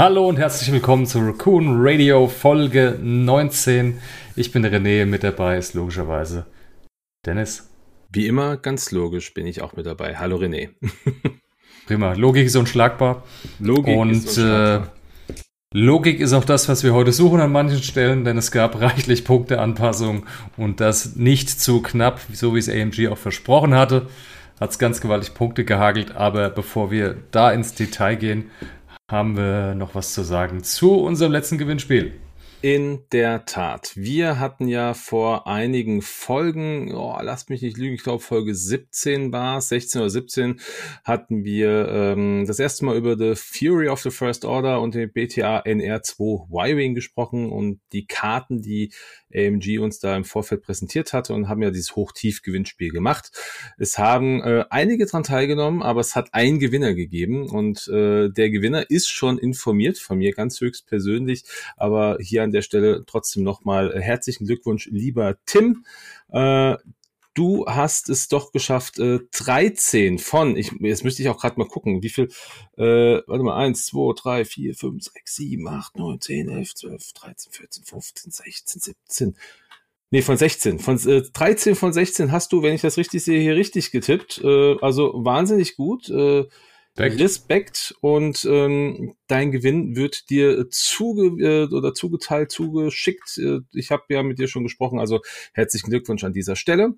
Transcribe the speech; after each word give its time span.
Hallo 0.00 0.26
und 0.26 0.38
herzlich 0.38 0.72
willkommen 0.72 1.04
zu 1.04 1.18
Raccoon 1.18 1.76
Radio 1.78 2.26
Folge 2.26 2.98
19. 3.02 4.00
Ich 4.34 4.50
bin 4.50 4.64
René, 4.64 5.04
mit 5.04 5.22
dabei 5.22 5.58
ist 5.58 5.74
logischerweise 5.74 6.46
Dennis. 7.26 7.68
Wie 8.10 8.26
immer, 8.26 8.56
ganz 8.56 8.92
logisch 8.92 9.34
bin 9.34 9.46
ich 9.46 9.60
auch 9.60 9.76
mit 9.76 9.84
dabei. 9.84 10.16
Hallo 10.16 10.38
René. 10.38 10.70
Prima, 11.86 12.14
Logik 12.14 12.46
ist 12.46 12.56
unschlagbar. 12.56 13.24
Logik 13.58 13.94
und 13.94 14.12
ist 14.12 14.38
unschlagbar. 14.38 14.86
Äh, 15.28 15.78
Logik 15.78 16.20
ist 16.20 16.32
auch 16.32 16.46
das, 16.46 16.66
was 16.70 16.82
wir 16.82 16.94
heute 16.94 17.12
suchen 17.12 17.40
an 17.40 17.52
manchen 17.52 17.82
Stellen, 17.82 18.24
denn 18.24 18.38
es 18.38 18.50
gab 18.50 18.80
reichlich 18.80 19.26
Punkteanpassungen 19.26 20.22
und 20.56 20.80
das 20.80 21.16
nicht 21.16 21.50
zu 21.50 21.82
knapp, 21.82 22.20
so 22.32 22.54
wie 22.54 22.58
es 22.58 22.70
AMG 22.70 23.08
auch 23.08 23.18
versprochen 23.18 23.74
hatte. 23.74 24.06
Hat 24.58 24.70
es 24.70 24.78
ganz 24.78 25.02
gewaltig 25.02 25.34
Punkte 25.34 25.66
gehagelt, 25.66 26.16
aber 26.16 26.48
bevor 26.48 26.90
wir 26.90 27.16
da 27.32 27.50
ins 27.50 27.74
Detail 27.74 28.16
gehen, 28.16 28.50
haben 29.10 29.36
wir 29.36 29.74
noch 29.74 29.94
was 29.94 30.14
zu 30.14 30.22
sagen 30.22 30.62
zu 30.62 30.94
unserem 30.94 31.32
letzten 31.32 31.58
Gewinnspiel. 31.58 32.12
In 32.62 33.04
der 33.10 33.46
Tat. 33.46 33.92
Wir 33.94 34.38
hatten 34.38 34.68
ja 34.68 34.92
vor 34.92 35.46
einigen 35.46 36.02
Folgen, 36.02 36.94
oh, 36.94 37.16
lasst 37.22 37.48
mich 37.48 37.62
nicht 37.62 37.78
lügen, 37.78 37.94
ich 37.94 38.02
glaube 38.02 38.22
Folge 38.22 38.54
17 38.54 39.32
war 39.32 39.56
es, 39.56 39.68
16 39.68 40.02
oder 40.02 40.10
17, 40.10 40.60
hatten 41.02 41.42
wir 41.42 41.88
ähm, 41.88 42.44
das 42.46 42.58
erste 42.58 42.84
Mal 42.84 42.98
über 42.98 43.16
The 43.16 43.32
Fury 43.34 43.88
of 43.88 44.02
the 44.02 44.10
First 44.10 44.44
Order 44.44 44.82
und 44.82 44.94
den 44.94 45.10
BTA 45.10 45.60
NR2 45.60 46.48
Y-Wing 46.50 46.94
gesprochen 46.94 47.50
und 47.50 47.80
die 47.94 48.04
Karten, 48.04 48.60
die 48.60 48.92
AMG 49.34 49.78
uns 49.78 49.98
da 49.98 50.16
im 50.16 50.24
Vorfeld 50.24 50.62
präsentiert 50.62 51.12
hatte 51.12 51.34
und 51.34 51.48
haben 51.48 51.62
ja 51.62 51.70
dieses 51.70 51.96
Hoch-Tief-Gewinnspiel 51.96 52.90
gemacht. 52.90 53.30
Es 53.78 53.98
haben 53.98 54.42
äh, 54.42 54.64
einige 54.70 55.06
dran 55.06 55.22
teilgenommen, 55.22 55.82
aber 55.82 56.00
es 56.00 56.16
hat 56.16 56.34
einen 56.34 56.58
Gewinner 56.58 56.94
gegeben 56.94 57.48
und 57.48 57.88
äh, 57.88 58.28
der 58.28 58.50
Gewinner 58.50 58.90
ist 58.90 59.08
schon 59.08 59.38
informiert 59.38 59.98
von 59.98 60.18
mir 60.18 60.32
ganz 60.32 60.60
höchst 60.60 60.86
persönlich, 60.86 61.44
aber 61.76 62.18
hier 62.20 62.42
an 62.42 62.52
der 62.52 62.62
Stelle 62.62 63.04
trotzdem 63.06 63.42
nochmal 63.42 63.92
äh, 63.92 64.00
herzlichen 64.00 64.46
Glückwunsch, 64.46 64.88
lieber 64.90 65.36
Tim. 65.46 65.84
Äh, 66.32 66.76
du 67.34 67.66
hast 67.66 68.08
es 68.08 68.28
doch 68.28 68.52
geschafft, 68.52 68.98
äh, 68.98 69.20
13 69.32 70.18
von, 70.18 70.56
ich, 70.56 70.72
jetzt 70.80 71.04
müsste 71.04 71.22
ich 71.22 71.28
auch 71.28 71.40
gerade 71.40 71.58
mal 71.58 71.68
gucken, 71.68 72.02
wie 72.02 72.08
viel, 72.08 72.28
äh, 72.76 73.22
warte 73.26 73.42
mal, 73.42 73.56
1, 73.56 73.86
2, 73.86 74.14
3, 74.16 74.44
4, 74.44 74.74
5, 74.74 75.04
6, 75.04 75.36
7, 75.36 75.68
8, 75.68 75.98
9, 75.98 76.20
10, 76.20 76.48
11, 76.48 76.74
12, 76.74 77.12
13, 77.12 77.52
14, 77.52 77.84
15, 77.84 78.32
16, 78.32 78.80
17, 78.80 79.36
Nee, 80.12 80.22
von 80.22 80.36
16. 80.36 80.80
Von 80.80 80.98
äh, 81.08 81.22
13 81.22 81.76
von 81.76 81.92
16 81.92 82.32
hast 82.32 82.52
du, 82.52 82.62
wenn 82.62 82.74
ich 82.74 82.80
das 82.80 82.96
richtig 82.96 83.22
sehe, 83.22 83.40
hier 83.40 83.54
richtig 83.54 83.92
getippt. 83.92 84.40
Äh, 84.42 84.76
also 84.80 85.12
wahnsinnig 85.24 85.76
gut. 85.76 86.10
Äh, 86.10 86.46
Respekt. 87.00 87.20
Respekt 87.20 87.94
und 88.00 88.44
ähm, 88.48 89.14
dein 89.26 89.50
Gewinn 89.52 89.96
wird 89.96 90.30
dir 90.30 90.68
zuge 90.70 91.42
äh, 91.42 91.74
oder 91.74 91.94
zugeteilt, 91.94 92.50
zugeschickt. 92.50 93.38
Äh, 93.38 93.60
ich 93.72 93.90
habe 93.90 94.04
ja 94.08 94.22
mit 94.22 94.38
dir 94.38 94.48
schon 94.48 94.62
gesprochen, 94.62 94.98
also 94.98 95.20
herzlichen 95.52 95.90
Glückwunsch 95.90 96.24
an 96.24 96.32
dieser 96.32 96.56
Stelle. 96.56 96.94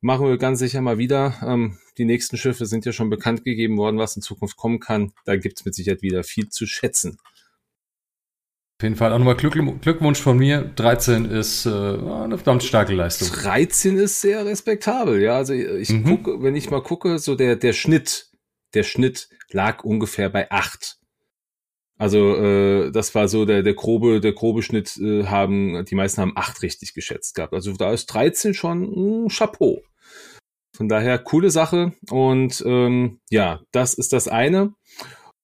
Machen 0.00 0.26
wir 0.26 0.38
ganz 0.38 0.60
sicher 0.60 0.80
mal 0.80 0.98
wieder. 0.98 1.34
Ähm, 1.44 1.78
die 1.98 2.04
nächsten 2.04 2.36
Schiffe 2.36 2.66
sind 2.66 2.84
ja 2.86 2.92
schon 2.92 3.10
bekannt 3.10 3.44
gegeben 3.44 3.76
worden, 3.76 3.98
was 3.98 4.14
in 4.14 4.22
Zukunft 4.22 4.56
kommen 4.56 4.78
kann. 4.78 5.12
Da 5.24 5.36
gibt's 5.36 5.64
mit 5.64 5.74
Sicherheit 5.74 6.02
wieder 6.02 6.22
viel 6.22 6.48
zu 6.48 6.66
schätzen. 6.66 7.18
Auf 8.80 8.84
jeden 8.84 8.94
Fall 8.94 9.12
auch 9.12 9.18
nochmal 9.18 9.34
Glück, 9.34 9.54
Glückwunsch 9.82 10.20
von 10.20 10.38
mir. 10.38 10.62
13 10.76 11.24
ist 11.24 11.66
äh, 11.66 11.70
eine 11.70 12.38
verdammt 12.38 12.62
starke 12.62 12.94
Leistung. 12.94 13.28
13 13.36 13.96
ist 13.96 14.20
sehr 14.20 14.46
respektabel, 14.46 15.20
ja. 15.20 15.34
Also 15.34 15.52
ich 15.52 15.90
mhm. 15.90 16.04
gucke, 16.04 16.42
wenn 16.44 16.54
ich 16.54 16.70
mal 16.70 16.80
gucke, 16.80 17.18
so 17.18 17.34
der, 17.34 17.56
der 17.56 17.72
Schnitt 17.72 18.27
der 18.74 18.82
Schnitt 18.82 19.28
lag 19.50 19.84
ungefähr 19.84 20.28
bei 20.28 20.50
acht. 20.50 20.98
Also 21.96 22.36
äh, 22.36 22.92
das 22.92 23.14
war 23.14 23.26
so 23.26 23.44
der 23.44 23.62
der 23.62 23.74
grobe 23.74 24.20
der 24.20 24.32
grobe 24.32 24.62
Schnitt 24.62 24.96
äh, 24.98 25.24
haben 25.24 25.84
die 25.84 25.96
meisten 25.96 26.20
haben 26.20 26.36
acht 26.36 26.62
richtig 26.62 26.94
geschätzt 26.94 27.34
gehabt. 27.34 27.54
Also 27.54 27.72
da 27.72 27.92
ist 27.92 28.06
13 28.06 28.54
schon 28.54 29.24
ein 29.24 29.28
Chapeau. 29.28 29.82
Von 30.76 30.88
daher 30.88 31.18
coole 31.18 31.50
Sache 31.50 31.92
und 32.08 32.62
ähm, 32.64 33.20
ja, 33.30 33.60
das 33.72 33.94
ist 33.94 34.12
das 34.12 34.28
eine. 34.28 34.74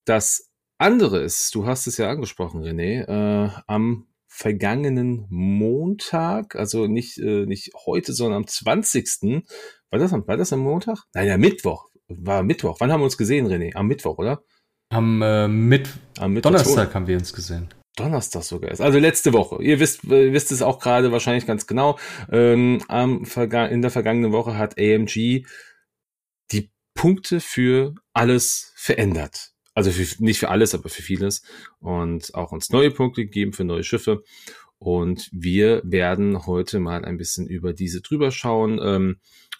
Das 0.05 0.49
andere 0.79 1.23
ist, 1.23 1.55
du 1.57 1.67
hast 1.67 1.89
es 1.89 1.97
ja 1.97 2.09
angesprochen, 2.09 2.63
René, 2.63 3.05
äh, 3.09 3.51
am 3.67 4.07
vergangenen 4.29 5.27
Montag, 5.31 6.55
also 6.57 6.87
nicht 6.87 7.19
äh, 7.19 7.47
nicht 7.47 7.73
heute, 7.87 8.13
sondern 8.13 8.43
am 8.43 8.47
20. 8.47 9.45
War 9.91 9.99
das, 9.99 10.13
war 10.13 10.37
das 10.37 10.53
am 10.53 10.61
Montag? 10.61 11.05
Nein, 11.15 11.27
ja, 11.27 11.37
Mittwoch 11.37 11.89
war 12.09 12.43
Mittwoch. 12.43 12.77
Wann 12.81 12.93
haben 12.93 13.01
wir 13.01 13.05
uns 13.05 13.19
gesehen, 13.19 13.47
René? 13.47 13.75
Am 13.75 13.87
Mittwoch, 13.87 14.19
oder? 14.19 14.43
Am, 14.91 15.23
äh, 15.23 15.49
mit 15.49 15.89
Am 16.19 16.33
Mittwoch 16.33 16.51
Donnerstag 16.51 16.95
haben 16.95 17.07
wir 17.07 17.17
uns 17.17 17.33
gesehen. 17.33 17.69
Donnerstag 17.97 18.43
sogar 18.43 18.71
ist. 18.71 18.81
Also 18.81 18.99
letzte 18.99 19.33
Woche. 19.33 19.63
Ihr 19.63 19.81
wisst, 19.81 20.05
äh, 20.05 20.33
wisst 20.33 20.53
es 20.53 20.63
auch 20.63 20.81
gerade 20.81 21.13
wahrscheinlich 21.13 21.47
ganz 21.47 21.67
genau. 21.67 21.99
Ähm, 22.31 22.83
am 22.89 23.25
in 23.25 23.83
der 23.83 23.91
vergangenen 23.91 24.33
Woche 24.33 24.59
hat 24.59 24.79
AMG 24.79 25.47
die 26.51 26.71
Punkte 26.95 27.41
für 27.41 27.95
alles 28.13 28.73
verändert. 28.75 29.53
Also 29.75 29.91
für, 29.91 30.23
nicht 30.23 30.39
für 30.39 30.51
alles, 30.51 30.75
aber 30.75 30.89
für 30.89 31.03
vieles. 31.03 31.43
Und 31.81 32.35
auch 32.35 32.53
uns 32.53 32.71
neue 32.71 32.91
Punkte 32.91 33.25
gegeben 33.25 33.53
für 33.53 33.65
neue 33.65 33.85
Schiffe. 33.85 34.23
Und 34.79 35.31
wir 35.33 35.81
werden 35.85 36.47
heute 36.47 36.79
mal 36.79 37.05
ein 37.05 37.17
bisschen 37.17 37.47
über 37.47 37.73
diese 37.73 38.03
drüber 38.03 38.31
schauen. 38.31 38.81
Ähm, 38.83 39.17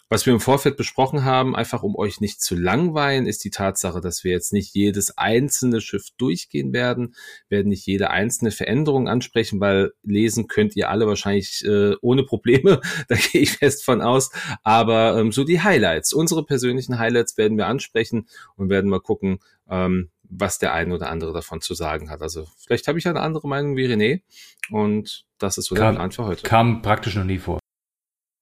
was 0.09 0.27
wir 0.27 0.33
im 0.33 0.41
Vorfeld 0.41 0.77
besprochen 0.77 1.25
haben, 1.25 1.57
einfach 1.57 1.83
um 1.83 1.97
euch 1.97 2.21
nicht 2.21 2.43
zu 2.43 2.55
langweilen, 2.55 3.27
ist 3.27 3.43
die 3.45 3.51
Tatsache, 3.51 4.01
dass 4.01 4.23
wir 4.23 4.33
jetzt 4.33 4.53
nicht 4.53 4.75
jedes 4.75 5.17
einzelne 5.17 5.81
Schiff 5.81 6.09
durchgehen 6.19 6.73
werden, 6.73 7.15
werden 7.49 7.69
nicht 7.69 7.87
jede 7.87 8.11
einzelne 8.11 8.51
Veränderung 8.51 9.09
ansprechen, 9.09 9.61
weil 9.61 9.93
lesen 10.03 10.47
könnt 10.47 10.77
ihr 10.77 10.91
alle 10.91 11.07
wahrscheinlich 11.07 11.65
äh, 11.65 11.95
ohne 12.03 12.25
Probleme, 12.25 12.81
da 13.09 13.17
gehe 13.17 13.41
ich 13.41 13.53
fest 13.53 13.85
von 13.85 14.03
aus. 14.03 14.31
Aber 14.63 15.19
ähm, 15.19 15.33
so 15.33 15.45
die 15.45 15.63
Highlights, 15.63 16.13
unsere 16.13 16.45
persönlichen 16.45 16.99
Highlights 16.99 17.37
werden 17.39 17.57
wir 17.57 17.67
ansprechen 17.67 18.29
und 18.57 18.69
werden 18.69 18.91
mal 18.91 19.01
gucken, 19.01 19.39
ähm, 19.69 20.11
was 20.23 20.59
der 20.59 20.75
eine 20.75 20.95
oder 20.95 21.11
andere 21.11 21.33
davon 21.33 21.61
zu 21.61 21.75
sagen 21.75 22.11
hat. 22.11 22.23
Also 22.23 22.47
vielleicht 22.59 22.89
habe 22.89 22.99
ich 22.99 23.07
eine 23.07 23.21
andere 23.21 23.49
Meinung 23.49 23.77
wie 23.77 23.87
René 23.87 24.23
und 24.71 25.25
das 25.39 25.59
ist 25.59 25.67
so 25.67 25.75
kam, 25.75 25.95
der 25.95 25.99
Plan 25.99 26.13
für 26.13 26.25
heute. 26.25 26.43
Kam 26.43 26.83
praktisch 26.83 27.15
noch 27.15 27.25
nie 27.25 27.39
vor. 27.39 27.59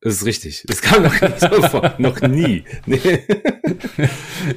Das 0.05 0.15
ist 0.15 0.27
richtig. 0.27 0.65
Das 0.67 0.83
kam 0.83 1.05
noch 1.05 1.21
nie 1.21 1.29
so 1.39 1.63
vor. 1.69 1.95
noch 1.99 2.21
nie. 2.23 2.65
Nee. 2.87 3.21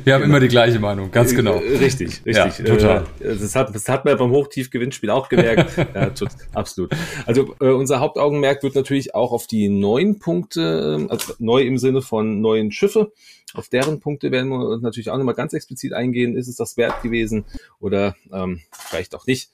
Wir 0.04 0.16
haben 0.16 0.24
immer 0.24 0.40
die 0.40 0.48
gleiche 0.48 0.80
Meinung, 0.80 1.12
ganz 1.12 1.34
äh, 1.34 1.36
genau. 1.36 1.58
Richtig, 1.58 2.26
richtig. 2.26 2.58
Ja, 2.58 2.66
total. 2.66 3.06
Äh, 3.20 3.36
das 3.36 3.56
hat, 3.56 3.74
das 3.76 3.88
hat 3.88 4.06
man 4.06 4.18
beim 4.18 4.32
Hochtief-Gewinnspiel 4.32 5.12
auch 5.12 5.30
gemerkt. 5.30 5.78
ja, 5.94 6.10
tut, 6.10 6.30
absolut. 6.56 6.96
Also 7.28 7.54
äh, 7.62 7.68
unser 7.68 8.00
Hauptaugenmerk 8.00 8.64
wird 8.64 8.74
natürlich 8.74 9.14
auch 9.14 9.32
auf 9.32 9.46
die 9.46 9.70
neuen 9.70 10.18
Punkte, 10.18 10.98
ähm, 10.98 11.12
also 11.12 11.34
neu 11.38 11.62
im 11.62 11.78
Sinne 11.78 12.02
von 12.02 12.42
neuen 12.42 12.72
Schiffe. 12.72 13.14
Auf 13.54 13.70
deren 13.70 14.00
Punkte 14.00 14.32
werden 14.32 14.50
wir 14.50 14.80
natürlich 14.80 15.12
auch 15.12 15.18
nochmal 15.18 15.36
ganz 15.36 15.54
explizit 15.54 15.94
eingehen. 15.94 16.36
Ist 16.36 16.48
es 16.48 16.56
das 16.56 16.76
wert 16.76 17.04
gewesen 17.04 17.46
oder 17.80 18.16
ähm, 18.34 18.62
vielleicht 18.72 19.14
auch 19.14 19.28
nicht? 19.28 19.52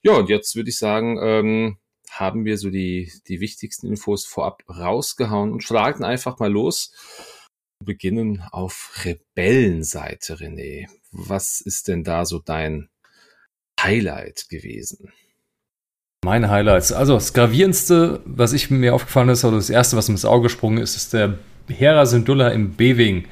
Ja, 0.00 0.12
und 0.12 0.30
jetzt 0.30 0.56
würde 0.56 0.70
ich 0.70 0.78
sagen, 0.78 1.18
ähm, 1.22 1.76
haben 2.18 2.44
wir 2.44 2.58
so 2.58 2.70
die, 2.70 3.12
die 3.28 3.40
wichtigsten 3.40 3.88
Infos 3.88 4.24
vorab 4.24 4.62
rausgehauen 4.68 5.52
und 5.52 5.62
schlagen 5.62 6.04
einfach 6.04 6.38
mal 6.38 6.50
los. 6.50 6.92
Wir 7.80 7.86
beginnen 7.86 8.42
auf 8.50 9.04
Rebellenseite, 9.04 10.36
René. 10.36 10.88
Was 11.10 11.60
ist 11.60 11.88
denn 11.88 12.04
da 12.04 12.24
so 12.24 12.38
dein 12.38 12.88
Highlight 13.80 14.48
gewesen? 14.48 15.12
Meine 16.24 16.50
Highlights. 16.50 16.92
Also 16.92 17.14
das 17.14 17.34
gravierendste, 17.34 18.22
was 18.24 18.52
ich 18.52 18.70
mir 18.70 18.94
aufgefallen 18.94 19.28
ist, 19.28 19.44
oder 19.44 19.56
das 19.56 19.70
erste, 19.70 19.96
was 19.96 20.08
mir 20.08 20.14
ins 20.14 20.24
Auge 20.24 20.44
gesprungen 20.44 20.78
ist, 20.78 20.96
ist 20.96 21.12
der 21.12 21.38
Hera 21.68 22.06
Syndulla 22.06 22.48
im 22.48 22.72
B-Wing 22.72 23.26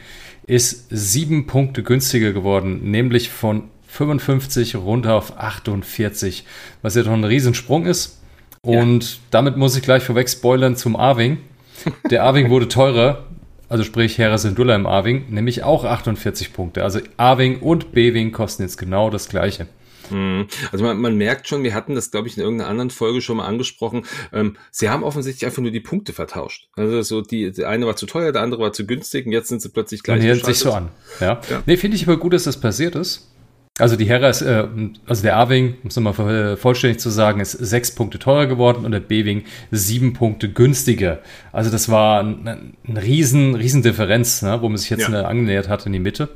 ist 0.46 0.86
sieben 0.90 1.46
Punkte 1.46 1.82
günstiger 1.82 2.32
geworden, 2.32 2.90
nämlich 2.90 3.30
von 3.30 3.70
55 3.86 4.76
runter 4.76 5.14
auf 5.14 5.38
48, 5.38 6.44
was 6.80 6.94
ja 6.94 7.02
doch 7.02 7.12
ein 7.12 7.24
Riesensprung 7.24 7.86
ist. 7.86 8.21
Und 8.64 9.04
ja. 9.04 9.18
damit 9.30 9.56
muss 9.56 9.76
ich 9.76 9.82
gleich 9.82 10.04
vorweg 10.04 10.28
spoilern 10.28 10.76
zum 10.76 10.94
Arwing. 10.94 11.38
Der 12.10 12.22
Arwing 12.22 12.48
wurde 12.48 12.68
teurer, 12.68 13.24
also 13.68 13.82
sprich 13.82 14.18
Hera 14.18 14.38
Syndulla 14.38 14.76
im 14.76 14.86
Arwing, 14.86 15.26
nämlich 15.30 15.64
auch 15.64 15.84
48 15.84 16.52
Punkte. 16.52 16.84
Also 16.84 17.00
Arwing 17.16 17.58
und 17.58 17.92
B-Wing 17.92 18.30
kosten 18.30 18.62
jetzt 18.62 18.76
genau 18.76 19.10
das 19.10 19.28
gleiche. 19.28 19.66
Mhm. 20.10 20.46
Also 20.70 20.84
man, 20.84 21.00
man 21.00 21.16
merkt 21.16 21.48
schon, 21.48 21.64
wir 21.64 21.74
hatten 21.74 21.94
das, 21.94 22.10
glaube 22.10 22.28
ich, 22.28 22.36
in 22.36 22.42
irgendeiner 22.42 22.70
anderen 22.70 22.90
Folge 22.90 23.20
schon 23.20 23.38
mal 23.38 23.46
angesprochen. 23.46 24.04
Ähm, 24.32 24.56
sie 24.70 24.90
haben 24.90 25.02
offensichtlich 25.02 25.44
einfach 25.44 25.62
nur 25.62 25.72
die 25.72 25.80
Punkte 25.80 26.12
vertauscht. 26.12 26.68
Also 26.76 27.02
so 27.02 27.20
die, 27.20 27.50
die 27.50 27.64
eine 27.64 27.86
war 27.86 27.96
zu 27.96 28.06
teuer, 28.06 28.30
der 28.30 28.42
andere 28.42 28.62
war 28.62 28.72
zu 28.72 28.86
günstig 28.86 29.26
und 29.26 29.32
jetzt 29.32 29.48
sind 29.48 29.62
sie 29.62 29.70
plötzlich 29.70 30.02
gleich. 30.02 30.22
Man 30.22 30.38
sich 30.38 30.58
so 30.58 30.72
an. 30.72 30.90
Ja. 31.20 31.40
ja. 31.50 31.62
Nee, 31.66 31.76
finde 31.76 31.96
ich 31.96 32.06
aber 32.06 32.16
gut, 32.16 32.32
dass 32.32 32.44
das 32.44 32.60
passiert 32.60 32.94
ist. 32.94 33.31
Also 33.78 33.96
die 33.96 34.04
Hera 34.04 34.28
ist, 34.28 34.42
äh, 34.42 34.66
also 35.06 35.22
der 35.22 35.36
A-Wing, 35.38 35.76
um 35.82 35.88
es 35.88 35.96
nochmal 35.96 36.56
vollständig 36.56 37.00
zu 37.00 37.08
sagen, 37.08 37.40
ist 37.40 37.52
sechs 37.52 37.94
Punkte 37.94 38.18
teurer 38.18 38.46
geworden 38.46 38.84
und 38.84 38.92
der 38.92 39.00
B-Wing 39.00 39.44
sieben 39.70 40.12
Punkte 40.12 40.50
günstiger. 40.50 41.20
Also 41.52 41.70
das 41.70 41.88
war 41.88 42.22
ein, 42.22 42.74
ein 42.86 42.96
riesen, 42.96 43.54
riesen 43.54 43.82
Differenz, 43.82 44.42
ne, 44.42 44.60
wo 44.60 44.68
man 44.68 44.76
sich 44.76 44.90
jetzt 44.90 45.08
ja. 45.08 45.22
angenähert 45.22 45.68
hat 45.68 45.86
in 45.86 45.92
die 45.92 45.98
Mitte. 45.98 46.28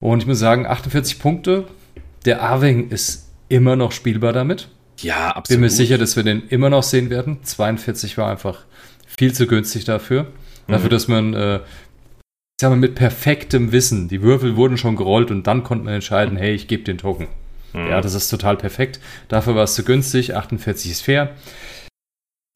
Und 0.00 0.20
ich 0.20 0.26
muss 0.26 0.38
sagen, 0.38 0.66
48 0.66 1.18
Punkte. 1.18 1.64
Der 2.24 2.42
A-Wing 2.42 2.88
ist 2.88 3.30
immer 3.48 3.76
noch 3.76 3.92
spielbar 3.92 4.32
damit. 4.32 4.68
Ja, 5.00 5.30
absolut. 5.30 5.48
Bin 5.48 5.60
mir 5.60 5.70
sicher, 5.70 5.98
dass 5.98 6.16
wir 6.16 6.22
den 6.22 6.48
immer 6.48 6.70
noch 6.70 6.82
sehen 6.82 7.10
werden. 7.10 7.38
42 7.42 8.16
war 8.16 8.30
einfach 8.30 8.64
viel 9.06 9.32
zu 9.32 9.46
günstig 9.46 9.84
dafür. 9.84 10.24
Mhm. 10.66 10.72
Dafür, 10.72 10.90
dass 10.90 11.08
man, 11.08 11.34
äh, 11.34 11.60
sag 12.64 12.70
mal, 12.70 12.76
mit 12.76 12.94
perfektem 12.94 13.72
Wissen, 13.72 14.08
die 14.08 14.22
Würfel 14.22 14.56
wurden 14.56 14.78
schon 14.78 14.96
gerollt 14.96 15.30
und 15.30 15.46
dann 15.46 15.64
konnte 15.64 15.84
man 15.84 15.92
entscheiden, 15.92 16.38
hey, 16.38 16.54
ich 16.54 16.66
gebe 16.66 16.82
den 16.82 16.96
Token. 16.96 17.28
Mhm. 17.74 17.88
Ja, 17.88 18.00
das 18.00 18.14
ist 18.14 18.30
total 18.30 18.56
perfekt. 18.56 19.00
Dafür 19.28 19.54
war 19.54 19.64
es 19.64 19.74
zu 19.74 19.84
günstig. 19.84 20.34
48 20.34 20.90
ist 20.90 21.02
fair. 21.02 21.36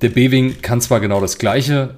Der 0.01 0.09
B-Wing 0.09 0.63
kann 0.63 0.81
zwar 0.81 1.01
genau 1.01 1.21
das 1.21 1.37
gleiche 1.37 1.97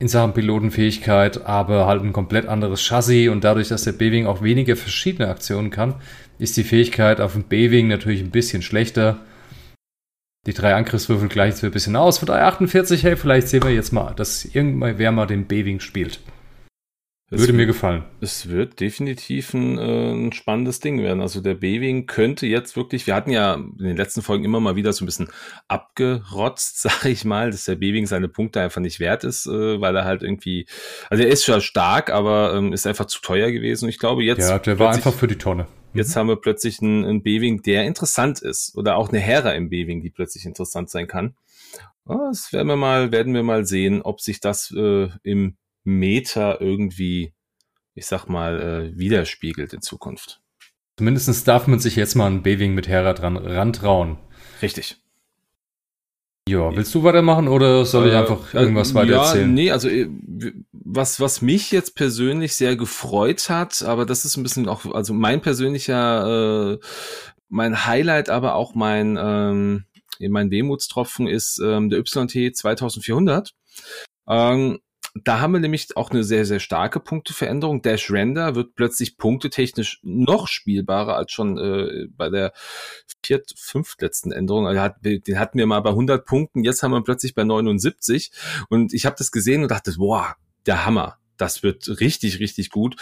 in 0.00 0.08
Sachen 0.08 0.34
Pilotenfähigkeit, 0.34 1.46
aber 1.46 1.86
halt 1.86 2.02
ein 2.02 2.12
komplett 2.12 2.46
anderes 2.46 2.82
Chassis 2.82 3.28
und 3.28 3.44
dadurch, 3.44 3.68
dass 3.68 3.84
der 3.84 3.92
B-Wing 3.92 4.26
auch 4.26 4.42
weniger 4.42 4.74
verschiedene 4.74 5.28
Aktionen 5.28 5.70
kann, 5.70 5.94
ist 6.40 6.56
die 6.56 6.64
Fähigkeit 6.64 7.20
auf 7.20 7.34
dem 7.34 7.44
B-Wing 7.44 7.86
natürlich 7.86 8.20
ein 8.20 8.32
bisschen 8.32 8.62
schlechter. 8.62 9.20
Die 10.48 10.54
drei 10.54 10.74
Angriffswürfel 10.74 11.28
gleichen 11.28 11.62
wir 11.62 11.70
ein 11.70 11.72
bisschen 11.72 11.94
aus. 11.94 12.18
Von 12.18 12.26
daher 12.26 12.48
48, 12.48 13.04
hey, 13.04 13.16
vielleicht 13.16 13.46
sehen 13.46 13.62
wir 13.62 13.70
jetzt 13.70 13.92
mal, 13.92 14.12
dass 14.16 14.44
irgendwann 14.44 14.98
wer 14.98 15.12
mal 15.12 15.26
den 15.26 15.44
B-Wing 15.44 15.78
spielt. 15.78 16.18
Es 17.30 17.40
Würde 17.40 17.54
mir 17.54 17.64
gefallen. 17.64 18.04
Es 18.20 18.50
wird 18.50 18.80
definitiv 18.80 19.54
ein, 19.54 19.78
äh, 19.78 20.12
ein 20.12 20.32
spannendes 20.32 20.80
Ding 20.80 21.02
werden. 21.02 21.22
Also 21.22 21.40
der 21.40 21.54
B-Wing 21.54 22.06
könnte 22.06 22.46
jetzt 22.46 22.76
wirklich, 22.76 23.06
wir 23.06 23.14
hatten 23.14 23.30
ja 23.30 23.54
in 23.54 23.78
den 23.78 23.96
letzten 23.96 24.20
Folgen 24.20 24.44
immer 24.44 24.60
mal 24.60 24.76
wieder 24.76 24.92
so 24.92 25.04
ein 25.04 25.06
bisschen 25.06 25.30
abgerotzt, 25.66 26.82
sag 26.82 27.06
ich 27.06 27.24
mal, 27.24 27.50
dass 27.50 27.64
der 27.64 27.76
B-Wing 27.76 28.06
seine 28.06 28.28
Punkte 28.28 28.60
einfach 28.60 28.82
nicht 28.82 29.00
wert 29.00 29.24
ist, 29.24 29.46
äh, 29.46 29.80
weil 29.80 29.96
er 29.96 30.04
halt 30.04 30.22
irgendwie, 30.22 30.66
also 31.08 31.22
er 31.22 31.30
ist 31.30 31.44
schon 31.44 31.62
stark, 31.62 32.10
aber 32.10 32.54
ähm, 32.54 32.74
ist 32.74 32.86
einfach 32.86 33.06
zu 33.06 33.22
teuer 33.22 33.50
gewesen. 33.50 33.86
Und 33.86 33.88
ich 33.88 33.98
glaube 33.98 34.22
jetzt. 34.22 34.48
Ja, 34.48 34.58
der 34.58 34.78
war 34.78 34.92
einfach 34.92 35.14
für 35.14 35.26
die 35.26 35.38
Tonne. 35.38 35.66
Jetzt 35.94 36.14
mhm. 36.14 36.20
haben 36.20 36.28
wir 36.28 36.36
plötzlich 36.36 36.82
einen, 36.82 37.06
einen 37.06 37.22
B-Wing, 37.22 37.62
der 37.62 37.84
interessant 37.84 38.42
ist. 38.42 38.76
Oder 38.76 38.96
auch 38.96 39.08
eine 39.08 39.18
Hera 39.18 39.52
im 39.52 39.70
B-Wing, 39.70 40.02
die 40.02 40.10
plötzlich 40.10 40.44
interessant 40.44 40.90
sein 40.90 41.06
kann. 41.06 41.34
Das 42.04 42.52
werden 42.52 42.68
wir 42.68 42.76
mal, 42.76 43.12
werden 43.12 43.32
wir 43.32 43.42
mal 43.42 43.64
sehen, 43.64 44.02
ob 44.02 44.20
sich 44.20 44.40
das 44.40 44.70
äh, 44.76 45.08
im 45.22 45.56
Meta 45.84 46.58
irgendwie, 46.60 47.32
ich 47.94 48.06
sag 48.06 48.26
mal, 48.26 48.60
äh, 48.60 48.98
widerspiegelt 48.98 49.72
in 49.72 49.82
Zukunft. 49.82 50.40
Zumindest 50.96 51.48
darf 51.48 51.66
man 51.66 51.80
sich 51.80 51.96
jetzt 51.96 52.14
mal 52.14 52.26
einen 52.26 52.42
B-Wing 52.42 52.74
mit 52.74 52.88
Hera 52.88 53.12
dran 53.12 53.36
rantrauen. 53.36 54.18
Richtig. 54.62 54.96
Ja, 56.46 56.76
willst 56.76 56.94
du 56.94 57.02
weitermachen 57.02 57.48
oder 57.48 57.86
soll 57.86 58.08
ich 58.08 58.12
äh, 58.12 58.16
einfach 58.18 58.52
irgendwas 58.52 58.90
äh, 58.90 58.94
weiter 58.94 59.14
erzählen? 59.14 59.48
Ja, 59.48 59.54
nee, 59.54 59.70
also 59.70 59.88
äh, 59.88 60.10
was, 60.72 61.18
was 61.18 61.40
mich 61.40 61.70
jetzt 61.70 61.96
persönlich 61.96 62.54
sehr 62.54 62.76
gefreut 62.76 63.48
hat, 63.48 63.82
aber 63.82 64.04
das 64.04 64.26
ist 64.26 64.36
ein 64.36 64.42
bisschen 64.42 64.68
auch, 64.68 64.84
also 64.94 65.14
mein 65.14 65.40
persönlicher, 65.40 66.74
äh, 66.74 66.78
mein 67.48 67.86
Highlight, 67.86 68.28
aber 68.28 68.56
auch 68.56 68.74
mein, 68.74 69.18
ähm, 69.18 69.84
mein 70.20 70.50
Wehmutstropfen 70.50 71.26
ist 71.26 71.60
ähm, 71.64 71.88
der 71.88 72.00
YT 72.00 72.56
2400. 72.56 73.52
Ähm, 74.28 74.80
da 75.14 75.40
haben 75.40 75.52
wir 75.52 75.60
nämlich 75.60 75.96
auch 75.96 76.10
eine 76.10 76.24
sehr, 76.24 76.44
sehr 76.44 76.58
starke 76.58 76.98
Punkteveränderung. 76.98 77.82
Dash 77.82 78.10
Render 78.10 78.56
wird 78.56 78.74
plötzlich 78.74 79.16
punktetechnisch 79.16 80.00
noch 80.02 80.48
spielbarer 80.48 81.16
als 81.16 81.30
schon 81.30 81.56
äh, 81.56 82.08
bei 82.08 82.30
der 82.30 82.52
viert, 83.24 83.54
fünftletzten 83.56 84.32
Änderung. 84.32 84.66
Also 84.66 84.80
hat, 84.80 84.96
den 85.04 85.38
hatten 85.38 85.58
wir 85.58 85.66
mal 85.66 85.80
bei 85.80 85.90
100 85.90 86.26
Punkten, 86.26 86.64
jetzt 86.64 86.82
haben 86.82 86.90
wir 86.90 87.04
plötzlich 87.04 87.34
bei 87.34 87.44
79. 87.44 88.32
Und 88.68 88.92
ich 88.92 89.06
habe 89.06 89.14
das 89.16 89.30
gesehen 89.30 89.62
und 89.62 89.70
dachte, 89.70 89.94
wow, 89.98 90.34
der 90.66 90.84
Hammer. 90.84 91.18
Das 91.36 91.62
wird 91.62 92.00
richtig, 92.00 92.40
richtig 92.40 92.70
gut. 92.70 92.96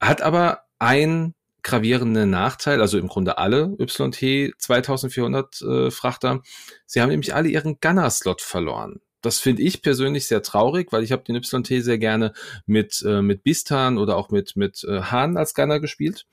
Hat 0.00 0.22
aber 0.22 0.62
ein 0.78 1.34
gravierenden 1.62 2.30
Nachteil, 2.30 2.80
also 2.80 2.98
im 2.98 3.08
Grunde 3.08 3.36
alle 3.38 3.76
YT 3.78 4.54
2400 4.58 5.62
äh, 5.62 5.90
Frachter. 5.90 6.40
Sie 6.86 7.00
haben 7.00 7.10
nämlich 7.10 7.34
alle 7.34 7.48
ihren 7.48 7.78
Gunner-Slot 7.78 8.40
verloren. 8.40 9.00
Das 9.22 9.38
finde 9.38 9.62
ich 9.62 9.82
persönlich 9.82 10.26
sehr 10.26 10.42
traurig, 10.42 10.92
weil 10.92 11.04
ich 11.04 11.12
habe 11.12 11.22
den 11.22 11.36
YT 11.36 11.82
sehr 11.82 11.98
gerne 11.98 12.32
mit, 12.66 13.02
äh, 13.06 13.22
mit 13.22 13.44
Bistan 13.44 13.96
oder 13.96 14.16
auch 14.16 14.30
mit, 14.30 14.56
mit 14.56 14.84
äh, 14.84 15.00
Hahn 15.02 15.36
als 15.36 15.54
Gunner 15.54 15.80
gespielt. 15.80 16.26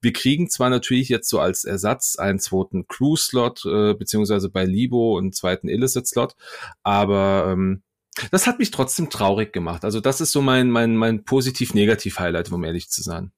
Wir 0.00 0.12
kriegen 0.12 0.48
zwar 0.50 0.70
natürlich 0.70 1.08
jetzt 1.08 1.28
so 1.28 1.40
als 1.40 1.64
Ersatz 1.64 2.16
einen 2.16 2.38
zweiten 2.38 2.86
Crew-Slot, 2.86 3.64
äh, 3.64 3.94
beziehungsweise 3.94 4.50
bei 4.50 4.64
Libo 4.64 5.18
einen 5.18 5.32
zweiten 5.32 5.68
Illicit-Slot, 5.68 6.36
aber 6.82 7.48
ähm, 7.48 7.82
das 8.30 8.46
hat 8.46 8.58
mich 8.58 8.70
trotzdem 8.70 9.10
traurig 9.10 9.52
gemacht. 9.52 9.84
Also 9.84 10.00
das 10.00 10.20
ist 10.20 10.32
so 10.32 10.40
mein, 10.42 10.70
mein, 10.70 10.96
mein 10.96 11.24
positiv-negativ-Highlight, 11.24 12.52
um 12.52 12.64
ehrlich 12.64 12.88
zu 12.88 13.02
sein. 13.02 13.32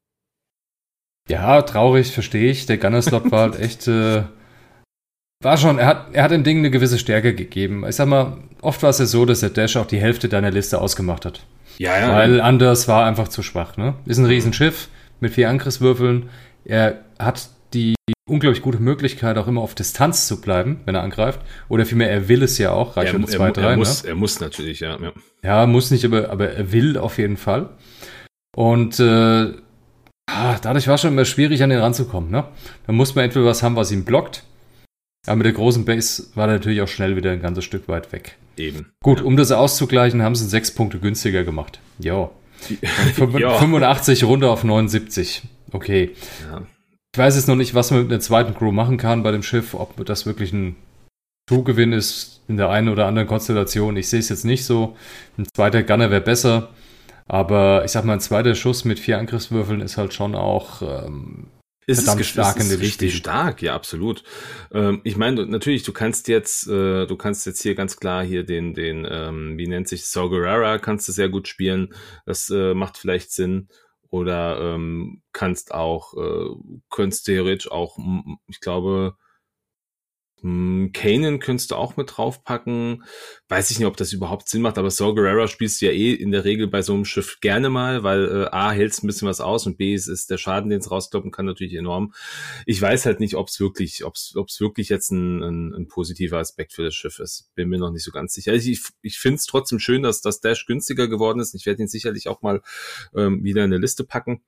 Ja, 1.28 1.62
traurig, 1.62 2.12
verstehe 2.12 2.50
ich. 2.50 2.66
Der 2.66 2.78
Gunner-Slot 2.78 3.30
war 3.30 3.50
halt 3.50 3.56
echt... 3.60 3.86
Äh 3.88 4.24
war 5.42 5.56
schon, 5.56 5.78
er 5.78 5.86
hat, 5.86 6.06
er 6.12 6.24
hat 6.24 6.30
dem 6.30 6.42
Ding 6.42 6.58
eine 6.58 6.70
gewisse 6.70 6.98
Stärke 6.98 7.34
gegeben. 7.34 7.84
Ich 7.88 7.96
sag 7.96 8.08
mal, 8.08 8.38
oft 8.60 8.82
war 8.82 8.90
es 8.90 8.98
ja 8.98 9.06
so, 9.06 9.24
dass 9.24 9.40
der 9.40 9.50
Dash 9.50 9.76
auch 9.76 9.86
die 9.86 10.00
Hälfte 10.00 10.28
deiner 10.28 10.50
Liste 10.50 10.80
ausgemacht 10.80 11.24
hat. 11.24 11.44
Ja, 11.78 11.98
ja. 11.98 12.12
Weil 12.12 12.40
Anders 12.40 12.88
war 12.88 13.06
einfach 13.06 13.28
zu 13.28 13.42
schwach, 13.42 13.76
ne? 13.76 13.94
Ist 14.04 14.18
ein 14.18 14.24
Riesenschiff 14.24 14.88
mit 15.20 15.34
vier 15.34 15.48
Angriffswürfeln. 15.48 16.28
Er 16.64 17.04
hat 17.20 17.50
die 17.72 17.94
unglaublich 18.28 18.62
gute 18.62 18.80
Möglichkeit, 18.80 19.38
auch 19.38 19.46
immer 19.46 19.60
auf 19.60 19.74
Distanz 19.74 20.26
zu 20.26 20.40
bleiben, 20.40 20.80
wenn 20.86 20.96
er 20.96 21.02
angreift. 21.02 21.40
Oder 21.68 21.86
vielmehr, 21.86 22.10
er 22.10 22.28
will 22.28 22.42
es 22.42 22.58
ja 22.58 22.72
auch. 22.72 22.96
Reichweite 22.96 23.26
2, 23.26 23.50
3. 23.52 23.62
Er, 23.62 23.76
muss, 23.76 24.02
ne? 24.02 24.08
er 24.10 24.14
muss 24.16 24.40
natürlich, 24.40 24.80
ja, 24.80 24.98
ja. 25.00 25.12
Ja, 25.42 25.66
muss 25.66 25.90
nicht, 25.92 26.04
aber, 26.04 26.30
aber 26.30 26.50
er 26.50 26.72
will 26.72 26.98
auf 26.98 27.18
jeden 27.18 27.36
Fall. 27.36 27.70
Und 28.56 28.98
äh, 28.98 29.52
ah, 30.26 30.56
dadurch 30.60 30.88
war 30.88 30.96
es 30.96 31.00
schon 31.00 31.12
immer 31.12 31.24
schwierig, 31.24 31.62
an 31.62 31.70
ihn 31.70 31.78
ranzukommen. 31.78 32.30
Ne? 32.30 32.44
Da 32.86 32.92
muss 32.92 33.14
man 33.14 33.24
entweder 33.24 33.46
was 33.46 33.62
haben, 33.62 33.76
was 33.76 33.92
ihn 33.92 34.04
blockt, 34.04 34.42
aber 35.26 35.36
mit 35.36 35.46
der 35.46 35.52
großen 35.52 35.84
Base 35.84 36.28
war 36.34 36.48
er 36.48 36.54
natürlich 36.54 36.80
auch 36.80 36.88
schnell 36.88 37.16
wieder 37.16 37.30
ein 37.32 37.42
ganzes 37.42 37.64
Stück 37.64 37.88
weit 37.88 38.12
weg. 38.12 38.36
Eben. 38.56 38.86
Gut, 39.02 39.18
ja. 39.18 39.24
um 39.24 39.36
das 39.36 39.52
auszugleichen, 39.52 40.22
haben 40.22 40.34
sie 40.34 40.46
sechs 40.46 40.70
Punkte 40.70 40.98
günstiger 40.98 41.44
gemacht. 41.44 41.80
Jo. 41.98 42.30
85 43.14 44.24
runter 44.24 44.50
auf 44.50 44.64
79. 44.64 45.42
Okay. 45.72 46.10
Ja. 46.50 46.62
Ich 47.14 47.18
weiß 47.18 47.36
jetzt 47.36 47.48
noch 47.48 47.56
nicht, 47.56 47.74
was 47.74 47.90
man 47.90 48.02
mit 48.02 48.10
einer 48.10 48.20
zweiten 48.20 48.54
Crew 48.54 48.72
machen 48.72 48.96
kann 48.96 49.22
bei 49.22 49.30
dem 49.30 49.42
Schiff, 49.42 49.74
ob 49.74 50.04
das 50.04 50.26
wirklich 50.26 50.52
ein 50.52 50.76
Zugewinn 51.48 51.92
ist 51.92 52.42
in 52.48 52.56
der 52.56 52.68
einen 52.68 52.88
oder 52.88 53.06
anderen 53.06 53.28
Konstellation. 53.28 53.96
Ich 53.96 54.08
sehe 54.08 54.20
es 54.20 54.28
jetzt 54.28 54.44
nicht 54.44 54.64
so. 54.64 54.96
Ein 55.38 55.46
zweiter 55.54 55.82
Gunner 55.82 56.10
wäre 56.10 56.20
besser. 56.20 56.68
Aber 57.26 57.84
ich 57.84 57.92
sag 57.92 58.04
mal, 58.04 58.14
ein 58.14 58.20
zweiter 58.20 58.54
Schuss 58.54 58.84
mit 58.84 58.98
vier 58.98 59.18
Angriffswürfeln 59.18 59.80
ist 59.80 59.96
halt 59.98 60.14
schon 60.14 60.34
auch 60.34 60.82
ähm, 60.82 61.46
ist, 61.88 62.02
stark 62.02 62.58
es 62.58 62.70
ist 62.70 62.80
richtig 62.80 63.16
stark, 63.16 63.62
ja, 63.62 63.74
absolut. 63.74 64.22
Ähm, 64.72 65.00
ich 65.04 65.16
meine, 65.16 65.46
natürlich, 65.46 65.82
du 65.84 65.92
kannst 65.92 66.28
jetzt, 66.28 66.66
äh, 66.68 67.06
du 67.06 67.16
kannst 67.16 67.46
jetzt 67.46 67.62
hier 67.62 67.74
ganz 67.74 67.96
klar 67.96 68.22
hier 68.22 68.44
den, 68.44 68.74
den, 68.74 69.06
ähm, 69.10 69.56
wie 69.56 69.66
nennt 69.66 69.88
sich 69.88 70.06
Saw 70.06 70.28
Gerrera, 70.28 70.78
kannst 70.78 71.08
du 71.08 71.12
sehr 71.12 71.28
gut 71.28 71.48
spielen. 71.48 71.94
Das 72.26 72.50
äh, 72.50 72.74
macht 72.74 72.98
vielleicht 72.98 73.32
Sinn. 73.32 73.68
Oder 74.10 74.58
ähm, 74.60 75.22
kannst 75.32 75.72
auch, 75.72 76.14
äh, 76.14 76.54
könntest 76.90 77.26
theoretisch 77.26 77.70
auch, 77.70 77.98
ich 78.46 78.60
glaube, 78.60 79.16
Kanan 80.42 81.40
könntest 81.40 81.72
du 81.72 81.74
auch 81.74 81.96
mit 81.96 82.16
draufpacken. 82.16 83.04
Weiß 83.48 83.70
ich 83.70 83.78
nicht, 83.78 83.88
ob 83.88 83.96
das 83.96 84.12
überhaupt 84.12 84.48
Sinn 84.48 84.62
macht, 84.62 84.78
aber 84.78 84.90
Saw 84.90 85.12
Gerrera 85.14 85.48
spielst 85.48 85.80
du 85.80 85.86
ja 85.86 85.92
eh 85.92 86.12
in 86.12 86.30
der 86.30 86.44
Regel 86.44 86.68
bei 86.68 86.82
so 86.82 86.94
einem 86.94 87.04
Schiff 87.04 87.40
gerne 87.40 87.70
mal, 87.70 88.04
weil 88.04 88.24
äh, 88.24 88.54
A 88.54 88.70
hältst 88.70 89.02
ein 89.02 89.08
bisschen 89.08 89.26
was 89.26 89.40
aus 89.40 89.66
und 89.66 89.78
B 89.78 89.94
ist, 89.94 90.06
ist 90.06 90.30
der 90.30 90.38
Schaden, 90.38 90.70
den 90.70 90.78
es 90.78 90.90
rauskloppen 90.90 91.32
kann, 91.32 91.46
natürlich 91.46 91.74
enorm. 91.74 92.14
Ich 92.66 92.80
weiß 92.80 93.06
halt 93.06 93.18
nicht, 93.18 93.34
ob 93.34 93.48
es 93.48 93.58
wirklich, 93.58 94.04
ob 94.04 94.14
es 94.14 94.60
wirklich 94.60 94.88
jetzt 94.88 95.10
ein, 95.10 95.42
ein, 95.42 95.74
ein, 95.74 95.88
positiver 95.88 96.38
Aspekt 96.38 96.72
für 96.72 96.84
das 96.84 96.94
Schiff 96.94 97.18
ist. 97.18 97.50
Bin 97.54 97.68
mir 97.68 97.78
noch 97.78 97.90
nicht 97.90 98.04
so 98.04 98.12
ganz 98.12 98.32
sicher. 98.32 98.52
Also 98.52 98.70
ich, 98.70 98.82
ich 99.02 99.18
finde 99.18 99.36
es 99.36 99.46
trotzdem 99.46 99.80
schön, 99.80 100.02
dass 100.02 100.20
das 100.20 100.40
Dash 100.40 100.66
günstiger 100.66 101.08
geworden 101.08 101.40
ist. 101.40 101.54
Ich 101.54 101.66
werde 101.66 101.82
ihn 101.82 101.88
sicherlich 101.88 102.28
auch 102.28 102.42
mal 102.42 102.62
ähm, 103.14 103.42
wieder 103.42 103.64
in 103.64 103.72
eine 103.72 103.80
Liste 103.80 104.04
packen. 104.04 104.42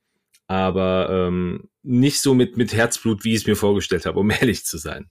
Aber 0.46 1.08
ähm, 1.10 1.68
nicht 1.82 2.20
so 2.20 2.34
mit, 2.34 2.56
mit 2.56 2.72
Herzblut, 2.72 3.24
wie 3.24 3.34
ich 3.34 3.42
es 3.42 3.46
mir 3.46 3.56
vorgestellt 3.56 4.06
habe, 4.06 4.18
um 4.18 4.30
ehrlich 4.40 4.64
zu 4.64 4.78
sein. 4.78 5.10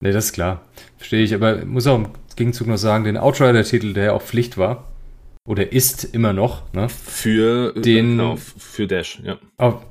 Nee, 0.00 0.12
das 0.12 0.26
ist 0.26 0.32
klar. 0.32 0.64
Verstehe 0.96 1.22
ich. 1.22 1.34
Aber 1.34 1.60
ich 1.60 1.66
muss 1.66 1.86
auch 1.86 1.96
im 1.96 2.08
Gegenzug 2.36 2.66
noch 2.66 2.78
sagen, 2.78 3.04
den 3.04 3.16
Outrider-Titel, 3.16 3.92
der 3.92 4.04
ja 4.04 4.12
auch 4.12 4.22
Pflicht 4.22 4.56
war, 4.56 4.88
oder 5.46 5.72
ist 5.72 6.04
immer 6.04 6.32
noch, 6.32 6.72
ne? 6.72 6.88
Für, 6.88 7.72
den, 7.72 8.18
genau, 8.18 8.36
für 8.36 8.86
Dash, 8.86 9.20
ja. 9.24 9.38
Auch 9.56 9.82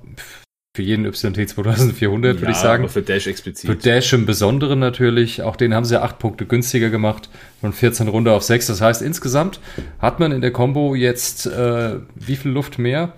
für 0.76 0.84
jeden 0.84 1.06
YT 1.06 1.18
2400, 1.18 2.36
ja, 2.36 2.42
würde 2.42 2.52
ich 2.52 2.58
sagen. 2.58 2.84
Aber 2.84 2.92
für 2.92 3.02
Dash 3.02 3.28
explizit. 3.28 3.70
Für 3.70 3.76
Dash 3.76 4.14
im 4.14 4.26
Besonderen 4.26 4.80
natürlich. 4.80 5.42
Auch 5.42 5.56
den 5.56 5.74
haben 5.74 5.84
sie 5.84 5.96
ja 5.96 6.04
acht 6.04 6.20
Punkte 6.20 6.46
günstiger 6.46 6.90
gemacht. 6.90 7.30
Von 7.60 7.74
14 7.74 8.08
runter 8.08 8.34
auf 8.34 8.44
6. 8.44 8.68
Das 8.68 8.80
heißt, 8.80 9.02
insgesamt 9.02 9.60
hat 10.00 10.20
man 10.20 10.32
in 10.32 10.42
der 10.42 10.52
Combo 10.52 10.96
jetzt 10.96 11.48
äh, 11.48 11.96
wie 12.16 12.36
viel 12.36 12.52
Luft 12.52 12.80
mehr? 12.80 13.14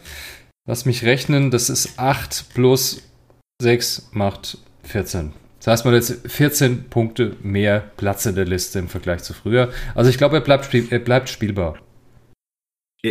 Lass 0.67 0.85
mich 0.85 1.03
rechnen. 1.03 1.51
Das 1.51 1.69
ist 1.69 1.99
8 1.99 2.53
plus 2.53 3.03
6 3.61 4.09
macht 4.13 4.57
14. 4.83 5.33
Das 5.61 5.67
heißt, 5.67 5.85
man 5.85 5.93
hat 5.93 6.01
jetzt 6.01 6.31
14 6.31 6.85
Punkte 6.89 7.35
mehr 7.43 7.83
Platz 7.95 8.25
in 8.25 8.33
der 8.33 8.45
Liste 8.45 8.79
im 8.79 8.87
Vergleich 8.87 9.21
zu 9.21 9.33
früher. 9.33 9.69
Also 9.93 10.09
ich 10.09 10.17
glaube, 10.17 10.37
er 10.37 10.41
bleibt, 10.41 10.65
spiel 10.65 10.87
er 10.89 10.97
bleibt 10.99 11.29
spielbar. 11.29 11.77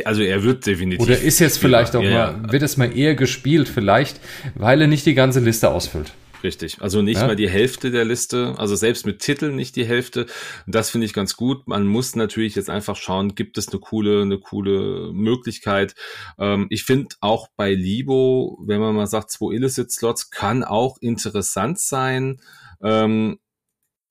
Also 0.04 0.22
er 0.22 0.42
wird 0.42 0.66
definitiv. 0.66 1.06
Oder 1.06 1.16
ist 1.18 1.38
jetzt 1.38 1.58
spielbar. 1.58 1.86
vielleicht 1.86 1.96
auch 1.96 2.02
ja, 2.02 2.32
mal, 2.32 2.42
ja. 2.46 2.52
wird 2.52 2.62
es 2.62 2.76
mal 2.76 2.96
eher 2.96 3.14
gespielt, 3.14 3.68
vielleicht, 3.68 4.20
weil 4.56 4.80
er 4.80 4.88
nicht 4.88 5.06
die 5.06 5.14
ganze 5.14 5.38
Liste 5.40 5.70
ausfüllt. 5.70 6.12
Richtig. 6.42 6.80
Also 6.80 7.02
nicht 7.02 7.20
ja? 7.20 7.26
mal 7.26 7.36
die 7.36 7.48
Hälfte 7.48 7.90
der 7.90 8.04
Liste, 8.04 8.54
also 8.56 8.74
selbst 8.74 9.06
mit 9.06 9.20
Titeln 9.20 9.56
nicht 9.56 9.76
die 9.76 9.84
Hälfte. 9.84 10.26
Das 10.66 10.90
finde 10.90 11.04
ich 11.04 11.12
ganz 11.12 11.36
gut. 11.36 11.68
Man 11.68 11.86
muss 11.86 12.16
natürlich 12.16 12.54
jetzt 12.54 12.70
einfach 12.70 12.96
schauen, 12.96 13.34
gibt 13.34 13.58
es 13.58 13.68
eine 13.68 13.80
coole, 13.80 14.22
eine 14.22 14.38
coole 14.38 15.12
Möglichkeit. 15.12 15.94
Ähm, 16.38 16.66
ich 16.70 16.84
finde 16.84 17.14
auch 17.20 17.48
bei 17.56 17.74
Libo, 17.74 18.58
wenn 18.66 18.80
man 18.80 18.94
mal 18.94 19.06
sagt, 19.06 19.30
zwei 19.30 19.54
Illicit-Slots 19.54 20.30
kann 20.30 20.64
auch 20.64 20.96
interessant 21.00 21.78
sein. 21.78 22.40
Ähm, 22.82 23.38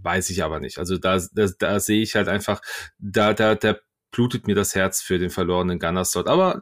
weiß 0.03 0.29
ich 0.29 0.43
aber 0.43 0.59
nicht. 0.59 0.77
Also 0.77 0.97
da, 0.97 1.19
da, 1.33 1.47
da 1.57 1.79
sehe 1.79 2.01
ich 2.01 2.15
halt 2.15 2.27
einfach, 2.27 2.61
da, 2.99 3.33
da, 3.33 3.55
da 3.55 3.75
blutet 4.11 4.47
mir 4.47 4.55
das 4.55 4.75
Herz 4.75 5.01
für 5.01 5.19
den 5.19 5.29
verlorenen 5.29 5.79
Gunner-Slot. 5.79 6.27
Aber 6.27 6.61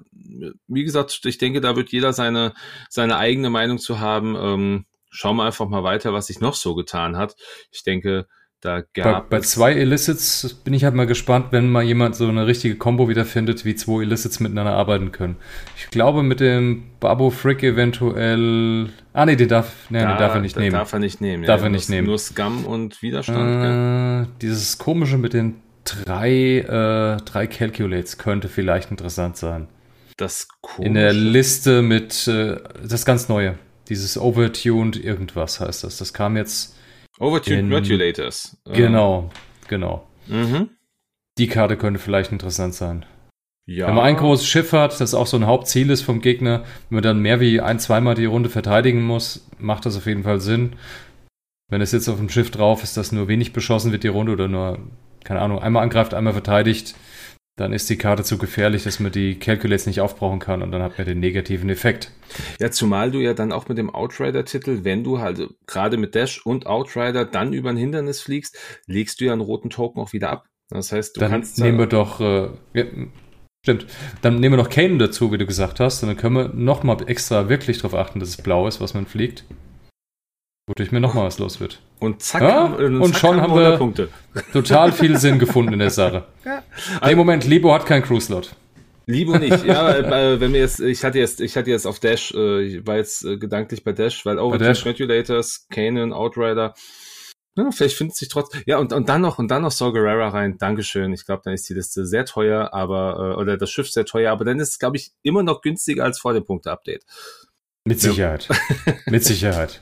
wie 0.68 0.84
gesagt, 0.84 1.20
ich 1.26 1.38
denke, 1.38 1.62
da 1.62 1.76
wird 1.76 1.90
jeder 1.92 2.14
seine, 2.14 2.54
seine 2.90 3.18
eigene 3.18 3.50
Meinung 3.50 3.78
zu 3.80 4.00
haben. 4.00 4.36
Ähm, 4.36 4.86
schauen 5.10 5.38
wir 5.38 5.46
einfach 5.46 5.68
mal 5.68 5.84
weiter, 5.84 6.14
was 6.14 6.28
sich 6.28 6.40
noch 6.40 6.54
so 6.54 6.76
getan 6.76 7.18
hat. 7.18 7.36
Ich 7.72 7.84
denke, 7.84 8.28
da 8.62 8.82
gab 8.94 9.30
bei, 9.30 9.38
bei 9.38 9.42
zwei 9.42 9.74
Illicits 9.74 10.56
bin 10.64 10.74
ich 10.74 10.84
halt 10.84 10.96
mal 10.96 11.06
gespannt, 11.06 11.48
wenn 11.52 11.70
mal 11.70 11.84
jemand 11.84 12.16
so 12.16 12.28
eine 12.28 12.48
richtige 12.48 12.76
Combo 12.76 13.08
wiederfindet, 13.08 13.66
wie 13.66 13.76
zwei 13.76 14.02
Illicits 14.02 14.40
miteinander 14.40 14.74
arbeiten 14.74 15.12
können. 15.12 15.36
Ich 15.78 15.92
glaube, 15.92 16.24
mit 16.24 16.40
dem 16.40 16.86
Babo 17.00 17.30
Frick 17.30 17.62
eventuell. 17.62 18.90
Ah, 19.14 19.28
nee, 19.28 19.36
den 19.36 19.48
darf, 19.48 19.74
nee, 19.90 20.00
da, 20.00 20.08
den 20.08 20.18
darf 20.18 20.34
er 20.34 20.42
nicht 20.42 20.58
nehmen. 20.58 20.72
Darf 20.72 20.92
er 20.92 21.00
nicht 21.00 21.22
nehmen. 21.22 21.44
Darf 21.44 21.62
ja, 21.62 21.68
er 21.68 21.70
nicht 21.70 21.90
nehmen. 21.90 22.08
Nur 22.08 22.18
Scum 22.18 22.66
und 22.66 23.00
Widerstand. 23.04 24.28
Äh, 24.28 24.32
dieses 24.42 24.80
komische 24.80 25.20
mit 25.20 25.34
den 25.34 25.62
drei, 25.84 26.60
äh, 26.60 27.24
drei 27.24 27.46
Calculates 27.46 28.18
könnte 28.18 28.50
vielleicht 28.50 28.90
interessant 28.90 29.38
sein. 29.38 29.68
Das 30.18 30.48
komische. 30.62 30.88
In 30.88 30.96
der 30.96 31.14
Liste 31.14 31.84
mit 31.84 32.28
äh, 32.28 32.58
das 32.84 33.06
ganz 33.06 33.30
neue. 33.30 33.60
Dieses 33.90 34.18
Overtuned 34.18 35.02
irgendwas 35.04 35.60
heißt 35.60 35.84
das. 35.84 35.98
Das 35.98 36.14
kam 36.14 36.38
jetzt. 36.38 36.76
Overtuned 37.20 37.60
in, 37.60 37.70
Modulators. 37.70 38.58
Genau, 38.66 39.30
genau. 39.68 40.08
Mhm. 40.28 40.70
Die 41.38 41.48
Karte 41.48 41.78
könnte 41.78 42.00
vielleicht 42.00 42.32
interessant 42.32 42.74
sein. 42.74 43.06
Ja. 43.66 43.88
Wenn 43.88 43.96
man 43.96 44.06
ein 44.06 44.16
großes 44.16 44.48
Schiff 44.48 44.72
hat, 44.72 45.00
das 45.02 45.14
auch 45.14 45.28
so 45.28 45.36
ein 45.38 45.46
Hauptziel 45.46 45.90
ist 45.90 46.02
vom 46.02 46.22
Gegner, 46.22 46.64
wenn 46.90 46.96
man 46.98 47.04
dann 47.04 47.20
mehr 47.20 47.42
wie 47.42 47.60
ein, 47.60 47.80
zweimal 47.80 48.16
die 48.16 48.26
Runde 48.26 48.50
verteidigen 48.50 49.04
muss, 49.04 49.46
macht 49.60 49.86
das 49.86 49.98
auf 49.98 50.06
jeden 50.06 50.24
Fall 50.24 50.40
Sinn. 50.40 50.74
Wenn 51.70 51.82
es 51.82 51.92
jetzt 51.92 52.08
auf 52.08 52.18
dem 52.18 52.30
Schiff 52.30 52.50
drauf 52.50 52.82
ist, 52.82 52.96
dass 52.96 53.12
nur 53.12 53.28
wenig 53.28 53.52
beschossen 53.52 53.92
wird 53.92 54.04
die 54.04 54.08
Runde 54.08 54.32
oder 54.32 54.48
nur, 54.48 54.80
keine 55.26 55.42
Ahnung, 55.42 55.60
einmal 55.60 55.84
angreift, 55.84 56.14
einmal 56.14 56.32
verteidigt, 56.32 56.96
dann 57.58 57.74
ist 57.74 57.90
die 57.90 57.98
Karte 57.98 58.24
zu 58.24 58.38
gefährlich, 58.38 58.84
dass 58.84 59.00
man 59.00 59.12
die 59.12 59.38
Calculates 59.40 59.88
nicht 59.88 60.00
aufbrauchen 60.00 60.40
kann 60.40 60.62
und 60.62 60.72
dann 60.72 60.84
hat 60.84 60.98
man 61.00 61.08
den 61.08 61.20
negativen 61.20 61.70
Effekt. 61.70 62.12
Ja, 62.60 62.70
zumal 62.70 63.10
du 63.10 63.20
ja 63.20 63.34
dann 63.34 63.52
auch 63.52 63.68
mit 63.68 63.80
dem 63.80 63.90
Outrider-Titel, 63.90 64.84
wenn 64.84 65.04
du 65.04 65.20
halt 65.20 65.42
gerade 65.66 65.98
mit 65.98 66.14
Dash 66.14 66.46
und 66.46 66.68
Outrider 66.68 67.26
dann 67.26 67.54
über 67.54 67.72
ein 67.72 67.78
Hindernis 67.78 68.22
fliegst, 68.22 68.58
legst 68.86 69.20
du 69.20 69.26
ja 69.26 69.34
einen 69.34 69.42
roten 69.42 69.72
Token 69.72 70.00
auch 70.00 70.14
wieder 70.14 70.30
ab. 70.30 70.46
Das 70.70 70.92
heißt, 70.92 71.16
du 71.16 71.20
dann 71.20 71.32
kannst. 71.32 71.58
Nehmen 71.58 71.80
wir 71.80 71.88
doch, 71.88 72.22
äh, 72.22 72.50
ja, 72.74 72.84
stimmt. 73.64 73.88
Dann 74.22 74.40
nehmen 74.40 74.54
wir 74.54 74.64
noch 74.64 74.70
Kane 74.70 75.00
dazu, 75.00 75.32
wie 75.32 75.40
du 75.40 75.48
gesagt 75.48 75.80
hast, 75.80 76.04
und 76.04 76.10
dann 76.10 76.18
können 76.18 76.36
wir 76.36 76.50
nochmal 76.50 76.98
extra 77.10 77.50
wirklich 77.50 77.78
darauf 77.78 77.96
achten, 77.96 78.20
dass 78.20 78.30
es 78.30 78.38
blau 78.38 78.68
ist, 78.68 78.80
was 78.82 78.94
man 78.94 79.08
fliegt. 79.08 79.46
Wodurch 80.68 80.92
mir 80.92 81.00
nochmal 81.00 81.26
was 81.26 81.40
los 81.40 81.62
wird. 81.62 81.82
Und 82.00 82.22
zack, 82.22 82.42
ja? 82.42 82.66
und, 82.66 83.02
und 83.02 83.14
zack 83.14 83.22
schon 83.22 83.42
haben 83.42 83.56
wir 83.56 83.78
Punkte. 83.78 84.10
total 84.52 84.92
viel 84.92 85.18
Sinn 85.18 85.40
gefunden 85.40 85.74
in 85.74 85.80
der 85.80 85.90
Sache. 85.90 86.26
Ja. 86.46 86.64
Nee, 87.06 87.16
Moment, 87.16 87.46
Libo 87.46 87.74
hat 87.74 87.86
keinen 87.86 88.04
Crew-Slot. 88.04 88.56
Libo 89.06 89.38
nicht, 89.38 89.66
ja, 89.66 90.10
wenn 90.40 90.54
wir 90.54 90.62
jetzt, 90.62 90.80
ich 90.80 91.04
hatte 91.04 91.20
jetzt, 91.20 91.42
ich 91.42 91.58
hatte 91.58 91.70
jetzt 91.70 91.86
auf 91.86 92.00
Dash, 92.00 92.34
äh, 92.34 92.62
ich 92.62 92.88
war 92.88 92.96
jetzt 92.98 93.26
äh, 93.26 93.38
gedanklich 93.38 93.84
bei 93.84 93.92
Dash, 93.92 94.26
weil 94.26 94.40
Overtime 94.40 94.86
Regulators, 94.86 95.68
Kanan, 95.70 96.14
Outrider, 96.14 96.74
ja, 97.58 97.72
vielleicht 97.72 97.98
findet 97.98 98.16
sich 98.16 98.30
trotzdem, 98.30 98.62
ja, 98.66 98.78
und, 98.78 98.94
und 98.94 99.10
dann 99.10 99.22
noch, 99.22 99.40
und 99.40 99.50
dann 99.50 99.64
noch 99.64 99.72
Saw 99.72 99.92
Gerrera 99.92 100.30
rein, 100.30 100.58
Dankeschön, 100.58 101.12
ich 101.12 101.26
glaube, 101.26 101.42
dann 101.44 101.54
ist 101.54 101.68
die 101.68 101.74
Liste 101.74 102.06
sehr 102.06 102.26
teuer, 102.26 102.74
aber, 102.74 103.34
äh, 103.36 103.42
oder 103.42 103.58
das 103.58 103.72
Schiff 103.72 103.90
sehr 103.90 104.06
teuer, 104.06 104.32
aber 104.32 104.46
dann 104.46 104.60
ist 104.60 104.70
es, 104.70 104.80
glaube 104.80 104.98
ich, 104.98 105.12
immer 105.24 105.44
noch 105.44 105.62
günstiger 105.62 106.04
als 106.04 106.20
vor 106.20 106.34
dem 106.34 106.46
Punkte-Update. 106.46 107.04
Mit 107.86 108.00
Sicherheit, 108.00 108.48
mit 109.06 109.24
Sicherheit. 109.24 109.82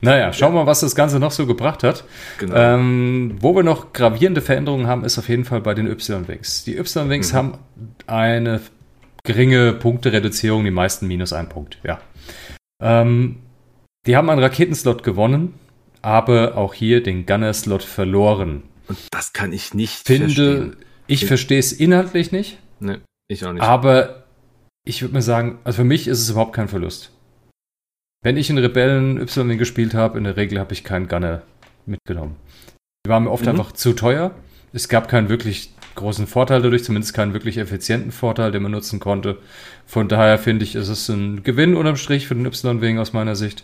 Naja, 0.00 0.32
schauen 0.32 0.52
wir 0.52 0.60
mal, 0.60 0.66
was 0.66 0.80
das 0.80 0.94
Ganze 0.94 1.18
noch 1.18 1.30
so 1.30 1.46
gebracht 1.46 1.82
hat. 1.82 2.04
Genau. 2.38 2.54
Ähm, 2.54 3.36
wo 3.40 3.56
wir 3.56 3.62
noch 3.62 3.92
gravierende 3.92 4.42
Veränderungen 4.42 4.86
haben, 4.86 5.04
ist 5.04 5.18
auf 5.18 5.28
jeden 5.28 5.44
Fall 5.44 5.60
bei 5.60 5.74
den 5.74 5.86
Y-Wings. 5.86 6.64
Die 6.64 6.76
Y-Wings 6.76 7.32
mhm. 7.32 7.36
haben 7.36 7.58
eine 8.06 8.60
geringe 9.24 9.72
Punktereduzierung, 9.72 10.64
die 10.64 10.70
meisten 10.70 11.06
minus 11.06 11.32
ein 11.32 11.48
Punkt, 11.48 11.78
ja. 11.82 12.00
Ähm, 12.82 13.36
die 14.06 14.16
haben 14.16 14.30
einen 14.30 14.40
Raketenslot 14.40 15.02
gewonnen, 15.02 15.54
aber 16.02 16.56
auch 16.56 16.74
hier 16.74 17.02
den 17.02 17.26
Gunner-Slot 17.26 17.82
verloren. 17.82 18.62
Und 18.88 18.98
das 19.10 19.32
kann 19.32 19.52
ich 19.52 19.74
nicht 19.74 20.06
Finde, 20.06 20.26
verstehen. 20.26 20.76
Ich 21.08 21.26
verstehe 21.26 21.58
es 21.58 21.72
inhaltlich 21.72 22.32
nicht. 22.32 22.58
Nee, 22.78 22.98
ich 23.28 23.44
auch 23.44 23.52
nicht. 23.52 23.62
Aber 23.62 24.24
ich 24.84 25.02
würde 25.02 25.14
mir 25.14 25.22
sagen, 25.22 25.58
also 25.64 25.78
für 25.78 25.84
mich 25.84 26.06
ist 26.06 26.20
es 26.20 26.30
überhaupt 26.30 26.52
kein 26.52 26.68
Verlust. 26.68 27.10
Wenn 28.26 28.36
ich 28.36 28.50
in 28.50 28.58
Rebellen 28.58 29.20
Y 29.20 29.56
gespielt 29.56 29.94
habe, 29.94 30.18
in 30.18 30.24
der 30.24 30.36
Regel 30.36 30.58
habe 30.58 30.72
ich 30.72 30.82
keinen 30.82 31.06
Gunner 31.06 31.42
mitgenommen. 31.86 32.34
Die 33.06 33.08
waren 33.08 33.22
mir 33.22 33.30
oft 33.30 33.44
mhm. 33.44 33.50
einfach 33.50 33.70
zu 33.70 33.92
teuer. 33.92 34.32
Es 34.72 34.88
gab 34.88 35.06
keinen 35.06 35.28
wirklich 35.28 35.72
großen 35.94 36.26
Vorteil 36.26 36.60
dadurch, 36.60 36.82
zumindest 36.82 37.14
keinen 37.14 37.34
wirklich 37.34 37.56
effizienten 37.56 38.10
Vorteil, 38.10 38.50
den 38.50 38.64
man 38.64 38.72
nutzen 38.72 38.98
konnte. 38.98 39.38
Von 39.86 40.08
daher 40.08 40.38
finde 40.38 40.64
ich, 40.64 40.74
ist 40.74 40.88
es 40.88 41.08
ein 41.08 41.44
Gewinn 41.44 41.76
unterm 41.76 41.94
Strich 41.94 42.26
für 42.26 42.34
den 42.34 42.46
Y-Wing 42.46 42.98
aus 42.98 43.12
meiner 43.12 43.36
Sicht. 43.36 43.62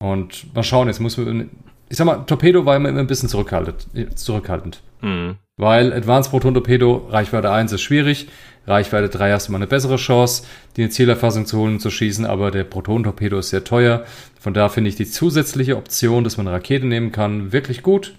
Und 0.00 0.54
mal 0.54 0.62
schauen, 0.62 0.86
jetzt 0.86 1.00
muss 1.00 1.16
man. 1.16 1.50
Ich 1.88 1.96
sag 1.96 2.04
mal, 2.04 2.18
Torpedo 2.18 2.64
war 2.64 2.76
immer 2.76 2.90
ein 2.90 3.08
bisschen 3.08 3.28
zurückhaltend. 3.28 3.88
zurückhaltend. 4.14 4.82
Mhm. 5.00 5.34
Weil 5.56 5.92
Advanced 5.92 6.30
Proton 6.30 6.54
Torpedo, 6.54 7.08
Reichweite 7.10 7.50
1 7.50 7.72
ist 7.72 7.82
schwierig. 7.82 8.28
Reichweite 8.70 9.08
3 9.08 9.32
hast 9.32 9.48
du 9.48 9.52
mal 9.52 9.58
eine 9.58 9.66
bessere 9.66 9.96
Chance, 9.96 10.44
die 10.76 10.88
Zielerfassung 10.88 11.46
zu 11.46 11.58
holen 11.58 11.74
und 11.74 11.80
zu 11.80 11.90
schießen, 11.90 12.24
aber 12.24 12.50
der 12.50 12.64
Proton-Torpedo 12.64 13.38
ist 13.38 13.50
sehr 13.50 13.64
teuer. 13.64 14.04
Von 14.38 14.54
da 14.54 14.68
finde 14.68 14.88
ich 14.88 14.96
die 14.96 15.06
zusätzliche 15.06 15.76
Option, 15.76 16.24
dass 16.24 16.36
man 16.36 16.48
eine 16.48 16.56
Rakete 16.56 16.86
nehmen 16.86 17.12
kann, 17.12 17.52
wirklich 17.52 17.82
gut. 17.82 18.14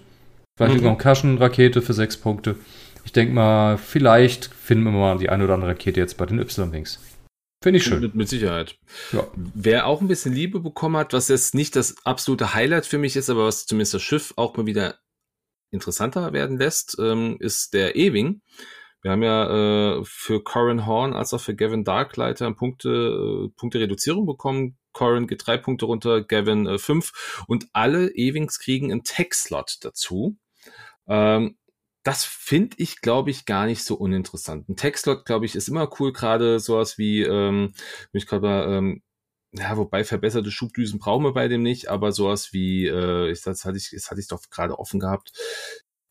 Vielleicht 0.56 0.76
mhm. 0.76 0.82
noch 0.82 0.90
eine 0.90 0.98
Kaschen-Rakete 0.98 1.82
für 1.82 1.94
6 1.94 2.18
Punkte. 2.18 2.56
Ich 3.04 3.12
denke 3.12 3.34
mal, 3.34 3.78
vielleicht 3.78 4.46
finden 4.46 4.84
wir 4.84 4.92
mal 4.92 5.18
die 5.18 5.28
eine 5.28 5.44
oder 5.44 5.54
andere 5.54 5.70
Rakete 5.70 5.98
jetzt 5.98 6.16
bei 6.16 6.26
den 6.26 6.38
Y-Wings. 6.38 7.00
Finde 7.62 7.78
ich 7.78 7.84
schön. 7.84 8.00
Mit, 8.00 8.14
mit 8.14 8.28
Sicherheit. 8.28 8.76
Ja. 9.12 9.26
Wer 9.36 9.86
auch 9.86 10.00
ein 10.00 10.08
bisschen 10.08 10.32
Liebe 10.32 10.60
bekommen 10.60 10.96
hat, 10.96 11.12
was 11.12 11.28
jetzt 11.28 11.54
nicht 11.54 11.76
das 11.76 11.94
absolute 12.04 12.54
Highlight 12.54 12.86
für 12.86 12.98
mich 12.98 13.16
ist, 13.16 13.30
aber 13.30 13.46
was 13.46 13.66
zumindest 13.66 13.94
das 13.94 14.02
Schiff 14.02 14.34
auch 14.36 14.56
mal 14.56 14.66
wieder 14.66 14.98
interessanter 15.70 16.32
werden 16.32 16.58
lässt, 16.58 16.96
ähm, 17.00 17.36
ist 17.38 17.72
der 17.72 17.96
Ewing. 17.96 18.42
Wir 19.02 19.10
haben 19.10 19.22
ja 19.22 19.98
äh, 19.98 20.04
für 20.04 20.42
Corin 20.42 20.86
Horn 20.86 21.12
als 21.12 21.34
auch 21.34 21.40
für 21.40 21.56
Gavin 21.56 21.84
Darklighter 21.84 22.52
Punkte, 22.54 22.88
äh, 22.88 23.48
Punkte 23.56 23.80
Reduzierung 23.80 24.26
bekommen. 24.26 24.78
Corin 24.92 25.26
geht 25.26 25.46
drei 25.46 25.58
Punkte 25.58 25.86
runter, 25.86 26.22
Gavin 26.22 26.66
äh, 26.66 26.78
fünf 26.78 27.44
und 27.48 27.66
alle 27.72 28.10
Ewings 28.14 28.58
kriegen 28.58 28.92
einen 28.92 29.04
Tech-Slot 29.04 29.78
dazu. 29.80 30.36
Ähm, 31.08 31.56
das 32.04 32.24
finde 32.24 32.76
ich, 32.78 33.00
glaube 33.00 33.30
ich, 33.30 33.44
gar 33.44 33.66
nicht 33.66 33.84
so 33.84 33.94
uninteressant. 33.96 34.68
Ein 34.68 34.76
Tech-Slot, 34.76 35.24
glaube 35.24 35.46
ich, 35.46 35.54
ist 35.54 35.68
immer 35.68 35.88
cool, 35.98 36.12
gerade 36.12 36.60
sowas 36.60 36.98
wie, 36.98 37.22
ähm, 37.22 37.74
ich 38.12 38.30
mal, 38.30 38.66
ähm, 38.68 39.02
ja, 39.52 39.76
wobei 39.76 40.02
verbesserte 40.04 40.50
Schubdüsen 40.50 40.98
brauchen 40.98 41.24
wir 41.24 41.32
bei 41.32 41.46
dem 41.48 41.62
nicht, 41.62 41.88
aber 41.88 42.12
sowas 42.12 42.52
wie, 42.52 42.86
äh, 42.86 43.30
ich, 43.30 43.42
das 43.42 43.64
hatte 43.64 43.76
ich, 43.76 43.90
das 43.90 44.10
hatte 44.10 44.20
ich 44.20 44.28
doch 44.28 44.40
gerade 44.50 44.78
offen 44.78 44.98
gehabt. 44.98 45.32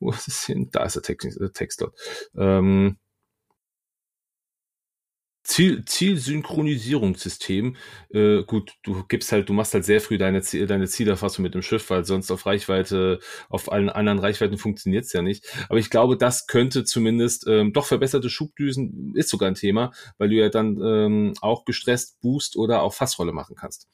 Wo 0.01 0.11
ist 0.11 0.27
es 0.27 0.45
hin? 0.45 0.69
Da 0.71 0.83
ist 0.83 0.95
der 0.95 1.03
Text, 1.03 1.39
der 1.39 1.53
Text 1.53 1.81
dort. 1.81 1.95
Ähm, 2.35 2.97
Ziel, 5.43 5.83
Zielsynchronisierungssystem. 5.85 7.75
Äh, 8.09 8.43
gut, 8.43 8.73
du 8.83 9.03
gibst 9.07 9.31
halt, 9.31 9.49
du 9.49 9.53
machst 9.53 9.73
halt 9.73 9.85
sehr 9.85 9.99
früh 9.99 10.17
deine, 10.17 10.41
Ziel, 10.41 10.67
deine 10.67 10.87
Zielerfassung 10.87 11.43
mit 11.43 11.55
dem 11.55 11.61
Schiff, 11.61 11.89
weil 11.89 12.05
sonst 12.05 12.31
auf 12.31 12.45
Reichweite, 12.45 13.19
auf 13.49 13.71
allen 13.71 13.89
anderen 13.89 14.19
Reichweiten 14.19 14.57
funktioniert's 14.57 15.13
ja 15.13 15.21
nicht. 15.21 15.45
Aber 15.69 15.79
ich 15.79 15.89
glaube, 15.89 16.15
das 16.17 16.47
könnte 16.47 16.83
zumindest 16.83 17.47
ähm, 17.47 17.73
doch 17.73 17.85
verbesserte 17.85 18.29
Schubdüsen 18.29 19.13
ist 19.15 19.29
sogar 19.29 19.49
ein 19.49 19.55
Thema, 19.55 19.91
weil 20.17 20.29
du 20.29 20.35
ja 20.35 20.49
dann 20.49 20.79
ähm, 20.83 21.33
auch 21.41 21.65
gestresst 21.65 22.21
Boost 22.21 22.55
oder 22.55 22.81
auch 22.83 22.93
Fassrolle 22.93 23.33
machen 23.33 23.55
kannst. 23.55 23.87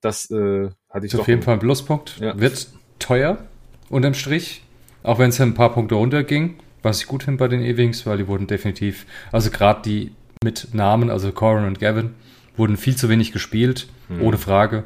Das 0.00 0.30
äh, 0.30 0.70
hatte 0.88 1.06
ich 1.06 1.12
ist 1.12 1.14
doch. 1.14 1.20
Auf 1.20 1.28
jeden 1.28 1.42
Fall 1.42 1.54
ein 1.54 1.60
Pluspunkt. 1.60 2.18
Ja. 2.20 2.38
Wird 2.38 2.68
teuer 2.98 3.44
unterm 3.88 4.14
Strich, 4.14 4.62
auch 5.06 5.18
wenn 5.18 5.30
es 5.30 5.40
ein 5.40 5.54
paar 5.54 5.72
Punkte 5.72 5.94
runterging. 5.94 6.56
Was 6.82 7.00
ich 7.00 7.06
gut 7.06 7.22
finde 7.22 7.38
bei 7.38 7.48
den 7.48 7.62
Ewings, 7.62 8.06
weil 8.06 8.18
die 8.18 8.28
wurden 8.28 8.46
definitiv, 8.46 9.06
also 9.32 9.50
gerade 9.50 9.82
die 9.82 10.12
mit 10.44 10.68
Namen, 10.72 11.10
also 11.10 11.32
Corin 11.32 11.64
und 11.64 11.80
Gavin, 11.80 12.14
wurden 12.56 12.76
viel 12.76 12.96
zu 12.96 13.08
wenig 13.08 13.32
gespielt, 13.32 13.88
mhm. 14.08 14.22
ohne 14.22 14.38
Frage. 14.38 14.84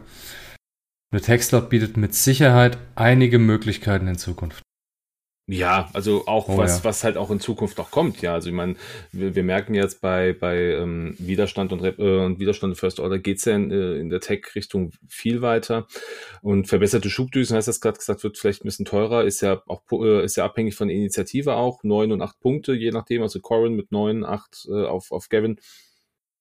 Eine 1.12 1.20
Textlot 1.20 1.68
bietet 1.68 1.96
mit 1.96 2.14
Sicherheit 2.14 2.78
einige 2.94 3.38
Möglichkeiten 3.38 4.06
in 4.06 4.16
Zukunft. 4.16 4.62
Ja, 5.52 5.88
also 5.94 6.26
auch 6.26 6.48
Oh, 6.48 6.56
was, 6.58 6.78
ja. 6.78 6.84
was 6.84 7.02
halt 7.02 7.16
auch 7.16 7.30
in 7.30 7.40
Zukunft 7.40 7.76
noch 7.78 7.90
kommt. 7.90 8.22
Ja, 8.22 8.34
also 8.34 8.48
ich 8.48 8.54
meine, 8.54 8.76
wir, 9.10 9.34
wir 9.34 9.42
merken 9.42 9.74
jetzt 9.74 10.00
bei, 10.00 10.32
bei 10.32 10.56
ähm, 10.74 11.16
Widerstand 11.18 11.72
und, 11.72 11.82
äh, 11.82 11.90
und 12.00 12.38
Widerstand 12.38 12.70
und 12.72 12.76
First 12.76 13.00
Order 13.00 13.18
geht's 13.18 13.44
ja 13.46 13.56
in, 13.56 13.70
äh, 13.72 13.94
in 13.94 14.10
der 14.10 14.20
Tech-Richtung 14.20 14.92
viel 15.08 15.42
weiter. 15.42 15.88
Und 16.40 16.68
verbesserte 16.68 17.10
Schubdüsen, 17.10 17.56
heißt 17.56 17.66
das 17.68 17.80
gerade 17.80 17.98
gesagt, 17.98 18.22
wird 18.22 18.38
vielleicht 18.38 18.62
ein 18.62 18.68
bisschen 18.68 18.84
teurer, 18.86 19.24
ist 19.24 19.40
ja 19.40 19.60
auch 19.66 19.82
äh, 19.92 20.24
ist 20.24 20.36
ja 20.36 20.44
abhängig 20.44 20.76
von 20.76 20.86
der 20.88 20.96
Initiative 20.96 21.54
auch. 21.54 21.82
Neun 21.82 22.12
und 22.12 22.22
acht 22.22 22.38
Punkte, 22.38 22.72
je 22.74 22.92
nachdem. 22.92 23.22
Also 23.22 23.40
Corin 23.40 23.74
mit 23.74 23.90
neun, 23.90 24.24
acht 24.24 24.68
äh, 24.70 24.84
auf, 24.84 25.10
auf 25.10 25.28
Gavin. 25.30 25.58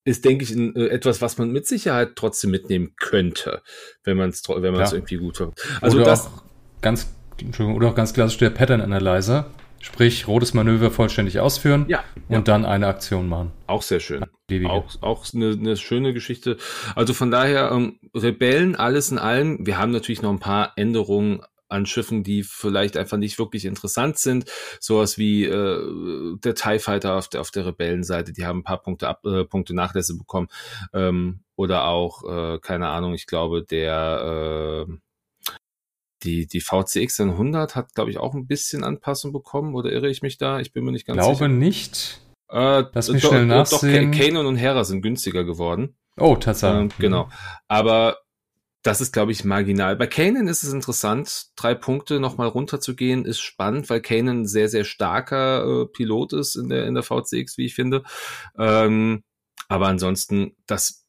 Ist, 0.04 0.24
denke 0.24 0.44
ich, 0.44 0.50
ein, 0.52 0.74
äh, 0.76 0.86
etwas, 0.86 1.20
was 1.20 1.36
man 1.36 1.50
mit 1.50 1.66
Sicherheit 1.66 2.12
trotzdem 2.16 2.50
mitnehmen 2.52 2.94
könnte, 2.96 3.60
wenn 4.02 4.16
man 4.16 4.30
es 4.30 4.42
wenn 4.48 4.72
man 4.72 4.82
es 4.82 4.92
Ja. 4.92 4.96
irgendwie 4.96 5.16
gut 5.16 5.36
verwendet. 5.36 5.62
Also 5.82 5.96
oder, 5.98 6.06
das, 6.06 6.30
ganz, 6.80 7.06
Entschuldigung, 7.42 7.76
oder 7.76 7.88
auch 7.88 7.94
ganz 7.94 8.12
klassisch 8.12 8.38
der 8.38 8.50
Pattern 8.50 8.80
Analyzer. 8.80 9.46
Sprich, 9.82 10.28
rotes 10.28 10.52
Manöver 10.52 10.90
vollständig 10.90 11.40
ausführen 11.40 11.86
ja, 11.88 12.04
und 12.28 12.34
ja, 12.34 12.40
dann 12.42 12.66
eine 12.66 12.86
Aktion 12.86 13.30
machen. 13.30 13.50
auch 13.66 13.80
sehr 13.80 13.98
schön. 13.98 14.26
Auch, 14.66 14.90
auch 15.00 15.24
eine, 15.32 15.52
eine 15.52 15.76
schöne 15.78 16.12
Geschichte. 16.12 16.58
Also 16.94 17.14
von 17.14 17.30
daher, 17.30 17.70
ähm, 17.72 17.98
Rebellen, 18.14 18.76
alles 18.76 19.10
in 19.10 19.18
allem. 19.18 19.64
Wir 19.64 19.78
haben 19.78 19.90
natürlich 19.90 20.20
noch 20.20 20.32
ein 20.32 20.38
paar 20.38 20.72
Änderungen 20.76 21.40
an 21.70 21.86
Schiffen, 21.86 22.24
die 22.24 22.42
vielleicht 22.42 22.96
einfach 22.96 23.16
nicht 23.16 23.38
wirklich 23.38 23.64
interessant 23.64 24.18
sind. 24.18 24.44
Sowas 24.80 25.16
wie 25.16 25.44
äh, 25.44 26.36
der 26.44 26.54
TIE 26.54 26.78
Fighter 26.78 27.16
auf 27.16 27.28
der, 27.28 27.40
auf 27.40 27.50
der 27.50 27.66
Rebellenseite, 27.66 28.32
die 28.32 28.44
haben 28.44 28.60
ein 28.60 28.64
paar 28.64 28.82
Punkte, 28.82 29.08
ab, 29.08 29.24
äh, 29.24 29.44
Punkte 29.44 29.74
Nachlässe 29.74 30.16
bekommen. 30.18 30.48
Ähm, 30.92 31.40
oder 31.56 31.84
auch, 31.84 32.24
äh, 32.24 32.58
keine 32.58 32.88
Ahnung, 32.88 33.14
ich 33.14 33.26
glaube, 33.26 33.62
der 33.62 34.86
äh, 34.88 34.92
die, 36.22 36.46
die 36.46 36.60
VCX 36.60 37.20
100 37.20 37.74
hat, 37.76 37.94
glaube 37.94 38.10
ich, 38.10 38.18
auch 38.18 38.34
ein 38.34 38.46
bisschen 38.46 38.84
Anpassung 38.84 39.32
bekommen. 39.32 39.74
Oder 39.74 39.90
irre 39.92 40.08
ich 40.08 40.22
mich 40.22 40.38
da? 40.38 40.60
Ich 40.60 40.72
bin 40.72 40.84
mir 40.84 40.92
nicht 40.92 41.06
ganz 41.06 41.18
Glaube 41.18 41.36
sicher. 41.36 41.48
nicht. 41.48 42.20
Äh, 42.50 42.84
Lass 42.92 43.10
mich 43.10 43.22
doch, 43.22 43.30
schnell 43.30 43.48
doch, 43.48 43.54
nachsehen. 43.56 44.10
Kanon 44.10 44.46
und 44.46 44.56
Hera 44.56 44.84
sind 44.84 45.02
günstiger 45.02 45.44
geworden. 45.44 45.96
Oh, 46.16 46.36
Tatsache. 46.36 46.80
Ähm, 46.80 46.88
genau. 46.98 47.28
Aber 47.68 48.18
das 48.82 49.00
ist, 49.00 49.12
glaube 49.12 49.32
ich, 49.32 49.44
marginal. 49.44 49.96
Bei 49.96 50.06
Kanan 50.06 50.48
ist 50.48 50.62
es 50.62 50.72
interessant, 50.72 51.48
drei 51.56 51.74
Punkte 51.74 52.18
nochmal 52.18 52.48
runterzugehen, 52.48 53.24
ist 53.24 53.40
spannend, 53.40 53.90
weil 53.90 54.00
Kanan 54.00 54.42
ein 54.42 54.46
sehr, 54.46 54.68
sehr 54.68 54.84
starker 54.84 55.82
äh, 55.82 55.86
Pilot 55.86 56.32
ist 56.32 56.56
in 56.56 56.70
der, 56.70 56.86
in 56.86 56.94
der 56.94 57.02
VCX, 57.02 57.58
wie 57.58 57.66
ich 57.66 57.74
finde. 57.74 58.02
Ähm, 58.58 59.22
aber 59.68 59.88
ansonsten, 59.88 60.56
das, 60.66 60.99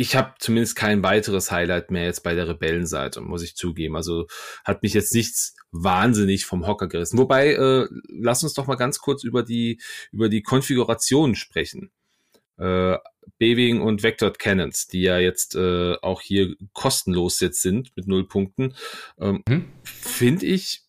ich 0.00 0.16
habe 0.16 0.32
zumindest 0.38 0.76
kein 0.76 1.02
weiteres 1.02 1.50
Highlight 1.50 1.90
mehr 1.90 2.04
jetzt 2.04 2.22
bei 2.22 2.34
der 2.34 2.48
Rebellenseite, 2.48 3.20
muss 3.20 3.42
ich 3.42 3.54
zugeben. 3.54 3.96
Also 3.96 4.28
hat 4.64 4.82
mich 4.82 4.94
jetzt 4.94 5.14
nichts 5.14 5.54
wahnsinnig 5.72 6.46
vom 6.46 6.66
Hocker 6.66 6.88
gerissen. 6.88 7.18
Wobei, 7.18 7.52
äh, 7.52 7.86
lass 8.08 8.42
uns 8.42 8.54
doch 8.54 8.66
mal 8.66 8.76
ganz 8.76 9.00
kurz 9.00 9.24
über 9.24 9.42
die, 9.42 9.78
über 10.10 10.30
die 10.30 10.42
Konfiguration 10.42 11.34
sprechen. 11.34 11.90
Äh, 12.56 12.96
B-Wing 13.36 13.82
und 13.82 14.02
Vector 14.02 14.32
Cannons, 14.32 14.86
die 14.86 15.02
ja 15.02 15.18
jetzt 15.18 15.54
äh, 15.54 15.96
auch 16.00 16.22
hier 16.22 16.56
kostenlos 16.72 17.40
jetzt 17.40 17.60
sind 17.60 17.94
mit 17.94 18.06
null 18.06 18.26
Punkten, 18.26 18.74
ähm, 19.20 19.42
Mhm. 19.46 19.66
finde 19.84 20.46
ich, 20.46 20.80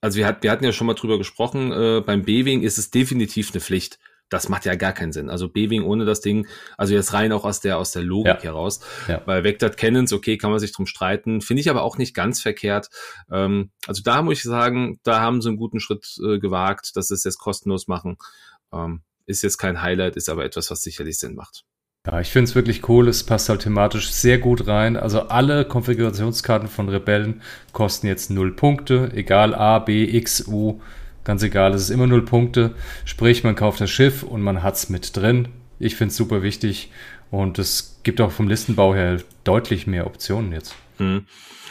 also 0.00 0.18
wir, 0.18 0.26
hat, 0.26 0.42
wir 0.42 0.50
hatten 0.50 0.64
ja 0.64 0.72
schon 0.72 0.88
mal 0.88 0.94
drüber 0.94 1.16
gesprochen, 1.16 1.70
äh, 1.70 2.02
beim 2.04 2.24
B-Wing 2.24 2.62
ist 2.62 2.78
es 2.78 2.90
definitiv 2.90 3.52
eine 3.52 3.60
Pflicht. 3.60 4.00
Das 4.32 4.48
macht 4.48 4.64
ja 4.64 4.74
gar 4.74 4.92
keinen 4.92 5.12
Sinn. 5.12 5.28
Also 5.28 5.48
B-Wing 5.48 5.82
ohne 5.82 6.04
das 6.04 6.20
Ding, 6.20 6.46
also 6.78 6.94
jetzt 6.94 7.12
rein 7.12 7.32
auch 7.32 7.44
aus 7.44 7.60
der, 7.60 7.78
aus 7.78 7.90
der 7.90 8.02
Logik 8.02 8.36
Ja. 8.38 8.42
heraus. 8.42 8.80
Ja. 9.08 9.18
Bei 9.18 9.44
Vector 9.44 9.68
Cannons, 9.70 10.12
okay, 10.12 10.38
kann 10.38 10.50
man 10.50 10.58
sich 10.60 10.72
drum 10.72 10.86
streiten. 10.86 11.40
Finde 11.40 11.60
ich 11.60 11.68
aber 11.68 11.82
auch 11.82 11.98
nicht 11.98 12.14
ganz 12.14 12.40
verkehrt. 12.40 12.88
Ähm, 13.30 13.70
also 13.86 14.02
da 14.02 14.22
muss 14.22 14.38
ich 14.38 14.42
sagen, 14.44 14.98
da 15.02 15.20
haben 15.20 15.42
sie 15.42 15.48
einen 15.48 15.58
guten 15.58 15.80
Schritt 15.80 16.16
äh, 16.24 16.38
gewagt, 16.38 16.96
dass 16.96 17.08
sie 17.08 17.14
es 17.14 17.24
jetzt 17.24 17.38
kostenlos 17.38 17.88
machen. 17.88 18.16
Ähm, 18.72 19.02
ist 19.26 19.42
jetzt 19.42 19.58
kein 19.58 19.82
Highlight, 19.82 20.16
ist 20.16 20.28
aber 20.28 20.44
etwas, 20.44 20.70
was 20.70 20.82
sicherlich 20.82 21.18
Sinn 21.18 21.34
macht. 21.34 21.64
Ja, 22.06 22.20
ich 22.20 22.30
finde 22.30 22.48
es 22.48 22.54
wirklich 22.56 22.88
cool. 22.88 23.06
Es 23.08 23.22
passt 23.22 23.48
halt 23.48 23.60
thematisch 23.62 24.10
sehr 24.10 24.38
gut 24.38 24.66
rein. 24.66 24.96
Also 24.96 25.20
alle 25.20 25.64
Konfigurationskarten 25.64 26.68
von 26.68 26.88
Rebellen 26.88 27.42
kosten 27.72 28.08
jetzt 28.08 28.30
null 28.30 28.56
Punkte. 28.56 29.12
Egal 29.14 29.54
A, 29.54 29.78
B, 29.78 30.04
X, 30.04 30.48
U. 30.48 30.80
Ganz 31.24 31.42
egal, 31.42 31.72
es 31.74 31.82
ist 31.82 31.90
immer 31.90 32.06
null 32.06 32.24
Punkte. 32.24 32.74
Sprich, 33.04 33.44
man 33.44 33.54
kauft 33.54 33.80
das 33.80 33.90
Schiff 33.90 34.22
und 34.22 34.42
man 34.42 34.62
hat's 34.62 34.88
mit 34.88 35.16
drin. 35.16 35.48
Ich 35.78 35.96
finde 35.96 36.10
es 36.10 36.16
super 36.16 36.42
wichtig. 36.42 36.90
Und 37.30 37.58
es 37.58 38.00
gibt 38.02 38.20
auch 38.20 38.30
vom 38.30 38.48
Listenbau 38.48 38.94
her 38.94 39.18
deutlich 39.44 39.86
mehr 39.86 40.06
Optionen 40.06 40.52
jetzt. 40.52 40.74
Hm. 40.98 41.26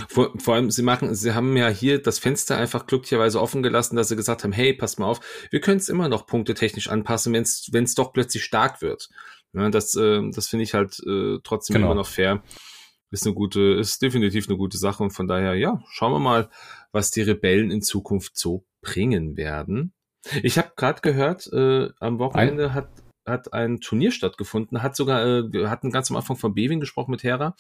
Vor, 0.10 0.32
vor 0.40 0.56
allem, 0.56 0.72
sie 0.72 0.82
machen, 0.82 1.14
sie 1.14 1.36
haben 1.36 1.56
ja 1.56 1.68
hier 1.68 2.02
das 2.02 2.18
Fenster 2.18 2.58
einfach 2.58 2.88
glücklicherweise 2.88 3.40
offen 3.40 3.62
gelassen, 3.62 3.96
dass 3.96 4.08
sie 4.08 4.16
gesagt 4.16 4.44
haben, 4.44 4.54
hey, 4.54 4.74
passt 4.74 4.98
mal 5.00 5.06
auf, 5.06 5.20
wir 5.52 5.62
können 5.62 5.78
es 5.78 5.90
immer 5.90 6.10
noch 6.10 6.26
punktetechnisch 6.26 6.90
anpassen, 6.90 7.34
wenn 7.34 7.84
es 7.84 7.96
doch 7.96 8.12
plötzlich 8.14 8.44
stark 8.44 8.82
wird. 8.82 9.10
Ja, 9.54 9.70
das 9.70 9.96
äh, 9.96 10.22
das 10.34 10.48
finde 10.48 10.64
ich 10.64 10.74
halt 10.74 11.00
äh, 11.06 11.38
trotzdem 11.44 11.76
Genau. 11.76 11.88
immer 11.88 11.96
noch 11.96 12.08
fair. 12.08 12.42
Ist 13.12 13.26
eine 13.26 13.36
gute, 13.36 13.60
ist 13.62 14.02
definitiv 14.02 14.48
eine 14.48 14.58
gute 14.58 14.78
Sache 14.78 15.04
und 15.04 15.12
von 15.12 15.28
daher, 15.28 15.54
ja, 15.56 15.84
schauen 15.92 16.14
wir 16.14 16.20
mal, 16.20 16.50
was 16.94 17.12
die 17.12 17.22
Rebellen 17.22 17.70
in 17.70 17.82
Zukunft 17.82 18.38
so 18.38 18.66
bringen 18.82 19.38
werden. 19.38 19.94
Ich 20.44 20.58
habe 20.58 20.72
gerade 20.76 21.02
gehört, 21.02 21.52
äh, 21.52 21.90
am 22.00 22.20
Wochenende 22.20 22.74
hat 22.74 22.90
hat 23.26 23.54
ein 23.54 23.80
Turnier 23.80 24.12
stattgefunden, 24.12 24.82
hat 24.82 24.96
sogar, 24.96 25.24
äh, 25.24 25.54
wir 25.54 25.70
hatten 25.70 25.92
ganz 25.92 26.10
am 26.10 26.18
Anfang 26.18 26.38
von 26.38 26.56
Bewing 26.56 26.80
gesprochen 26.80 27.12
mit 27.12 27.24
Hera. 27.24 27.56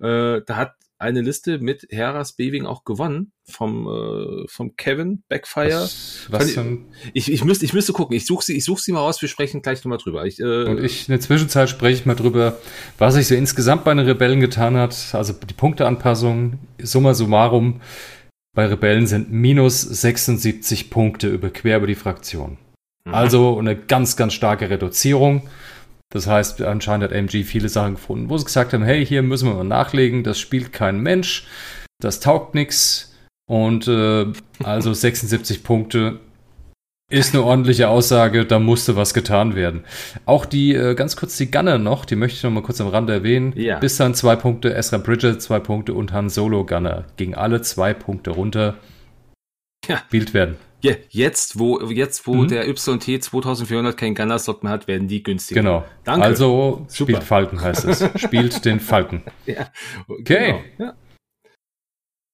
Äh, 0.00 0.40
da 0.46 0.56
hat 0.56 0.74
eine 1.02 1.20
Liste 1.20 1.58
mit 1.58 1.86
Heras 1.90 2.34
Bewing 2.34 2.64
auch 2.64 2.84
gewonnen 2.84 3.32
vom, 3.44 3.88
äh, 3.88 4.46
vom 4.48 4.76
Kevin 4.76 5.24
Backfire. 5.28 5.82
Was, 5.82 6.26
was 6.30 6.54
denn? 6.54 6.86
Ich, 7.12 7.30
ich, 7.30 7.44
müsste, 7.44 7.64
ich 7.64 7.72
müsste 7.72 7.92
gucken. 7.92 8.16
Ich 8.16 8.24
suche 8.24 8.44
sie, 8.44 8.56
ich 8.56 8.64
suche 8.64 8.80
sie 8.80 8.92
mal 8.92 9.00
raus. 9.00 9.20
Wir 9.20 9.28
sprechen 9.28 9.62
gleich 9.62 9.84
nochmal 9.84 9.98
drüber. 9.98 10.24
Ich, 10.24 10.38
äh, 10.38 10.64
Und 10.64 10.82
ich, 10.82 11.08
in 11.08 11.12
der 11.12 11.20
Zwischenzeit 11.20 11.68
spreche 11.68 12.00
ich 12.00 12.06
mal 12.06 12.14
drüber, 12.14 12.58
was 12.98 13.14
sich 13.14 13.26
so 13.26 13.34
insgesamt 13.34 13.84
bei 13.84 13.92
den 13.92 14.06
Rebellen 14.06 14.40
getan 14.40 14.76
hat. 14.76 14.96
Also 15.12 15.32
die 15.32 15.54
Punkteanpassung, 15.54 16.60
summa 16.80 17.14
summarum, 17.14 17.80
bei 18.54 18.66
Rebellen 18.66 19.06
sind 19.06 19.32
minus 19.32 19.80
76 19.80 20.90
Punkte 20.90 21.28
über 21.28 21.50
quer 21.50 21.78
über 21.78 21.86
die 21.86 21.94
Fraktion. 21.94 22.58
mhm. 23.04 23.14
Also 23.14 23.58
eine 23.58 23.76
ganz, 23.76 24.16
ganz 24.16 24.34
starke 24.34 24.70
Reduzierung. 24.70 25.48
Das 26.10 26.26
heißt, 26.26 26.60
anscheinend 26.60 27.04
hat 27.04 27.12
MG 27.12 27.44
viele 27.44 27.70
Sachen 27.70 27.94
gefunden, 27.94 28.28
wo 28.28 28.36
sie 28.36 28.44
gesagt 28.44 28.74
haben, 28.74 28.82
hey, 28.82 29.04
hier 29.04 29.22
müssen 29.22 29.48
wir 29.48 29.54
mal 29.54 29.64
nachlegen, 29.64 30.24
das 30.24 30.38
spielt 30.38 30.72
kein 30.72 31.00
Mensch, 31.00 31.46
das 32.00 32.20
taugt 32.20 32.54
nichts. 32.54 33.14
Und 33.48 33.88
äh, 33.88 34.26
also 34.62 34.92
76 34.92 35.64
Punkte 35.64 36.20
ist 37.12 37.34
eine 37.34 37.44
ordentliche 37.44 37.88
Aussage, 37.88 38.44
da 38.46 38.58
musste 38.58 38.96
was 38.96 39.14
getan 39.14 39.54
werden. 39.54 39.84
Auch 40.26 40.44
die, 40.46 40.74
äh, 40.74 40.94
ganz 40.94 41.16
kurz 41.16 41.36
die 41.36 41.50
Gunner 41.50 41.78
noch, 41.78 42.04
die 42.04 42.16
möchte 42.16 42.36
ich 42.38 42.42
noch 42.42 42.50
mal 42.50 42.62
kurz 42.62 42.80
am 42.80 42.88
Rande 42.88 43.12
erwähnen. 43.12 43.52
Ja. 43.56 43.78
Bis 43.78 43.96
dann 43.96 44.14
zwei 44.14 44.34
Punkte, 44.36 44.74
Ezra 44.74 44.98
Bridger 44.98 45.38
zwei 45.38 45.60
Punkte 45.60 45.94
und 45.94 46.12
Han 46.12 46.28
Solo 46.28 46.64
Gunner. 46.66 47.04
Gegen 47.16 47.34
alle 47.34 47.62
zwei 47.62 47.94
Punkte 47.94 48.30
runter. 48.30 48.76
Ja. 49.86 49.98
Spielt 49.98 50.32
werden. 50.34 50.56
Ja, 50.84 50.94
jetzt, 51.10 51.60
wo, 51.60 51.80
jetzt, 51.80 52.26
wo 52.26 52.34
Mhm. 52.34 52.48
der 52.48 52.68
YT 52.68 53.22
2400 53.22 53.96
keinen 53.96 54.16
Gunner-Slot 54.16 54.64
mehr 54.64 54.72
hat, 54.72 54.88
werden 54.88 55.06
die 55.06 55.22
günstiger. 55.22 55.60
Genau. 55.60 55.84
Danke. 56.02 56.26
Also 56.26 56.84
Super. 56.88 57.12
spielt 57.12 57.22
Falken 57.24 57.60
heißt 57.60 57.84
es. 57.84 58.04
Spielt 58.16 58.64
den 58.64 58.80
Falken. 58.80 59.22
Ja. 59.46 59.68
Okay. 60.08 60.54
Genau. 60.78 60.88
Ja. 60.90 60.94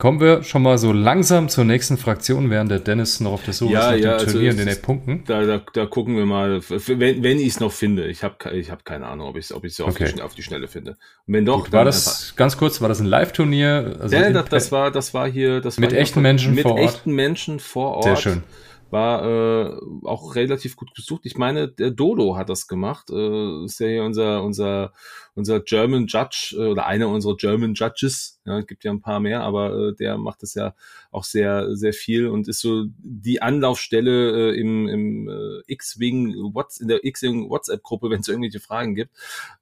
Kommen 0.01 0.21
wir 0.21 0.45
schon 0.45 0.63
mal 0.63 0.79
so 0.79 0.93
langsam 0.93 1.49
zur 1.49 1.65
nächsten 1.65 1.97
Fraktion, 1.99 2.51
während 2.51 2.71
der 2.71 2.79
Dennis 2.79 3.19
noch 3.19 3.33
auf 3.33 3.45
der 3.45 3.53
Suche 3.53 3.73
Ja, 3.73 3.91
ist 3.91 4.05
nach 4.05 4.05
ja, 4.05 4.11
dem 4.13 4.21
also 4.21 4.33
Turnier 4.33 4.51
es 4.51 4.61
und 4.61 4.67
den 4.67 4.81
Punkten. 4.83 5.25
Da, 5.27 5.45
da, 5.45 5.61
da 5.73 5.87
gucken 5.87 6.17
wir 6.17 6.25
mal, 6.25 6.61
wenn, 6.69 7.25
wenn 7.25 7.41
ich 7.41 7.49
es 7.49 7.59
noch 7.59 7.73
finde. 7.73 8.07
Ich 8.07 8.23
habe 8.23 8.37
ich 8.55 8.71
hab 8.71 8.85
keine 8.85 9.09
Ahnung, 9.09 9.27
ob 9.27 9.37
ich 9.37 9.47
es 9.47 9.53
ob 9.53 9.65
ich's 9.65 9.81
auf, 9.81 9.89
Okay. 9.89 10.05
die, 10.05 10.21
Schn- 10.21 10.23
auf 10.23 10.37
die 10.37 10.45
Schnelle 10.45 10.69
finde. 10.69 10.93
Und 11.27 11.35
wenn 11.35 11.45
doch, 11.45 11.65
Gut, 11.65 11.73
war 11.73 11.85
das 11.85 12.35
ganz 12.37 12.57
kurz, 12.57 12.81
war 12.81 12.89
das 12.89 13.01
ein 13.01 13.07
Live-Turnier? 13.07 13.97
Also 14.01 14.15
Ja, 14.15 14.31
das, 14.31 14.49
das 14.49 14.71
war, 14.71 14.93
das 14.93 15.15
war 15.15 15.29
hier, 15.29 15.61
das 15.61 15.79
Mit 15.79 15.89
war 15.91 15.95
hier 15.95 16.01
echten 16.03 16.23
Menschen 16.23 16.55
mit 16.55 16.63
vor 16.63 16.75
Ort? 16.77 16.81
echten 16.85 17.13
Menschen 17.13 17.59
vor 17.59 17.95
Ort. 17.97 18.05
sehr 18.05 18.17
schön. 18.17 18.45
War 18.91 19.23
äh, 19.25 19.77
auch 20.05 20.35
relativ 20.37 20.77
gut 20.77 20.95
gesucht. 20.95 21.23
Ich 21.25 21.37
meine, 21.37 21.69
der 21.69 21.91
Dodo 21.91 22.37
hat 22.37 22.49
das 22.49 22.69
gemacht. 22.69 23.11
Äh, 23.11 23.65
ist 23.65 23.81
ja 23.81 23.87
hier 23.89 24.05
unser, 24.05 24.43
unser, 24.45 24.93
unser 25.39 25.61
German 25.61 26.09
Judge 26.09 26.57
äh, 26.59 26.67
oder 26.67 26.87
einer 26.87 27.09
unserer 27.09 27.37
German 27.37 27.75
Judges. 27.75 28.41
Ja, 28.45 28.59
es 28.59 28.67
gibt 28.67 28.83
ja 28.83 28.91
ein 28.91 29.01
paar 29.01 29.21
mehr, 29.21 29.43
aber 29.43 29.91
äh, 29.91 29.95
der 29.95 30.19
macht 30.19 30.43
das 30.43 30.55
ja 30.55 30.75
auch 31.13 31.23
sehr, 31.23 31.77
sehr 31.77 31.93
viel 31.93 32.27
und 32.27 32.49
ist 32.49 32.61
so 32.61 32.87
die 32.99 33.41
Anlaufstelle 33.41 34.51
äh, 34.51 34.61
im, 34.61 34.89
im 34.89 35.29
äh, 35.29 35.73
X-Wing, 35.73 36.53
in 36.81 36.89
der 36.89 37.05
X-Wing 37.05 37.49
WhatsApp-Gruppe, 37.49 38.11
wenn 38.11 38.21
es 38.21 38.29
irgendwelche 38.29 38.59
Fragen 38.59 38.97
gibt. 38.97 39.13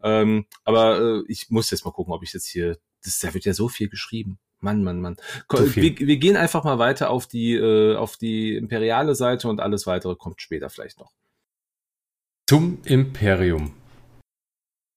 Ähm, 0.02 0.46
aber 0.64 1.00
äh, 1.00 1.22
ich 1.28 1.50
muss 1.50 1.70
jetzt 1.70 1.84
mal 1.84 1.90
gucken, 1.90 2.14
ob 2.14 2.22
ich 2.22 2.32
jetzt 2.32 2.46
hier, 2.46 2.78
das, 3.04 3.18
da 3.18 3.34
wird 3.34 3.44
ja 3.44 3.52
so 3.52 3.68
viel 3.68 3.90
geschrieben. 3.90 4.38
Mann, 4.60 4.82
Mann, 4.82 5.02
Mann. 5.02 5.16
Wir, 5.50 5.98
wir 5.98 6.16
gehen 6.16 6.36
einfach 6.36 6.64
mal 6.64 6.78
weiter 6.78 7.10
auf 7.10 7.26
die, 7.26 7.52
äh, 7.52 7.94
auf 7.96 8.16
die 8.16 8.56
imperiale 8.56 9.14
Seite 9.14 9.48
und 9.48 9.60
alles 9.60 9.86
weitere 9.86 10.16
kommt 10.16 10.40
später 10.40 10.70
vielleicht 10.70 10.98
noch. 10.98 11.12
Zum 12.46 12.78
Imperium. 12.84 13.74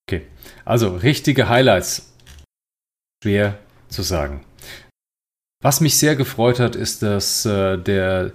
Okay, 0.09 0.23
also 0.65 0.95
richtige 0.95 1.49
Highlights. 1.49 2.11
Schwer 3.23 3.59
zu 3.89 4.01
sagen. 4.01 4.41
Was 5.61 5.81
mich 5.81 5.99
sehr 5.99 6.15
gefreut 6.15 6.59
hat, 6.59 6.75
ist, 6.75 7.03
dass 7.03 7.45
äh, 7.45 7.77
der 7.77 8.31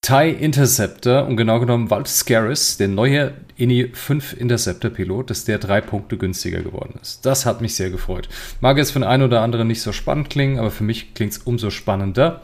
TIE 0.00 0.30
Interceptor 0.30 1.26
und 1.26 1.36
genau 1.36 1.60
genommen 1.60 1.90
Walt 1.90 2.08
Scaris, 2.08 2.78
der 2.78 2.88
neue 2.88 3.34
INI 3.56 3.90
5 3.92 4.40
Interceptor 4.40 4.90
Pilot, 4.90 5.28
dass 5.28 5.44
der 5.44 5.58
drei 5.58 5.82
Punkte 5.82 6.16
günstiger 6.16 6.62
geworden 6.62 6.98
ist. 7.02 7.26
Das 7.26 7.44
hat 7.44 7.60
mich 7.60 7.74
sehr 7.74 7.90
gefreut. 7.90 8.30
Mag 8.62 8.78
jetzt 8.78 8.92
für 8.92 9.00
den 9.00 9.08
einen 9.08 9.24
oder 9.24 9.42
anderen 9.42 9.68
nicht 9.68 9.82
so 9.82 9.92
spannend 9.92 10.30
klingen, 10.30 10.58
aber 10.58 10.70
für 10.70 10.84
mich 10.84 11.12
klingt 11.12 11.32
es 11.32 11.38
umso 11.38 11.68
spannender, 11.68 12.40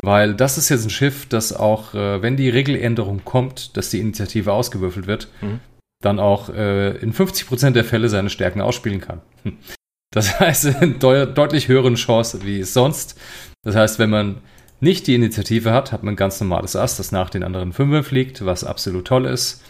weil 0.00 0.34
das 0.34 0.58
ist 0.58 0.70
jetzt 0.70 0.84
ein 0.84 0.90
Schiff, 0.90 1.26
das 1.28 1.52
auch, 1.52 1.94
äh, 1.94 2.20
wenn 2.20 2.36
die 2.36 2.48
Regeländerung 2.48 3.24
kommt, 3.24 3.76
dass 3.76 3.90
die 3.90 4.00
Initiative 4.00 4.52
ausgewürfelt 4.52 5.06
wird, 5.06 5.28
mhm. 5.40 5.60
Dann 6.02 6.20
auch 6.20 6.50
äh, 6.50 6.96
in 6.98 7.12
50% 7.12 7.70
der 7.70 7.84
Fälle 7.84 8.08
seine 8.08 8.30
Stärken 8.30 8.60
ausspielen 8.60 9.00
kann. 9.00 9.20
Das 10.14 10.38
heißt, 10.38 10.66
in 10.82 10.98
de 10.98 11.32
deutlich 11.32 11.68
höheren 11.68 11.94
Chance 11.94 12.44
wie 12.44 12.64
sonst. 12.64 13.18
Das 13.62 13.74
heißt, 13.74 13.98
wenn 13.98 14.10
man 14.10 14.42
nicht 14.78 15.06
die 15.06 15.14
Initiative 15.14 15.72
hat, 15.72 15.90
hat 15.90 16.02
man 16.02 16.12
ein 16.14 16.16
ganz 16.16 16.38
normales 16.38 16.76
Ass, 16.76 16.98
das 16.98 17.12
nach 17.12 17.30
den 17.30 17.42
anderen 17.42 17.72
Fünfer 17.72 18.04
fliegt, 18.04 18.44
was 18.44 18.62
absolut 18.62 19.06
toll 19.06 19.24
ist. 19.24 19.64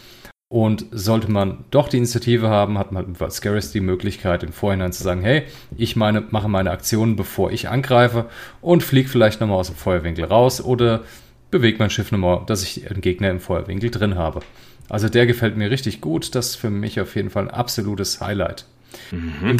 Und 0.51 0.85
sollte 0.91 1.31
man 1.31 1.65
doch 1.71 1.87
die 1.87 1.97
Initiative 1.97 2.49
haben, 2.49 2.77
hat 2.77 2.91
man 2.91 3.15
mit 3.17 3.31
Scaris 3.31 3.71
die 3.71 3.79
Möglichkeit, 3.79 4.43
im 4.43 4.51
Vorhinein 4.51 4.91
zu 4.91 5.01
sagen, 5.01 5.21
hey, 5.21 5.43
ich 5.77 5.95
meine, 5.95 6.25
mache 6.29 6.49
meine 6.49 6.71
Aktionen, 6.71 7.15
bevor 7.15 7.51
ich 7.51 7.69
angreife 7.69 8.25
und 8.61 8.83
fliege 8.83 9.09
vielleicht 9.09 9.39
nochmal 9.39 9.57
aus 9.57 9.67
dem 9.67 9.75
Feuerwinkel 9.77 10.25
raus 10.25 10.61
oder 10.61 11.03
bewege 11.49 11.77
mein 11.79 11.89
Schiff 11.89 12.11
nochmal, 12.11 12.41
dass 12.45 12.63
ich 12.63 12.89
einen 12.89 13.01
Gegner 13.01 13.29
im 13.29 13.39
Feuerwinkel 13.39 13.91
drin 13.91 14.15
habe. 14.15 14.41
Also 14.89 15.09
der 15.09 15.25
gefällt 15.25 15.57
mir 15.57 15.71
richtig 15.71 16.01
gut. 16.01 16.35
Das 16.35 16.49
ist 16.49 16.55
für 16.55 16.69
mich 16.69 16.99
auf 16.99 17.15
jeden 17.15 17.29
Fall 17.29 17.43
ein 17.43 17.53
absolutes 17.53 18.21
Highlight. 18.21 18.65
Mhm. 19.11 19.57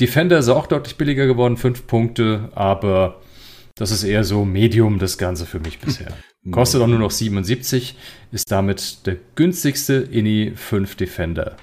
Defender 0.00 0.38
ist 0.38 0.48
auch 0.48 0.66
deutlich 0.66 0.96
billiger 0.96 1.26
geworden, 1.26 1.56
5 1.56 1.86
Punkte, 1.86 2.50
aber 2.54 3.20
das 3.74 3.90
ist 3.90 4.04
eher 4.04 4.24
so 4.24 4.44
Medium 4.44 4.98
das 4.98 5.18
Ganze 5.18 5.46
für 5.46 5.60
mich 5.60 5.80
bisher. 5.80 6.08
Kostet 6.50 6.80
auch 6.80 6.86
nur 6.86 6.98
noch 6.98 7.10
77, 7.10 7.96
ist 8.30 8.50
damit 8.50 9.06
der 9.06 9.16
günstigste 9.34 9.94
INI 9.94 10.52
5 10.54 10.94
Defender. 10.94 11.56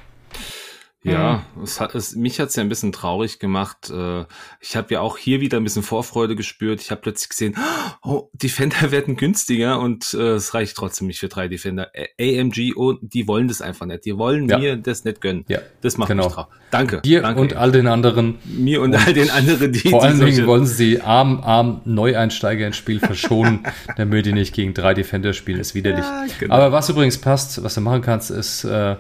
Ja, 1.06 1.44
mhm. 1.56 1.64
es 1.64 1.80
hat, 1.80 1.94
es, 1.94 2.16
mich 2.16 2.40
hat's 2.40 2.56
ja 2.56 2.64
ein 2.64 2.70
bisschen 2.70 2.92
traurig 2.92 3.38
gemacht. 3.38 3.92
Äh, 3.92 4.26
ich 4.60 4.76
habe 4.76 4.94
ja 4.96 5.02
auch 5.02 5.18
hier 5.18 5.40
wieder 5.40 5.58
ein 5.58 5.64
bisschen 5.64 5.84
Vorfreude 5.84 6.36
gespürt. 6.36 6.82
Ich 6.82 6.90
habe 6.90 7.02
plötzlich 7.02 7.30
gesehen, 7.30 7.56
oh, 8.04 8.30
Defender 8.34 8.92
werden 8.92 9.16
günstiger 9.16 9.80
und 9.80 10.16
äh, 10.16 10.34
es 10.34 10.56
reicht 10.56 10.76
trotzdem 10.76 11.06
nicht 11.08 11.20
für 11.20 11.28
drei 11.28 11.48
Defender. 11.48 11.92
AMG, 12.20 12.74
oh, 12.76 12.94
die 13.02 13.28
wollen 13.28 13.48
das 13.48 13.62
einfach 13.62 13.86
nicht. 13.86 14.06
Die 14.06 14.18
wollen 14.18 14.50
ja. 14.50 14.58
mir 14.58 14.78
das 14.78 15.06
nicht 15.06 15.22
gönnen. 15.22 15.46
Ja, 15.48 15.60
das 15.82 15.98
macht 16.00 16.10
genau. 16.10 16.26
mich 16.26 16.34
traurig. 16.34 16.50
Danke. 16.72 17.02
Dir 17.02 17.22
danke. 17.22 17.40
und 17.40 17.56
all 17.56 17.72
den 17.72 17.86
anderen. 17.86 18.40
Mir 18.44 18.82
und, 18.82 18.96
und 18.96 19.08
all 19.08 19.14
den 19.14 19.30
anderen, 19.30 19.72
die 19.72 19.90
Vor 19.90 20.04
allen 20.04 20.20
Dingen 20.20 20.48
wollen 20.48 20.66
sie 20.66 21.02
arm, 21.02 21.40
arm 21.42 21.82
Neueinsteiger 21.86 22.66
ins 22.66 22.78
Spiel 22.78 23.00
verschonen, 23.00 23.60
damit 23.96 24.26
die 24.26 24.34
nicht 24.34 24.56
gegen 24.56 24.74
drei 24.74 24.96
Defender 24.96 25.34
spielen. 25.34 25.60
Ist 25.60 25.76
widerlich. 25.76 26.04
Ja, 26.04 26.26
genau. 26.40 26.56
Aber 26.56 26.72
was 26.72 26.90
übrigens 26.90 27.20
passt, 27.20 27.64
was 27.64 27.76
du 27.76 27.82
machen 27.82 28.02
kannst, 28.02 28.32
ist 28.32 28.64
äh, 28.64 28.96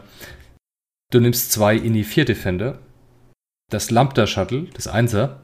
Du 1.11 1.19
nimmst 1.19 1.51
zwei 1.51 1.75
INI 1.75 2.03
4 2.03 2.25
Defender, 2.25 2.79
das 3.69 3.91
Lambda 3.91 4.27
Shuttle, 4.27 4.67
das 4.73 4.87
Einser, 4.87 5.43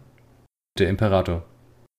der 0.77 0.89
Imperator. 0.89 1.45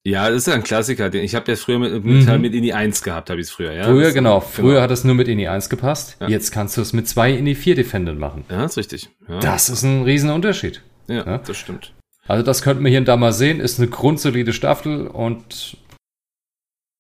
Ja, 0.05 0.29
das 0.29 0.39
ist 0.39 0.47
ja 0.49 0.55
ein 0.55 0.65
Klassiker. 0.65 1.15
Ich 1.15 1.37
habe 1.37 1.53
ja 1.53 1.57
früher 1.57 1.79
mit, 1.79 2.05
mit, 2.05 2.27
mhm. 2.27 2.41
mit 2.41 2.55
INI 2.55 2.73
1 2.73 3.03
gehabt, 3.03 3.31
habe 3.31 3.41
ich 3.41 3.47
es 3.47 3.53
früher, 3.53 3.73
ja. 3.73 3.85
Früher, 3.85 4.07
das, 4.07 4.15
genau. 4.15 4.41
Früher 4.41 4.71
genau. 4.71 4.81
hat 4.83 4.91
es 4.91 5.05
nur 5.05 5.15
mit 5.15 5.29
INI 5.29 5.47
1 5.47 5.69
gepasst. 5.69 6.17
Ja. 6.21 6.29
Jetzt 6.29 6.51
kannst 6.51 6.77
du 6.77 6.81
es 6.81 6.93
mit 6.93 7.07
zwei 7.07 7.31
INI 7.33 7.55
4 7.55 7.77
Defendern 7.77 8.19
machen. 8.19 8.45
Ja, 8.51 8.65
ist 8.65 8.77
richtig. 8.77 9.11
Ja. 9.29 9.39
Das 9.39 9.69
ist 9.69 9.85
ein 9.85 10.03
Riesenunterschied. 10.03 10.83
Ja, 11.07 11.25
ja, 11.25 11.39
das 11.39 11.57
stimmt. 11.57 11.93
Also 12.27 12.45
das 12.45 12.63
könnten 12.63 12.83
wir 12.83 12.91
hier 12.91 13.01
und 13.01 13.09
da 13.09 13.17
mal 13.17 13.33
sehen. 13.33 13.61
Ist 13.61 13.79
eine 13.79 13.89
grundsolide 13.89 14.53
Staffel 14.53 15.07
und 15.07 15.77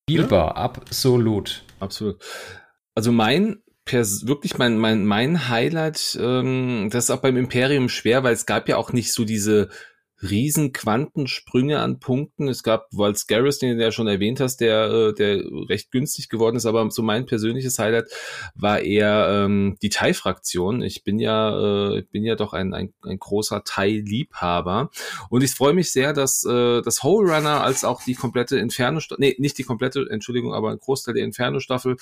spielbar. 0.08 0.56
Absolut. 0.56 1.64
Absolut. 1.80 2.16
Also 2.94 3.10
mein 3.10 3.62
pers 3.84 4.26
wirklich 4.26 4.58
mein, 4.58 4.78
mein, 4.78 5.04
mein 5.04 5.48
Highlight, 5.48 6.18
ähm, 6.20 6.88
das 6.90 7.04
ist 7.04 7.10
auch 7.10 7.20
beim 7.20 7.36
Imperium 7.36 7.88
schwer, 7.88 8.22
weil 8.22 8.34
es 8.34 8.46
gab 8.46 8.68
ja 8.68 8.76
auch 8.76 8.92
nicht 8.92 9.12
so 9.12 9.24
diese 9.24 9.68
riesen 10.22 10.72
Quantensprünge 10.72 11.80
an 11.80 11.98
Punkten. 11.98 12.48
Es 12.48 12.62
gab 12.62 12.90
Garrus, 13.26 13.58
den 13.58 13.76
du 13.76 13.82
ja 13.82 13.90
schon 13.90 14.06
erwähnt 14.06 14.40
hast, 14.40 14.58
der, 14.58 14.84
äh, 14.84 15.14
der 15.14 15.42
recht 15.68 15.90
günstig 15.90 16.28
geworden 16.28 16.56
ist, 16.56 16.66
aber 16.66 16.88
so 16.90 17.02
mein 17.02 17.26
persönliches 17.26 17.78
Highlight 17.78 18.06
war 18.54 18.80
eher 18.80 19.44
ähm, 19.44 19.76
die 19.82 19.88
Thai-Fraktion. 19.88 20.82
Ich 20.82 21.02
bin 21.02 21.18
ja, 21.18 21.94
äh, 21.96 22.02
bin 22.02 22.24
ja 22.24 22.36
doch 22.36 22.52
ein, 22.52 22.72
ein, 22.72 22.92
ein 23.02 23.18
großer 23.18 23.64
Thai-Liebhaber 23.64 24.90
und 25.28 25.42
ich 25.42 25.52
freue 25.52 25.74
mich 25.74 25.92
sehr, 25.92 26.12
dass 26.12 26.44
äh, 26.44 26.82
das 26.82 27.02
Whole 27.02 27.34
Runner 27.34 27.62
als 27.62 27.84
auch 27.84 28.02
die 28.04 28.14
komplette 28.14 28.58
Inferno, 28.58 29.00
nee, 29.18 29.34
nicht 29.38 29.58
die 29.58 29.64
komplette, 29.64 30.06
Entschuldigung, 30.08 30.54
aber 30.54 30.70
ein 30.70 30.78
Großteil 30.78 31.14
der 31.14 31.24
Inferno-Staffel 31.24 31.96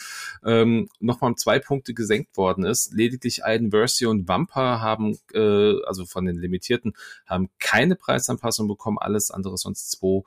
ähm, 0.44 0.88
nochmal 1.00 1.30
um 1.30 1.36
zwei 1.36 1.58
Punkte 1.58 1.94
gesenkt 1.94 2.36
worden 2.36 2.64
ist. 2.64 2.92
Lediglich 2.92 3.44
Aiden 3.44 3.70
Versio 3.70 4.10
und 4.10 4.28
Vampire 4.28 4.80
haben, 4.80 5.18
äh, 5.32 5.74
also 5.86 6.04
von 6.04 6.26
den 6.26 6.36
Limitierten, 6.36 6.92
haben 7.26 7.48
keine 7.58 7.96
Preise 7.96 8.09
Preisanpassung 8.10 8.68
bekommen, 8.68 8.98
alles 8.98 9.30
andere 9.30 9.56
sonst 9.56 9.90
zwei 9.90 10.22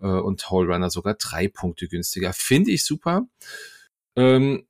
äh, 0.00 0.06
und 0.06 0.50
Whole 0.50 0.72
Runner 0.72 0.90
sogar 0.90 1.14
drei 1.14 1.48
Punkte 1.48 1.88
günstiger. 1.88 2.32
Finde 2.32 2.70
ich 2.70 2.84
super. 2.84 3.26
Ähm, 4.16 4.66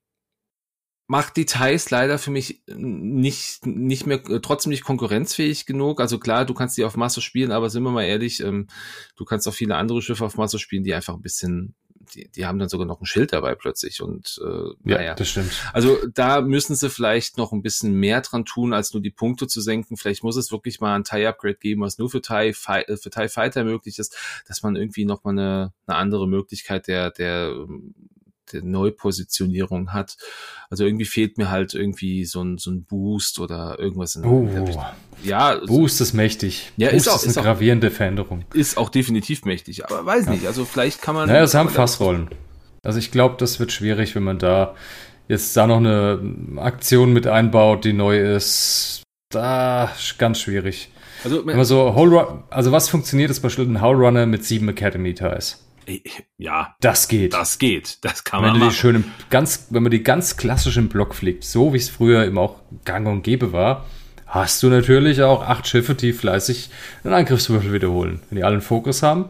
macht 1.09 1.37
Details 1.37 1.91
leider 1.91 2.19
für 2.19 2.33
mich 2.33 2.63
nicht, 2.67 3.65
nicht 3.65 4.07
mehr, 4.07 4.19
äh, 4.29 4.41
trotzdem 4.41 4.71
nicht 4.71 4.85
konkurrenzfähig 4.85 5.67
genug. 5.67 6.01
Also 6.01 6.19
klar, 6.19 6.45
du 6.45 6.55
kannst 6.55 6.77
die 6.77 6.85
auf 6.85 6.97
Masse 6.97 7.21
spielen, 7.23 7.53
aber 7.53 7.71
sind 7.71 7.85
wir 7.85 7.93
mal 7.93 8.05
ehrlich, 8.05 8.41
ähm, 8.41 8.67
du 9.15 9.25
kannst 9.25 9.47
auch 9.47 9.55
viele 9.55 9.77
andere 9.77 10.03
Schiffe 10.03 10.25
auf 10.25 10.37
Masse 10.37 10.59
spielen, 10.59 10.83
die 10.83 10.95
einfach 10.95 11.15
ein 11.15 11.23
bisschen 11.23 11.77
die, 12.15 12.29
die 12.29 12.47
haben 12.47 12.59
dann 12.59 12.69
sogar 12.69 12.87
noch 12.87 13.01
ein 13.01 13.07
Schild 13.07 13.33
dabei 13.33 13.55
plötzlich 13.55 14.03
und 14.03 14.41
äh, 14.45 14.91
ja, 14.91 14.97
naja. 14.99 15.15
das 15.15 15.29
stimmt. 15.29 15.53
Also 15.73 15.99
da 16.15 16.41
müssen 16.41 16.75
sie 16.77 16.91
vielleicht 16.91 17.39
noch 17.39 17.53
ein 17.53 17.63
bisschen 17.63 17.93
mehr 17.93 18.21
dran 18.21 18.45
tun, 18.45 18.73
als 18.73 18.93
nur 18.93 19.03
die 19.03 19.11
Punkte 19.11 19.47
zu 19.47 19.61
senken. 19.61 19.97
Vielleicht 19.97 20.23
muss 20.23 20.37
es 20.37 20.53
wirklich 20.53 20.81
mal 20.81 20.95
ein 20.95 21.05
TIE-Upgrade 21.05 21.57
geben, 21.57 21.83
was 21.83 21.99
nur 21.99 22.11
für 22.11 22.23
TIE, 22.23 22.55
äh, 22.67 22.97
für 22.97 23.11
TIE 23.11 23.29
Fighter 23.29 23.65
möglich 23.65 23.99
ist, 23.99 24.17
dass 24.47 24.63
man 24.63 24.77
irgendwie 24.77 25.05
noch 25.05 25.25
mal 25.25 25.31
eine, 25.31 25.73
eine 25.87 25.97
andere 25.97 26.29
Möglichkeit 26.29 26.89
der, 26.89 27.11
der 27.11 27.67
der 28.53 28.63
Neupositionierung 28.63 29.93
hat. 29.93 30.17
Also 30.71 30.85
irgendwie 30.85 31.05
fehlt 31.05 31.39
mir 31.39 31.51
halt 31.51 31.75
irgendwie 31.75 32.25
so 32.25 32.43
ein, 32.43 32.59
so 32.59 32.71
ein 32.71 32.85
Boost 32.85 33.39
oder 33.39 33.79
irgendwas 33.79 34.17
in 34.17 34.25
oh. 34.25 34.49
Ja, 35.23 35.61
Boost 35.67 36.01
ist 36.01 36.13
mächtig. 36.13 36.73
Ja, 36.77 36.91
Boost 36.91 37.07
ist 37.07 37.13
auch 37.13 37.17
ist 37.17 37.25
eine 37.25 37.31
ist 37.31 37.43
gravierende 37.43 37.91
Veränderung. 37.91 38.45
Ist 38.53 38.77
auch 38.77 38.89
definitiv 38.89 39.45
mächtig, 39.45 39.85
aber 39.85 40.05
weiß 40.05 40.27
ja. 40.27 40.33
nicht. 40.33 40.47
Also 40.47 40.65
vielleicht 40.65 41.03
kann 41.03 41.15
man. 41.15 41.29
Naja, 41.29 41.43
es 41.43 41.55
haben 41.55 41.69
Fassrollen. 41.69 42.29
Also 42.83 42.99
ich 42.99 43.11
glaube, 43.11 43.37
das 43.39 43.59
wird 43.59 43.73
schwierig, 43.73 44.15
wenn 44.15 44.23
man 44.23 44.39
da 44.39 44.75
jetzt 45.29 45.57
da 45.57 45.67
noch 45.67 45.79
eine 45.79 46.21
Aktion 46.57 47.13
mit 47.13 47.27
einbaut, 47.27 47.85
die 47.85 47.93
neu 47.93 48.19
ist. 48.19 49.03
Da 49.31 49.91
ganz 50.19 50.39
schwierig. 50.41 50.91
Also, 51.25 51.45
wenn 51.47 51.57
man 51.57 51.65
so 51.65 51.95
Whole 51.97 52.45
also 52.51 52.73
was 52.73 52.89
funktioniert, 52.89 53.31
ist 53.31 53.41
beispielsweise 53.41 53.79
ein 53.79 53.83
Hole 53.83 53.99
Runner 53.99 54.27
mit 54.27 54.45
sieben 54.45 54.69
Academy 54.69 55.15
Ties. 55.15 55.66
Ja. 56.39 56.77
Das 56.81 57.09
geht. 57.09 57.33
Das 57.35 57.59
geht. 57.59 58.05
Das 58.05 58.25
kann 58.25 58.43
wenn 58.43 58.51
man 58.51 58.59
machen. 58.61 58.71
Die 58.71 58.77
schön 58.77 58.97
im, 58.97 59.05
ganz, 59.31 59.67
wenn 59.71 59.83
man 59.83 59.91
die 59.91 60.03
ganz 60.03 60.37
klassisch 60.37 60.77
im 60.77 60.89
Block 60.89 61.15
fliegt, 61.15 61.45
so 61.45 61.73
wie 61.73 61.79
es 61.79 61.89
früher 61.89 62.25
immer 62.25 62.41
auch 62.43 62.61
gang 62.85 63.07
und 63.07 63.23
gäbe 63.23 63.53
war, 63.53 63.87
hast 64.27 64.63
du 64.63 64.69
natürlich 64.69 65.23
auch 65.23 65.43
acht 65.43 65.67
Schiffe, 65.67 65.95
die 65.95 66.13
fleißig 66.13 66.71
einen 67.05 67.15
Angriffswürfel 67.15 67.73
wiederholen. 67.73 68.21
Wenn 68.29 68.37
die 68.37 68.45
alle 68.45 68.55
einen 68.55 68.63
Fokus 68.63 69.03
haben, 69.03 69.27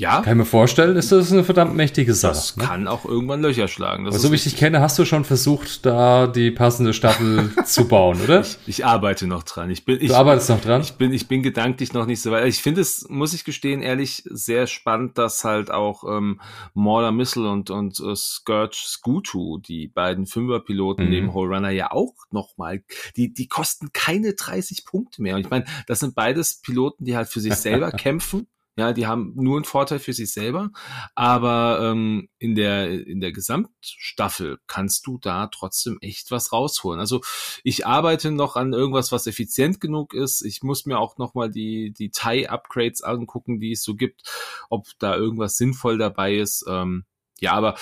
ja. 0.00 0.22
Kann 0.22 0.32
ich 0.32 0.38
mir 0.38 0.44
vorstellen, 0.46 0.96
ist 0.96 1.12
das 1.12 1.30
eine 1.30 1.44
verdammt 1.44 1.76
mächtige 1.76 2.14
Sache. 2.14 2.32
Das 2.32 2.56
ne? 2.56 2.64
kann 2.64 2.88
auch 2.88 3.04
irgendwann 3.04 3.42
Löcher 3.42 3.68
schlagen. 3.68 4.06
Das 4.06 4.22
so 4.22 4.30
wie 4.32 4.36
ich 4.36 4.44
dich 4.44 4.56
kenne, 4.56 4.80
hast 4.80 4.98
du 4.98 5.04
schon 5.04 5.24
versucht, 5.24 5.84
da 5.84 6.26
die 6.26 6.50
passende 6.50 6.94
Staffel 6.94 7.52
zu 7.66 7.86
bauen, 7.86 8.18
oder? 8.22 8.40
Ich, 8.40 8.56
ich, 8.66 8.86
arbeite 8.86 9.26
noch 9.26 9.42
dran. 9.42 9.68
Ich 9.68 9.84
bin, 9.84 9.98
ich, 10.00 10.08
du 10.08 10.14
arbeitest 10.14 10.48
noch 10.48 10.60
dran? 10.62 10.80
Ich 10.80 10.94
bin, 10.94 11.12
ich 11.12 11.28
bin 11.28 11.42
gedanklich 11.42 11.92
noch 11.92 12.06
nicht 12.06 12.22
so 12.22 12.30
weit. 12.30 12.46
Ich 12.46 12.62
finde 12.62 12.80
es, 12.80 13.10
muss 13.10 13.34
ich 13.34 13.44
gestehen, 13.44 13.82
ehrlich, 13.82 14.22
sehr 14.24 14.66
spannend, 14.66 15.18
dass 15.18 15.44
halt 15.44 15.70
auch 15.70 16.04
ähm, 16.04 16.40
Mauler 16.72 17.12
Missile 17.12 17.50
und, 17.50 17.68
und 17.68 18.00
uh, 18.00 18.14
Scourge 18.14 18.76
Scutu, 18.76 19.58
die 19.58 19.86
beiden 19.86 20.24
Fünferpiloten 20.24 21.04
mhm. 21.04 21.10
neben 21.10 21.34
Whole 21.34 21.54
Runner 21.54 21.70
ja 21.70 21.90
auch 21.90 22.14
nochmal, 22.30 22.82
die, 23.16 23.34
die 23.34 23.48
kosten 23.48 23.92
keine 23.92 24.32
30 24.32 24.86
Punkte 24.86 25.20
mehr. 25.20 25.34
Und 25.34 25.42
ich 25.42 25.50
meine, 25.50 25.66
das 25.86 26.00
sind 26.00 26.14
beides 26.14 26.62
Piloten, 26.62 27.04
die 27.04 27.18
halt 27.18 27.28
für 27.28 27.40
sich 27.40 27.54
selber 27.54 27.90
kämpfen 27.90 28.46
ja, 28.80 28.94
die 28.94 29.06
haben 29.06 29.34
nur 29.36 29.56
einen 29.56 29.66
Vorteil 29.66 29.98
für 29.98 30.14
sich 30.14 30.32
selber, 30.32 30.70
aber 31.14 31.80
ähm, 31.82 32.30
in 32.38 32.54
der 32.54 33.06
in 33.06 33.20
der 33.20 33.30
Gesamtstaffel 33.30 34.58
kannst 34.66 35.06
du 35.06 35.18
da 35.18 35.48
trotzdem 35.48 35.98
echt 36.00 36.30
was 36.30 36.50
rausholen. 36.50 36.98
Also 36.98 37.20
ich 37.62 37.86
arbeite 37.86 38.30
noch 38.30 38.56
an 38.56 38.72
irgendwas, 38.72 39.12
was 39.12 39.26
effizient 39.26 39.80
genug 39.80 40.14
ist. 40.14 40.42
Ich 40.42 40.62
muss 40.62 40.86
mir 40.86 40.98
auch 40.98 41.18
noch 41.18 41.34
mal 41.34 41.50
die 41.50 41.92
die 41.92 42.10
Thai 42.10 42.48
Upgrades 42.48 43.02
angucken, 43.02 43.60
die 43.60 43.72
es 43.72 43.82
so 43.82 43.94
gibt, 43.94 44.22
ob 44.70 44.86
da 44.98 45.14
irgendwas 45.14 45.58
sinnvoll 45.58 45.98
dabei 45.98 46.36
ist. 46.36 46.64
Ähm, 46.66 47.04
ja, 47.38 47.52
aber 47.52 47.76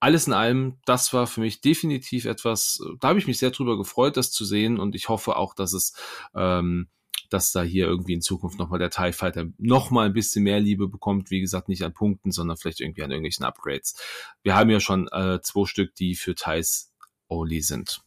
alles 0.00 0.26
in 0.26 0.32
allem, 0.32 0.80
das 0.86 1.12
war 1.12 1.28
für 1.28 1.40
mich 1.40 1.60
definitiv 1.60 2.24
etwas, 2.24 2.82
da 2.98 3.08
habe 3.08 3.20
ich 3.20 3.28
mich 3.28 3.38
sehr 3.38 3.52
drüber 3.52 3.78
gefreut, 3.78 4.16
das 4.16 4.32
zu 4.32 4.44
sehen 4.44 4.80
und 4.80 4.96
ich 4.96 5.08
hoffe 5.08 5.36
auch, 5.36 5.54
dass 5.54 5.72
es 5.72 5.94
ähm, 6.34 6.88
dass 7.32 7.52
da 7.52 7.62
hier 7.62 7.86
irgendwie 7.86 8.14
in 8.14 8.22
Zukunft 8.22 8.58
nochmal 8.58 8.78
der 8.78 8.90
TIE 8.90 9.12
Fighter 9.12 9.46
nochmal 9.58 10.06
ein 10.06 10.12
bisschen 10.12 10.44
mehr 10.44 10.60
Liebe 10.60 10.88
bekommt. 10.88 11.30
Wie 11.30 11.40
gesagt, 11.40 11.68
nicht 11.68 11.82
an 11.82 11.94
Punkten, 11.94 12.32
sondern 12.32 12.56
vielleicht 12.56 12.80
irgendwie 12.80 13.02
an 13.02 13.10
irgendwelchen 13.10 13.44
Upgrades. 13.44 13.96
Wir 14.42 14.54
haben 14.54 14.70
ja 14.70 14.80
schon 14.80 15.08
äh, 15.08 15.40
zwei 15.42 15.66
Stück, 15.66 15.94
die 15.94 16.14
für 16.14 16.34
TIEs 16.34 16.92
only 17.28 17.60
sind. 17.60 18.02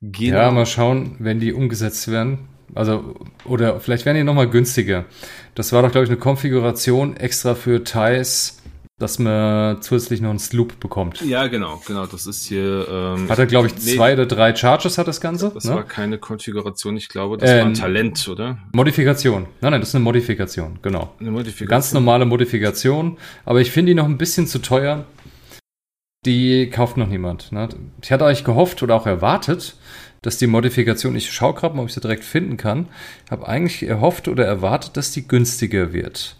Genau. 0.00 0.36
Ja, 0.36 0.50
mal 0.50 0.66
schauen, 0.66 1.16
wenn 1.18 1.40
die 1.40 1.52
umgesetzt 1.52 2.08
werden. 2.08 2.48
Also, 2.74 3.14
oder 3.44 3.80
vielleicht 3.80 4.04
werden 4.04 4.16
die 4.16 4.24
nochmal 4.24 4.48
günstiger. 4.48 5.06
Das 5.54 5.72
war 5.72 5.82
doch, 5.82 5.90
glaube 5.90 6.04
ich, 6.04 6.10
eine 6.10 6.18
Konfiguration 6.18 7.16
extra 7.16 7.54
für 7.54 7.82
TIEs 7.82 8.62
dass 8.98 9.20
man 9.20 9.80
zusätzlich 9.80 10.20
noch 10.20 10.30
einen 10.30 10.40
Sloop 10.40 10.80
bekommt. 10.80 11.20
Ja, 11.20 11.46
genau, 11.46 11.80
genau. 11.86 12.06
Das 12.06 12.26
ist 12.26 12.46
hier. 12.46 12.86
Ähm, 12.90 13.28
hat 13.28 13.38
er, 13.38 13.46
glaube 13.46 13.68
ich, 13.68 13.74
nee, 13.74 13.94
zwei 13.94 14.12
oder 14.12 14.26
drei 14.26 14.54
Charges 14.54 14.98
hat 14.98 15.06
das 15.06 15.20
Ganze. 15.20 15.50
Das 15.54 15.64
ne? 15.64 15.76
war 15.76 15.84
keine 15.84 16.18
Konfiguration, 16.18 16.96
ich 16.96 17.08
glaube, 17.08 17.38
das 17.38 17.48
äh, 17.48 17.58
war 17.60 17.66
ein 17.66 17.74
Talent, 17.74 18.28
oder? 18.28 18.58
Modifikation. 18.72 19.46
Nein, 19.60 19.72
nein, 19.72 19.80
das 19.80 19.90
ist 19.90 19.94
eine 19.94 20.04
Modifikation, 20.04 20.80
genau. 20.82 21.14
Eine 21.20 21.30
Modifikation. 21.30 21.68
Ganz 21.68 21.92
normale 21.92 22.24
Modifikation. 22.24 23.18
Aber 23.44 23.60
ich 23.60 23.70
finde 23.70 23.90
die 23.90 23.94
noch 23.94 24.06
ein 24.06 24.18
bisschen 24.18 24.48
zu 24.48 24.58
teuer. 24.58 25.04
Die 26.26 26.68
kauft 26.68 26.96
noch 26.96 27.06
niemand. 27.06 27.52
Ne? 27.52 27.68
Ich 28.02 28.10
hatte 28.10 28.26
eigentlich 28.26 28.44
gehofft 28.44 28.82
oder 28.82 28.96
auch 28.96 29.06
erwartet, 29.06 29.76
dass 30.22 30.38
die 30.38 30.48
Modifikation, 30.48 31.14
ich 31.14 31.30
schaue 31.30 31.54
gerade 31.54 31.76
mal, 31.76 31.82
ob 31.82 31.88
ich 31.88 31.94
sie 31.94 32.00
direkt 32.00 32.24
finden 32.24 32.56
kann, 32.56 32.88
habe 33.30 33.46
eigentlich 33.46 33.88
erhofft 33.88 34.26
oder 34.26 34.44
erwartet, 34.44 34.96
dass 34.96 35.12
die 35.12 35.28
günstiger 35.28 35.92
wird. 35.92 36.34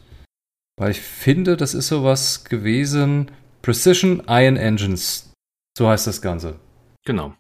Weil 0.79 0.93
ich 0.93 1.01
finde, 1.01 1.57
das 1.57 1.75
ist 1.75 1.89
sowas 1.89 2.45
gewesen. 2.45 3.31
Precision 3.63 4.23
Iron 4.29 4.57
Engines. 4.57 5.33
So 5.77 5.89
heißt 5.89 6.07
das 6.07 6.23
Ganze. 6.23 6.59
Genau. 7.05 7.35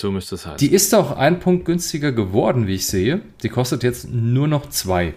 So 0.00 0.10
müsste 0.10 0.36
es 0.36 0.46
heißen. 0.46 0.58
Die 0.58 0.74
ist 0.74 0.94
auch 0.94 1.12
ein 1.12 1.40
Punkt 1.40 1.66
günstiger 1.66 2.10
geworden, 2.10 2.66
wie 2.66 2.76
ich 2.76 2.86
sehe. 2.86 3.20
Die 3.42 3.50
kostet 3.50 3.82
jetzt 3.82 4.08
nur 4.08 4.48
noch 4.48 4.70
zwei. 4.70 5.14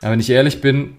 Aber 0.00 0.12
wenn 0.12 0.20
ich 0.20 0.30
ehrlich 0.30 0.62
bin, 0.62 0.96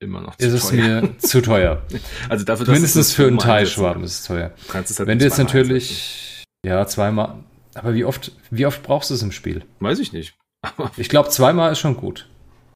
immer 0.00 0.20
noch 0.20 0.36
ist 0.38 0.52
es 0.52 0.72
mir 0.72 1.14
zu 1.18 1.40
teuer. 1.40 1.82
Also 2.28 2.44
dafür, 2.44 2.66
Mindestens 2.72 3.12
für 3.12 3.28
einen 3.28 3.38
Teilschwaben 3.38 4.02
ist 4.02 4.20
es 4.20 4.24
teuer. 4.24 4.52
Halt 4.72 5.06
wenn 5.06 5.20
du 5.20 5.24
jetzt 5.24 5.38
natürlich, 5.38 6.44
ja, 6.66 6.84
zweimal, 6.86 7.44
aber 7.74 7.94
wie 7.94 8.04
oft, 8.04 8.32
wie 8.50 8.66
oft 8.66 8.82
brauchst 8.82 9.10
du 9.10 9.14
es 9.14 9.22
im 9.22 9.30
Spiel? 9.30 9.64
Weiß 9.78 10.00
ich 10.00 10.12
nicht. 10.12 10.36
ich 10.96 11.08
glaube, 11.08 11.28
zweimal 11.28 11.70
ist 11.70 11.78
schon 11.78 11.96
gut. 11.96 12.28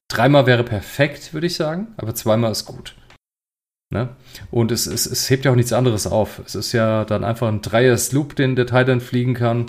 Dreimal 0.09 0.47
wäre 0.47 0.63
perfekt, 0.63 1.33
würde 1.33 1.47
ich 1.47 1.55
sagen, 1.55 1.93
aber 1.97 2.15
zweimal 2.15 2.51
ist 2.51 2.65
gut. 2.65 2.95
Ne? 3.91 4.09
Und 4.51 4.71
es, 4.71 4.85
es, 4.85 5.05
es 5.05 5.29
hebt 5.29 5.45
ja 5.45 5.51
auch 5.51 5.55
nichts 5.55 5.73
anderes 5.73 6.05
auf. 6.05 6.39
Es 6.45 6.55
ist 6.55 6.73
ja 6.73 7.05
dann 7.05 7.23
einfach 7.23 7.47
ein 7.47 7.61
Dreier-Sloop, 7.61 8.35
den 8.35 8.55
der 8.55 8.67
Titan 8.67 9.01
fliegen 9.01 9.33
kann. 9.33 9.67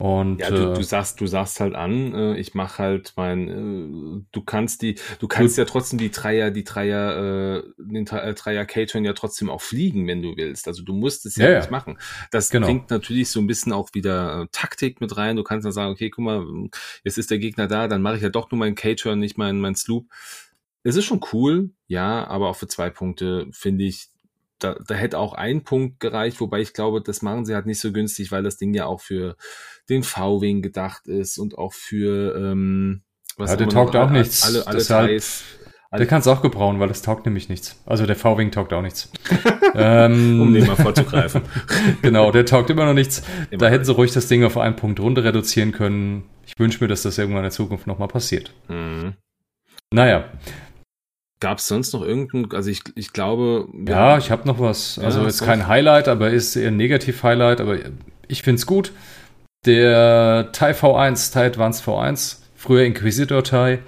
Und, 0.00 0.38
ja, 0.38 0.50
du, 0.50 0.70
äh, 0.70 0.74
du 0.74 0.82
sagst, 0.84 1.20
du 1.20 1.26
sagst 1.26 1.58
halt 1.58 1.74
an, 1.74 2.14
äh, 2.14 2.36
ich 2.38 2.54
mache 2.54 2.78
halt 2.78 3.14
mein, 3.16 3.48
äh, 3.48 4.24
du 4.30 4.44
kannst 4.44 4.82
die, 4.82 4.94
du 5.18 5.26
kannst 5.26 5.58
ja 5.58 5.64
trotzdem 5.64 5.98
die 5.98 6.12
Dreier, 6.12 6.52
die 6.52 6.62
Dreier, 6.62 7.56
äh, 7.56 7.62
den 7.78 8.04
Dreier 8.04 8.64
K-Turn 8.64 9.04
ja 9.04 9.12
trotzdem 9.12 9.50
auch 9.50 9.60
fliegen, 9.60 10.06
wenn 10.06 10.22
du 10.22 10.36
willst. 10.36 10.68
Also 10.68 10.84
du 10.84 10.92
musst 10.92 11.26
es 11.26 11.34
ja, 11.34 11.50
ja 11.50 11.58
nicht 11.58 11.72
machen. 11.72 11.98
Das 12.30 12.50
genau. 12.50 12.68
bringt 12.68 12.90
natürlich 12.90 13.28
so 13.28 13.40
ein 13.40 13.48
bisschen 13.48 13.72
auch 13.72 13.90
wieder 13.92 14.46
Taktik 14.52 15.00
mit 15.00 15.16
rein. 15.16 15.34
Du 15.34 15.42
kannst 15.42 15.64
dann 15.64 15.72
sagen, 15.72 15.90
okay, 15.90 16.10
guck 16.10 16.24
mal, 16.24 16.46
jetzt 17.02 17.18
ist 17.18 17.32
der 17.32 17.38
Gegner 17.38 17.66
da, 17.66 17.88
dann 17.88 18.00
mache 18.00 18.18
ich 18.18 18.22
ja 18.22 18.28
doch 18.28 18.52
nur 18.52 18.58
meinen 18.60 18.76
K-Turn, 18.76 19.18
nicht 19.18 19.36
mein, 19.36 19.58
mein 19.58 19.74
Sloop. 19.74 20.06
Es 20.84 20.94
ist 20.94 21.06
schon 21.06 21.20
cool, 21.32 21.70
ja, 21.88 22.24
aber 22.28 22.50
auch 22.50 22.56
für 22.56 22.68
zwei 22.68 22.88
Punkte 22.88 23.48
finde 23.50 23.82
ich, 23.82 24.10
da, 24.60 24.76
da 24.86 24.94
hätte 24.94 25.18
auch 25.18 25.34
ein 25.34 25.62
Punkt 25.64 26.00
gereicht, 26.00 26.40
wobei 26.40 26.60
ich 26.60 26.72
glaube, 26.72 27.00
das 27.00 27.22
machen 27.22 27.44
sie 27.44 27.54
halt 27.54 27.66
nicht 27.66 27.80
so 27.80 27.92
günstig, 27.92 28.32
weil 28.32 28.42
das 28.42 28.56
Ding 28.56 28.74
ja 28.74 28.86
auch 28.86 29.00
für 29.00 29.36
den 29.88 30.02
V-Wing 30.02 30.62
gedacht 30.62 31.06
ist 31.06 31.38
und 31.38 31.56
auch 31.56 31.72
für 31.72 32.36
ähm, 32.36 33.02
was 33.36 33.50
ja, 33.50 33.56
der 33.56 33.68
taugt 33.68 33.94
noch, 33.94 34.00
auch 34.00 34.08
alle, 34.08 34.18
nichts. 34.18 34.44
Alle, 34.44 34.66
alle 34.66 34.78
Deshalb, 34.78 35.08
Teils, 35.08 35.44
alle 35.90 36.00
der 36.00 36.06
kann 36.06 36.20
es 36.20 36.26
auch 36.26 36.42
gebrauchen, 36.42 36.80
weil 36.80 36.90
es 36.90 37.02
taugt 37.02 37.24
nämlich 37.24 37.48
nichts. 37.48 37.80
Also 37.86 38.04
der 38.04 38.16
V-Wing 38.16 38.50
taugt 38.50 38.72
auch 38.72 38.82
nichts. 38.82 39.10
ähm, 39.74 40.40
um 40.40 40.52
den 40.52 40.66
mal 40.66 40.76
vorzugreifen. 40.76 41.42
genau, 42.02 42.30
der 42.30 42.44
taugt 42.44 42.68
immer 42.70 42.84
noch 42.84 42.94
nichts. 42.94 43.22
Immer 43.50 43.60
da 43.60 43.68
hätten 43.68 43.84
sie 43.84 43.92
ruhig 43.92 44.12
das 44.12 44.28
Ding 44.28 44.44
auf 44.44 44.58
einen 44.58 44.76
Punkt 44.76 45.00
runter 45.00 45.24
reduzieren 45.24 45.72
können. 45.72 46.24
Ich 46.46 46.58
wünsche 46.58 46.82
mir, 46.82 46.88
dass 46.88 47.02
das 47.02 47.16
irgendwann 47.16 47.40
in 47.40 47.44
der 47.44 47.52
Zukunft 47.52 47.86
nochmal 47.86 48.08
passiert. 48.08 48.52
Mhm. 48.68 49.14
Naja, 49.90 50.30
Gab 51.40 51.58
es 51.58 51.68
sonst 51.68 51.92
noch 51.92 52.02
irgendein, 52.02 52.50
also 52.52 52.68
ich, 52.68 52.82
ich 52.96 53.12
glaube. 53.12 53.68
Ja, 53.86 54.10
ja 54.10 54.18
ich 54.18 54.32
habe 54.32 54.46
noch 54.46 54.58
was. 54.58 54.98
Also 54.98 55.20
ja, 55.20 55.26
jetzt 55.26 55.44
kein 55.44 55.68
Highlight, 55.68 56.08
aber 56.08 56.30
ist 56.30 56.56
eher 56.56 56.68
ein 56.68 56.76
Negativ-Highlight, 56.76 57.60
aber 57.60 57.78
ich 58.26 58.42
finde 58.42 58.58
es 58.58 58.66
gut. 58.66 58.92
Der 59.68 60.48
TIE 60.50 60.72
V1, 60.72 61.30
TIE 61.30 61.40
Advanced 61.40 61.84
V1, 61.84 62.38
früher 62.56 62.84
Inquisitor 62.84 63.44
TIE. 63.44 63.80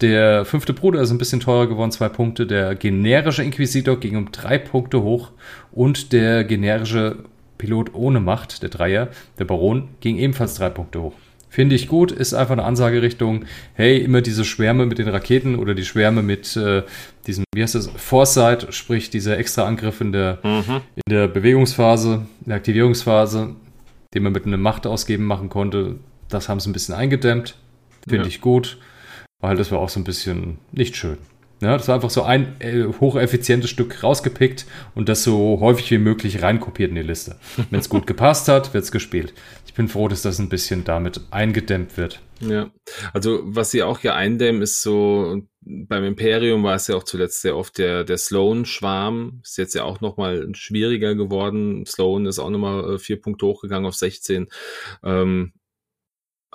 Der 0.00 0.46
fünfte 0.46 0.72
Bruder 0.72 1.02
ist 1.02 1.10
ein 1.10 1.18
bisschen 1.18 1.40
teurer 1.40 1.66
geworden, 1.66 1.90
zwei 1.90 2.08
Punkte. 2.08 2.46
Der 2.46 2.74
generische 2.74 3.42
Inquisitor 3.42 4.00
ging 4.00 4.16
um 4.16 4.32
drei 4.32 4.56
Punkte 4.56 5.02
hoch 5.02 5.32
und 5.72 6.14
der 6.14 6.44
generische 6.44 7.16
Pilot 7.58 7.92
ohne 7.92 8.18
Macht, 8.18 8.62
der 8.62 8.70
Dreier, 8.70 9.08
der 9.38 9.44
Baron, 9.44 9.90
ging 10.00 10.16
ebenfalls 10.16 10.54
drei 10.54 10.70
Punkte 10.70 11.02
hoch. 11.02 11.12
Finde 11.50 11.76
ich 11.76 11.86
gut, 11.86 12.10
ist 12.10 12.32
einfach 12.32 12.54
eine 12.54 12.64
Ansagerichtung, 12.64 13.44
hey, 13.74 13.98
immer 13.98 14.22
diese 14.22 14.46
Schwärme 14.46 14.86
mit 14.86 14.96
den 14.96 15.08
Raketen 15.08 15.56
oder 15.56 15.74
die 15.74 15.84
Schwärme 15.84 16.22
mit 16.22 16.56
äh, 16.56 16.82
diesem, 17.26 17.44
wie 17.54 17.62
heißt 17.62 17.74
das, 17.74 17.88
Foresight, 17.94 18.74
sprich 18.74 19.10
dieser 19.10 19.36
extra 19.36 19.66
Angriff 19.66 20.00
in 20.00 20.12
der, 20.12 20.38
mhm. 20.42 20.80
in 20.96 21.10
der 21.10 21.28
Bewegungsphase, 21.28 22.26
in 22.40 22.46
der 22.46 22.56
Aktivierungsphase, 22.56 23.54
den 24.14 24.22
man 24.22 24.32
mit 24.32 24.46
einem 24.46 24.60
Macht 24.60 24.86
ausgeben 24.86 25.24
machen 25.24 25.48
konnte. 25.48 25.96
Das 26.28 26.48
haben 26.48 26.60
sie 26.60 26.70
ein 26.70 26.72
bisschen 26.72 26.94
eingedämmt. 26.94 27.56
Finde 28.08 28.24
ja. 28.24 28.28
ich 28.28 28.40
gut, 28.40 28.78
weil 29.40 29.56
das 29.56 29.72
war 29.72 29.78
auch 29.78 29.88
so 29.88 30.00
ein 30.00 30.04
bisschen 30.04 30.58
nicht 30.72 30.96
schön. 30.96 31.18
Ja, 31.60 31.76
das 31.76 31.88
war 31.88 31.94
einfach 31.94 32.10
so 32.10 32.22
ein 32.22 32.60
äh, 32.60 32.84
hocheffizientes 33.00 33.70
Stück 33.70 34.02
rausgepickt 34.02 34.66
und 34.94 35.08
das 35.08 35.22
so 35.22 35.60
häufig 35.60 35.90
wie 35.90 35.98
möglich 35.98 36.42
reinkopiert 36.42 36.90
in 36.90 36.96
die 36.96 37.02
Liste. 37.02 37.36
Wenn 37.70 37.80
es 37.80 37.88
gut 37.88 38.06
gepasst 38.08 38.48
hat, 38.48 38.74
wird 38.74 38.84
es 38.84 38.92
gespielt. 38.92 39.32
Ich 39.66 39.72
bin 39.72 39.88
froh, 39.88 40.08
dass 40.08 40.22
das 40.22 40.38
ein 40.38 40.48
bisschen 40.48 40.84
damit 40.84 41.20
eingedämmt 41.30 41.96
wird. 41.96 42.20
Ja, 42.40 42.70
also 43.12 43.40
was 43.44 43.70
sie 43.70 43.82
auch 43.82 44.00
hier 44.00 44.14
eindämmen, 44.14 44.62
ist 44.62 44.82
so, 44.82 45.42
beim 45.60 46.04
Imperium 46.04 46.62
war 46.64 46.74
es 46.74 46.88
ja 46.88 46.96
auch 46.96 47.04
zuletzt 47.04 47.42
sehr 47.42 47.56
oft 47.56 47.78
der, 47.78 48.04
der 48.04 48.18
Sloan-Schwarm, 48.18 49.40
ist 49.42 49.56
jetzt 49.56 49.74
ja 49.74 49.84
auch 49.84 50.00
nochmal 50.00 50.48
schwieriger 50.54 51.14
geworden. 51.14 51.86
Sloan 51.86 52.26
ist 52.26 52.38
auch 52.38 52.50
nochmal 52.50 52.94
äh, 52.94 52.98
vier 52.98 53.20
Punkte 53.20 53.46
hochgegangen 53.46 53.86
auf 53.86 53.94
16. 53.94 54.48
Ähm, 55.02 55.52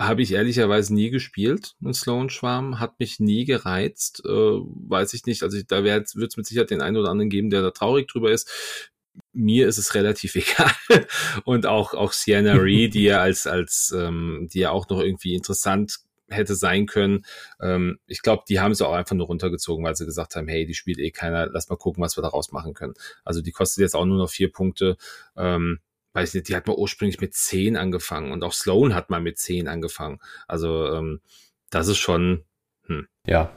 habe 0.00 0.22
ich 0.22 0.32
ehrlicherweise 0.32 0.94
nie 0.94 1.10
gespielt, 1.10 1.74
ein 1.82 1.92
Sloan 1.92 2.30
Schwarm, 2.30 2.80
hat 2.80 2.98
mich 2.98 3.20
nie 3.20 3.44
gereizt, 3.44 4.22
äh, 4.24 4.30
weiß 4.30 5.12
ich 5.12 5.26
nicht. 5.26 5.42
Also 5.42 5.58
ich, 5.58 5.66
da 5.66 5.84
wird 5.84 6.06
es 6.08 6.36
mit 6.36 6.46
Sicherheit 6.46 6.70
den 6.70 6.80
einen 6.80 6.96
oder 6.96 7.10
anderen 7.10 7.28
geben, 7.28 7.50
der 7.50 7.60
da 7.60 7.70
traurig 7.70 8.08
drüber 8.08 8.30
ist. 8.30 8.89
Mir 9.32 9.68
ist 9.68 9.78
es 9.78 9.94
relativ 9.94 10.34
egal. 10.36 11.06
Und 11.44 11.66
auch, 11.66 11.94
auch 11.94 12.12
Sienna 12.12 12.52
Ree, 12.54 12.88
die 12.88 13.04
ja 13.04 13.20
als, 13.20 13.46
als, 13.46 13.94
ähm, 13.96 14.48
die 14.52 14.60
ja 14.60 14.70
auch 14.70 14.88
noch 14.88 15.00
irgendwie 15.00 15.34
interessant 15.34 15.98
hätte 16.28 16.54
sein 16.54 16.86
können. 16.86 17.24
Ähm, 17.60 17.98
ich 18.06 18.22
glaube, 18.22 18.44
die 18.48 18.60
haben 18.60 18.74
sie 18.74 18.86
auch 18.86 18.94
einfach 18.94 19.16
nur 19.16 19.26
runtergezogen, 19.26 19.84
weil 19.84 19.96
sie 19.96 20.06
gesagt 20.06 20.36
haben, 20.36 20.48
hey, 20.48 20.64
die 20.64 20.74
spielt 20.74 20.98
eh 20.98 21.10
keiner, 21.10 21.46
lass 21.46 21.68
mal 21.68 21.76
gucken, 21.76 22.02
was 22.02 22.16
wir 22.16 22.22
daraus 22.22 22.52
machen 22.52 22.74
können. 22.74 22.94
Also 23.24 23.42
die 23.42 23.52
kostet 23.52 23.82
jetzt 23.82 23.96
auch 23.96 24.04
nur 24.04 24.18
noch 24.18 24.30
vier 24.30 24.52
Punkte. 24.52 24.96
Ähm, 25.36 25.80
weiß 26.12 26.34
nicht, 26.34 26.48
die 26.48 26.56
hat 26.56 26.66
mal 26.66 26.76
ursprünglich 26.76 27.20
mit 27.20 27.34
10 27.34 27.76
angefangen 27.76 28.32
und 28.32 28.42
auch 28.44 28.52
Sloan 28.52 28.94
hat 28.94 29.10
mal 29.10 29.20
mit 29.20 29.38
10 29.38 29.68
angefangen. 29.68 30.18
Also 30.46 30.92
ähm, 30.92 31.20
das 31.70 31.88
ist 31.88 31.98
schon. 31.98 32.44
Hm. 32.86 33.06
Ja, 33.26 33.52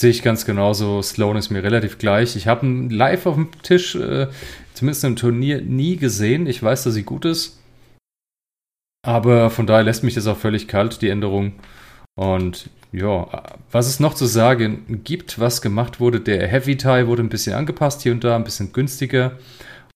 sehe 0.00 0.10
ich 0.10 0.22
ganz 0.22 0.44
genauso. 0.44 1.02
Sloan 1.02 1.36
ist 1.36 1.50
mir 1.50 1.62
relativ 1.62 1.98
gleich. 1.98 2.36
Ich 2.36 2.46
habe 2.46 2.66
ihn 2.66 2.90
live 2.90 3.26
auf 3.26 3.34
dem 3.34 3.50
Tisch, 3.62 3.94
äh, 3.96 4.28
zumindest 4.74 5.04
im 5.04 5.16
Turnier, 5.16 5.60
nie 5.60 5.96
gesehen. 5.96 6.46
Ich 6.46 6.62
weiß, 6.62 6.84
dass 6.84 6.94
sie 6.94 7.02
gut 7.02 7.24
ist. 7.24 7.60
Aber 9.04 9.50
von 9.50 9.66
daher 9.66 9.84
lässt 9.84 10.04
mich 10.04 10.14
das 10.14 10.26
auch 10.26 10.36
völlig 10.36 10.68
kalt, 10.68 11.02
die 11.02 11.08
Änderung. 11.08 11.54
Und 12.16 12.70
ja, 12.92 13.44
was 13.70 13.86
es 13.86 14.00
noch 14.00 14.14
zu 14.14 14.26
sagen 14.26 15.00
gibt, 15.04 15.38
was 15.38 15.62
gemacht 15.62 16.00
wurde, 16.00 16.20
der 16.20 16.46
Heavy 16.48 16.76
Tie 16.76 17.06
wurde 17.06 17.22
ein 17.22 17.28
bisschen 17.28 17.54
angepasst 17.54 18.02
hier 18.02 18.12
und 18.12 18.24
da, 18.24 18.36
ein 18.36 18.44
bisschen 18.44 18.72
günstiger. 18.72 19.32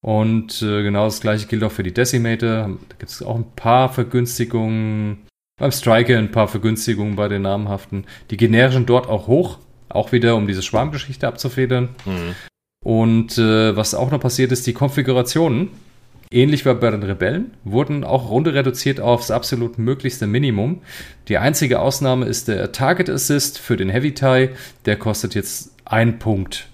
Und 0.00 0.62
äh, 0.62 0.82
genau 0.82 1.04
das 1.04 1.20
gleiche 1.20 1.46
gilt 1.46 1.62
auch 1.62 1.72
für 1.72 1.84
die 1.84 1.94
Decimator. 1.94 2.48
Da 2.88 2.96
gibt 2.98 3.10
es 3.10 3.22
auch 3.22 3.36
ein 3.36 3.50
paar 3.54 3.88
Vergünstigungen. 3.92 5.22
Beim 5.60 5.70
Striker 5.70 6.18
ein 6.18 6.32
paar 6.32 6.48
Vergünstigungen 6.48 7.14
bei 7.14 7.28
den 7.28 7.42
namhaften. 7.42 8.04
Die 8.30 8.36
generischen 8.36 8.86
dort 8.86 9.08
auch 9.08 9.26
hoch. 9.28 9.58
Auch 9.92 10.12
wieder, 10.12 10.36
um 10.36 10.46
diese 10.46 10.62
Schwarmgeschichte 10.62 11.28
abzufedern. 11.28 11.90
Mhm. 12.06 12.34
Und 12.84 13.38
äh, 13.38 13.76
was 13.76 13.94
auch 13.94 14.10
noch 14.10 14.20
passiert 14.20 14.50
ist, 14.50 14.66
die 14.66 14.72
Konfigurationen, 14.72 15.68
ähnlich 16.30 16.64
wie 16.64 16.72
bei 16.74 16.90
den 16.90 17.02
Rebellen, 17.02 17.52
wurden 17.64 18.02
auch 18.02 18.30
runde 18.30 18.54
reduziert 18.54 19.00
aufs 19.00 19.30
absolut 19.30 19.78
möglichste 19.78 20.26
Minimum. 20.26 20.80
Die 21.28 21.38
einzige 21.38 21.80
Ausnahme 21.80 22.26
ist 22.26 22.48
der 22.48 22.72
Target 22.72 23.10
Assist 23.10 23.58
für 23.58 23.76
den 23.76 23.90
Heavy 23.90 24.14
Tie. 24.14 24.48
Der 24.86 24.96
kostet 24.96 25.34
jetzt 25.34 25.74
ein 25.84 26.18
Punkt. 26.18 26.68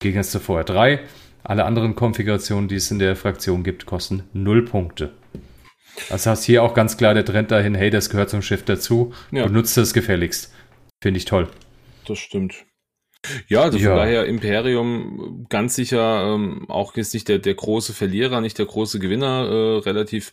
Gegen 0.00 0.16
jetzt 0.16 0.36
vorher 0.36 0.64
drei. 0.64 1.00
Alle 1.44 1.64
anderen 1.64 1.96
Konfigurationen, 1.96 2.68
die 2.68 2.76
es 2.76 2.90
in 2.90 2.98
der 2.98 3.16
Fraktion 3.16 3.64
gibt, 3.64 3.86
kosten 3.86 4.24
0 4.34 4.64
Punkte. 4.66 5.12
Also 6.10 6.30
hast 6.30 6.44
hier 6.44 6.62
auch 6.62 6.74
ganz 6.74 6.96
klar 6.96 7.14
der 7.14 7.24
Trend 7.24 7.50
dahin, 7.50 7.74
hey, 7.74 7.90
das 7.90 8.10
gehört 8.10 8.30
zum 8.30 8.42
Schiff 8.42 8.64
dazu 8.64 9.12
Ja. 9.30 9.44
und 9.44 9.52
nutzt 9.52 9.76
das 9.76 9.92
gefälligst. 9.92 10.52
Finde 11.02 11.18
ich 11.18 11.24
toll. 11.24 11.48
Das 12.06 12.18
stimmt. 12.18 12.66
Ja, 13.46 13.62
also 13.62 13.78
Ja. 13.78 13.90
von 13.90 13.96
daher 13.98 14.26
Imperium 14.26 15.46
ganz 15.48 15.76
sicher 15.76 16.34
ähm, 16.34 16.68
auch 16.68 16.96
jetzt 16.96 17.14
nicht 17.14 17.28
der, 17.28 17.38
der 17.38 17.54
große 17.54 17.92
Verlierer, 17.92 18.40
nicht 18.40 18.58
der 18.58 18.66
große 18.66 18.98
Gewinner, 18.98 19.46
äh, 19.48 19.78
relativ, 19.78 20.32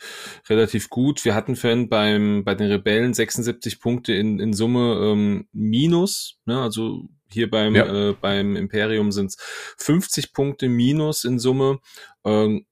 relativ 0.49 0.89
gut. 0.89 1.23
Wir 1.23 1.35
hatten 1.35 1.55
vorhin 1.55 1.87
beim, 1.87 2.43
bei 2.43 2.55
den 2.55 2.71
Rebellen 2.71 3.13
76 3.13 3.79
Punkte 3.79 4.13
in, 4.13 4.39
in 4.39 4.53
Summe 4.53 4.99
ähm, 5.03 5.47
minus, 5.51 6.39
ne? 6.45 6.59
also 6.61 7.03
hier 7.31 7.47
beim, 7.51 7.75
Ja. 7.75 8.09
äh, 8.09 8.13
beim 8.19 8.55
Imperium 8.55 9.11
sind 9.11 9.27
es 9.27 9.37
50 9.77 10.33
Punkte 10.33 10.67
minus 10.67 11.25
in 11.25 11.37
Summe. 11.37 11.79
Ähm, 12.25 12.65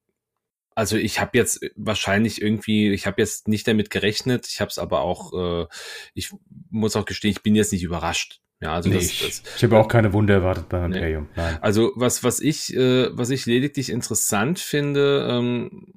also 0.74 0.98
ich 0.98 1.20
habe 1.20 1.38
jetzt 1.38 1.60
wahrscheinlich 1.76 2.42
irgendwie, 2.42 2.92
ich 2.92 3.06
habe 3.06 3.22
jetzt 3.22 3.48
nicht 3.48 3.68
damit 3.68 3.92
gerechnet, 3.92 4.48
ich 4.48 4.62
habe 4.62 4.70
es 4.70 4.80
aber 4.80 5.02
auch, 5.02 5.34
äh, 5.34 5.68
ich 6.16 6.32
muss 6.72 6.96
auch 6.96 7.06
gestehen, 7.06 7.32
ich 7.32 7.44
bin 7.44 7.54
jetzt 7.54 7.72
nicht 7.72 7.84
überrascht. 7.84 8.42
Ja, 8.60 8.74
also 8.74 8.89
Nee, 8.89 8.96
das, 8.96 9.06
ich 9.06 9.20
das, 9.22 9.43
ich 9.58 9.63
habe 9.63 9.78
auch 9.78 9.88
keine 9.88 10.13
Wunder 10.13 10.34
erwartet 10.36 10.67
beim 10.70 10.89
Nee. 10.89 10.98
Imperium. 10.98 11.30
Nein. 11.36 11.58
also 11.62 11.91
was, 11.96 12.24
was 12.24 12.39
ich, 12.39 12.74
äh, 12.76 13.10
was 13.15 13.30
ich 13.30 13.46
lediglich 13.46 13.89
interessant 13.89 14.60
finde, 14.60 15.28
ähm, 15.30 15.93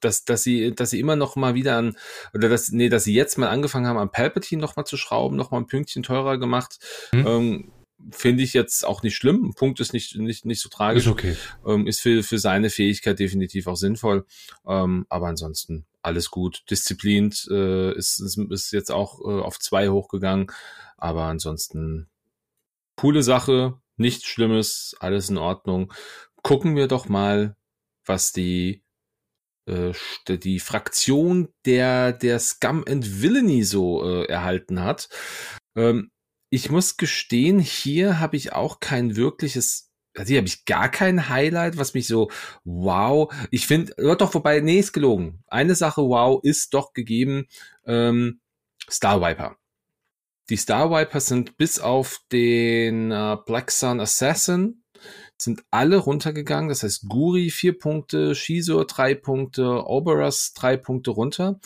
dass, 0.00 0.24
dass 0.24 0.42
sie, 0.42 0.74
dass 0.74 0.90
sie 0.90 1.00
immer 1.00 1.16
noch 1.16 1.36
mal 1.36 1.54
wieder 1.54 1.76
an, 1.76 1.96
oder 2.34 2.48
dass, 2.48 2.70
nee, 2.70 2.88
dass 2.88 3.04
sie 3.04 3.14
jetzt 3.14 3.38
mal 3.38 3.48
angefangen 3.48 3.86
haben, 3.86 3.98
an 3.98 4.10
Palpatine 4.10 4.60
noch 4.60 4.76
mal 4.76 4.84
zu 4.84 4.96
schrauben, 4.96 5.36
noch 5.36 5.50
mal 5.50 5.58
ein 5.58 5.66
Pünktchen 5.66 6.02
teurer 6.02 6.38
gemacht, 6.38 6.78
Hm. 7.12 7.26
ähm, 7.26 7.72
finde 8.10 8.42
ich 8.42 8.54
jetzt 8.54 8.86
auch 8.86 9.02
nicht 9.02 9.14
schlimm. 9.16 9.44
Ein 9.44 9.52
Punkt 9.54 9.78
ist 9.78 9.92
nicht, 9.92 10.16
nicht, 10.16 10.46
nicht 10.46 10.60
so 10.62 10.70
tragisch 10.70 11.04
Ist 11.04 11.12
okay. 11.12 11.36
ähm, 11.66 11.86
ist 11.86 12.00
für, 12.00 12.22
für 12.22 12.38
seine 12.38 12.70
Fähigkeit 12.70 13.18
definitiv 13.18 13.66
auch 13.66 13.76
sinnvoll. 13.76 14.24
Ähm, 14.66 15.04
aber 15.10 15.28
ansonsten 15.28 15.84
alles 16.00 16.30
gut. 16.30 16.62
Disziplint 16.70 17.46
äh, 17.50 17.92
ist, 17.94 18.20
ist, 18.20 18.38
ist 18.38 18.72
jetzt 18.72 18.90
auch 18.90 19.20
äh, 19.20 19.42
auf 19.42 19.58
zwei 19.58 19.90
hochgegangen. 19.90 20.46
Aber 21.00 21.24
ansonsten 21.24 22.08
coole 22.96 23.22
Sache, 23.22 23.80
nichts 23.96 24.26
Schlimmes, 24.26 24.94
alles 25.00 25.30
in 25.30 25.38
Ordnung. 25.38 25.92
Gucken 26.42 26.76
wir 26.76 26.86
doch 26.86 27.08
mal, 27.08 27.56
was 28.04 28.32
die 28.32 28.84
äh, 29.66 29.92
die 30.28 30.60
Fraktion 30.60 31.48
der 31.64 32.12
der 32.12 32.38
Scum 32.38 32.84
and 32.88 33.22
Villainy 33.22 33.64
so 33.64 34.04
äh, 34.04 34.26
erhalten 34.26 34.82
hat. 34.82 35.08
Ähm, 35.76 36.10
ich 36.50 36.70
muss 36.70 36.96
gestehen, 36.96 37.60
hier 37.60 38.18
habe 38.18 38.36
ich 38.36 38.52
auch 38.52 38.80
kein 38.80 39.16
wirkliches, 39.16 39.90
also 40.16 40.30
hier 40.30 40.38
habe 40.38 40.48
ich 40.48 40.64
gar 40.64 40.90
kein 40.90 41.28
Highlight, 41.28 41.76
was 41.76 41.94
mich 41.94 42.08
so, 42.08 42.30
wow, 42.64 43.32
ich 43.52 43.66
finde, 43.68 43.94
doch 44.16 44.32
vorbei, 44.32 44.60
nee, 44.60 44.80
ist 44.80 44.92
gelogen. 44.92 45.44
Eine 45.46 45.76
Sache, 45.76 46.02
wow, 46.02 46.40
ist 46.42 46.74
doch 46.74 46.92
gegeben, 46.92 47.46
ähm, 47.86 48.40
Star 48.90 49.20
Viper. 49.22 49.59
Die 50.50 50.56
Star 50.56 50.90
Vipers 50.90 51.26
sind 51.26 51.56
bis 51.56 51.78
auf 51.78 52.20
den 52.32 53.12
äh, 53.12 53.36
Black 53.46 53.70
Sun 53.70 54.00
Assassin 54.00 54.82
sind 55.40 55.62
alle 55.70 55.96
runtergegangen. 55.96 56.68
Das 56.68 56.82
heißt, 56.82 57.08
Guri 57.08 57.50
vier 57.50 57.78
Punkte, 57.78 58.34
Shizor 58.34 58.84
drei 58.86 59.14
Punkte, 59.14 59.86
Oberus 59.86 60.52
drei 60.52 60.76
Punkte 60.76 61.12
runter. 61.12 61.60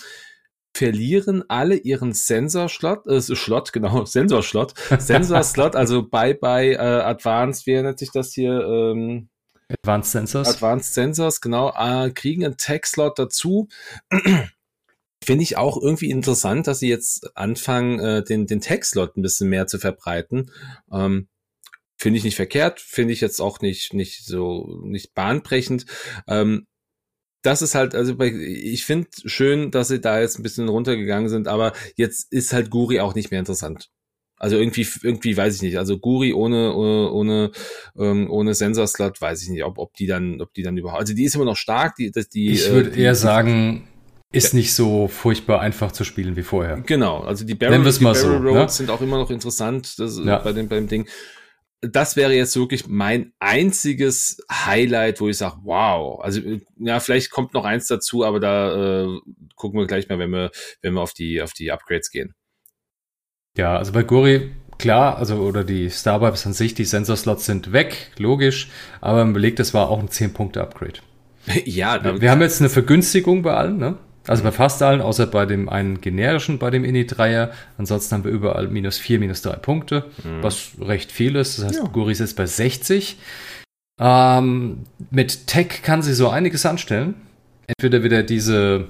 Verlieren 0.76 1.44
alle 1.48 1.76
ihren 1.76 2.12
Sensor-Slot, 2.12 3.06
äh, 3.06 3.20
Slot, 3.20 3.72
genau, 3.72 4.04
Sensor-Slot, 4.04 4.74
Sensor-Slot, 4.98 5.76
also 5.76 6.08
bye 6.08 6.34
bye 6.34 6.72
äh, 6.72 6.76
Advanced, 6.76 7.66
wie 7.66 7.80
nennt 7.80 7.98
sich 7.98 8.10
das 8.10 8.32
hier? 8.32 8.60
Ähm, 8.60 9.28
Advanced 9.68 10.12
Sensors. 10.12 10.48
Advanced 10.48 10.94
Sensors, 10.94 11.40
genau, 11.40 11.72
äh, 11.76 12.10
kriegen 12.10 12.44
einen 12.44 12.56
Tech-Slot 12.56 13.18
dazu. 13.18 13.68
Finde 15.24 15.42
ich 15.42 15.56
auch 15.56 15.80
irgendwie 15.80 16.10
interessant, 16.10 16.66
dass 16.66 16.80
sie 16.80 16.88
jetzt 16.88 17.36
anfangen, 17.36 17.98
äh, 17.98 18.22
den, 18.22 18.46
den 18.46 18.60
Tech-Slot 18.60 19.16
ein 19.16 19.22
bisschen 19.22 19.48
mehr 19.48 19.66
zu 19.66 19.78
verbreiten. 19.78 20.50
Ähm, 20.92 21.28
Finde 21.96 22.18
ich 22.18 22.24
nicht 22.24 22.36
verkehrt, 22.36 22.80
finde 22.80 23.14
ich 23.14 23.20
jetzt 23.20 23.40
auch 23.40 23.60
nicht, 23.60 23.94
nicht 23.94 24.26
so, 24.26 24.80
nicht 24.82 25.14
bahnbrechend. 25.14 25.86
Ähm, 26.26 26.66
das 27.40 27.62
ist 27.62 27.74
halt, 27.74 27.94
also 27.94 28.18
ich 28.20 28.84
finde 28.84 29.08
schön, 29.24 29.70
dass 29.70 29.88
sie 29.88 30.00
da 30.00 30.20
jetzt 30.20 30.38
ein 30.38 30.42
bisschen 30.42 30.68
runtergegangen 30.68 31.28
sind, 31.28 31.46
aber 31.46 31.72
jetzt 31.94 32.32
ist 32.32 32.52
halt 32.52 32.70
Guri 32.70 33.00
auch 33.00 33.14
nicht 33.14 33.30
mehr 33.30 33.40
interessant. 33.40 33.90
Also 34.36 34.56
irgendwie, 34.58 34.86
irgendwie 35.02 35.36
weiß 35.36 35.54
ich 35.56 35.62
nicht. 35.62 35.78
Also 35.78 35.98
Guri 35.98 36.34
ohne, 36.34 36.74
ohne, 36.74 37.12
ohne, 37.12 37.50
ähm, 37.96 38.30
ohne 38.30 38.54
Sensorslot 38.54 39.20
weiß 39.20 39.42
ich 39.42 39.48
nicht, 39.48 39.64
ob, 39.64 39.78
ob 39.78 39.94
die 39.94 40.06
dann, 40.06 40.40
ob 40.42 40.52
die 40.52 40.62
dann 40.62 40.76
überhaupt, 40.76 41.00
also 41.00 41.14
die 41.14 41.24
ist 41.24 41.34
immer 41.34 41.44
noch 41.44 41.56
stark, 41.56 41.96
die, 41.96 42.10
das, 42.10 42.28
die. 42.28 42.50
ich 42.50 42.68
äh, 42.68 42.72
würde 42.72 42.98
eher 42.98 43.14
sagen, 43.14 43.88
ist 44.34 44.54
nicht 44.54 44.74
so 44.74 45.08
furchtbar 45.08 45.60
einfach 45.60 45.92
zu 45.92 46.04
spielen 46.04 46.36
wie 46.36 46.42
vorher. 46.42 46.76
Genau, 46.86 47.20
also 47.20 47.44
die 47.44 47.54
Barrel, 47.54 47.82
die 47.82 48.04
Barrel 48.04 48.16
so, 48.16 48.36
Roads 48.36 48.74
ne? 48.74 48.86
sind 48.86 48.90
auch 48.90 49.00
immer 49.00 49.18
noch 49.18 49.30
interessant 49.30 49.98
das, 49.98 50.20
Ja. 50.22 50.38
bei 50.38 50.52
dem, 50.52 50.68
beim 50.68 50.88
Ding. 50.88 51.08
Das 51.80 52.16
wäre 52.16 52.32
jetzt 52.34 52.56
wirklich 52.56 52.86
mein 52.86 53.32
einziges 53.40 54.38
Highlight, 54.50 55.20
wo 55.20 55.28
ich 55.28 55.36
sage, 55.36 55.56
wow. 55.64 56.20
Also 56.22 56.40
äh, 56.40 56.60
ja, 56.78 56.98
vielleicht 57.00 57.30
kommt 57.30 57.52
noch 57.52 57.64
eins 57.64 57.86
dazu, 57.86 58.24
aber 58.24 58.40
da 58.40 59.04
äh, 59.04 59.18
gucken 59.56 59.78
wir 59.78 59.86
gleich 59.86 60.08
mal, 60.08 60.18
wenn 60.18 60.30
wir, 60.30 60.50
wenn 60.80 60.94
wir 60.94 61.00
auf 61.02 61.12
die, 61.12 61.42
auf 61.42 61.52
die 61.52 61.70
Upgrades 61.70 62.10
gehen. 62.10 62.34
Ja, 63.56 63.76
also 63.76 63.92
bei 63.92 64.02
Guri, 64.02 64.50
klar, 64.78 65.18
also 65.18 65.36
oder 65.36 65.62
die 65.62 65.90
Starbucks 65.90 66.46
an 66.46 66.54
sich, 66.54 66.74
die 66.74 66.84
Sensorslots 66.84 67.44
sind 67.46 67.72
weg, 67.72 68.12
logisch, 68.18 68.68
aber 69.00 69.22
im 69.22 69.32
Beleg, 69.32 69.56
das 69.56 69.74
war 69.74 69.88
auch 69.90 70.00
ein 70.00 70.08
10-Punkte-Upgrade. 70.08 71.00
ja, 71.64 72.20
Wir 72.20 72.30
haben 72.30 72.40
jetzt 72.40 72.60
eine 72.60 72.70
Vergünstigung 72.70 73.42
bei 73.42 73.54
allen, 73.54 73.76
ne? 73.76 73.98
Also 74.26 74.42
bei 74.42 74.52
fast 74.52 74.82
allen, 74.82 75.00
außer 75.02 75.26
bei 75.26 75.44
dem 75.44 75.68
einen 75.68 76.00
generischen, 76.00 76.58
bei 76.58 76.70
dem 76.70 76.84
Ini-Dreier. 76.84 77.52
Ansonsten 77.76 78.14
haben 78.14 78.24
wir 78.24 78.30
überall 78.30 78.68
minus 78.68 78.96
4, 78.98 79.18
minus 79.18 79.42
3 79.42 79.56
Punkte, 79.56 80.10
was 80.40 80.70
recht 80.80 81.12
viel 81.12 81.36
ist. 81.36 81.58
Das 81.58 81.66
heißt, 81.66 81.78
Ja. 81.82 81.88
Guri 81.88 82.12
ist 82.12 82.20
jetzt 82.20 82.36
bei 82.36 82.46
60. 82.46 83.18
Ähm, 84.00 84.84
mit 85.10 85.46
Tech 85.46 85.82
kann 85.82 86.02
sie 86.02 86.14
so 86.14 86.28
einiges 86.30 86.64
anstellen. 86.66 87.14
Entweder 87.66 88.02
wieder 88.02 88.22
diese 88.22 88.88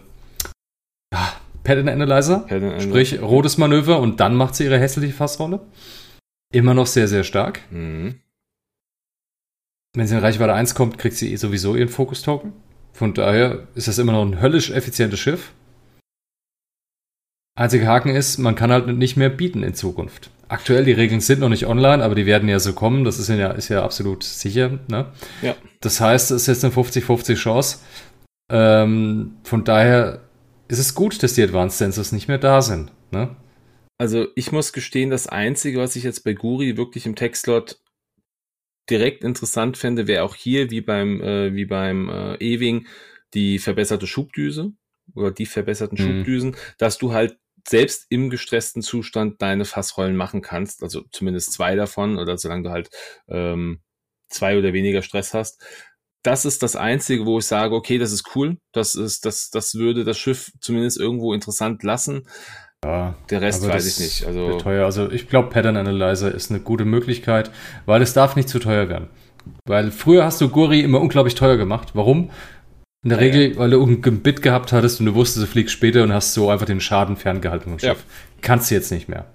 ja, 1.13 1.33
Pattern 1.65 1.89
Analyzer, 1.89 2.41
Pattern 2.41 2.65
Analyzer. 2.65 2.89
sprich 2.89 3.21
rotes 3.23 3.59
Manöver 3.59 3.99
und 4.01 4.21
dann 4.21 4.35
macht 4.37 4.55
sie 4.55 4.65
ihre 4.65 4.79
hässliche 4.79 5.13
Fassrolle. 5.13 5.61
Immer 6.53 6.75
noch 6.75 6.87
sehr, 6.87 7.09
sehr 7.09 7.25
stark. 7.25 7.61
Mhm. 7.71 8.21
Wenn 9.97 10.07
sie 10.07 10.15
in 10.15 10.21
Reichweite 10.21 10.55
1 10.55 10.75
kommt, 10.75 10.99
kriegt 10.99 11.17
sie 11.17 11.37
sowieso 11.37 11.77
ihren 11.77 11.89
Fokus-Token. 11.89 12.53
Von 12.95 13.13
daher 13.13 13.67
ist 13.75 13.89
das 13.89 13.99
immer 13.99 14.13
noch 14.13 14.23
ein 14.25 14.41
höllisch 14.41 14.71
effizientes 14.71 15.19
Schiff. 15.19 15.53
Einziger 17.57 17.89
Haken 17.89 18.11
ist, 18.11 18.39
man 18.39 18.55
kann 18.55 18.71
halt 18.71 18.87
nicht 18.87 19.17
mehr 19.17 19.31
bieten 19.31 19.65
in 19.65 19.75
Zukunft. 19.75 20.31
Aktuell, 20.47 20.85
die 20.85 20.93
Regeln 20.93 21.21
sind 21.21 21.41
noch 21.41 21.49
nicht 21.49 21.67
online, 21.67 22.05
aber 22.05 22.15
die 22.15 22.27
werden 22.27 22.49
ja 22.49 22.61
so 22.61 22.73
kommen. 22.73 23.05
Das 23.05 23.19
ist 23.19 23.29
ja, 23.29 23.51
ist 23.51 23.69
ja 23.69 23.85
absolut 23.85 24.23
sicher. 24.23 24.79
Ne? 24.89 25.07
Ja. 25.43 25.57
Das 25.81 26.01
heißt, 26.01 26.31
es 26.31 26.43
ist 26.43 26.47
jetzt 26.47 26.65
eine 26.65 26.73
50-50 26.73 27.35
Chance. 27.35 27.79
Ähm, 28.51 29.37
von 29.43 29.65
daher 29.65 30.21
ist 30.69 30.79
es 30.79 30.95
gut, 30.95 31.21
dass 31.23 31.35
die 31.35 31.43
Advanced 31.43 31.79
Sensors 31.79 32.13
nicht 32.13 32.29
mehr 32.29 32.39
da 32.39 32.63
sind. 32.63 32.93
Ne? 33.11 33.35
Also 33.99 34.27
ich 34.37 34.53
muss 34.53 34.73
gestehen, 34.73 35.11
das 35.11 35.27
Einzige, 35.27 35.81
was 35.81 35.97
ich 35.97 36.05
jetzt 36.05 36.23
bei 36.23 36.35
Guri 36.35 36.77
wirklich 36.77 37.07
im 37.07 37.17
Textslot 37.17 37.79
direkt 38.91 39.25
interessant 39.25 39.77
fände, 39.77 40.07
wäre 40.07 40.25
auch 40.25 40.35
hier 40.35 40.71
wie 40.71 40.81
beim 40.81 41.21
äh, 41.21 41.55
wie 41.55 41.65
beim 41.65 42.09
äh, 42.09 42.35
Ewing 42.37 42.87
die 43.35 43.59
verbesserte 43.59 44.07
Schubdüse 44.07 44.73
oder 45.15 45.31
die 45.31 45.47
verbesserten 45.47 45.99
Mhm. 45.99 46.03
Schubdüsen, 46.03 46.57
dass 46.79 46.99
du 46.99 47.13
halt 47.13 47.39
selbst 47.67 48.07
im 48.11 48.31
gestressten 48.31 48.83
Zustand 48.83 49.41
deine 49.41 49.65
Fassrollen 49.65 50.17
machen 50.17 50.43
kannst, 50.43 50.83
also 50.83 51.03
zumindest 51.11 51.53
zwei 51.53 51.77
davon 51.77 52.19
oder 52.19 52.37
solange 52.37 52.65
du 52.65 52.71
halt 52.71 52.91
ähm, 53.29 53.81
zwei 54.29 54.59
oder 54.59 54.73
weniger 54.73 55.03
Stress 55.03 55.33
hast. 55.35 55.63
Das 56.23 56.45
ist 56.45 56.63
das 56.63 56.75
Einzige, 56.77 57.27
wo 57.27 57.39
ich 57.39 57.47
sage, 57.47 57.75
okay, 57.75 57.99
das 57.99 58.13
ist 58.13 58.35
cool, 58.35 58.59
das 58.73 58.95
ist, 58.95 59.27
das, 59.27 59.51
das 59.51 59.75
würde 59.75 60.05
das 60.05 60.19
Schiff 60.19 60.53
zumindest 60.61 60.99
irgendwo 60.99 61.35
interessant 61.35 61.83
lassen. 61.83 62.27
Ja, 62.85 63.15
Der 63.31 63.41
Rest 63.41 63.67
weiß 63.67 63.85
das 63.85 63.99
ich 63.99 64.05
nicht. 64.21 64.27
Also 64.27 64.59
teuer. 64.59 64.85
Also 64.85 65.11
ich 65.11 65.29
glaube, 65.29 65.49
Pattern 65.51 65.77
Analyzer 65.77 66.33
ist 66.35 66.51
eine 66.51 66.61
gute 66.61 66.85
Möglichkeit, 66.85 67.51
weil 67.87 68.03
es 68.03 68.13
darf 68.13 68.37
nicht 68.37 68.49
zu 68.49 68.59
teuer 68.59 68.89
werden. 68.89 69.09
Weil 69.67 69.91
früher 69.91 70.25
hast 70.25 70.41
du 70.41 70.49
Guri 70.49 70.81
immer 70.81 71.01
unglaublich 71.01 71.35
teuer 71.35 71.57
gemacht. 71.57 71.91
Warum? 71.95 72.31
In 73.03 73.11
der 73.11 73.19
Ja, 73.23 73.25
Regel, 73.25 73.59
weil 73.59 73.71
du 73.71 73.79
irgendein 73.79 74.21
Bit 74.21 74.41
gehabt 74.43 74.73
hattest 74.73 75.01
und 75.01 75.07
du 75.07 75.15
wusstest, 75.15 75.47
du 75.47 75.51
fliegst 75.51 75.75
später 75.75 76.03
und 76.03 76.13
hast 76.13 76.33
so 76.35 76.49
einfach 76.51 76.67
den 76.67 76.81
Schaden 76.81 77.17
ferngehalten 77.17 77.71
vom 77.71 77.79
Ja. 77.79 77.91
Schiff. 77.95 78.05
Kannst 78.41 78.71
du 78.71 78.75
jetzt 78.75 78.91
nicht 78.91 79.09
mehr. 79.09 79.27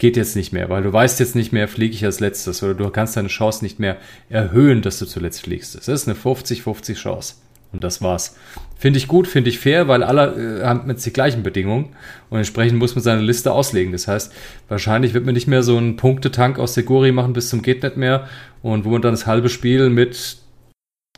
Geht 0.00 0.16
jetzt 0.16 0.36
nicht 0.36 0.52
mehr, 0.52 0.68
weil 0.70 0.82
du 0.82 0.92
weißt 0.92 1.18
jetzt 1.18 1.34
nicht 1.34 1.52
mehr, 1.52 1.66
fliege 1.66 1.94
ich 1.94 2.04
als 2.04 2.20
letztes 2.20 2.62
oder 2.62 2.74
du 2.74 2.88
kannst 2.90 3.16
deine 3.16 3.28
Chance 3.28 3.64
nicht 3.64 3.80
mehr 3.80 3.96
erhöhen, 4.28 4.80
dass 4.80 4.98
du 4.98 5.06
zuletzt 5.06 5.40
fliegst. 5.42 5.74
Es 5.74 5.88
ist 5.88 6.06
eine 6.06 6.16
50-50 6.16 6.94
Chance. 6.94 7.34
Und 7.72 7.84
das 7.84 8.00
war's. 8.00 8.36
Finde 8.78 8.98
ich 8.98 9.08
gut, 9.08 9.26
finde 9.26 9.50
ich 9.50 9.58
fair, 9.58 9.88
weil 9.88 10.02
alle 10.02 10.60
äh, 10.60 10.64
haben 10.64 10.88
jetzt 10.88 11.04
die 11.04 11.12
gleichen 11.12 11.42
Bedingungen 11.42 11.96
und 12.30 12.38
entsprechend 12.38 12.78
muss 12.78 12.94
man 12.94 13.02
seine 13.02 13.22
Liste 13.22 13.52
auslegen. 13.52 13.92
Das 13.92 14.08
heißt, 14.08 14.32
wahrscheinlich 14.68 15.14
wird 15.14 15.26
man 15.26 15.34
nicht 15.34 15.48
mehr 15.48 15.62
so 15.62 15.76
einen 15.76 15.96
Punktetank 15.96 16.58
aus 16.58 16.74
der 16.74 16.84
Guri 16.84 17.12
machen 17.12 17.32
bis 17.32 17.48
zum 17.48 17.60
geht 17.60 17.82
nicht 17.82 17.96
mehr 17.96 18.28
und 18.62 18.84
wo 18.84 18.90
man 18.90 19.02
dann 19.02 19.12
das 19.12 19.26
halbe 19.26 19.48
Spiel 19.48 19.90
mit 19.90 20.38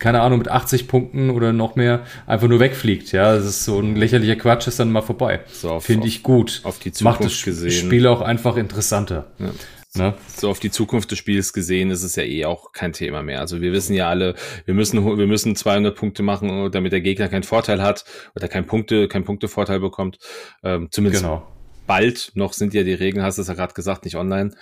keine 0.01 0.23
Ahnung, 0.23 0.39
mit 0.39 0.49
80 0.49 0.89
Punkten 0.89 1.29
oder 1.29 1.53
noch 1.53 1.77
mehr 1.77 2.05
einfach 2.27 2.49
nur 2.49 2.59
wegfliegt. 2.59 3.13
Ja, 3.13 3.37
das 3.37 3.45
ist 3.45 3.65
so 3.67 3.79
ein 3.79 3.95
lächerlicher 3.97 4.37
Quatsch, 4.37 4.67
ist 4.67 4.81
dann 4.81 4.91
mal 4.91 5.03
vorbei. 5.03 5.41
So 5.53 5.79
Finde 5.79 6.09
ich 6.09 6.23
gut. 6.23 6.63
Auf 6.65 6.79
die 6.79 6.91
Zukunft 6.91 7.21
Macht 7.21 7.31
das 7.31 7.43
gesehen. 7.43 7.71
Spiel 7.71 8.07
auch 8.07 8.23
einfach 8.23 8.57
interessanter. 8.57 9.27
Ja. 9.39 9.51
Ne? 9.97 10.15
So 10.29 10.49
auf 10.51 10.61
die 10.61 10.71
Zukunft 10.71 11.11
des 11.11 11.19
Spiels 11.19 11.53
gesehen 11.53 11.91
ist 11.91 12.05
es 12.05 12.15
ja 12.15 12.23
eh 12.23 12.45
auch 12.45 12.73
kein 12.73 12.93
Thema 12.93 13.23
mehr. 13.23 13.41
Also 13.41 13.61
wir 13.61 13.73
wissen 13.73 13.95
ja 13.95 14.09
alle, 14.09 14.37
wir 14.65 14.75
müssen, 14.75 15.05
wir 15.19 15.27
müssen 15.27 15.57
200 15.57 15.97
Punkte 15.97 16.23
machen, 16.23 16.71
damit 16.71 16.93
der 16.93 17.01
Gegner 17.01 17.29
keinen 17.29 17.43
Vorteil 17.43 17.83
hat 17.83 18.05
oder 18.37 18.47
keinen 18.47 18.67
Punkte, 18.67 19.09
keinen 19.09 19.25
Punktevorteil 19.25 19.81
bekommt. 19.81 20.19
Ähm, 20.63 20.89
zumindest 20.93 21.25
Genau. 21.25 21.47
bald 21.89 22.31
noch 22.35 22.53
sind 22.53 22.73
ja 22.73 22.85
die 22.85 22.95
Regeln, 22.95 23.25
hast 23.25 23.39
du 23.39 23.43
es 23.43 23.49
ja 23.49 23.55
gerade 23.55 23.75
gesagt, 23.75 24.05
nicht 24.05 24.15
online. 24.17 24.53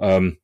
Ähm, 0.00 0.38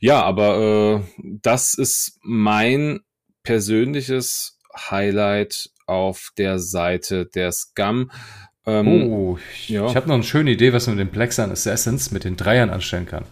ja, 0.00 0.22
aber 0.22 1.02
äh, 1.18 1.22
das 1.42 1.74
ist 1.74 2.18
mein 2.22 3.00
persönliches 3.42 4.58
Highlight 4.90 5.70
auf 5.86 6.30
der 6.38 6.58
Seite 6.58 7.26
der 7.26 7.50
Scum. 7.52 8.10
Ähm, 8.64 8.86
Oh, 9.10 9.38
ich, 9.54 9.70
ja. 9.70 9.86
ich 9.86 9.96
habe 9.96 10.06
noch 10.06 10.14
eine 10.14 10.22
schöne 10.22 10.52
Idee, 10.52 10.72
was 10.72 10.86
man 10.86 10.96
mit 10.96 11.08
den 11.08 11.12
Plexan 11.12 11.50
Assassins 11.50 12.12
mit 12.12 12.22
den 12.24 12.36
Dreiern 12.36 12.70
anstellen 12.70 13.06
kann. 13.06 13.24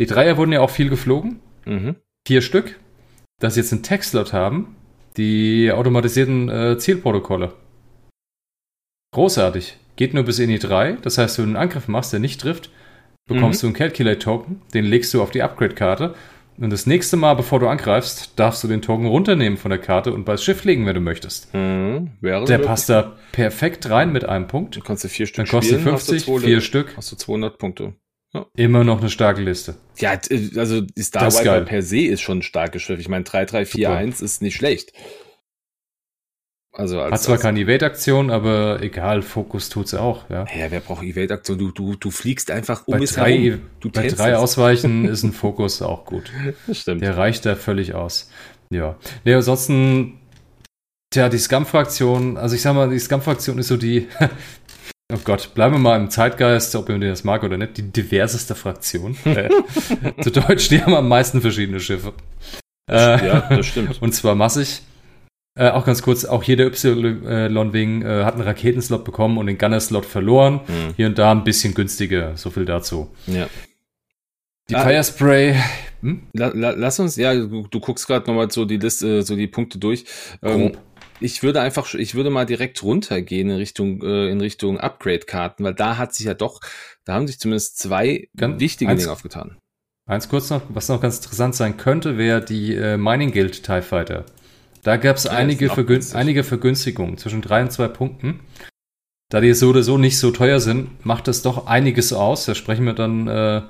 Die 0.00 0.06
Dreier 0.06 0.36
wurden 0.36 0.52
ja 0.52 0.60
auch 0.60 0.70
viel 0.70 0.88
geflogen. 0.88 1.40
mhm. 1.64 1.96
Vier 2.26 2.40
Stück. 2.40 2.80
Dass 3.38 3.54
sie 3.54 3.60
jetzt 3.60 3.72
einen 3.72 3.82
Tech-Slot 3.82 4.32
haben, 4.32 4.76
die 5.16 5.70
automatisierten 5.70 6.48
äh, 6.48 6.78
Zielprotokolle. 6.78 7.52
Großartig. 9.12 9.76
Geht 9.96 10.14
nur 10.14 10.24
bis 10.24 10.38
in 10.38 10.48
die 10.48 10.58
3. 10.58 10.92
Das 11.02 11.18
heißt, 11.18 11.38
wenn 11.38 11.44
du 11.44 11.48
einen 11.50 11.56
Angriff 11.68 11.86
machst, 11.86 12.12
der 12.12 12.20
nicht 12.20 12.40
trifft, 12.40 12.70
bekommst 13.28 13.62
du 13.62 13.66
einen 13.66 13.76
Calculate-Token, 13.76 14.62
den 14.72 14.84
legst 14.84 15.12
du 15.14 15.22
auf 15.22 15.30
die 15.30 15.42
Upgrade-Karte. 15.42 16.14
Und 16.56 16.70
das 16.70 16.86
nächste 16.86 17.16
Mal, 17.16 17.34
bevor 17.34 17.60
du 17.60 17.68
angreifst, 17.68 18.32
darfst 18.36 18.62
du 18.64 18.68
den 18.68 18.80
Token 18.80 19.06
runternehmen 19.06 19.58
von 19.58 19.70
der 19.70 19.80
Karte 19.80 20.12
und 20.12 20.24
bei 20.24 20.36
Schiff 20.36 20.64
legen, 20.64 20.86
wenn 20.86 20.94
du 20.94 21.00
möchtest. 21.00 21.52
Mhm. 21.52 22.12
Der 22.22 22.58
passt 22.58 22.88
da 22.88 23.16
perfekt 23.32 23.90
rein 23.90 24.12
mit 24.12 24.24
einem 24.24 24.46
Punkt. 24.46 24.76
Du 24.76 24.80
kannst 24.80 25.04
du 25.04 25.08
vier 25.08 25.26
Stück 25.26 25.46
Dann 25.46 25.46
kostet 25.46 25.80
spielen, 25.80 25.94
hast 25.94 26.08
du 26.08 26.12
50, 26.12 26.26
200 26.26 26.44
vier 26.44 26.60
Stück. 26.60 26.96
Hast 26.96 27.12
du 27.12 27.16
200 27.16 27.58
Punkte. 27.58 27.94
Immer 28.56 28.82
noch 28.84 29.00
eine 29.00 29.10
starke 29.10 29.42
Liste. 29.42 29.76
Ja, 29.98 30.16
t- 30.16 30.50
also 30.58 30.80
die 30.80 31.02
Star 31.02 31.32
Wiper 31.32 31.60
per 31.60 31.82
se 31.82 32.00
ist 32.00 32.20
schon 32.20 32.38
ein 32.38 32.42
starkes 32.42 32.82
Schiff. 32.82 32.98
Ich 32.98 33.08
meine, 33.08 33.24
3341 33.24 34.22
ist 34.24 34.42
nicht 34.42 34.56
schlecht. 34.56 34.92
Also 36.76 37.00
als, 37.00 37.12
Hat 37.12 37.22
zwar 37.22 37.34
als, 37.34 37.42
keine 37.42 37.60
Evade-Aktion, 37.60 38.30
aber 38.30 38.82
egal, 38.82 39.22
Fokus 39.22 39.68
tut's 39.68 39.94
auch. 39.94 40.28
Ja. 40.28 40.44
ja, 40.52 40.70
wer 40.72 40.80
braucht 40.80 41.04
Evade-Aktion? 41.04 41.56
Du, 41.56 41.70
du, 41.70 41.94
du 41.94 42.10
fliegst 42.10 42.50
einfach 42.50 42.88
um 42.88 42.94
Bei 42.98 43.04
es 43.04 43.12
drei, 43.12 43.32
herum. 43.38 43.60
Du 43.78 43.90
bei 43.90 44.08
drei 44.08 44.36
Ausweichen 44.36 45.04
ist 45.04 45.22
ein 45.22 45.32
Fokus 45.32 45.80
auch 45.82 46.04
gut. 46.04 46.32
Das 46.66 46.78
stimmt. 46.80 47.02
Der 47.02 47.16
reicht 47.16 47.46
da 47.46 47.54
völlig 47.54 47.94
aus. 47.94 48.28
Ja. 48.70 48.96
Nee, 49.24 49.34
ansonsten, 49.34 50.18
tja, 51.10 51.28
die 51.28 51.38
Scum-Fraktion, 51.38 52.36
also 52.36 52.56
ich 52.56 52.62
sag 52.62 52.74
mal, 52.74 52.90
die 52.90 52.98
Scum-Fraktion 52.98 53.58
ist 53.58 53.68
so 53.68 53.76
die, 53.76 54.08
oh 55.12 55.18
Gott, 55.24 55.54
bleiben 55.54 55.74
wir 55.74 55.78
mal 55.78 55.96
im 56.00 56.10
Zeitgeist, 56.10 56.74
ob 56.76 56.88
ihr 56.88 56.98
das 56.98 57.24
mag 57.24 57.42
oder 57.42 57.56
nicht, 57.56 57.76
die 57.76 57.90
diverseste 57.90 58.54
Fraktion. 58.54 59.16
Äh, 59.24 59.50
Zu 60.22 60.30
Deutsch, 60.30 60.68
die 60.68 60.82
haben 60.82 60.94
am 60.94 61.08
meisten 61.08 61.40
verschiedene 61.40 61.80
Schiffe. 61.80 62.12
Äh, 62.90 63.26
ja, 63.26 63.40
das 63.48 63.66
stimmt. 63.66 64.00
Und 64.02 64.12
zwar 64.14 64.34
massig. 64.34 64.82
Äh, 65.56 65.70
auch 65.70 65.84
ganz 65.84 66.02
kurz, 66.02 66.24
auch 66.24 66.42
hier 66.42 66.56
der 66.56 66.66
Y-Wing 66.66 68.02
äh, 68.02 68.24
hat 68.24 68.34
einen 68.34 68.42
Raketenslot 68.42 69.04
bekommen 69.04 69.38
und 69.38 69.46
den 69.46 69.56
Gunner-Slot 69.56 70.04
verloren. 70.04 70.60
Mhm. 70.66 70.94
Hier 70.96 71.06
und 71.06 71.16
da 71.18 71.30
ein 71.30 71.44
bisschen 71.44 71.74
günstiger, 71.74 72.36
so 72.36 72.50
viel 72.50 72.64
dazu. 72.64 73.10
Ja. 73.26 73.46
Die 74.68 74.74
Ah. 74.76 74.84
Firespray, 74.84 75.54
hm? 76.00 76.22
La, 76.32 76.48
la, 76.48 76.70
lass 76.70 76.98
uns, 76.98 77.16
ja, 77.16 77.34
du, 77.34 77.66
du 77.70 77.80
guckst 77.80 78.06
gerade 78.06 78.26
nochmal 78.26 78.50
so 78.50 78.64
die 78.64 78.78
Liste, 78.78 79.22
so 79.22 79.36
die 79.36 79.46
Punkte 79.46 79.78
durch. 79.78 80.06
Ähm, 80.42 80.72
Grob. 80.72 80.78
Ich 81.20 81.42
würde 81.42 81.60
einfach, 81.60 81.92
ich 81.94 82.14
würde 82.14 82.30
mal 82.30 82.44
direkt 82.46 82.82
runtergehen 82.82 83.50
in 83.50 83.56
Richtung, 83.56 84.02
äh, 84.02 84.28
in 84.28 84.40
Richtung 84.40 84.78
Upgrade-Karten, 84.78 85.64
weil 85.64 85.74
da 85.74 85.96
hat 85.96 86.14
sich 86.14 86.26
ja 86.26 86.34
doch, 86.34 86.60
da 87.04 87.14
haben 87.14 87.26
sich 87.26 87.38
zumindest 87.38 87.78
zwei 87.78 88.28
Ganz- 88.36 88.60
wichtige 88.60 88.90
eins- 88.90 89.02
Dinge 89.02 89.12
aufgetan. 89.12 89.56
Eins 90.06 90.28
kurz 90.28 90.50
noch, 90.50 90.60
was 90.68 90.88
noch 90.88 91.00
ganz 91.00 91.16
interessant 91.16 91.54
sein 91.54 91.76
könnte, 91.78 92.18
wäre 92.18 92.44
die 92.44 92.74
äh, 92.74 92.96
Mining 92.98 93.32
Guild 93.32 93.62
TIE 93.62 93.80
Fighter. 93.80 94.26
Da 94.82 94.98
gab 94.98 95.16
es 95.16 95.26
einige, 95.26 95.70
Vergün 95.70 96.02
einige 96.12 96.44
Vergünstigungen 96.44 97.16
zwischen 97.16 97.40
drei 97.40 97.62
und 97.62 97.72
zwei 97.72 97.88
Punkten. 97.88 98.40
Da 99.30 99.40
die 99.40 99.54
so 99.54 99.70
oder 99.70 99.82
so 99.82 99.96
nicht 99.96 100.18
so 100.18 100.30
teuer 100.30 100.60
sind, 100.60 101.06
macht 101.06 101.26
das 101.26 101.40
doch 101.40 101.66
einiges 101.66 102.12
aus. 102.12 102.44
Da 102.44 102.54
sprechen 102.54 102.84
wir 102.84 102.92
dann 102.92 103.26
äh, 103.26 103.62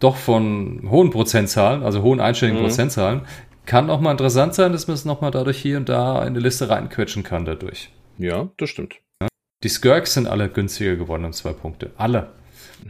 doch 0.00 0.16
von 0.16 0.88
hohen 0.88 1.10
Prozentzahlen, 1.10 1.82
also 1.82 2.02
hohen 2.02 2.20
einstelligen 2.20 2.60
Mhm. 2.60 2.66
Prozentzahlen. 2.66 3.22
Kann 3.70 3.88
auch 3.88 4.00
mal 4.00 4.10
interessant 4.10 4.52
sein, 4.52 4.72
dass 4.72 4.88
man 4.88 4.96
es 4.96 5.04
nochmal 5.04 5.30
dadurch 5.30 5.58
hier 5.58 5.76
und 5.76 5.88
da 5.88 6.26
in 6.26 6.34
die 6.34 6.40
Liste 6.40 6.68
reinquetschen 6.68 7.22
kann 7.22 7.44
dadurch. 7.44 7.90
Ja, 8.18 8.48
das 8.56 8.68
stimmt. 8.68 8.96
Die 9.62 9.68
Skirks 9.68 10.14
sind 10.14 10.26
alle 10.26 10.48
günstiger 10.48 10.96
geworden 10.96 11.24
um 11.24 11.32
zwei 11.32 11.52
Punkte. 11.52 11.92
Alle. 11.96 12.32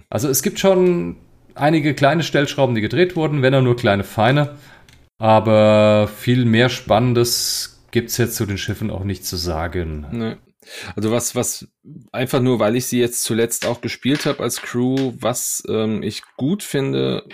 Also 0.09 0.31
es 0.31 0.43
gibt 0.43 0.59
schon 0.59 1.17
einige 1.55 1.93
kleine 1.93 2.23
Stellschrauben, 2.23 2.75
die 2.75 2.81
gedreht 2.81 3.15
wurden, 3.15 3.43
wenn 3.43 3.55
auch 3.55 3.61
nur 3.61 3.77
kleine 3.77 4.05
feine. 4.05 4.57
Aber 5.19 6.09
viel 6.09 6.47
mehr 6.47 6.71
Spannendes 6.71 7.85
gibt 7.91 8.09
es 8.09 8.17
jetzt 8.17 8.37
zu 8.37 8.47
den 8.47 8.57
Schiffen 8.57 8.91
auch 8.91 9.05
nicht 9.05 9.27
zu 9.27 9.37
sagen. 9.37 10.07
Ne. 10.11 10.39
Also 10.97 11.11
was, 11.11 11.35
was 11.35 11.69
einfach 12.11 12.41
nur, 12.41 12.59
weil 12.59 12.75
ich 12.75 12.87
sie 12.87 13.01
jetzt 13.01 13.25
zuletzt 13.25 13.67
auch 13.67 13.83
gespielt 13.83 14.25
habe 14.25 14.43
als 14.43 14.63
Crew, 14.63 15.13
was 15.19 15.63
ähm, 15.69 16.03
ich 16.03 16.23
gut 16.39 16.63
finde, 16.63 17.25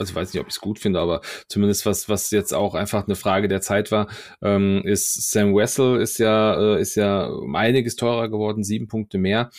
also 0.00 0.12
ich 0.12 0.16
weiß 0.16 0.32
nicht, 0.32 0.40
ob 0.40 0.48
ich 0.48 0.54
es 0.54 0.60
gut 0.60 0.78
finde, 0.78 0.98
aber 0.98 1.20
zumindest 1.46 1.86
was, 1.86 2.08
was 2.08 2.30
jetzt 2.30 2.54
auch 2.54 2.74
einfach 2.74 3.06
eine 3.06 3.16
Frage 3.16 3.48
der 3.48 3.60
Zeit 3.60 3.92
war, 3.92 4.08
ähm, 4.42 4.82
ist 4.84 5.30
Sam 5.30 5.54
Wessel 5.54 6.00
ist 6.00 6.18
ja, 6.18 6.76
äh, 6.76 6.80
ist 6.80 6.94
ja 6.96 7.26
um 7.26 7.54
einiges 7.54 7.96
teurer 7.96 8.28
geworden, 8.28 8.64
sieben 8.64 8.88
Punkte 8.88 9.18
mehr. 9.18 9.50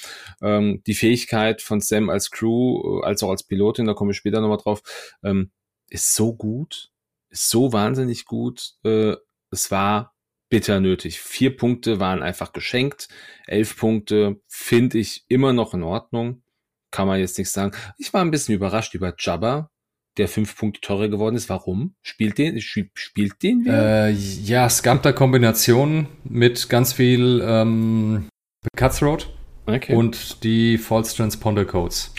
Ähm, 0.41 0.81
die 0.87 0.95
Fähigkeit 0.95 1.61
von 1.61 1.79
Sam 1.79 2.09
als 2.09 2.31
Crew, 2.31 3.01
äh, 3.01 3.05
als 3.05 3.23
auch 3.23 3.29
als 3.29 3.43
Pilotin, 3.43 3.85
da 3.85 3.93
komme 3.93 4.11
ich 4.11 4.17
später 4.17 4.41
nochmal 4.41 4.57
drauf, 4.57 4.81
ähm, 5.23 5.51
ist 5.89 6.15
so 6.15 6.33
gut, 6.33 6.89
ist 7.29 7.49
so 7.49 7.71
wahnsinnig 7.71 8.25
gut. 8.25 8.73
Äh, 8.83 9.15
es 9.51 9.71
war 9.71 10.15
bitter 10.49 10.79
nötig. 10.79 11.21
Vier 11.21 11.55
Punkte 11.55 11.99
waren 11.99 12.21
einfach 12.21 12.51
geschenkt. 12.53 13.07
Elf 13.47 13.77
Punkte 13.77 14.41
finde 14.47 14.97
ich 14.97 15.25
immer 15.27 15.53
noch 15.53 15.73
in 15.73 15.83
Ordnung. 15.83 16.43
Kann 16.91 17.07
man 17.07 17.19
jetzt 17.19 17.37
nichts 17.37 17.53
sagen. 17.53 17.71
Ich 17.97 18.13
war 18.13 18.21
ein 18.21 18.31
bisschen 18.31 18.55
überrascht 18.55 18.93
über 18.93 19.13
Jabba, 19.17 19.70
der 20.17 20.27
fünf 20.27 20.55
Punkte 20.57 20.81
teurer 20.81 21.07
geworden 21.07 21.35
ist. 21.35 21.49
Warum? 21.49 21.95
Spielt 22.01 22.37
den, 22.37 22.59
spielt, 22.61 23.43
den 23.43 23.65
wer? 23.65 24.07
Äh, 24.07 24.11
ja, 24.11 24.69
Scamter-Kombination 24.69 26.07
mit 26.23 26.69
ganz 26.69 26.93
viel 26.93 27.41
ähm, 27.45 28.27
Cutthroat 28.75 29.29
okay. 29.65 29.95
und 29.95 30.43
die 30.43 30.77
False 30.77 31.15
Transponder 31.15 31.65
Codes. 31.65 32.13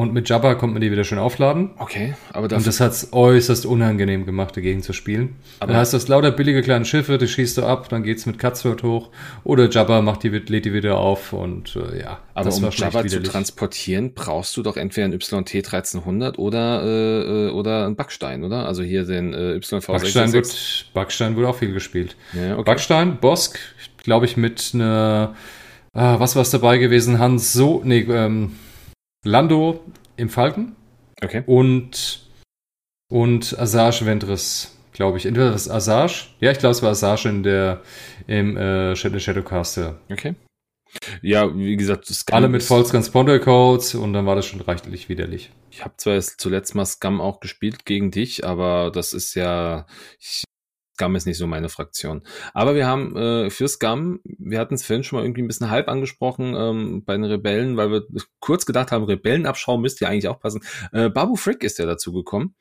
Und 0.00 0.14
mit 0.14 0.30
Jabba 0.30 0.54
kommt 0.54 0.72
man 0.72 0.80
die 0.80 0.90
wieder 0.90 1.04
schön 1.04 1.18
aufladen. 1.18 1.72
okay, 1.76 2.14
aber 2.32 2.44
Und 2.44 2.52
dafür, 2.52 2.64
das 2.64 2.80
hat 2.80 2.92
es 2.92 3.12
äußerst 3.12 3.66
unangenehm 3.66 4.24
gemacht, 4.24 4.56
dagegen 4.56 4.82
zu 4.82 4.94
spielen. 4.94 5.36
aber 5.58 5.72
dann 5.72 5.80
hast 5.82 5.92
du 5.92 5.98
das 5.98 6.08
lauter 6.08 6.30
billige 6.30 6.62
kleine 6.62 6.86
Schiffe, 6.86 7.18
die 7.18 7.28
schießt 7.28 7.58
du 7.58 7.64
ab, 7.64 7.90
dann 7.90 8.02
geht's 8.02 8.24
mit 8.24 8.38
Cutthroat 8.38 8.82
hoch. 8.82 9.10
Oder 9.44 9.68
Jabba 9.68 10.00
macht 10.00 10.22
die, 10.22 10.30
lädt 10.30 10.64
die 10.64 10.72
wieder 10.72 10.96
auf 10.96 11.34
und 11.34 11.76
äh, 11.76 12.00
ja, 12.00 12.18
aber 12.32 12.50
um 12.50 12.70
Jabba 12.70 13.06
zu 13.06 13.22
transportieren, 13.22 14.14
brauchst 14.14 14.56
du 14.56 14.62
doch 14.62 14.78
entweder 14.78 15.04
ein 15.04 15.12
YT 15.12 15.30
1300 15.30 16.38
oder, 16.38 16.82
äh, 16.82 17.48
äh, 17.48 17.50
oder 17.50 17.86
ein 17.86 17.94
Backstein, 17.94 18.42
oder? 18.42 18.64
Also 18.64 18.82
hier 18.82 19.04
den 19.04 19.34
äh, 19.34 19.56
YV 19.56 19.86
Backstein 19.86 20.30
66. 20.30 20.32
wird, 20.32 20.94
Backstein 20.94 21.36
wird 21.36 21.46
auch 21.46 21.56
viel 21.56 21.74
gespielt. 21.74 22.16
Ja, 22.32 22.54
okay. 22.54 22.64
Backstein, 22.64 23.18
Bosk, 23.18 23.58
glaube 24.02 24.24
ich, 24.24 24.38
mit 24.38 24.70
einer, 24.72 25.34
ah, 25.92 26.18
was 26.18 26.36
war's 26.36 26.48
dabei 26.48 26.78
gewesen? 26.78 27.18
Hans 27.18 27.52
So, 27.52 27.82
nee, 27.84 28.06
ähm, 28.08 28.52
Lando 29.24 29.84
im 30.16 30.28
Falken 30.28 30.76
okay. 31.22 31.42
und, 31.46 32.28
und 33.10 33.58
Asajj 33.58 34.04
Ventress, 34.06 34.76
glaube 34.92 35.18
ich. 35.18 35.26
Entweder 35.26 35.50
das 35.50 35.68
Asajj, 35.68 36.28
ja, 36.40 36.50
ich 36.50 36.58
glaube, 36.58 36.72
es 36.72 36.82
war 36.82 36.90
Asajj 36.90 37.26
in 37.26 37.42
der, 37.42 37.82
im 38.26 38.56
äh, 38.56 38.96
Shadow 38.96 39.18
Shadowcaster. 39.18 40.00
Okay. 40.10 40.34
Ja, 41.22 41.56
wie 41.56 41.76
gesagt, 41.76 42.06
kann- 42.26 42.36
Alle 42.36 42.48
mit 42.48 42.62
False 42.62 42.90
Transponder 42.90 43.38
Codes 43.38 43.94
und 43.94 44.12
dann 44.12 44.26
war 44.26 44.34
das 44.34 44.46
schon 44.46 44.60
reichlich 44.60 45.08
widerlich. 45.08 45.52
Ich 45.70 45.84
habe 45.84 45.94
zwar 45.96 46.14
erst 46.14 46.40
zuletzt 46.40 46.74
mal 46.74 46.84
Scum 46.84 47.20
auch 47.20 47.38
gespielt 47.40 47.84
gegen 47.84 48.10
dich, 48.10 48.44
aber 48.44 48.90
das 48.90 49.12
ist 49.12 49.34
ja 49.34 49.86
ich, 50.18 50.42
Scum 51.00 51.16
ist 51.16 51.26
nicht 51.26 51.38
so 51.38 51.46
meine 51.46 51.70
Fraktion. 51.70 52.22
Aber 52.52 52.74
wir 52.74 52.86
haben 52.86 53.16
äh, 53.16 53.50
für 53.50 53.68
Scum, 53.68 54.20
wir 54.24 54.58
hatten 54.58 54.74
es 54.74 54.84
vorhin 54.84 55.02
schon 55.02 55.18
mal 55.18 55.24
irgendwie 55.24 55.42
ein 55.42 55.46
bisschen 55.46 55.70
halb 55.70 55.88
angesprochen 55.88 56.54
ähm, 56.54 57.04
bei 57.04 57.14
den 57.14 57.24
Rebellen, 57.24 57.78
weil 57.78 57.90
wir 57.90 58.06
kurz 58.38 58.66
gedacht 58.66 58.92
haben, 58.92 59.04
Rebellenabschau 59.04 59.78
müsste 59.78 60.04
ja 60.04 60.10
eigentlich 60.10 60.28
auch 60.28 60.40
passen. 60.40 60.62
Äh, 60.92 61.08
Babu 61.08 61.36
Frick 61.36 61.64
ist 61.64 61.78
ja 61.78 61.86
dazu 61.86 62.12
gekommen. 62.12 62.54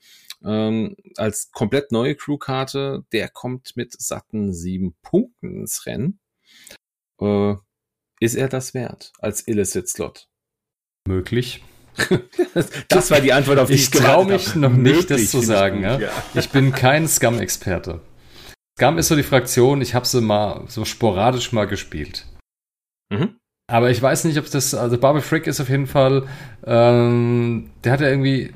Ähm, 0.44 0.96
als 1.18 1.52
komplett 1.52 1.92
neue 1.92 2.16
Crewkarte, 2.16 3.04
der 3.12 3.28
kommt 3.28 3.76
mit 3.76 4.00
satten 4.02 4.54
sieben 4.54 4.96
Punkten 5.02 5.62
ins 5.62 5.86
Rennen. 5.86 6.20
Äh, 7.20 7.56
ist 8.22 8.36
er 8.36 8.48
das 8.48 8.74
wert 8.74 9.12
als 9.20 9.46
Illicit-Slot? 9.48 10.30
Möglich. 11.08 11.62
Das 12.88 13.12
war 13.12 13.20
die 13.20 13.34
Antwort 13.34 13.60
auf 13.60 13.68
die 13.68 13.76
Ich 13.76 13.90
trau 13.90 14.24
gewartet 14.24 14.48
mich 14.48 14.56
noch 14.56 14.72
nicht, 14.72 15.12
das 15.12 15.30
zu 15.30 15.40
ich 15.40 15.46
sagen, 15.46 15.82
ja. 15.82 16.00
Ich 16.34 16.50
bin 16.50 16.72
kein 16.72 17.08
Scum-Experte. 17.08 18.02
Scum 18.80 18.98
ist 18.98 19.10
so 19.10 19.18
die 19.18 19.24
Fraktion, 19.24 19.82
ich 19.82 19.94
habe 19.94 20.06
sie 20.06 20.22
mal 20.22 20.64
so 20.68 20.86
sporadisch 20.86 21.52
mal 21.52 21.68
gespielt. 21.68 22.26
Mhm. 23.12 23.36
Aber 23.70 23.92
ich 23.92 24.02
weiß 24.02 24.24
nicht, 24.24 24.40
ob 24.40 24.50
das, 24.50 24.74
also 24.74 24.98
Barbie 24.98 25.20
Frick 25.20 25.48
ist 25.48 25.60
auf 25.60 25.68
jeden 25.68 25.86
Fall, 25.86 26.30
ähm, 26.66 27.72
der 27.84 27.92
hat 27.92 28.00
ja 28.00 28.08
irgendwie 28.08 28.54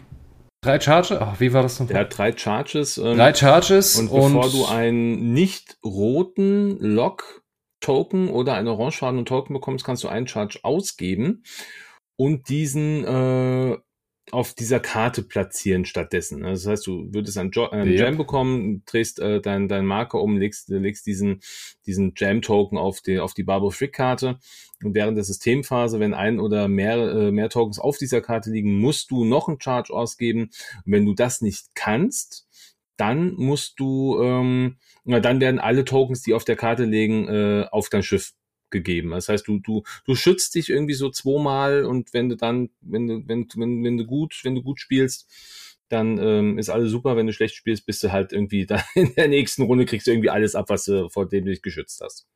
drei 0.63 0.80
Charges. 0.80 1.17
Ach, 1.19 1.41
wie 1.41 1.51
war 1.51 1.61
das 1.61 1.78
noch? 1.78 1.88
Der 1.88 1.99
hat 1.99 2.17
drei 2.17 2.32
Charges. 2.36 2.97
Ähm, 2.97 3.17
drei 3.17 3.34
Charges. 3.34 3.97
Und, 3.97 4.07
und 4.07 4.34
bevor 4.34 4.49
du 4.49 4.65
einen 4.65 5.34
nicht 5.34 5.78
roten 5.84 6.80
Lock 6.80 7.43
Token 7.82 8.30
oder 8.30 8.53
einen 8.53 8.69
orangefarbenen 8.69 9.26
Token 9.26 9.53
bekommst, 9.53 9.84
kannst 9.84 10.05
du 10.05 10.07
einen 10.07 10.28
Charge 10.28 10.59
ausgeben 10.63 11.43
und 12.17 12.47
diesen 12.47 13.03
äh, 13.03 13.78
auf 14.34 14.53
dieser 14.53 14.79
Karte 14.79 15.21
platzieren 15.21 15.86
stattdessen. 15.86 16.43
Also 16.43 16.65
das 16.65 16.71
heißt, 16.71 16.88
du 16.88 17.13
würdest 17.13 17.38
einen, 17.38 17.51
jo 17.51 17.69
einen 17.69 17.91
ja. 17.93 18.05
Jam 18.05 18.17
bekommen, 18.17 18.84
drehst 18.86 19.19
äh, 19.19 19.39
deinen 19.41 19.67
dein 19.67 19.86
Marker 19.86 20.21
um, 20.21 20.38
legst, 20.38 20.69
legst 20.69 21.05
diesen, 21.05 21.41
diesen 21.86 22.13
Jam-Token 22.15 22.77
auf 22.77 23.01
die, 23.01 23.19
auf 23.19 23.34
die 23.34 23.43
Barbo 23.43 23.69
Frick-Karte 23.69 24.39
und 24.84 24.95
während 24.95 25.17
der 25.17 25.23
Systemphase, 25.23 25.99
wenn 25.99 26.13
ein 26.13 26.39
oder 26.39 26.67
mehr, 26.67 26.97
äh, 26.97 27.31
mehr 27.31 27.49
Tokens 27.49 27.79
auf 27.79 27.97
dieser 27.97 28.21
Karte 28.21 28.49
liegen, 28.49 28.79
musst 28.79 29.11
du 29.11 29.23
noch 29.23 29.47
einen 29.47 29.61
Charge 29.61 29.93
ausgeben. 29.93 30.49
Und 30.86 30.91
wenn 30.91 31.05
du 31.05 31.13
das 31.13 31.41
nicht 31.41 31.67
kannst, 31.75 32.47
dann 32.97 33.34
musst 33.36 33.79
du, 33.79 34.19
ähm, 34.21 34.77
na, 35.03 35.19
dann 35.19 35.41
werden 35.41 35.59
alle 35.59 35.86
Tokens, 35.86 36.21
die 36.21 36.34
auf 36.34 36.43
der 36.43 36.55
Karte 36.55 36.86
liegen, 36.86 37.27
äh, 37.27 37.65
auf 37.71 37.89
dein 37.89 38.03
Schiff 38.03 38.34
gegeben. 38.74 39.11
Das 39.11 39.30
heißt, 39.30 39.47
du, 39.47 39.59
du, 39.59 39.84
du 40.03 40.15
schützt 40.15 40.55
dich 40.55 40.69
irgendwie 40.69 40.95
so 40.95 41.09
zweimal 41.09 41.86
und 41.86 42.13
wenn 42.13 42.28
du 42.28 42.36
dann, 42.36 42.69
wenn 42.82 43.07
du, 43.07 43.24
wenn, 43.26 43.47
wenn, 43.55 43.84
wenn 43.86 43.97
du 43.97 44.05
gut, 44.05 44.41
wenn 44.43 44.55
du 44.55 44.61
gut 44.61 44.82
spielst, 44.82 45.32
dann 45.88 46.17
ähm, 46.17 46.57
ist 46.57 46.69
alles 46.69 46.91
super. 46.91 47.15
Wenn 47.15 47.28
du 47.28 47.34
schlecht 47.34 47.55
spielst, 47.55 47.86
bist 47.86 48.03
du 48.03 48.11
halt 48.11 48.34
irgendwie 48.34 48.65
da 48.67 48.84
in 48.95 49.13
der 49.15 49.30
nächsten 49.30 49.61
Runde 49.61 49.86
kriegst 49.86 50.07
du 50.07 50.11
irgendwie 50.11 50.30
alles 50.30 50.55
ab, 50.55 50.65
was 50.67 50.84
du, 50.84 51.07
vor 51.07 51.30
dem 51.30 51.45
du 51.45 51.51
dich 51.51 51.61
geschützt 51.61 52.01
hast. 52.03 52.28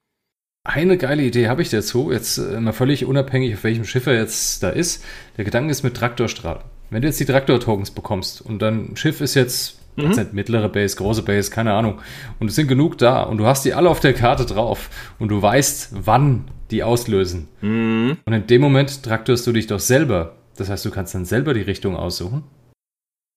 Eine 0.63 0.97
geile 0.97 1.23
Idee 1.23 1.47
habe 1.47 1.61
ich 1.61 1.69
dazu, 1.69 2.11
jetzt 2.11 2.37
äh, 2.37 2.59
mal 2.59 2.73
völlig 2.73 3.05
unabhängig, 3.05 3.53
auf 3.53 3.63
welchem 3.63 3.85
Schiff 3.85 4.05
er 4.05 4.15
jetzt 4.15 4.63
da 4.63 4.69
ist. 4.69 5.03
Der 5.37 5.45
Gedanke 5.45 5.71
ist 5.71 5.83
mit 5.83 5.95
Traktorstrahl. 5.95 6.63
Wenn 6.89 7.01
du 7.01 7.07
jetzt 7.07 7.19
die 7.19 7.25
Traktor-Tokens 7.25 7.91
bekommst 7.91 8.41
und 8.41 8.61
dein 8.61 8.95
Schiff 8.95 9.21
ist 9.21 9.35
jetzt 9.35 9.77
Mhm. 9.97 10.15
Das 10.15 10.31
mittlere 10.31 10.69
Base, 10.69 10.95
große 10.95 11.23
Base, 11.23 11.51
keine 11.51 11.73
Ahnung. 11.73 11.99
Und 12.39 12.49
es 12.49 12.55
sind 12.55 12.67
genug 12.67 12.97
da 12.97 13.23
und 13.23 13.39
du 13.39 13.45
hast 13.45 13.65
die 13.65 13.73
alle 13.73 13.89
auf 13.89 13.99
der 13.99 14.13
Karte 14.13 14.45
drauf 14.45 14.89
und 15.19 15.29
du 15.29 15.41
weißt, 15.41 16.05
wann 16.05 16.45
die 16.71 16.83
auslösen. 16.83 17.47
Mhm. 17.61 18.17
Und 18.25 18.33
in 18.33 18.47
dem 18.47 18.61
Moment 18.61 19.03
traktorst 19.03 19.47
du 19.47 19.51
dich 19.51 19.67
doch 19.67 19.79
selber. 19.79 20.35
Das 20.55 20.69
heißt, 20.69 20.85
du 20.85 20.91
kannst 20.91 21.15
dann 21.15 21.25
selber 21.25 21.53
die 21.53 21.61
Richtung 21.61 21.95
aussuchen. 21.95 22.43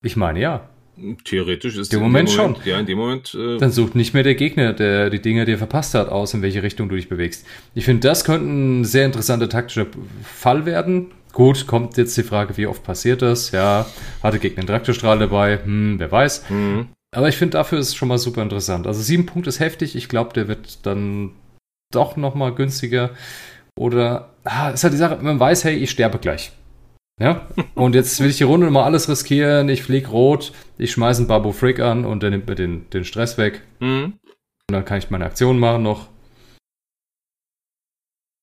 Ich 0.05 0.17
meine, 0.17 0.41
ja. 0.41 0.69
Theoretisch 1.25 1.77
ist 1.77 1.89
es 1.89 1.93
im 1.95 2.01
Moment, 2.01 2.37
Moment 2.37 2.59
schon. 2.59 2.71
Ja, 2.71 2.79
in 2.79 2.85
dem 2.85 2.99
Moment. 2.99 3.35
Äh 3.35 3.57
dann 3.57 3.71
sucht 3.71 3.95
nicht 3.95 4.13
mehr 4.13 4.23
der 4.23 4.35
Gegner, 4.35 4.75
der 4.75 5.09
die 5.09 5.23
Dinge 5.23 5.47
dir 5.47 5.57
verpasst 5.57 5.95
hat, 5.95 6.11
aus, 6.11 6.35
in 6.35 6.43
welche 6.43 6.63
Richtung 6.63 6.91
du 6.91 6.97
dich 6.97 7.09
bewegst. 7.09 7.47
Ich 7.75 7.87
finde, 7.87 8.07
das 8.07 8.25
könnte 8.25 8.47
ein 8.47 8.85
sehr 8.85 9.07
interessanter 9.07 9.49
taktischer 9.49 9.87
Fall 10.23 10.67
werden. 10.67 11.13
Gut, 11.33 11.67
kommt 11.67 11.97
jetzt 11.97 12.17
die 12.17 12.23
Frage, 12.23 12.57
wie 12.57 12.67
oft 12.67 12.83
passiert 12.83 13.23
das? 13.23 13.53
Ja, 13.53 13.87
hatte 14.23 14.39
Gegner 14.39 14.61
einen 14.61 14.69
Traktorstrahl 14.69 15.19
dabei? 15.19 15.63
Hm, 15.63 15.99
wer 15.99 16.11
weiß. 16.11 16.51
Mhm. 16.51 16.89
Aber 17.15 17.29
ich 17.29 17.37
finde, 17.37 17.59
dafür 17.59 17.79
ist 17.79 17.89
es 17.89 17.95
schon 17.95 18.09
mal 18.09 18.19
super 18.19 18.43
interessant. 18.43 18.87
Also 18.87 19.01
sieben 19.01 19.27
Punkte 19.27 19.49
ist 19.49 19.61
heftig. 19.61 19.97
Ich 19.97 20.09
glaube, 20.09 20.33
der 20.33 20.49
wird 20.49 20.87
dann 20.87 21.33
doch 21.93 22.17
noch 22.17 22.35
mal 22.35 22.55
günstiger. 22.55 23.11
Oder, 23.79 24.31
ah, 24.45 24.71
ist 24.71 24.85
halt 24.85 24.93
die 24.93 24.99
Sache, 24.99 25.19
man 25.21 25.41
weiß, 25.41 25.65
hey, 25.65 25.77
ich 25.77 25.91
sterbe 25.91 26.19
gleich. 26.19 26.53
Ja, 27.21 27.47
und 27.75 27.95
jetzt 27.95 28.21
will 28.21 28.31
ich 28.31 28.39
die 28.39 28.45
Runde 28.45 28.71
mal 28.71 28.85
alles 28.85 29.09
riskieren. 29.09 29.69
Ich 29.69 29.83
flieg 29.83 30.11
rot, 30.11 30.53
ich 30.79 30.93
schmeiße 30.93 31.21
einen 31.21 31.29
Babu 31.29 31.53
Frick 31.53 31.81
an 31.81 32.05
und 32.05 32.23
der 32.23 32.31
nimmt 32.31 32.49
mir 32.49 32.55
den, 32.55 32.89
den 32.91 33.05
Stress 33.05 33.39
weg. 33.39 33.63
Mhm. 33.81 34.19
Und 34.69 34.75
dann 34.75 34.85
kann 34.85 34.99
ich 34.99 35.11
meine 35.11 35.27
Aktion 35.27 35.59
machen 35.59 35.83
noch. 35.83 36.09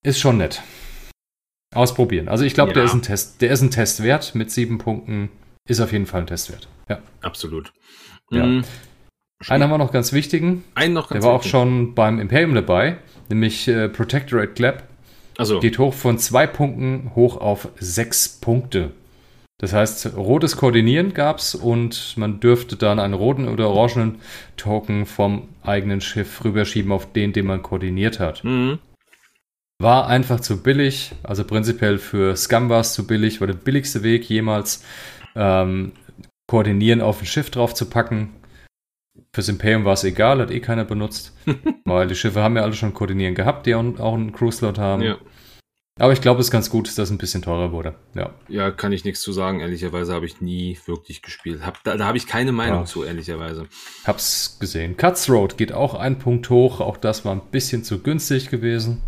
Ist 0.06 0.20
schon 0.20 0.38
nett. 0.38 0.62
Ausprobieren. 1.78 2.28
Also 2.28 2.44
ich 2.44 2.54
glaube, 2.54 2.72
ja. 2.72 2.76
der 2.76 2.84
ist 2.86 2.94
ein 2.94 3.02
Test, 3.02 3.42
der 3.42 3.52
ist 3.52 3.62
ein 3.62 3.72
Test 3.72 4.04
wert 4.04 4.36
mit 4.36 4.52
sieben 4.52 4.78
Punkten. 4.80 5.30
Ist 5.70 5.80
auf 5.80 5.92
jeden 5.92 6.06
Fall 6.06 6.22
ein 6.22 6.28
Test 6.28 6.52
wert. 6.52 6.68
Ja. 6.90 7.00
Absolut. 7.22 7.72
Ja. 8.32 8.46
Mhm. 8.46 8.64
Einen 9.48 9.64
haben 9.64 9.70
wir 9.70 9.78
noch 9.78 9.92
ganz 9.92 10.14
wichtigen. 10.14 10.64
Einen 10.74 10.94
noch 10.94 11.10
ganz 11.10 11.22
Der 11.22 11.30
war 11.30 11.38
wichtig. 11.38 11.54
auch 11.54 11.60
schon 11.60 11.94
beim 11.94 12.20
Imperium 12.20 12.56
dabei, 12.56 12.98
nämlich 13.30 13.68
äh, 13.68 13.90
Protectorate 13.90 14.54
Clap. 14.54 14.84
Also. 15.38 15.60
Geht 15.60 15.78
hoch 15.78 15.94
von 15.94 16.18
zwei 16.18 16.48
Punkten 16.48 17.12
hoch 17.14 17.38
auf 17.38 17.70
sechs 17.80 18.28
Punkte. 18.28 18.92
Das 19.60 19.74
heißt, 19.74 20.16
rotes 20.16 20.58
Koordinieren 20.58 21.14
gab 21.14 21.40
es 21.40 21.56
und 21.56 22.16
man 22.18 22.40
dürfte 22.40 22.76
dann 22.76 23.00
einen 23.00 23.14
roten 23.14 23.48
oder 23.48 23.70
orangenen 23.70 24.20
Token 24.56 25.06
vom 25.06 25.48
eigenen 25.64 26.02
Schiff 26.02 26.44
rüberschieben 26.44 26.92
auf 26.92 27.12
den, 27.12 27.34
den 27.34 27.46
man 27.46 27.64
koordiniert 27.64 28.20
hat. 28.20 28.44
Mhm. 28.44 28.80
War 29.80 30.08
einfach 30.08 30.40
zu 30.40 30.64
billig. 30.64 31.12
Also 31.24 31.44
prinzipiell 31.44 32.00
für 32.00 32.36
Scum 32.36 32.70
war 32.70 32.82
es 32.82 32.94
zu 32.94 33.06
billig, 33.06 33.40
war 33.42 33.48
der 33.48 33.54
billigste 33.54 34.04
Weg 34.04 34.28
jemals, 34.30 34.84
ähm, 35.36 35.94
Koordinieren 36.48 37.02
auf 37.02 37.22
ein 37.22 37.26
Schiff 37.26 37.52
drauf 37.52 37.74
zu 37.74 37.90
packen. 37.90 38.34
Fürs 39.34 39.50
Imperium 39.50 39.86
war 39.86 39.94
es 39.94 40.04
egal, 40.04 40.40
hat 40.40 40.50
eh 40.50 40.62
keiner 40.62 40.86
benutzt. 40.86 41.36
weil 41.86 42.08
die 42.08 42.16
Schiffe 42.16 42.42
haben 42.42 42.56
ja 42.56 42.64
alle 42.64 42.74
schon 42.74 42.94
Koordinieren 42.94 43.36
gehabt, 43.36 43.66
die 43.66 43.76
auch, 43.76 44.14
einen 44.14 44.32
Cruise-Slot 44.32 44.80
haben. 44.80 45.02
Ja. 45.04 45.18
Aber 46.00 46.14
ich 46.14 46.22
glaube, 46.22 46.40
es 46.40 46.48
ist 46.48 46.52
ganz 46.52 46.70
gut, 46.70 46.88
dass 46.88 46.96
das 46.96 47.10
ein 47.10 47.18
bisschen 47.18 47.42
teurer 47.42 47.72
wurde. 47.72 47.96
Ja, 48.14 48.34
ja 48.48 48.72
kann 48.72 48.94
ich 48.94 49.04
nichts 49.04 49.22
zu 49.22 49.32
sagen. 49.32 49.60
Ehrlicherweise 49.60 50.14
habe 50.14 50.26
ich 50.26 50.42
nie 50.42 50.78
wirklich 50.86 51.22
gespielt. 51.22 51.66
Hab, 51.66 51.84
da 51.84 51.98
da 51.98 52.06
habe 52.06 52.18
ich 52.18 52.28
keine 52.28 52.52
Meinung 52.52 52.82
ja. 52.82 52.86
zu, 52.86 53.04
ehrlicherweise. 53.04 53.68
Hab's 54.06 54.58
gesehen. 54.60 54.96
Cutthroat 54.96 55.58
geht 55.58 55.74
auch 55.74 55.96
ein 55.96 56.20
Punkt 56.20 56.50
hoch. 56.50 56.80
Auch 56.82 56.98
das 56.98 57.26
war 57.26 57.34
ein 57.34 57.42
bisschen 57.52 57.84
zu 57.84 58.00
günstig 58.00 58.50
gewesen. 58.50 59.02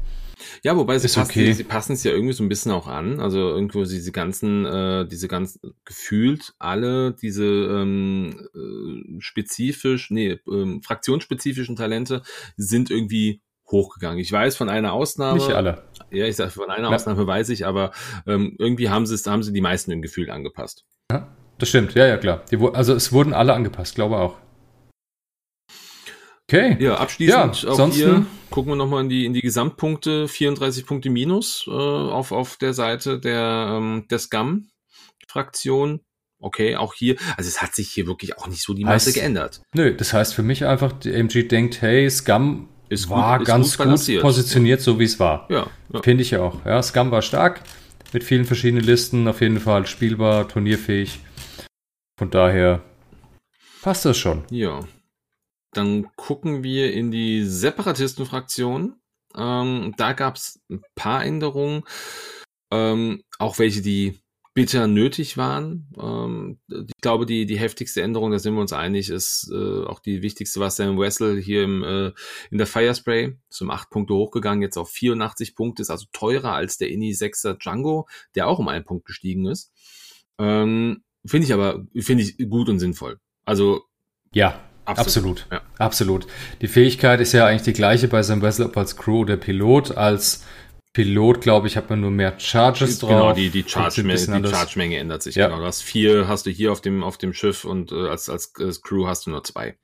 Ja, 0.64 0.76
wobei 0.78 0.98
sie 0.98 1.08
passen, 1.08 1.32
okay. 1.32 1.54
sie 1.54 1.64
passen 1.64 1.94
es 1.94 2.04
ja 2.04 2.12
irgendwie 2.12 2.34
so 2.34 2.44
ein 2.44 2.50
bisschen 2.50 2.72
auch 2.72 2.88
an. 2.88 3.20
Also 3.20 3.40
irgendwo 3.40 3.84
diese 3.84 4.12
ganzen, 4.12 4.66
äh, 4.66 5.08
diese 5.08 5.28
ganz 5.28 5.60
gefühlt 5.86 6.54
alle 6.60 7.14
diese 7.14 7.46
ähm, 7.46 8.48
äh, 8.54 9.22
spezifisch, 9.22 10.12
nee, 10.12 10.40
ähm, 10.48 10.82
fraktionsspezifischen 10.82 11.76
Talente 11.76 12.22
sind 12.58 12.90
irgendwie 12.90 13.42
hochgegangen. 13.72 14.20
Ich 14.20 14.32
weiß 14.32 14.56
von 14.56 14.70
einer 14.70 14.94
Ausnahme. 14.94 15.38
Nicht 15.38 15.52
alle. 15.52 15.84
Ja, 16.12 16.26
ich 16.26 16.36
sage 16.36 16.52
von 16.52 16.70
einer 16.70 16.90
ja. 16.90 16.96
Ausnahme 16.96 17.26
weiß 17.28 17.50
ich, 17.50 17.66
aber 17.66 17.92
ähm, 18.26 18.56
irgendwie 18.58 18.90
haben 18.90 19.06
sie 19.06 19.16
es, 19.16 19.26
haben 19.28 19.44
sie 19.44 19.54
die 19.54 19.62
meisten 19.62 19.92
im 19.92 20.02
Gefühl 20.02 20.30
angepasst. 20.30 20.86
Ja, 21.12 21.28
das 21.58 21.70
stimmt, 21.70 21.94
ja, 21.94 22.08
ja, 22.08 22.18
klar. 22.18 22.44
Die, 22.52 22.58
also 22.74 22.94
es 22.94 23.12
wurden 23.12 23.34
alle 23.34 23.54
angepasst, 23.54 23.96
glaube 23.96 24.18
auch. 24.18 24.38
Okay. 26.50 26.78
Ja, 26.80 26.96
abschließend 26.96 27.62
ja, 27.62 27.70
auch 27.70 27.94
hier 27.94 28.26
gucken 28.50 28.72
wir 28.72 28.76
nochmal 28.76 29.04
in 29.04 29.10
die, 29.10 29.26
in 29.26 29.34
die 29.34 29.42
Gesamtpunkte. 29.42 30.28
34 30.28 30.88
Punkte 30.88 31.12
minus 31.12 31.66
äh, 31.68 31.72
auf, 31.72 32.32
auf 32.32 32.58
der 32.58 32.74
Seite 32.74 33.20
der, 33.20 33.76
ähm, 33.78 34.06
der 34.10 34.18
Scum-Fraktion. 34.18 36.02
Okay, 36.40 36.76
auch 36.76 36.96
hier, 36.96 37.18
also 37.38 37.48
es 37.48 37.62
hat 37.62 37.76
sich 37.76 37.90
hier 37.90 38.08
wirklich 38.08 38.40
auch 38.40 38.48
nicht 38.48 38.64
so 38.64 38.74
die 38.74 38.84
Masse 38.84 39.08
heißt, 39.08 39.16
geändert. 39.16 39.62
Nö, 39.76 39.94
das 39.94 40.14
heißt 40.14 40.34
für 40.34 40.42
mich 40.42 40.66
einfach, 40.66 40.94
die 40.94 41.14
MG 41.14 41.44
denkt, 41.44 41.82
hey, 41.82 42.10
Scum 42.10 42.70
ist 42.88 43.10
war 43.10 43.38
gut, 43.38 43.48
ganz 43.48 43.78
gut, 43.78 43.88
gut 43.88 44.22
positioniert, 44.22 44.82
so 44.82 44.98
wie 44.98 45.04
es 45.04 45.20
war. 45.20 45.46
Ja, 45.52 45.68
ja. 45.94 46.02
Finde 46.02 46.24
ich 46.24 46.36
auch. 46.38 46.66
Ja, 46.66 46.82
Scum 46.82 47.12
war 47.12 47.22
stark, 47.22 47.62
mit 48.14 48.24
vielen 48.24 48.46
verschiedenen 48.46 48.84
Listen, 48.84 49.28
auf 49.28 49.42
jeden 49.42 49.60
Fall 49.60 49.86
spielbar, 49.86 50.48
turnierfähig. 50.48 51.20
Von 52.18 52.32
daher 52.32 52.82
passt 53.84 54.06
das 54.06 54.18
schon. 54.18 54.46
Ja. 54.50 54.80
Dann 55.72 56.08
gucken 56.16 56.64
wir 56.64 56.94
in 56.94 57.12
die 57.12 57.44
Separatistenfraktion. 57.44 58.96
Ähm, 59.36 59.94
da 59.98 60.14
gab 60.14 60.36
es 60.36 60.60
ein 60.70 60.82
paar 60.96 61.24
Änderungen, 61.24 61.84
ähm, 62.72 63.24
auch 63.38 63.60
welche, 63.60 63.82
die 63.82 64.20
bitter 64.56 64.88
nötig 64.88 65.38
waren. 65.38 65.88
Ähm, 65.98 66.60
ich 66.70 67.02
glaube, 67.02 67.26
die, 67.26 67.46
die 67.46 67.60
heftigste 67.60 68.02
Änderung, 68.02 68.32
da 68.32 68.40
sind 68.40 68.56
wir 68.56 68.62
uns 68.62 68.74
einig, 68.74 69.10
ist 69.10 69.50
äh, 69.54 69.84
auch 69.86 70.00
die 70.00 70.22
wichtigste, 70.22 70.60
war 70.60 70.72
Sam 70.72 71.00
Wessel 71.00 71.40
hier 71.40 71.64
im, 71.64 71.84
äh, 71.84 72.12
in 72.50 72.58
der 72.58 72.68
Firespray. 72.68 73.38
Ist 73.50 73.62
um 73.62 73.70
acht 73.70 73.90
Punkte 73.90 74.16
hochgegangen, 74.16 74.62
jetzt 74.62 74.78
auf 74.78 74.90
84 74.90 75.56
Punkte, 75.56 75.82
ist 75.84 75.92
also 75.92 76.08
teurer 76.12 76.54
als 76.54 76.78
der 76.78 76.90
Inni 76.90 77.12
6er 77.12 77.54
Django, 77.54 78.08
der 78.36 78.48
auch 78.48 78.60
um 78.60 78.68
einen 78.68 78.86
Punkt 78.86 79.06
gestiegen 79.06 79.46
ist. 79.46 79.72
Ähm, 80.40 81.04
finde 81.26 81.46
ich 81.46 81.54
aber, 81.54 81.86
finde 81.96 82.24
ich 82.24 82.50
gut 82.50 82.70
und 82.70 82.80
sinnvoll. 82.80 83.20
Also. 83.46 83.84
Ja, 84.34 84.69
Absolut. 84.98 85.42
Absolut. 85.42 85.48
Ja. 85.52 85.62
Absolut. 85.78 86.28
Die 86.62 86.68
Fähigkeit 86.68 87.20
ist 87.20 87.34
ja 87.34 87.46
eigentlich 87.46 87.64
die 87.64 87.74
gleiche 87.74 88.08
bei 88.08 88.24
seinem 88.24 88.42
Vessel, 88.42 88.66
ob 88.66 88.78
als 88.78 88.96
Crew 88.96 89.20
oder 89.20 89.38
Pilot. 89.38 89.98
Als 89.98 90.44
Pilot, 90.94 91.42
glaube 91.42 91.68
ich, 91.68 91.78
hat 91.78 91.90
man 91.90 92.02
nur 92.02 92.12
mehr 92.12 92.40
Charges 92.40 93.00
genau, 93.00 93.12
drauf. 93.12 93.22
Genau, 93.22 93.34
die, 93.34 93.50
die 93.50 93.70
Charge-Menge 93.70 94.48
Charge 94.50 94.96
ändert 94.96 95.22
sich. 95.24 95.36
Ja. 95.36 95.48
Genau. 95.48 95.60
Du 95.60 95.66
hast 95.66 95.82
vier, 95.82 96.28
hast 96.28 96.46
du 96.46 96.50
hier 96.50 96.72
auf 96.72 96.82
dem, 96.82 97.04
auf 97.04 97.18
dem 97.18 97.34
Schiff 97.34 97.64
und 97.66 97.92
äh, 97.92 98.08
als, 98.08 98.30
als, 98.30 98.54
als 98.60 98.82
Crew 98.82 99.08
hast 99.08 99.26
du 99.26 99.32
nur 99.32 99.44
zwei. 99.44 99.76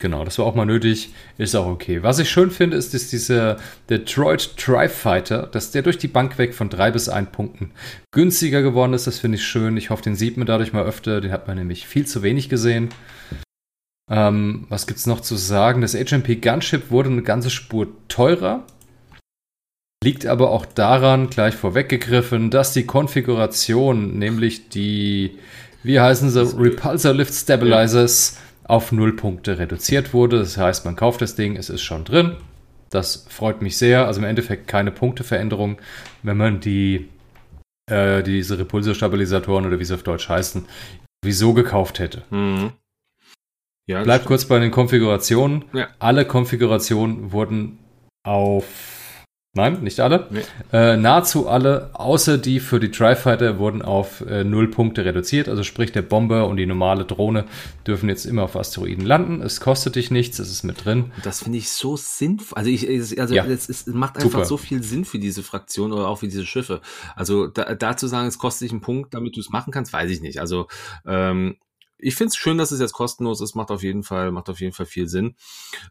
Genau, 0.00 0.24
das 0.24 0.38
war 0.38 0.46
auch 0.46 0.54
mal 0.54 0.64
nötig, 0.64 1.12
ist 1.38 1.56
auch 1.56 1.66
okay. 1.66 2.04
Was 2.04 2.20
ich 2.20 2.30
schön 2.30 2.52
finde, 2.52 2.76
ist, 2.76 2.94
dass 2.94 3.08
dieser 3.08 3.56
Detroit 3.90 4.50
Drive 4.56 4.94
Fighter, 4.94 5.48
dass 5.48 5.72
der 5.72 5.82
durch 5.82 5.98
die 5.98 6.06
Bank 6.06 6.38
weg 6.38 6.54
von 6.54 6.70
drei 6.70 6.92
bis 6.92 7.08
ein 7.08 7.32
Punkten 7.32 7.72
günstiger 8.12 8.62
geworden 8.62 8.92
ist. 8.92 9.08
Das 9.08 9.18
finde 9.18 9.38
ich 9.38 9.44
schön. 9.44 9.76
Ich 9.76 9.90
hoffe, 9.90 10.04
den 10.04 10.14
sieht 10.14 10.36
man 10.36 10.46
dadurch 10.46 10.72
mal 10.72 10.84
öfter. 10.84 11.20
Den 11.20 11.32
hat 11.32 11.48
man 11.48 11.58
nämlich 11.58 11.88
viel 11.88 12.06
zu 12.06 12.22
wenig 12.22 12.48
gesehen. 12.48 12.90
Ähm, 14.10 14.66
was 14.68 14.86
gibt's 14.86 15.06
noch 15.06 15.20
zu 15.20 15.36
sagen? 15.36 15.82
Das 15.82 15.94
HMP 15.94 16.40
Gunship 16.40 16.90
wurde 16.90 17.10
eine 17.10 17.22
ganze 17.22 17.50
Spur 17.50 17.88
teurer. 18.08 18.64
Liegt 20.02 20.26
aber 20.26 20.50
auch 20.50 20.64
daran, 20.64 21.28
gleich 21.28 21.54
vorweggegriffen, 21.54 22.50
dass 22.50 22.72
die 22.72 22.86
Konfiguration, 22.86 24.16
nämlich 24.18 24.68
die, 24.68 25.38
wie 25.82 25.98
heißen 25.98 26.30
sie, 26.30 26.56
Repulsor 26.56 27.14
Lift 27.14 27.34
Stabilizers, 27.34 28.36
ja. 28.36 28.68
auf 28.68 28.92
null 28.92 29.16
Punkte 29.16 29.58
reduziert 29.58 30.14
wurde. 30.14 30.38
Das 30.38 30.56
heißt, 30.56 30.84
man 30.84 30.94
kauft 30.94 31.20
das 31.20 31.34
Ding, 31.34 31.56
es 31.56 31.68
ist 31.68 31.82
schon 31.82 32.04
drin. 32.04 32.36
Das 32.90 33.26
freut 33.28 33.60
mich 33.60 33.76
sehr. 33.76 34.06
Also 34.06 34.20
im 34.20 34.26
Endeffekt 34.26 34.68
keine 34.68 34.92
Punkteveränderung, 34.92 35.78
wenn 36.22 36.36
man 36.36 36.60
die, 36.60 37.08
äh, 37.90 38.22
diese 38.22 38.58
Repulsor-Stabilisatoren 38.58 39.66
oder 39.66 39.80
wie 39.80 39.84
sie 39.84 39.94
auf 39.94 40.04
Deutsch 40.04 40.28
heißen, 40.28 40.64
wieso 41.22 41.54
gekauft 41.54 41.98
hätte. 41.98 42.22
Mhm. 42.30 42.72
Ja, 43.88 44.02
Bleibt 44.02 44.26
kurz 44.26 44.44
bei 44.44 44.58
den 44.58 44.70
Konfigurationen. 44.70 45.64
Ja. 45.72 45.88
Alle 45.98 46.26
Konfigurationen 46.26 47.32
wurden 47.32 47.78
auf 48.22 48.66
Nein, 49.54 49.82
nicht 49.82 49.98
alle. 49.98 50.28
Nee. 50.30 50.42
Äh, 50.72 50.98
nahezu 50.98 51.48
alle, 51.48 51.90
außer 51.94 52.36
die 52.36 52.60
für 52.60 52.78
die 52.78 52.90
Tri-Fighter, 52.90 53.58
wurden 53.58 53.80
auf 53.80 54.20
äh, 54.20 54.44
null 54.44 54.68
Punkte 54.70 55.04
reduziert. 55.04 55.48
Also 55.48 55.62
sprich, 55.64 55.90
der 55.90 56.02
Bomber 56.02 56.46
und 56.46 56.58
die 56.58 56.66
normale 56.66 57.06
Drohne 57.06 57.44
dürfen 57.86 58.10
jetzt 58.10 58.26
immer 58.26 58.44
auf 58.44 58.54
Asteroiden 58.56 59.04
landen. 59.04 59.40
Es 59.42 59.60
kostet 59.60 59.96
dich 59.96 60.10
nichts, 60.10 60.38
es 60.38 60.50
ist 60.50 60.64
mit 60.64 60.84
drin. 60.84 61.12
Das 61.24 61.42
finde 61.42 61.58
ich 61.58 61.70
so 61.70 61.96
sinnvoll. 61.96 62.58
Also, 62.58 62.70
ich, 62.70 63.18
also 63.18 63.34
ja. 63.34 63.46
es, 63.46 63.68
es, 63.68 63.86
macht 63.86 64.16
einfach 64.18 64.30
Super. 64.30 64.44
so 64.44 64.58
viel 64.58 64.82
Sinn 64.82 65.06
für 65.06 65.18
diese 65.18 65.42
Fraktion 65.42 65.92
oder 65.92 66.06
auch 66.08 66.18
für 66.18 66.28
diese 66.28 66.46
Schiffe. 66.46 66.82
Also 67.16 67.46
da, 67.46 67.74
da 67.74 67.96
zu 67.96 68.06
sagen, 68.06 68.28
es 68.28 68.38
kostet 68.38 68.66
dich 68.66 68.72
einen 68.72 68.82
Punkt, 68.82 69.14
damit 69.14 69.34
du 69.34 69.40
es 69.40 69.48
machen 69.48 69.72
kannst, 69.72 69.92
weiß 69.94 70.10
ich 70.10 70.20
nicht. 70.20 70.40
Also 70.40 70.68
ähm, 71.06 71.56
ich 71.98 72.14
finde 72.14 72.28
es 72.28 72.36
schön, 72.36 72.58
dass 72.58 72.70
es 72.70 72.80
jetzt 72.80 72.92
kostenlos 72.92 73.40
ist, 73.40 73.54
macht 73.54 73.70
auf 73.70 73.82
jeden 73.82 74.02
Fall, 74.02 74.30
macht 74.32 74.48
auf 74.48 74.60
jeden 74.60 74.72
Fall 74.72 74.86
viel 74.86 75.08
Sinn. 75.08 75.34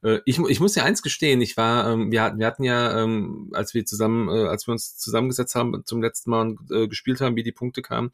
Äh, 0.04 0.20
ich, 0.26 0.40
ich 0.40 0.60
muss 0.60 0.76
ja 0.76 0.84
eins 0.84 1.02
gestehen, 1.02 1.42
ich 1.42 1.58
war, 1.58 1.92
ähm, 1.92 2.12
wir, 2.12 2.24
hatten, 2.24 2.40
wir 2.40 2.48
hatten 2.48 2.64
ja, 2.64 3.02
ähm, 3.02 3.50
als 3.54 3.74
wir 3.74 3.86
zusammen, 3.86 4.30
äh, 4.30 4.48
als 4.48 4.68
wir 4.68 4.72
uns 4.72 4.98
zusammengesetzt 4.98 5.56
haben, 5.56 5.84
zum 5.86 6.02
letzten 6.02 6.32
Mal 6.32 6.56
äh, 6.72 6.88
gespielt 6.88 7.22
haben, 7.22 7.36
wie 7.36 7.44
die 7.44 7.52
Punkte 7.52 7.82
kamen, 7.82 8.12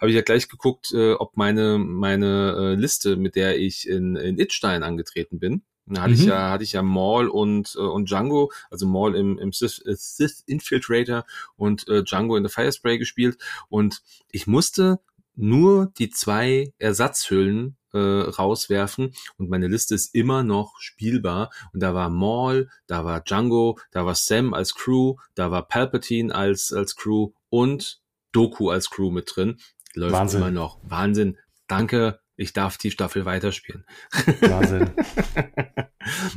habe 0.00 0.10
ich 0.10 0.16
ja 0.16 0.22
gleich 0.22 0.48
geguckt, 0.48 0.92
äh, 0.92 1.12
ob 1.12 1.36
meine, 1.36 1.78
meine 1.78 2.56
äh, 2.58 2.74
Liste, 2.74 3.16
mit 3.16 3.36
der 3.36 3.58
ich 3.58 3.88
in, 3.88 4.16
in 4.16 4.38
Itstein 4.38 4.82
angetreten 4.82 5.38
bin, 5.38 5.62
da 5.86 6.02
hatte 6.02 6.14
mhm. 6.14 6.20
ich 6.20 6.24
ja, 6.24 6.50
hatte 6.50 6.64
ich 6.64 6.72
ja 6.72 6.82
Maul 6.82 7.28
und, 7.28 7.74
äh, 7.76 7.80
und 7.80 8.08
Django, 8.08 8.50
also 8.70 8.86
Maul 8.86 9.14
im, 9.14 9.38
im 9.38 9.52
Sith, 9.52 9.82
äh, 9.84 9.94
Sith 9.96 10.42
Infiltrator 10.46 11.26
und 11.56 11.86
äh, 11.88 12.02
Django 12.02 12.36
in 12.36 12.44
the 12.44 12.52
Firespray 12.52 12.98
gespielt. 12.98 13.36
Und 13.68 14.02
ich 14.30 14.46
musste 14.46 15.00
nur 15.36 15.92
die 15.98 16.10
zwei 16.10 16.72
Ersatzhüllen 16.78 17.76
äh, 17.92 17.98
rauswerfen 17.98 19.14
und 19.36 19.48
meine 19.48 19.68
Liste 19.68 19.94
ist 19.94 20.14
immer 20.14 20.42
noch 20.42 20.74
spielbar. 20.80 21.50
Und 21.72 21.80
da 21.80 21.94
war 21.94 22.10
Maul, 22.10 22.68
da 22.86 23.04
war 23.04 23.20
Django, 23.20 23.78
da 23.90 24.04
war 24.04 24.14
Sam 24.14 24.52
als 24.52 24.74
Crew, 24.74 25.16
da 25.34 25.50
war 25.50 25.66
Palpatine 25.66 26.34
als, 26.34 26.72
als 26.72 26.96
Crew 26.96 27.32
und 27.48 28.00
Doku 28.32 28.70
als 28.70 28.90
Crew 28.90 29.10
mit 29.10 29.32
drin. 29.34 29.58
Läuft 29.94 30.12
Wahnsinn. 30.12 30.40
immer 30.40 30.50
noch. 30.50 30.80
Wahnsinn. 30.82 31.38
Danke, 31.68 32.18
ich 32.36 32.52
darf 32.52 32.76
die 32.78 32.90
Staffel 32.90 33.24
weiterspielen. 33.24 33.84
Wahnsinn. 34.40 34.90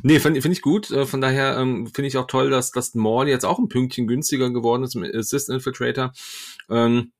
nee, 0.04 0.20
finde 0.20 0.41
find 0.41 0.56
ich 0.56 0.62
gut. 0.62 0.91
Äh, 0.91 1.08
von 1.08 1.22
daher 1.22 1.58
ähm, 1.58 1.88
finde 1.88 2.08
ich 2.08 2.18
auch 2.18 2.28
toll, 2.28 2.52
dass 2.52 2.72
das 2.72 2.93
Maul 2.93 3.28
jetzt 3.28 3.45
auch 3.45 3.58
ein 3.58 3.68
Pünktchen 3.68 4.06
günstiger 4.06 4.52
geworden 4.52 4.84
ist 4.84 4.95
im 4.95 5.04
Assist 5.04 5.50
Infiltrator. 5.50 6.14
Ähm, 6.70 7.14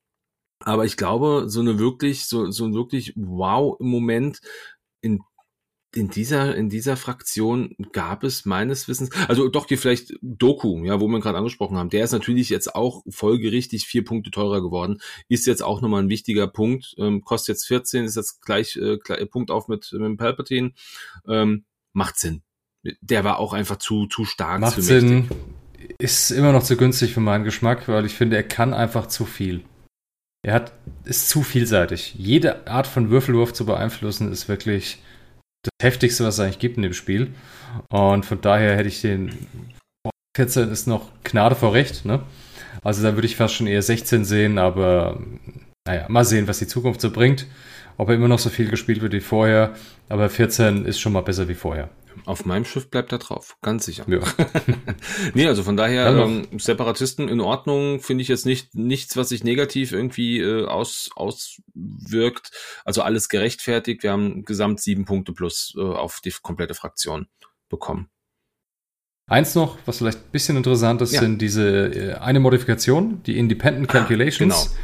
aber 0.60 0.86
ich 0.86 0.98
glaube, 0.98 1.46
so 1.48 1.60
eine 1.60 1.80
wirklich, 1.80 2.26
so, 2.26 2.52
so 2.52 2.66
ein 2.66 2.74
wirklich 2.74 3.14
Wow-Moment 3.16 4.42
in 5.02 5.22
in 5.96 6.10
dieser, 6.10 6.56
in 6.56 6.70
dieser 6.70 6.98
Fraktion 6.98 7.76
gab 7.92 8.24
es 8.24 8.46
meines 8.46 8.88
Wissens, 8.88 9.10
also 9.28 9.48
doch 9.48 9.68
hier 9.68 9.78
vielleicht 9.78 10.14
Doku, 10.22 10.84
ja, 10.84 11.00
wo 11.00 11.08
wir 11.08 11.20
gerade 11.20 11.38
angesprochen 11.38 11.78
haben, 11.78 11.90
der 11.90 12.04
ist 12.04 12.12
natürlich 12.12 12.50
jetzt 12.50 12.76
auch 12.76 13.04
folgerichtig 13.10 13.88
vier 13.88 14.04
Punkte 14.04 14.30
teurer 14.30 14.62
geworden, 14.62 15.00
ist 15.28 15.48
jetzt 15.48 15.64
auch 15.64 15.82
nochmal 15.82 16.04
ein 16.04 16.10
wichtiger 16.10 16.48
Punkt, 16.48 16.94
ähm, 16.98 17.24
kostet 17.24 17.56
jetzt 17.56 17.66
14, 17.68 18.06
ist 18.06 18.16
jetzt 18.16 18.42
gleich, 18.42 18.76
äh, 18.76 18.98
gleich 18.98 19.30
Punkt 19.30 19.50
auf 19.50 19.70
mit, 19.70 19.92
mit 19.94 20.18
Palpatine, 20.18 20.74
ähm, 21.28 21.66
macht 21.94 22.18
Sinn. 22.18 22.44
Der 23.02 23.24
war 23.24 23.40
auch 23.40 23.54
einfach 23.54 23.78
zu, 23.78 24.06
zu 24.06 24.24
stark. 24.24 24.60
Macht 24.60 24.82
Sinn, 24.82 25.30
ist 25.98 26.32
immer 26.32 26.52
noch 26.52 26.64
zu 26.64 26.78
günstig 26.78 27.14
für 27.14 27.22
meinen 27.22 27.44
Geschmack, 27.44 27.88
weil 27.88 28.06
ich 28.06 28.14
finde, 28.14 28.36
er 28.36 28.44
kann 28.44 28.74
einfach 28.74 29.08
zu 29.08 29.26
viel. 29.26 29.64
Er 30.46 30.54
hat, 30.54 30.74
ist 31.04 31.30
zu 31.30 31.44
vielseitig. 31.44 32.16
Jede 32.16 32.68
Art 32.68 32.88
von 32.88 33.10
Würfelwurf 33.10 33.54
zu 33.54 33.66
beeinflussen 33.66 34.32
ist 34.32 34.48
wirklich 34.48 35.02
das 35.64 35.72
Heftigste, 35.86 36.24
was 36.26 36.36
es 36.36 36.40
eigentlich 36.40 36.60
gibt 36.60 36.78
in 36.78 36.84
dem 36.84 36.94
Spiel. 36.94 37.34
Und 37.90 38.26
von 38.26 38.42
daher 38.42 38.76
hätte 38.76 38.88
ich 38.88 39.02
den 39.02 39.48
14 40.38 40.70
ist 40.70 40.88
noch 40.88 41.10
Gnade 41.24 41.56
vor 41.56 41.74
Recht, 41.74 42.06
ne? 42.06 42.22
Also 42.84 43.02
da 43.02 43.16
würde 43.16 43.26
ich 43.26 43.36
fast 43.36 43.56
schon 43.56 43.68
eher 43.68 43.82
16 43.82 44.24
sehen, 44.24 44.60
aber 44.60 45.20
naja, 45.88 46.06
mal 46.10 46.26
sehen, 46.26 46.48
was 46.48 46.60
die 46.60 46.68
Zukunft 46.68 47.02
so 47.02 47.12
bringt. 47.12 47.48
Ob 47.98 48.10
er 48.10 48.16
immer 48.16 48.28
noch 48.28 48.38
so 48.38 48.50
viel 48.50 48.70
gespielt 48.70 49.02
wird 49.02 49.14
wie 49.14 49.20
vorher, 49.20 49.74
aber 50.10 50.30
14 50.30 50.86
ist 50.86 51.00
schon 51.00 51.14
mal 51.14 51.22
besser 51.22 51.48
wie 51.48 51.56
vorher. 51.56 51.90
Auf 52.26 52.46
meinem 52.46 52.66
Schiff 52.66 52.90
bleibt 52.90 53.12
er 53.12 53.18
drauf, 53.18 53.58
ganz 53.62 53.86
sicher. 53.86 54.06
Ja. 54.08 54.20
nee, 55.34 55.48
also 55.48 55.64
von 55.64 55.78
daher, 55.78 56.08
ähm, 56.16 56.48
Separatisten 56.58 57.30
in 57.30 57.40
Ordnung, 57.40 58.00
finde 58.00 58.22
ich 58.22 58.28
jetzt 58.28 58.46
nicht 58.46 58.76
nichts, 58.76 59.18
was 59.18 59.30
sich 59.30 59.44
negativ 59.44 59.92
irgendwie 59.92 60.40
äh, 60.40 60.66
aus, 60.66 61.10
auswirkt. 61.16 62.52
Also 62.86 63.02
alles 63.02 63.30
gerechtfertigt. 63.30 64.04
Wir 64.04 64.12
haben 64.12 64.44
gesamt 64.44 64.80
sieben 64.80 65.06
Punkte 65.06 65.34
plus 65.34 65.74
äh, 65.78 65.82
auf 65.82 66.20
die 66.24 66.34
komplette 66.42 66.74
Fraktion 66.74 67.28
bekommen. 67.70 68.10
Eins 69.30 69.56
noch, 69.56 69.78
was 69.86 69.98
vielleicht 69.98 70.20
ein 70.20 70.32
bisschen 70.32 70.56
interessant 70.56 71.02
ist, 71.02 71.14
ja. 71.14 71.20
sind 71.20 71.42
diese 71.42 71.88
äh, 71.88 72.14
eine 72.14 72.40
Modifikation, 72.40 73.22
die 73.24 73.38
Independent 73.38 73.90
ah, 73.90 73.94
Calculations. 73.94 74.54
Ah, 74.54 74.64
genau 74.64 74.78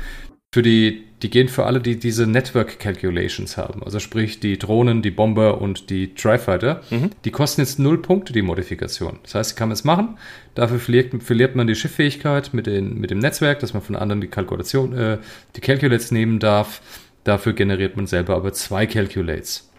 für 0.53 0.61
die, 0.61 1.07
die 1.24 1.30
gehen 1.30 1.47
für 1.47 1.65
alle, 1.65 1.80
die 1.80 1.97
diese 1.97 2.28
Network 2.28 2.80
Calculations 2.80 3.55
haben. 3.55 3.82
Also 3.82 3.99
sprich 3.99 4.41
die 4.41 4.59
Drohnen, 4.59 5.01
die 5.01 5.09
Bomber 5.09 5.61
und 5.61 5.89
die 5.89 6.13
Tri-Fighter. 6.13 6.82
Mhm. 6.89 7.11
Die 7.24 7.32
kosten 7.32 7.61
jetzt 7.61 7.80
null 7.80 8.01
Punkte, 8.01 8.34
die 8.34 8.41
Modifikation. 8.41 9.19
Das 9.24 9.36
heißt, 9.36 9.57
kann 9.57 9.69
man 9.69 9.74
es 9.74 9.86
machen. 9.86 10.17
Dafür 10.53 10.80
verliert, 10.80 11.24
verliert 11.24 11.55
man 11.55 11.67
die 11.67 11.76
Schifffähigkeit 11.76 12.53
mit, 12.53 12.67
den, 12.67 12.99
mit 12.99 13.09
dem 13.09 13.19
Netzwerk, 13.19 13.59
dass 13.59 13.74
man 13.74 13.82
von 13.82 13.95
anderen 13.95 14.19
die 14.19 14.28
Kalkulation, 14.28 14.93
äh, 14.93 15.17
die 15.55 15.61
Calculates 15.61 16.11
nehmen 16.11 16.39
darf. 16.39 16.82
Dafür 17.24 17.53
generiert 17.53 17.95
man 17.95 18.05
selber 18.05 18.36
aber 18.36 18.51
zwei 18.51 18.86
Calculates. 18.86 19.71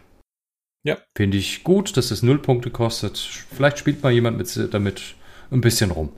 Ja. 0.82 0.96
Finde 1.14 1.36
ich 1.36 1.62
gut, 1.62 1.96
dass 1.96 2.10
es 2.10 2.22
null 2.22 2.38
Punkte 2.38 2.70
kostet. 2.70 3.18
Vielleicht 3.18 3.78
spielt 3.78 4.02
mal 4.02 4.12
jemand 4.12 4.38
mit, 4.38 4.72
damit 4.72 5.14
ein 5.50 5.60
bisschen 5.60 5.90
rum. 5.90 6.10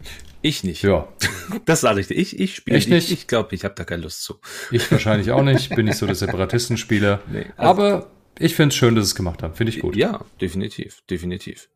Ich 0.46 0.62
nicht. 0.62 0.82
Ja. 0.82 1.08
Das 1.64 1.80
sage 1.80 2.00
ich 2.00 2.08
dir. 2.08 2.14
Ich, 2.14 2.38
ich 2.38 2.56
spiele 2.56 2.76
nicht. 2.76 2.90
Ich, 2.90 3.12
ich 3.12 3.26
glaube, 3.28 3.54
ich 3.54 3.64
habe 3.64 3.74
da 3.74 3.84
keine 3.84 4.02
Lust 4.02 4.22
zu. 4.24 4.40
Ich 4.72 4.90
wahrscheinlich 4.90 5.30
auch 5.30 5.42
nicht. 5.42 5.74
Bin 5.74 5.86
nicht 5.86 5.96
so 5.96 6.06
der 6.06 6.16
Separatistenspieler. 6.16 7.20
Nee, 7.32 7.46
also 7.56 7.70
Aber 7.70 8.10
ich 8.38 8.54
finde 8.56 8.72
es 8.72 8.76
schön, 8.76 8.94
dass 8.94 9.06
sie 9.06 9.10
es 9.10 9.14
gemacht 9.14 9.42
haben. 9.42 9.54
Finde 9.54 9.72
ich 9.72 9.80
gut. 9.80 9.96
Ja, 9.96 10.24
definitiv. 10.40 11.02
Definitiv. 11.08 11.68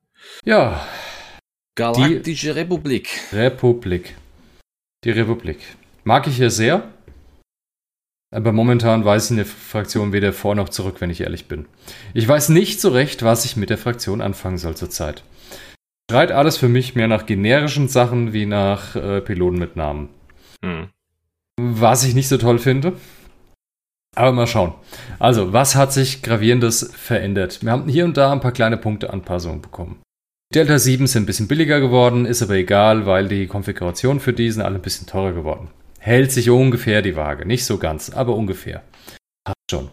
Ja. 0.45 0.87
Galaktische 1.77 2.57
Republik. 2.57 3.09
Republik. 3.33 4.17
Die 5.05 5.11
Republik. 5.11 5.59
Mag 6.05 6.27
ich 6.27 6.37
hier 6.37 6.51
sehr. 6.51 6.89
Aber 8.33 8.53
momentan 8.53 9.05
weiß 9.05 9.27
ich 9.27 9.31
in 9.31 9.37
der 9.39 9.47
Fraktion 9.47 10.13
weder 10.13 10.33
vor 10.33 10.55
noch 10.55 10.69
zurück, 10.69 10.97
wenn 11.01 11.11
ich 11.11 11.21
ehrlich 11.21 11.47
bin. 11.47 11.67
Ich 12.13 12.27
weiß 12.27 12.49
nicht 12.51 12.81
so 12.81 12.91
recht, 12.91 13.23
was 13.23 13.45
ich 13.45 13.57
mit 13.57 13.71
der 13.71 13.79
Fraktion 13.79 14.21
anfangen 14.21 14.59
soll 14.59 14.77
zurzeit. 14.77 15.23
Schreit 16.11 16.33
alles 16.33 16.57
für 16.57 16.69
mich 16.69 16.97
mehr 16.97 17.07
nach 17.07 17.25
generischen 17.25 17.87
Sachen 17.87 18.33
wie 18.33 18.45
nach 18.45 18.97
äh, 18.97 19.21
Piloten 19.21 19.61
mit 19.61 19.77
Namen. 19.77 20.09
Hm. 20.61 20.89
Was 21.61 22.03
ich 22.03 22.17
nicht 22.17 22.27
so 22.27 22.37
toll 22.37 22.59
finde. 22.59 22.95
Aber 24.17 24.33
mal 24.33 24.49
schauen. 24.49 24.75
Also, 25.21 25.53
was 25.53 25.77
hat 25.77 25.93
sich 25.93 26.21
gravierendes 26.21 26.91
verändert? 26.97 27.63
Wir 27.63 27.71
haben 27.71 27.89
hier 27.89 28.05
und 28.05 28.17
da 28.17 28.33
ein 28.33 28.41
paar 28.41 28.51
kleine 28.51 28.77
Punkteanpassungen 28.77 29.63
bekommen. 29.63 30.03
Delta 30.53 30.81
7 30.81 31.07
sind 31.07 31.23
ein 31.23 31.27
bisschen 31.27 31.47
billiger 31.47 31.79
geworden, 31.79 32.27
ist 32.27 32.43
aber 32.43 32.55
egal, 32.55 33.07
weil 33.07 33.29
die 33.29 33.47
Konfiguration 33.47 34.19
für 34.19 34.33
die 34.33 34.51
sind 34.51 34.63
alle 34.63 34.81
ein 34.81 34.83
bisschen 34.83 35.07
teurer 35.07 35.33
geworden. 35.33 35.69
Hält 36.01 36.33
sich 36.33 36.51
ungefähr 36.51 37.03
die 37.03 37.15
Waage. 37.15 37.47
Nicht 37.47 37.65
so 37.65 37.79
ganz, 37.79 38.11
aber 38.11 38.35
ungefähr. 38.35 38.83
Passt 39.45 39.71
schon. 39.71 39.91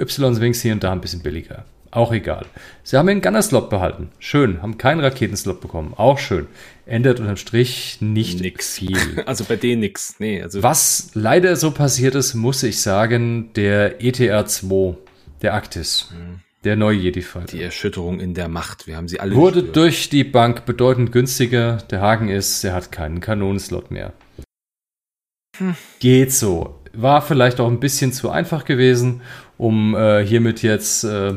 Y-Wings 0.00 0.62
hier 0.62 0.72
und 0.72 0.82
da 0.82 0.92
ein 0.92 1.02
bisschen 1.02 1.20
billiger. 1.20 1.66
Auch 1.98 2.12
egal. 2.12 2.46
Sie 2.84 2.96
haben 2.96 3.08
den 3.08 3.20
Gunner-Slot 3.20 3.70
behalten. 3.70 4.10
Schön. 4.20 4.62
Haben 4.62 4.78
keinen 4.78 5.00
Raketenslot 5.00 5.60
bekommen. 5.60 5.94
Auch 5.96 6.18
schön. 6.18 6.46
Ändert 6.86 7.18
unterm 7.18 7.36
Strich 7.36 7.98
nicht 8.00 8.40
nix. 8.40 8.78
viel. 8.78 8.96
Also 9.26 9.42
bei 9.42 9.56
denen 9.56 9.80
nix. 9.80 10.14
Nee, 10.20 10.40
also 10.40 10.62
Was 10.62 11.10
leider 11.14 11.56
so 11.56 11.72
passiert 11.72 12.14
ist, 12.14 12.34
muss 12.34 12.62
ich 12.62 12.80
sagen, 12.80 13.52
der 13.54 14.00
ETR-2, 14.00 14.94
der 15.42 15.54
Actis. 15.54 16.10
Hm. 16.12 16.38
Der 16.62 16.76
neue 16.76 16.98
Jedi-Fall. 16.98 17.46
Die 17.50 17.64
Erschütterung 17.64 18.20
in 18.20 18.32
der 18.32 18.46
Macht. 18.46 18.86
Wir 18.86 18.96
haben 18.96 19.08
sie 19.08 19.18
alle. 19.18 19.34
Wurde 19.34 19.62
gespürt. 19.62 19.76
durch 19.76 20.08
die 20.08 20.22
Bank 20.22 20.66
bedeutend 20.66 21.10
günstiger. 21.10 21.78
Der 21.90 22.00
Haken 22.00 22.28
ist, 22.28 22.62
er 22.62 22.74
hat 22.74 22.92
keinen 22.92 23.18
Kanonenslot 23.18 23.90
mehr. 23.90 24.12
Hm. 25.56 25.74
Geht 25.98 26.32
so. 26.32 26.78
War 26.92 27.22
vielleicht 27.22 27.58
auch 27.58 27.66
ein 27.68 27.80
bisschen 27.80 28.12
zu 28.12 28.30
einfach 28.30 28.64
gewesen, 28.64 29.20
um 29.56 29.96
äh, 29.96 30.24
hiermit 30.24 30.62
jetzt 30.62 31.02
äh, 31.02 31.34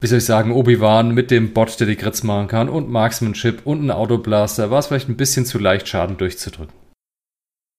wie 0.00 0.06
soll 0.06 0.18
ich 0.18 0.24
sagen, 0.24 0.52
Obi-Wan 0.52 1.14
mit 1.14 1.30
dem 1.30 1.52
Bot, 1.52 1.78
der 1.80 1.86
die 1.86 1.96
Grits 1.96 2.22
machen 2.22 2.48
kann 2.48 2.68
und 2.68 2.90
Marksmanship 2.90 3.66
und 3.66 3.84
ein 3.84 3.90
Autoblaster, 3.90 4.70
war 4.70 4.78
es 4.78 4.88
vielleicht 4.88 5.08
ein 5.08 5.16
bisschen 5.16 5.46
zu 5.46 5.58
leicht, 5.58 5.88
Schaden 5.88 6.16
durchzudrücken. 6.16 6.74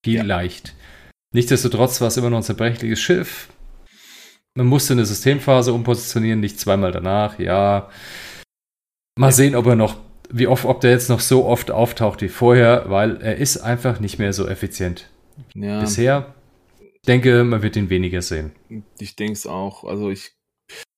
Vielleicht. 0.03 0.69
Ja. 0.69 0.73
Nichtsdestotrotz 1.33 1.99
war 2.01 2.07
es 2.07 2.17
immer 2.17 2.29
noch 2.29 2.37
ein 2.37 2.43
zerbrechliches 2.43 2.99
Schiff. 2.99 3.49
Man 4.57 4.67
musste 4.67 4.93
eine 4.93 5.05
Systemphase 5.05 5.73
umpositionieren, 5.73 6.39
nicht 6.39 6.59
zweimal 6.59 6.91
danach, 6.91 7.39
ja. 7.39 7.89
Mal 9.17 9.31
sehen, 9.31 9.55
ob 9.55 9.65
er 9.65 9.75
noch, 9.75 9.97
wie 10.29 10.47
oft, 10.47 10.65
ob 10.65 10.81
der 10.81 10.91
jetzt 10.91 11.09
noch 11.09 11.19
so 11.19 11.45
oft 11.45 11.71
auftaucht 11.71 12.21
wie 12.21 12.29
vorher, 12.29 12.89
weil 12.89 13.21
er 13.21 13.35
ist 13.35 13.57
einfach 13.57 13.99
nicht 13.99 14.17
mehr 14.17 14.31
so 14.31 14.47
effizient. 14.47 15.09
Ja. 15.53 15.81
Bisher 15.81 16.33
denke, 17.07 17.43
man 17.43 17.61
wird 17.61 17.75
ihn 17.75 17.89
weniger 17.89 18.21
sehen. 18.21 18.51
Ich 18.99 19.15
denke 19.15 19.33
es 19.33 19.47
auch. 19.47 19.83
Also 19.83 20.09
ich 20.09 20.34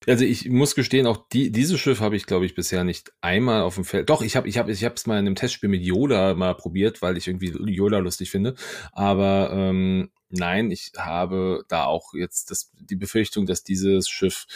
also 0.06 0.24
ich 0.24 0.48
muss 0.48 0.74
gestehen, 0.74 1.06
auch 1.06 1.28
die, 1.32 1.50
dieses 1.52 1.78
Schiff 1.78 2.00
habe 2.00 2.16
ich, 2.16 2.26
glaube 2.26 2.46
ich, 2.46 2.54
bisher 2.54 2.84
nicht 2.84 3.12
einmal 3.20 3.62
auf 3.62 3.74
dem 3.74 3.84
Feld. 3.84 4.08
Doch, 4.08 4.22
ich 4.22 4.36
habe 4.36 4.48
ich 4.48 4.56
hab, 4.58 4.68
ich 4.68 4.82
es 4.82 5.06
mal 5.06 5.18
in 5.18 5.26
einem 5.26 5.34
Testspiel 5.34 5.68
mit 5.68 5.82
Yoda 5.82 6.34
mal 6.34 6.54
probiert, 6.54 7.02
weil 7.02 7.16
ich 7.16 7.28
irgendwie 7.28 7.52
Yoda 7.70 7.98
lustig 7.98 8.30
finde. 8.30 8.54
Aber 8.92 9.50
ähm, 9.52 10.10
nein, 10.30 10.70
ich 10.70 10.92
habe 10.96 11.64
da 11.68 11.84
auch 11.84 12.14
jetzt 12.14 12.50
das, 12.50 12.70
die 12.78 12.96
Befürchtung, 12.96 13.44
dass 13.44 13.64
dieses 13.64 14.08
Schiff 14.08 14.46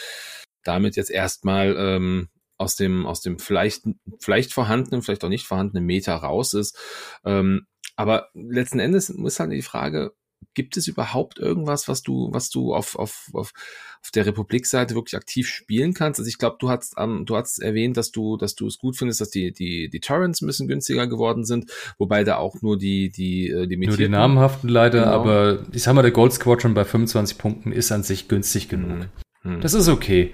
damit 0.63 0.95
jetzt 0.95 1.11
erstmal 1.11 1.75
ähm, 1.77 2.29
aus 2.57 2.75
dem, 2.75 3.05
aus 3.05 3.21
dem 3.21 3.37
vielleicht, 3.37 3.83
vielleicht 4.19 4.53
vorhandenen, 4.53 5.01
vielleicht 5.01 5.23
auch 5.23 5.29
nicht 5.29 5.45
vorhandenen 5.45 5.85
Meter 5.85 6.15
raus 6.15 6.53
ist. 6.53 6.77
Ähm, 7.25 7.67
aber 7.95 8.29
letzten 8.33 8.79
Endes 8.79 9.09
ist 9.09 9.39
halt 9.39 9.51
die 9.51 9.61
Frage, 9.61 10.13
gibt 10.53 10.77
es 10.77 10.87
überhaupt 10.87 11.39
irgendwas, 11.39 11.87
was 11.87 12.03
du, 12.03 12.29
was 12.31 12.49
du 12.49 12.73
auf, 12.73 12.95
auf, 12.97 13.29
auf, 13.33 13.53
auf 14.01 14.11
der 14.11 14.25
Republik-Seite 14.25 14.95
wirklich 14.95 15.15
aktiv 15.15 15.47
spielen 15.47 15.93
kannst? 15.93 16.19
Also 16.19 16.29
ich 16.29 16.37
glaube, 16.37 16.57
du 16.59 16.69
hast, 16.69 16.95
ähm, 16.97 17.25
du 17.25 17.35
hast 17.35 17.59
erwähnt, 17.59 17.97
dass 17.97 18.11
du, 18.11 18.37
dass 18.37 18.55
du 18.55 18.67
es 18.67 18.77
gut 18.77 18.97
findest, 18.97 19.21
dass 19.21 19.29
die, 19.29 19.51
die, 19.51 19.89
die 19.89 19.99
Torrents 19.99 20.41
ein 20.41 20.47
bisschen 20.47 20.67
günstiger 20.67 21.07
geworden 21.07 21.45
sind, 21.45 21.71
wobei 21.97 22.23
da 22.23 22.37
auch 22.37 22.61
nur 22.61 22.77
die, 22.77 23.09
die, 23.09 23.49
äh, 23.49 23.65
limitierten. 23.65 23.87
Nur 23.87 23.97
die 23.97 24.09
namhaften 24.09 24.69
leider, 24.69 24.99
genau. 24.99 25.11
aber 25.11 25.59
ich 25.71 25.83
sag 25.83 25.93
mal, 25.93 26.01
der 26.01 26.11
Gold 26.11 26.33
Squadron 26.33 26.73
bei 26.73 26.85
25 26.85 27.37
Punkten 27.37 27.71
ist 27.71 27.91
an 27.91 28.03
sich 28.03 28.27
günstig 28.27 28.69
genug. 28.69 29.07
Hm. 29.41 29.61
Das 29.61 29.73
ist 29.73 29.87
okay. 29.87 30.33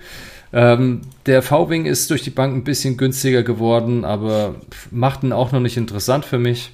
Ähm, 0.51 1.01
der 1.25 1.41
V-Wing 1.41 1.85
ist 1.85 2.09
durch 2.09 2.23
die 2.23 2.31
Bank 2.31 2.55
ein 2.55 2.63
bisschen 2.63 2.97
günstiger 2.97 3.43
geworden, 3.43 4.03
aber 4.03 4.55
macht 4.89 5.23
ihn 5.23 5.31
auch 5.31 5.51
noch 5.51 5.59
nicht 5.59 5.77
interessant 5.77 6.25
für 6.25 6.39
mich. 6.39 6.71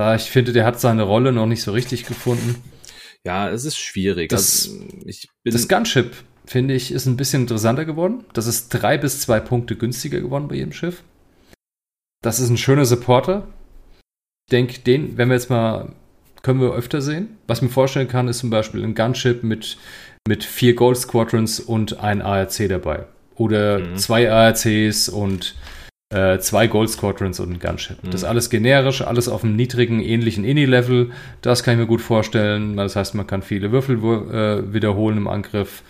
Da 0.00 0.14
ich 0.14 0.30
finde, 0.30 0.54
der 0.54 0.64
hat 0.64 0.80
seine 0.80 1.02
Rolle 1.02 1.30
noch 1.30 1.44
nicht 1.44 1.60
so 1.60 1.72
richtig 1.72 2.06
gefunden. 2.06 2.54
Ja, 3.22 3.50
es 3.50 3.66
ist 3.66 3.76
schwierig. 3.76 4.30
Das, 4.30 4.70
also, 5.06 5.26
das 5.44 5.68
Gunship, 5.68 6.14
finde 6.46 6.72
ich, 6.72 6.90
ist 6.90 7.04
ein 7.04 7.18
bisschen 7.18 7.42
interessanter 7.42 7.84
geworden. 7.84 8.24
Das 8.32 8.46
ist 8.46 8.70
drei 8.70 8.96
bis 8.96 9.20
zwei 9.20 9.40
Punkte 9.40 9.76
günstiger 9.76 10.22
geworden 10.22 10.48
bei 10.48 10.54
jedem 10.54 10.72
Schiff. 10.72 11.02
Das 12.22 12.40
ist 12.40 12.48
ein 12.48 12.56
schöner 12.56 12.86
Supporter. 12.86 13.46
Ich 14.46 14.52
denke, 14.52 14.80
den, 14.80 15.18
wenn 15.18 15.28
wir 15.28 15.34
jetzt 15.34 15.50
mal, 15.50 15.92
können 16.40 16.62
wir 16.62 16.72
öfter 16.72 17.02
sehen. 17.02 17.36
Was 17.46 17.58
ich 17.58 17.64
mir 17.64 17.68
vorstellen 17.68 18.08
kann, 18.08 18.26
ist 18.26 18.38
zum 18.38 18.48
Beispiel 18.48 18.82
ein 18.82 18.94
Gunship 18.94 19.42
mit, 19.42 19.76
mit 20.26 20.44
vier 20.44 20.74
Gold 20.74 20.96
Squadrons 20.96 21.60
und 21.60 22.00
ein 22.00 22.22
ARC 22.22 22.56
dabei. 22.70 23.04
Oder 23.34 23.80
mhm. 23.80 23.96
zwei 23.98 24.32
ARCs 24.32 25.10
und 25.10 25.56
äh, 26.10 26.38
zwei 26.38 26.66
Gold 26.66 26.90
Squadrons 26.90 27.40
und 27.40 27.52
ein 27.52 27.58
Gunship. 27.60 28.02
Mhm. 28.02 28.10
Das 28.10 28.22
ist 28.22 28.28
alles 28.28 28.50
generisch, 28.50 29.02
alles 29.02 29.28
auf 29.28 29.44
einem 29.44 29.56
niedrigen, 29.56 30.00
ähnlichen 30.00 30.44
Inni-Level. 30.44 31.10
Das 31.40 31.62
kann 31.62 31.74
ich 31.74 31.80
mir 31.80 31.86
gut 31.86 32.00
vorstellen. 32.00 32.76
Das 32.76 32.96
heißt, 32.96 33.14
man 33.14 33.26
kann 33.26 33.42
viele 33.42 33.72
Würfel 33.72 33.96
äh, 33.98 34.72
wiederholen 34.72 35.16
im 35.16 35.28
Angriff. 35.28 35.82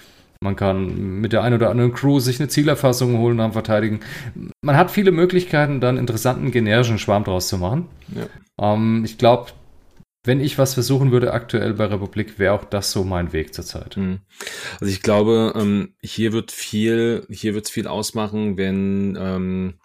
Man 0.43 0.57
kann 0.57 1.21
mit 1.21 1.33
der 1.33 1.43
einen 1.43 1.57
oder 1.57 1.69
anderen 1.69 1.93
Crew 1.93 2.19
sich 2.19 2.41
eine 2.41 2.49
Zielerfassung 2.49 3.19
holen 3.19 3.33
und 3.33 3.39
dann 3.39 3.53
verteidigen. 3.53 4.01
Man 4.63 4.77
hat 4.77 4.91
viele 4.91 5.11
Möglichkeiten, 5.11 5.81
dann 5.81 5.99
interessanten 5.99 6.51
generischen 6.51 6.99
Schwarm 6.99 7.25
draus 7.25 7.49
zu 7.49 7.59
machen. 7.59 7.89
Ja. 8.09 8.75
Ähm, 8.75 9.03
ich 9.05 9.19
glaube, 9.19 9.51
wenn 10.23 10.41
ich 10.41 10.59
was 10.59 10.75
versuchen 10.75 11.13
würde 11.13 11.33
aktuell 11.33 11.75
bei 11.75 11.87
Republik, 11.87 12.39
wäre 12.39 12.55
auch 12.55 12.65
das 12.65 12.93
so 12.93 13.05
mein 13.05 13.33
Weg 13.33 13.55
zurzeit. 13.55 13.97
Mhm. 13.97 14.21
Also 14.81 14.93
ich 14.93 15.03
glaube, 15.03 15.53
ähm, 15.57 15.95
hier 16.03 16.33
wird 16.33 16.53
viel, 16.53 17.27
hier 17.31 17.55
wird 17.55 17.67
es 17.67 17.71
viel 17.71 17.87
ausmachen, 17.87 18.57
wenn 18.57 19.17
ähm, 19.19 19.81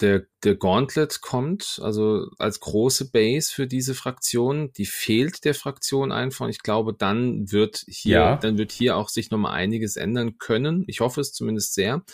der, 0.00 0.26
der 0.42 0.56
Gauntlet 0.56 1.20
kommt, 1.20 1.80
also 1.82 2.26
als 2.38 2.60
große 2.60 3.10
Base 3.10 3.52
für 3.52 3.66
diese 3.66 3.94
Fraktion, 3.94 4.72
die 4.72 4.86
fehlt 4.86 5.44
der 5.44 5.54
Fraktion 5.54 6.10
einfach. 6.12 6.48
Ich 6.48 6.58
glaube, 6.58 6.94
dann 6.94 7.50
wird 7.52 7.84
hier, 7.86 8.18
ja. 8.18 8.36
dann 8.36 8.58
wird 8.58 8.72
hier 8.72 8.96
auch 8.96 9.08
sich 9.08 9.30
nochmal 9.30 9.54
einiges 9.54 9.96
ändern 9.96 10.38
können. 10.38 10.84
Ich 10.88 11.00
hoffe 11.00 11.20
es 11.20 11.32
zumindest 11.32 11.74
sehr. 11.74 12.04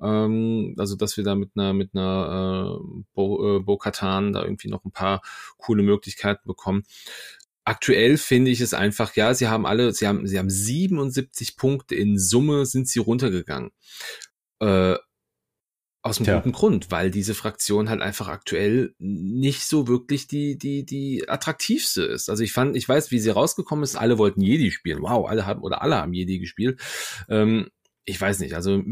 Ähm, 0.00 0.74
also, 0.78 0.96
dass 0.96 1.16
wir 1.16 1.24
da 1.24 1.34
mit 1.34 1.50
einer, 1.54 1.72
mit 1.72 1.94
einer 1.94 2.78
äh, 2.80 3.04
Bo, 3.14 3.58
äh, 3.58 3.60
Bo-Katan 3.60 4.32
da 4.32 4.42
irgendwie 4.42 4.68
noch 4.68 4.84
ein 4.84 4.92
paar 4.92 5.22
coole 5.56 5.82
Möglichkeiten 5.82 6.46
bekommen. 6.46 6.84
Aktuell 7.64 8.18
finde 8.18 8.50
ich 8.50 8.60
es 8.60 8.74
einfach, 8.74 9.14
ja, 9.16 9.32
sie 9.32 9.48
haben 9.48 9.66
alle, 9.66 9.92
sie 9.92 10.06
haben, 10.06 10.26
sie 10.26 10.38
haben 10.38 10.50
77 10.50 11.56
Punkte 11.56 11.94
in 11.94 12.18
Summe 12.18 12.66
sind 12.66 12.88
sie 12.88 12.98
runtergegangen. 12.98 13.70
Äh, 14.60 14.96
aus 16.04 16.16
dem 16.16 16.24
Tja. 16.24 16.36
guten 16.36 16.52
Grund, 16.52 16.90
weil 16.90 17.10
diese 17.10 17.32
Fraktion 17.32 17.88
halt 17.88 18.02
einfach 18.02 18.28
aktuell 18.28 18.94
nicht 18.98 19.64
so 19.64 19.88
wirklich 19.88 20.26
die, 20.26 20.58
die, 20.58 20.84
die 20.84 21.26
attraktivste 21.26 22.02
ist. 22.02 22.28
Also 22.28 22.42
ich 22.42 22.52
fand, 22.52 22.76
ich 22.76 22.86
weiß, 22.86 23.10
wie 23.10 23.18
sie 23.18 23.30
rausgekommen 23.30 23.82
ist, 23.82 23.96
alle 23.96 24.18
wollten 24.18 24.42
Jedi 24.42 24.70
spielen. 24.70 25.00
Wow, 25.00 25.26
alle 25.26 25.46
haben, 25.46 25.62
oder 25.62 25.80
alle 25.80 25.96
haben 25.96 26.12
Jedi 26.12 26.38
gespielt. 26.38 26.78
Ähm, 27.30 27.70
ich 28.06 28.20
weiß 28.20 28.40
nicht, 28.40 28.54
also 28.54 28.82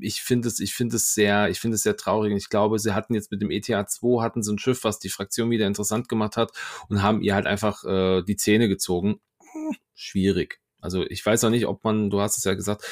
ich 0.00 0.22
finde 0.22 0.48
es, 0.48 0.58
ich 0.58 0.74
finde 0.74 0.96
es 0.96 1.14
sehr, 1.14 1.48
ich 1.50 1.60
finde 1.60 1.76
es 1.76 1.82
sehr 1.82 1.96
traurig. 1.96 2.34
Ich 2.36 2.48
glaube, 2.48 2.78
sie 2.78 2.94
hatten 2.94 3.14
jetzt 3.14 3.30
mit 3.30 3.40
dem 3.40 3.50
ETA 3.50 3.86
2 3.86 4.22
hatten 4.22 4.42
so 4.42 4.52
ein 4.52 4.58
Schiff, 4.58 4.82
was 4.82 4.98
die 4.98 5.08
Fraktion 5.08 5.50
wieder 5.50 5.66
interessant 5.66 6.08
gemacht 6.08 6.36
hat 6.36 6.50
und 6.88 7.02
haben 7.02 7.22
ihr 7.22 7.34
halt 7.34 7.46
einfach 7.46 7.84
äh, 7.84 8.22
die 8.22 8.36
Zähne 8.36 8.68
gezogen. 8.68 9.20
Schwierig. 9.94 10.60
Also 10.80 11.04
ich 11.04 11.24
weiß 11.24 11.44
auch 11.44 11.50
nicht, 11.50 11.66
ob 11.66 11.84
man, 11.84 12.10
du 12.10 12.20
hast 12.20 12.38
es 12.38 12.44
ja 12.44 12.54
gesagt, 12.54 12.84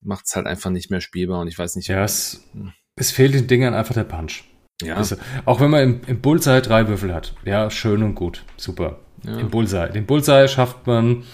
macht 0.00 0.26
es 0.26 0.34
halt 0.34 0.46
einfach 0.46 0.70
nicht 0.70 0.90
mehr 0.90 1.00
spielbar 1.00 1.40
und 1.40 1.48
ich 1.48 1.58
weiß 1.58 1.76
nicht. 1.76 1.88
Ja, 1.88 2.04
es, 2.04 2.44
es 2.96 3.12
fehlt 3.12 3.34
den 3.34 3.46
Dingern 3.46 3.74
einfach 3.74 3.94
der 3.94 4.04
Punch. 4.04 4.44
Ja. 4.82 4.96
Also, 4.96 5.16
auch 5.46 5.60
wenn 5.60 5.70
man 5.70 5.82
im, 5.82 6.00
im 6.06 6.20
Bullseye 6.20 6.60
drei 6.60 6.86
Würfel 6.86 7.14
hat. 7.14 7.34
Ja, 7.44 7.70
schön 7.70 8.02
und 8.02 8.14
gut. 8.14 8.44
Super. 8.56 9.00
Ja. 9.24 9.38
Im 9.38 9.50
Bullseye. 9.50 9.90
Den 9.90 10.06
Bullseye 10.06 10.48
schafft 10.48 10.86
man 10.86 11.24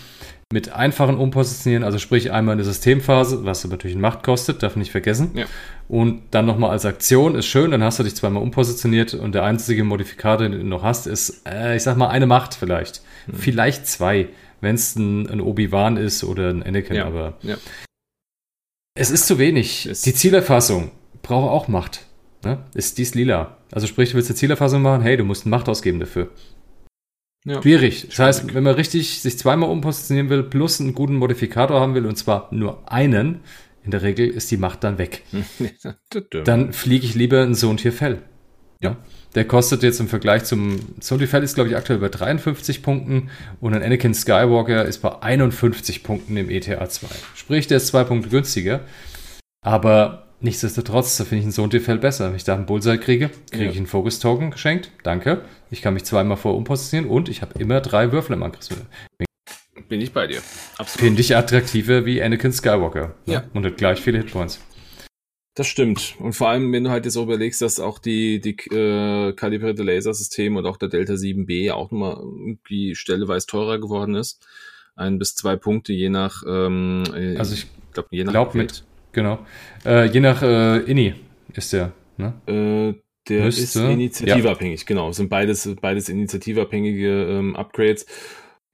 mit 0.53 0.73
einfachen 0.73 1.17
Umpositionieren, 1.17 1.83
also 1.83 1.99
sprich 1.99 2.31
einmal 2.31 2.53
eine 2.53 2.65
Systemphase, 2.65 3.45
was 3.45 3.65
natürlich 3.65 3.97
Macht 3.97 4.23
kostet, 4.23 4.63
darf 4.63 4.77
nicht 4.77 4.91
vergessen. 4.91 5.31
Ja. 5.35 5.47
Und 5.89 6.23
dann 6.31 6.47
nochmal 6.47 6.71
als 6.71 6.85
Aktion 6.85 7.35
ist 7.35 7.47
schön, 7.47 7.71
dann 7.71 7.83
hast 7.83 7.99
du 7.99 8.03
dich 8.03 8.15
zweimal 8.15 8.43
umpositioniert 8.43 9.15
und 9.15 9.35
der 9.35 9.45
einzige 9.45 9.85
Modifikator, 9.85 10.49
den 10.49 10.61
du 10.61 10.65
noch 10.65 10.83
hast, 10.83 11.07
ist, 11.07 11.47
äh, 11.47 11.77
ich 11.77 11.83
sag 11.83 11.97
mal, 11.97 12.09
eine 12.09 12.27
Macht 12.27 12.55
vielleicht. 12.55 13.03
Mhm. 13.27 13.35
Vielleicht 13.35 13.87
zwei, 13.87 14.29
wenn 14.61 14.75
es 14.75 14.95
ein, 14.97 15.29
ein 15.29 15.41
Obi-Wan 15.41 15.97
ist 15.97 16.23
oder 16.23 16.51
ein 16.51 16.63
Anakin, 16.63 16.97
ja. 16.97 17.07
aber 17.07 17.35
ja. 17.43 17.57
es 18.95 19.11
ist 19.11 19.27
zu 19.27 19.39
wenig. 19.39 19.87
Es 19.87 20.03
Die 20.03 20.15
Zielerfassung 20.15 20.91
braucht 21.23 21.51
auch 21.51 21.69
Macht. 21.69 22.07
Ne? 22.45 22.59
Ist 22.75 22.99
dies 22.99 23.15
lila. 23.15 23.57
Also 23.71 23.87
sprich, 23.87 24.11
du 24.11 24.17
willst 24.17 24.29
eine 24.29 24.37
Zielerfassung 24.37 24.83
machen, 24.83 25.03
hey, 25.03 25.17
du 25.17 25.25
musst 25.25 25.47
Macht 25.47 25.69
ausgeben 25.69 26.01
dafür. 26.01 26.31
Ja. 27.45 27.61
Schwierig. 27.61 28.07
Das 28.09 28.19
heißt, 28.19 28.55
wenn 28.55 28.63
man 28.63 28.75
richtig 28.75 29.21
sich 29.21 29.39
zweimal 29.39 29.71
umpositionieren 29.71 30.31
will, 30.31 30.43
plus 30.45 30.81
einen 30.81 30.95
guten 30.95 31.17
Modifikator 31.17 31.81
haben 31.81 31.95
will, 31.95 32.07
und 32.07 32.17
zwar 32.17 32.49
nur 32.53 32.91
einen, 32.91 33.41
in 33.85 33.91
der 33.91 34.03
Regel 34.03 34.29
ist 34.29 34.51
die 34.51 34.57
Macht 34.57 34.85
dann 34.85 34.99
weg. 34.99 35.25
dann 36.45 36.73
fliege 36.73 37.05
ich 37.05 37.15
lieber 37.15 37.43
ein 37.43 37.55
Sohn 37.55 37.79
Fell. 37.79 38.23
Ja. 38.81 38.97
Der 39.35 39.45
kostet 39.45 39.83
jetzt 39.83 39.99
im 39.99 40.09
Vergleich 40.09 40.45
zum 40.45 40.79
Sohn 41.01 41.27
Fell 41.27 41.43
ist, 41.43 41.55
glaube 41.55 41.71
ich, 41.71 41.77
aktuell 41.77 41.99
bei 41.99 42.09
53 42.09 42.83
Punkten 42.83 43.31
und 43.61 43.75
ein 43.75 43.83
Anakin 43.83 44.15
Skywalker 44.15 44.85
ist 44.85 44.99
bei 44.99 45.21
51 45.21 46.05
Punkten 46.05 46.37
im 46.37 46.49
ETA 46.51 46.89
2. 46.89 47.07
Sprich, 47.35 47.67
der 47.67 47.79
ist 47.79 47.89
zwei 47.89 48.05
Punkte 48.05 48.29
günstiger. 48.29 48.81
Aber 49.63 50.32
Nichtsdestotrotz 50.43 51.19
finde 51.19 51.37
ich 51.37 51.43
einen 51.43 51.53
Sohn-Defell 51.53 51.99
besser. 51.99 52.29
Wenn 52.29 52.37
ich 52.37 52.43
da 52.43 52.57
einen 52.57 52.67
Bullseye 52.67 52.99
kriege, 52.99 53.31
kriege 53.51 53.65
ja. 53.65 53.71
ich 53.71 53.77
einen 53.77 53.87
Focus-Token 53.87 54.51
geschenkt. 54.51 54.91
Danke. 55.05 55.45
Ich 55.71 55.83
kann 55.83 55.95
mich 55.95 56.05
zweimal 56.05 56.37
vor 56.37 56.57
umpositionieren 56.57 57.09
und 57.09 57.29
ich 57.29 57.43
habe 57.43 57.57
immer 57.61 57.81
drei 57.81 58.11
Würfel 58.11 58.35
im 58.35 58.43
Angriff. 58.43 58.69
Bin 59.89 60.01
ich 60.01 60.13
bei 60.13 60.27
dir. 60.27 60.41
Absolut. 60.79 61.01
Finde 61.01 61.21
ich 61.21 61.37
attraktiver 61.37 62.05
wie 62.05 62.21
Anakin 62.21 62.53
Skywalker. 62.53 63.15
Ne? 63.25 63.33
Ja. 63.35 63.45
Und 63.55 63.65
hat 63.65 63.77
gleich 63.77 64.01
viele 64.01 64.19
Hitpoints. 64.19 64.61
Das 65.55 65.69
stimmt. 65.69 66.17
Und 66.19 66.33
vor 66.33 66.49
allem, 66.49 66.73
wenn 66.73 66.85
du 66.85 66.91
halt 66.91 67.05
jetzt 67.05 67.15
so 67.15 67.23
überlegst, 67.23 67.63
dass 67.63 67.79
auch 67.79 68.01
die, 68.01 68.41
die 68.41 68.57
äh, 68.75 69.35
kalibrierte 69.35 69.85
Lasersystem 69.85 70.57
und 70.57 70.67
auch 70.67 70.77
der 70.77 70.89
Delta 70.89 71.13
7B 71.13 71.71
auch 71.71 71.93
nochmal 71.93 72.17
irgendwie 72.17 72.97
stelleweise 72.97 73.47
teurer 73.47 73.79
geworden 73.79 74.17
ist. 74.17 74.45
Ein 74.97 75.21
bis 75.21 75.37
zwei 75.37 75.55
Punkte, 75.55 75.93
je 75.93 76.09
nach 76.09 76.43
ähm, 76.49 77.05
äh, 77.15 77.37
Also 77.37 77.55
ich 77.55 77.67
glaube, 77.93 78.09
je 78.11 78.25
nach 78.25 78.33
glaub, 78.33 78.55
mit 78.55 78.85
Genau. 79.13 79.39
Äh, 79.85 80.07
je 80.07 80.21
nach 80.21 80.43
äh, 80.43 80.79
Inni 80.79 81.15
ist 81.55 81.73
der, 81.73 81.93
ne? 82.17 82.35
Äh, 82.47 83.01
der 83.29 83.45
Müsste, 83.45 83.63
ist 83.63 83.77
initiativabhängig, 83.77 84.81
ja. 84.81 84.87
genau. 84.87 85.13
Sind 85.13 85.29
beides, 85.29 85.69
beides 85.81 86.09
initiativabhängige 86.09 87.27
ähm, 87.27 87.55
Upgrades. 87.57 88.07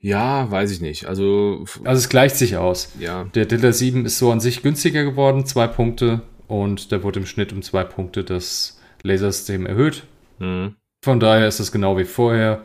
Ja, 0.01 0.51
weiß 0.51 0.71
ich 0.71 0.81
nicht. 0.81 1.07
Also, 1.07 1.65
Also 1.85 1.99
es 1.99 2.09
gleicht 2.09 2.37
sich 2.37 2.57
aus. 2.57 2.93
ja. 2.99 3.25
Der 3.35 3.47
Delta 3.47 3.73
7 3.73 4.07
ist 4.07 4.19
so 4.19 4.31
an 4.31 4.41
sich 4.41 4.63
günstiger 4.63 5.05
geworden, 5.05 5.45
zwei 5.45 5.67
Punkte. 5.67 6.23
Und 6.47 6.93
da 6.93 7.03
wurde 7.03 7.21
im 7.21 7.27
Schnitt 7.27 7.53
um 7.53 7.63
zwei 7.63 7.85
Punkte 7.85 8.25
das 8.25 8.81
Lasersystem 9.03 9.67
erhöht. 9.67 10.05
Hm. 10.39 10.77
Von 11.05 11.21
daher 11.21 11.47
ist 11.47 11.61
es 11.61 11.71
genau 11.73 11.99
wie 11.99 12.05
vorher. 12.05 12.63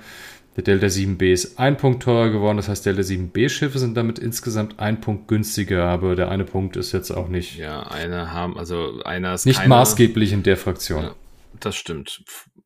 Der 0.55 0.63
Delta 0.63 0.85
7B 0.87 1.33
ist 1.33 1.57
ein 1.59 1.77
Punkt 1.77 2.03
teurer 2.03 2.29
geworden. 2.29 2.57
Das 2.57 2.69
heißt, 2.69 2.85
Delta 2.85 3.01
7B-Schiffe 3.01 3.79
sind 3.79 3.95
damit 3.97 4.19
insgesamt 4.19 4.79
ein 4.79 5.01
Punkt 5.01 5.27
günstiger. 5.27 5.85
Aber 5.85 6.15
der 6.15 6.29
eine 6.29 6.43
Punkt 6.43 6.77
ist 6.77 6.91
jetzt 6.91 7.09
auch 7.11 7.27
nicht, 7.27 7.57
Ja, 7.57 7.83
eine 7.87 8.31
haben, 8.31 8.57
also 8.57 9.01
einer 9.03 9.33
ist 9.33 9.45
nicht 9.45 9.57
keiner- 9.59 9.69
maßgeblich 9.75 10.31
in 10.31 10.43
der 10.43 10.57
Fraktion. 10.57 11.03
Ja. 11.03 11.15
Das 11.59 11.75
stimmt. 11.75 12.23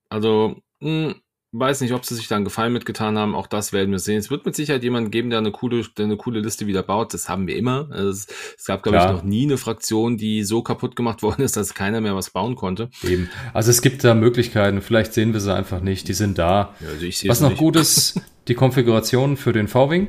Also, 0.10 0.58
mh, 0.82 1.16
weiß 1.54 1.82
nicht, 1.82 1.94
ob 1.94 2.06
sie 2.06 2.16
sich 2.16 2.28
da 2.28 2.36
einen 2.36 2.46
Gefallen 2.46 2.74
mitgetan 2.74 3.18
haben. 3.18 3.34
Auch 3.36 3.48
das 3.48 3.74
werden 3.74 3.92
wir 3.92 4.00
sehen. 4.00 4.18
Es 4.18 4.30
wird 4.30 4.46
mit 4.46 4.56
Sicherheit 4.56 4.84
jemanden 4.84 5.12
geben, 5.12 5.30
der 5.30 5.40
eine 5.40 5.52
coole, 5.52 5.84
der 5.98 6.06
eine 6.06 6.18
coole 6.18 6.42
Liste 6.42 6.68
wieder 6.68 6.84
baut. 6.84 7.14
Das 7.14 7.30
haben 7.30 7.48
wir 7.48 7.56
immer. 7.56 7.88
Also 7.92 8.10
es, 8.10 8.28
es 8.58 8.66
gab, 8.66 8.84
glaube 8.84 8.98
ich, 8.98 9.06
noch 9.06 9.24
nie 9.24 9.44
eine 9.44 9.58
Fraktion, 9.58 10.18
die 10.18 10.44
so 10.44 10.62
kaputt 10.62 10.96
gemacht 10.96 11.24
worden 11.24 11.42
ist, 11.44 11.58
dass 11.58 11.74
keiner 11.74 12.02
mehr 12.02 12.16
was 12.16 12.30
bauen 12.32 12.56
konnte. 12.56 12.90
Eben. 13.04 13.30
Also 13.54 13.72
es 13.72 13.82
gibt 13.82 14.04
da 14.04 14.14
Möglichkeiten. 14.14 14.82
Vielleicht 14.82 15.14
sehen 15.14 15.34
wir 15.34 15.40
sie 15.40 15.54
einfach 15.54 15.82
nicht. 15.82 16.08
Die 16.08 16.14
sind 16.14 16.38
da. 16.38 16.76
Ja, 16.82 16.90
also 16.90 17.06
ich 17.06 17.28
Was 17.28 17.42
noch 17.42 17.50
nicht. 17.50 17.60
gut 17.60 17.76
ist, 17.76 18.22
die 18.48 18.54
Konfiguration 18.56 19.38
für 19.38 19.54
den 19.54 19.68
V-Wing. 19.68 20.08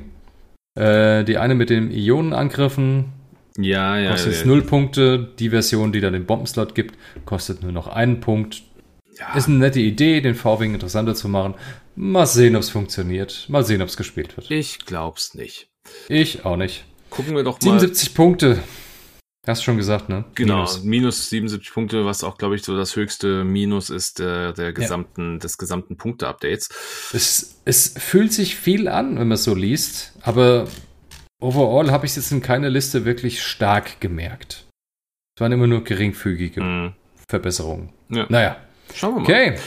Äh, 0.74 1.24
die 1.24 1.38
eine 1.38 1.54
mit 1.54 1.70
den 1.70 1.90
Ionenangriffen 1.90 3.06
Ja, 3.56 3.98
ja. 3.98 4.10
kostet 4.10 4.32
ja, 4.32 4.38
jetzt 4.38 4.46
null 4.46 4.62
Punkte. 4.62 5.28
Die 5.38 5.50
Version, 5.50 5.92
die 5.92 6.00
dann 6.00 6.12
den 6.12 6.26
Bombenslot 6.26 6.74
gibt, 6.74 6.96
kostet 7.24 7.62
nur 7.62 7.72
noch 7.72 7.88
einen 7.88 8.20
Punkt. 8.20 8.62
Ja. 9.18 9.34
Ist 9.34 9.48
eine 9.48 9.58
nette 9.58 9.80
Idee, 9.80 10.20
den 10.20 10.34
V-Wing 10.34 10.74
interessanter 10.74 11.14
zu 11.14 11.28
machen. 11.28 11.54
Mal 11.96 12.26
sehen, 12.26 12.54
ob 12.56 12.62
es 12.62 12.70
funktioniert. 12.70 13.46
Mal 13.48 13.64
sehen, 13.64 13.82
ob 13.82 13.88
es 13.88 13.96
gespielt 13.96 14.36
wird. 14.36 14.50
Ich 14.50 14.78
glaub's 14.86 15.34
nicht. 15.34 15.68
Ich 16.08 16.44
auch 16.44 16.56
nicht. 16.56 16.84
Gucken 17.10 17.34
wir 17.34 17.42
doch 17.42 17.54
mal. 17.54 17.60
77 17.80 18.14
Punkte. 18.14 18.62
Hast 19.46 19.62
du 19.62 19.64
schon 19.64 19.76
gesagt, 19.78 20.10
ne? 20.10 20.24
Genau, 20.34 20.56
Minus. 20.56 20.82
minus. 20.84 21.30
77 21.30 21.72
Punkte, 21.72 22.04
was 22.04 22.22
auch, 22.22 22.36
glaube 22.36 22.54
ich, 22.56 22.62
so 22.62 22.76
das 22.76 22.96
höchste 22.96 23.44
Minus 23.44 23.88
ist 23.88 24.20
äh, 24.20 24.52
der 24.52 24.74
gesamten, 24.74 25.38
des 25.40 25.56
gesamten 25.56 25.96
Punkte-Updates. 25.96 26.68
Es, 27.14 27.60
es 27.64 27.94
fühlt 27.96 28.32
sich 28.32 28.56
viel 28.56 28.88
an, 28.88 29.12
wenn 29.18 29.28
man 29.28 29.36
es 29.36 29.44
so 29.44 29.54
liest, 29.54 30.12
aber 30.20 30.68
overall 31.40 31.90
habe 31.90 32.04
ich 32.04 32.10
es 32.12 32.16
jetzt 32.16 32.32
in 32.32 32.42
keiner 32.42 32.68
Liste 32.68 33.06
wirklich 33.06 33.42
stark 33.42 34.00
gemerkt. 34.00 34.66
Es 35.34 35.40
waren 35.40 35.52
immer 35.52 35.66
nur 35.66 35.82
geringfügige 35.82 36.60
Mhm. 36.62 36.92
Verbesserungen. 37.30 37.90
Ja. 38.10 38.26
Naja, 38.28 38.56
Schauen 38.94 39.14
wir 39.14 39.20
mal. 39.20 39.22
okay. 39.22 39.58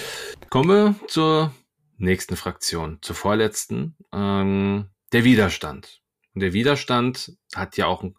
Kommen 0.50 0.70
wir 0.70 0.96
zur 1.08 1.54
nächsten 1.98 2.36
Fraktion, 2.36 2.98
zur 3.02 3.16
vorletzten, 3.16 3.96
ähm, 4.12 4.90
der 5.14 5.24
Widerstand. 5.24 6.02
Und 6.34 6.42
der 6.42 6.54
Widerstand 6.54 7.38
hat 7.56 7.78
ja 7.78 7.88
auch 7.88 8.04
ein 8.04 8.16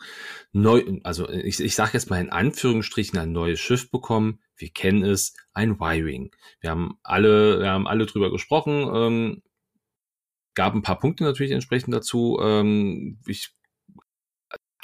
neu, 0.53 0.83
also 1.03 1.29
ich, 1.29 1.61
ich 1.61 1.75
sage 1.75 1.93
jetzt 1.95 2.11
mal 2.11 2.21
in 2.21 2.31
Anführungsstrichen 2.31 3.19
ein 3.19 3.33
neues 3.33 3.61
Schiff 3.61 3.91
bekommen. 3.91 4.41
Wir 4.57 4.71
kennen 4.71 5.03
es, 5.03 5.35
ein 5.55 5.73
Y-Wing. 5.73 6.31
Wir 6.61 6.71
haben 6.71 6.99
alle, 7.03 7.61
wir 7.61 7.71
haben 7.71 7.87
alle 7.87 8.07
drüber 8.07 8.31
gesprochen. 8.31 8.89
Ähm, 8.95 9.43
gab 10.55 10.75
ein 10.75 10.83
paar 10.83 10.99
Punkte 10.99 11.25
natürlich 11.25 11.53
entsprechend 11.53 11.95
dazu. 11.95 12.39
Ähm, 12.43 13.19
ich 13.27 13.55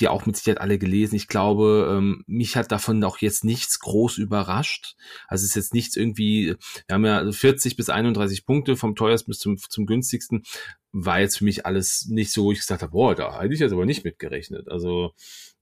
die 0.01 0.09
auch 0.09 0.26
mit 0.26 0.36
Sicherheit 0.36 0.61
alle 0.61 0.78
gelesen. 0.78 1.16
Ich 1.16 1.28
glaube, 1.28 1.88
ähm, 1.90 2.22
mich 2.26 2.57
hat 2.57 2.70
davon 2.70 3.03
auch 3.05 3.18
jetzt 3.18 3.44
nichts 3.44 3.80
groß 3.80 4.18
überrascht. 4.18 4.96
Also 5.26 5.42
es 5.42 5.51
ist 5.51 5.57
jetzt 5.57 5.74
nichts 5.74 5.96
irgendwie, 5.96 6.55
wir 6.86 6.94
haben 6.94 7.05
ja 7.05 7.30
40 7.30 7.76
bis 7.76 7.90
31 7.90 8.46
Punkte 8.46 8.76
vom 8.76 8.94
teuersten 8.94 9.30
bis 9.30 9.40
zum, 9.40 9.57
zum 9.59 9.86
günstigsten. 9.86 10.44
War 10.92 11.20
jetzt 11.20 11.38
für 11.38 11.44
mich 11.44 11.66
alles 11.66 12.07
nicht 12.09 12.32
so, 12.32 12.44
wo 12.44 12.53
ich 12.53 12.61
gesagt 12.61 12.82
habe, 12.82 12.92
boah, 12.92 13.14
da 13.14 13.40
hätte 13.40 13.55
ich 13.55 13.61
jetzt 13.61 13.72
aber 13.72 13.86
nicht 13.86 14.05
mitgerechnet. 14.05 14.68
Also 14.68 15.12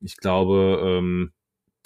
ich 0.01 0.17
glaube, 0.17 0.81
ähm, 0.83 1.33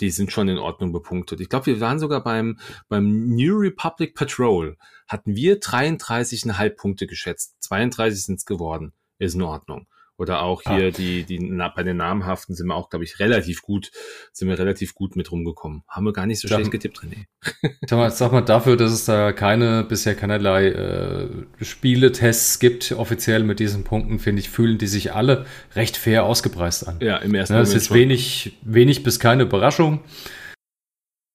die 0.01 0.11
sind 0.11 0.33
schon 0.33 0.49
in 0.49 0.59
Ordnung 0.59 0.93
bepunktet. 0.93 1.41
Ich 1.41 1.49
glaube, 1.49 1.67
wir 1.67 1.81
waren 1.81 1.99
sogar 1.99 2.23
beim, 2.23 2.59
beim 2.89 3.29
New 3.29 3.57
Republic 3.57 4.15
Patrol. 4.15 4.77
Hatten 5.07 5.37
wir 5.37 5.61
33,5 5.61 6.71
Punkte 6.71 7.07
geschätzt. 7.07 7.57
32 7.61 8.25
sind 8.25 8.39
es 8.39 8.45
geworden. 8.45 8.93
Ist 9.19 9.35
in 9.35 9.43
Ordnung. 9.43 9.87
Oder 10.21 10.43
auch 10.43 10.61
hier 10.61 10.89
Ah. 10.89 10.91
die, 10.91 11.25
die, 11.25 11.39
na, 11.41 11.69
bei 11.69 11.83
den 11.83 11.97
namhaften 11.97 12.55
sind 12.55 12.67
wir 12.67 12.75
auch, 12.75 12.91
glaube 12.91 13.07
ich, 13.07 13.19
relativ 13.21 13.63
gut, 13.63 13.91
sind 14.33 14.49
wir 14.49 14.59
relativ 14.59 14.95
gut 14.95 15.17
mit 15.17 15.33
rumgekommen. 15.33 15.83
Haben 15.89 16.05
wir 16.05 16.13
gar 16.13 16.27
nicht 16.27 16.41
so 16.41 16.47
Dann- 16.47 16.59
schlecht 16.59 16.73
getippt, 16.73 16.99
René. 16.99 17.25
Sag 17.89 17.99
mal, 17.99 18.11
sag 18.11 18.31
mal 18.31 18.43
dafür, 18.43 18.77
dass 18.77 18.93
es 18.93 19.07
da 19.07 19.33
keine, 19.33 19.83
bisher 19.83 20.15
keinerlei 20.15 20.67
äh, 20.69 21.29
Spieletests 21.63 22.59
gibt, 22.59 22.93
offiziell 22.93 23.45
mit 23.45 23.61
diesen 23.61 23.83
Punkten, 23.85 24.19
finde 24.19 24.41
ich, 24.41 24.51
fühlen 24.51 24.77
die 24.77 24.89
sich 24.89 25.15
alle 25.15 25.47
recht 25.75 25.97
fair 25.97 26.25
ausgepreist 26.25 26.87
an. 26.87 26.99
Ja, 27.01 27.17
im 27.17 27.35
ersten 27.35 27.55
Ne, 27.55 27.61
es 27.63 27.73
ist 27.73 27.87
schon. 27.87 27.97
wenig, 27.97 28.59
wenig 28.61 29.03
bis 29.03 29.21
keine 29.21 29.45
Überraschung. 29.45 30.01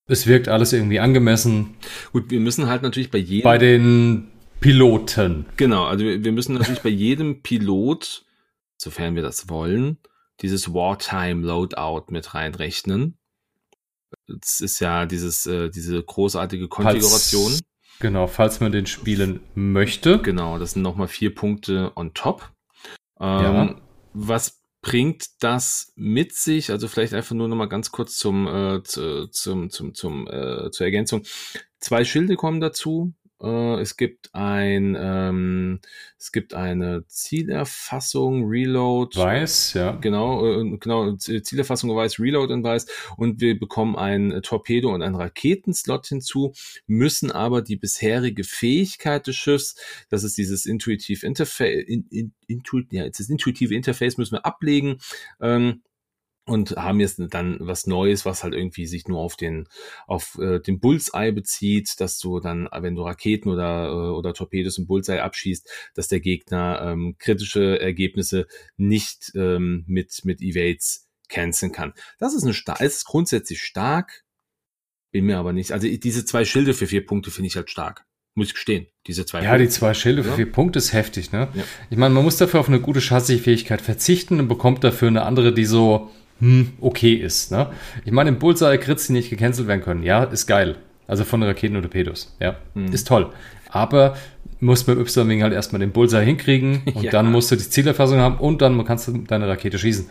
Es 0.07 0.27
wirkt 0.27 0.47
alles 0.47 0.71
irgendwie 0.73 0.99
angemessen 0.99 1.73
Gut, 2.11 2.29
wir 2.29 2.39
müssen 2.39 2.67
halt 2.67 2.83
natürlich 2.83 3.09
bei 3.09 3.17
jedem, 3.17 3.43
bei 3.43 3.57
den 3.57 4.27
Piloten. 4.59 5.45
genau, 5.57 5.85
also 5.85 6.05
wir 6.05 6.31
müssen 6.31 6.53
natürlich 6.53 6.81
bei 6.81 6.89
jedem 6.89 7.41
Pilot, 7.41 8.24
sofern 8.77 9.15
wir 9.15 9.21
das 9.23 9.49
wollen, 9.49 9.97
dieses 10.41 10.73
Wartime 10.73 11.45
Loadout 11.45 12.11
mit 12.11 12.33
reinrechnen. 12.33 13.17
Das 14.27 14.59
ist 14.61 14.79
ja 14.79 15.05
dieses, 15.05 15.45
äh, 15.45 15.69
diese 15.69 16.01
großartige 16.01 16.67
Konfiguration. 16.67 17.51
Falls, 17.51 17.63
genau, 17.99 18.27
falls 18.27 18.59
man 18.59 18.71
den 18.71 18.85
spielen 18.85 19.41
möchte. 19.55 20.19
Genau, 20.19 20.57
das 20.57 20.71
sind 20.71 20.81
nochmal 20.81 21.07
vier 21.07 21.33
Punkte 21.33 21.91
on 21.95 22.13
top. 22.13 22.51
Ähm, 23.19 23.43
Ja. 23.43 23.81
Was 24.13 24.61
bringt 24.81 25.43
das 25.43 25.91
mit 25.95 26.33
sich? 26.33 26.69
Also 26.71 26.87
vielleicht 26.87 27.13
einfach 27.13 27.35
nur 27.35 27.47
nochmal 27.47 27.67
ganz 27.67 27.91
kurz 27.91 28.17
zum, 28.17 28.47
äh, 28.47 28.83
zu, 28.83 29.27
zum, 29.27 29.69
zum, 29.69 29.93
zum, 29.93 30.27
äh, 30.27 30.69
zur 30.71 30.85
Ergänzung. 30.85 31.23
Zwei 31.79 32.05
Schilde 32.05 32.35
kommen 32.35 32.61
dazu. 32.61 33.13
Äh, 33.41 33.81
es 33.81 33.97
gibt 33.97 34.33
ein, 34.33 34.95
ähm, 34.99 35.79
es 36.17 36.31
gibt 36.31 36.53
eine 36.53 37.05
Zielerfassung, 37.07 38.45
Reload. 38.45 39.17
Weiß, 39.17 39.73
ja. 39.73 39.91
Genau, 39.93 40.45
äh, 40.45 40.77
genau, 40.77 41.15
Zielerfassung 41.15 41.95
weiß, 41.95 42.19
Reload 42.19 42.53
in 42.53 42.63
weiß 42.63 42.87
und 43.17 43.41
wir 43.41 43.59
bekommen 43.59 43.95
ein 43.95 44.41
Torpedo 44.41 44.93
und 44.93 45.01
einen 45.01 45.15
Raketenslot 45.15 46.07
hinzu, 46.07 46.53
müssen 46.87 47.31
aber 47.31 47.61
die 47.61 47.75
bisherige 47.75 48.43
Fähigkeit 48.43 49.27
des 49.27 49.35
Schiffs, 49.35 49.75
das 50.09 50.23
ist 50.23 50.37
dieses 50.37 50.65
Intuitive 50.65 51.25
Interface, 51.25 51.83
in, 51.87 52.07
in, 52.09 52.33
intu, 52.47 52.81
ja, 52.91 53.07
das 53.07 53.29
intuitive 53.29 53.75
Interface 53.75 54.17
müssen 54.17 54.33
wir 54.33 54.45
ablegen, 54.45 54.99
ähm, 55.41 55.81
und 56.47 56.75
haben 56.75 56.99
jetzt 56.99 57.19
dann 57.29 57.57
was 57.59 57.87
Neues, 57.87 58.25
was 58.25 58.43
halt 58.43 58.53
irgendwie 58.53 58.85
sich 58.85 59.07
nur 59.07 59.19
auf 59.19 59.35
den 59.35 59.67
auf 60.05 60.37
äh, 60.39 60.59
den 60.59 60.79
Bullseye 60.79 61.31
bezieht, 61.31 61.99
dass 61.99 62.19
du 62.19 62.39
dann, 62.39 62.69
wenn 62.71 62.95
du 62.95 63.01
Raketen 63.01 63.49
oder 63.49 63.87
äh, 63.87 64.11
oder 64.17 64.33
Torpedos 64.33 64.77
im 64.77 64.85
Bullseye 64.87 65.21
abschießt, 65.23 65.67
dass 65.95 66.07
der 66.07 66.19
Gegner 66.19 66.81
ähm, 66.83 67.15
kritische 67.17 67.79
Ergebnisse 67.79 68.45
nicht 68.77 69.31
ähm, 69.35 69.83
mit 69.87 70.21
mit 70.23 70.41
Evades 70.41 71.07
canceln 71.29 71.71
kann. 71.71 71.93
Das 72.19 72.35
ist 72.35 72.43
eine 72.43 72.53
star 72.53 72.79
ist 72.79 73.05
grundsätzlich 73.05 73.61
stark, 73.63 74.23
bin 75.11 75.25
mir 75.25 75.37
aber 75.39 75.53
nicht. 75.53 75.71
Also 75.71 75.87
diese 75.87 76.25
zwei 76.25 76.45
Schilde 76.45 76.73
für 76.75 76.85
vier 76.87 77.05
Punkte 77.05 77.31
finde 77.31 77.47
ich 77.47 77.55
halt 77.55 77.71
stark, 77.71 78.05
muss 78.35 78.47
ich 78.47 78.53
gestehen. 78.53 78.85
Diese 79.07 79.25
zwei. 79.25 79.41
Ja, 79.43 79.57
die 79.57 79.69
zwei 79.69 79.95
Schilde 79.95 80.23
für 80.23 80.29
Ja. 80.29 80.35
vier 80.35 80.51
Punkte 80.51 80.77
ist 80.77 80.93
heftig, 80.93 81.31
ne? 81.31 81.47
Ja. 81.55 81.63
Ich 81.89 81.97
meine, 81.97 82.13
man 82.13 82.23
muss 82.23 82.37
dafür 82.37 82.59
auf 82.59 82.67
eine 82.67 82.79
gute 82.79 83.01
Chassisfähigkeit 83.01 83.81
verzichten 83.81 84.39
und 84.39 84.47
bekommt 84.47 84.83
dafür 84.83 85.07
eine 85.07 85.23
andere, 85.23 85.51
die 85.53 85.65
so, 85.65 86.11
hm, 86.39 86.73
okay 86.81 87.13
ist, 87.13 87.51
ne? 87.51 87.71
Ich 88.03 88.11
meine, 88.11 88.29
im 88.29 88.39
Bullseye 88.39 88.77
Crits, 88.77 89.07
die 89.07 89.13
nicht 89.13 89.29
gecancelt 89.29 89.67
werden 89.67 89.81
können, 89.81 90.03
ja, 90.03 90.23
ist 90.23 90.47
geil. 90.47 90.77
Also 91.07 91.23
von 91.23 91.41
Raketen 91.43 91.75
und 91.75 91.83
Torpedos, 91.83 92.35
ja, 92.39 92.57
Mhm. 92.73 92.87
ist 92.91 93.07
toll. 93.07 93.31
Aber 93.69 94.17
muss 94.59 94.83
beim 94.83 94.99
Y-Wing 94.99 95.43
halt 95.43 95.53
erstmal 95.53 95.79
den 95.79 95.91
Bullseye 95.91 96.23
hinkriegen 96.25 96.81
und 96.93 97.03
Ja. 97.03 97.11
dann 97.11 97.31
musst 97.31 97.51
du 97.51 97.55
die 97.55 97.69
Zielerfassung 97.69 98.17
haben 98.19 98.37
und 98.39 98.61
dann 98.61 98.83
kannst 98.85 99.07
du 99.07 99.13
deine 99.19 99.47
Rakete 99.47 99.77
schießen. 99.77 100.09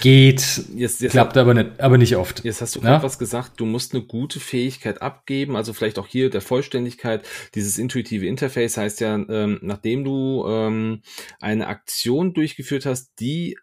Geht, 0.00 0.64
Jetzt, 0.76 1.02
jetzt, 1.02 1.10
klappt 1.12 1.36
aber 1.36 1.52
nicht, 1.52 1.78
aber 1.78 1.98
nicht 1.98 2.16
oft. 2.16 2.42
Jetzt 2.42 2.62
hast 2.62 2.74
du 2.74 2.80
Ja? 2.80 2.86
gerade 2.86 3.02
was 3.04 3.18
gesagt, 3.18 3.60
du 3.60 3.66
musst 3.66 3.94
eine 3.94 4.02
gute 4.02 4.40
Fähigkeit 4.40 5.02
abgeben, 5.02 5.56
also 5.56 5.74
vielleicht 5.74 5.98
auch 5.98 6.06
hier 6.06 6.30
der 6.30 6.40
Vollständigkeit. 6.40 7.26
Dieses 7.54 7.76
intuitive 7.76 8.26
Interface 8.26 8.78
heißt 8.78 9.00
ja, 9.00 9.14
ähm, 9.16 9.58
nachdem 9.60 10.02
du 10.04 10.46
ähm, 10.48 11.02
eine 11.38 11.66
Aktion 11.66 12.32
durchgeführt 12.32 12.86
hast, 12.86 13.10
die 13.20 13.58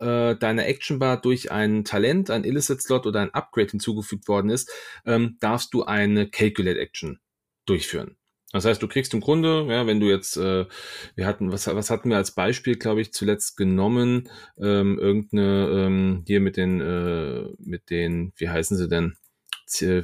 äh, 0.00 0.36
deiner 0.36 0.66
Actionbar 0.66 1.20
durch 1.20 1.52
ein 1.52 1.84
Talent, 1.84 2.30
ein 2.30 2.44
Illicit-Slot 2.44 3.06
oder 3.06 3.20
ein 3.20 3.34
Upgrade 3.34 3.70
hinzugefügt 3.70 4.28
worden 4.28 4.50
ist, 4.50 4.70
ähm, 5.06 5.36
darfst 5.40 5.74
du 5.74 5.84
eine 5.84 6.28
Calculate-Action 6.28 7.20
durchführen. 7.66 8.16
Das 8.52 8.64
heißt, 8.64 8.82
du 8.82 8.88
kriegst 8.88 9.14
im 9.14 9.20
Grunde, 9.20 9.66
ja, 9.68 9.86
wenn 9.86 10.00
du 10.00 10.08
jetzt, 10.08 10.36
äh, 10.36 10.66
wir 11.14 11.26
hatten, 11.26 11.52
was, 11.52 11.68
was 11.68 11.90
hatten 11.90 12.10
wir 12.10 12.16
als 12.16 12.32
Beispiel, 12.32 12.76
glaube 12.76 13.00
ich, 13.00 13.12
zuletzt 13.12 13.56
genommen, 13.56 14.28
ähm, 14.60 14.98
irgendeine, 14.98 15.68
ähm, 15.68 16.24
hier 16.26 16.40
mit 16.40 16.56
den, 16.56 16.80
äh, 16.80 17.44
mit 17.58 17.90
den, 17.90 18.32
wie 18.36 18.48
heißen 18.48 18.76
sie 18.76 18.88
denn, 18.88 19.16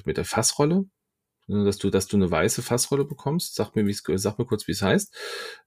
mit 0.05 0.17
der 0.17 0.25
Fassrolle? 0.25 0.85
Dass 1.49 1.79
du, 1.79 1.91
dass 1.91 2.07
du 2.09 2.17
eine 2.17 2.31
weiße 2.31 2.63
Fassrolle 2.63 3.05
bekommst. 3.05 3.55
Sag 3.55 3.77
mir, 3.77 3.87
wie 3.87 3.95
sag 4.17 4.39
mir 4.39 4.47
kurz, 4.47 4.67
wie 4.67 4.73
es 4.73 4.83
heißt. 4.83 5.15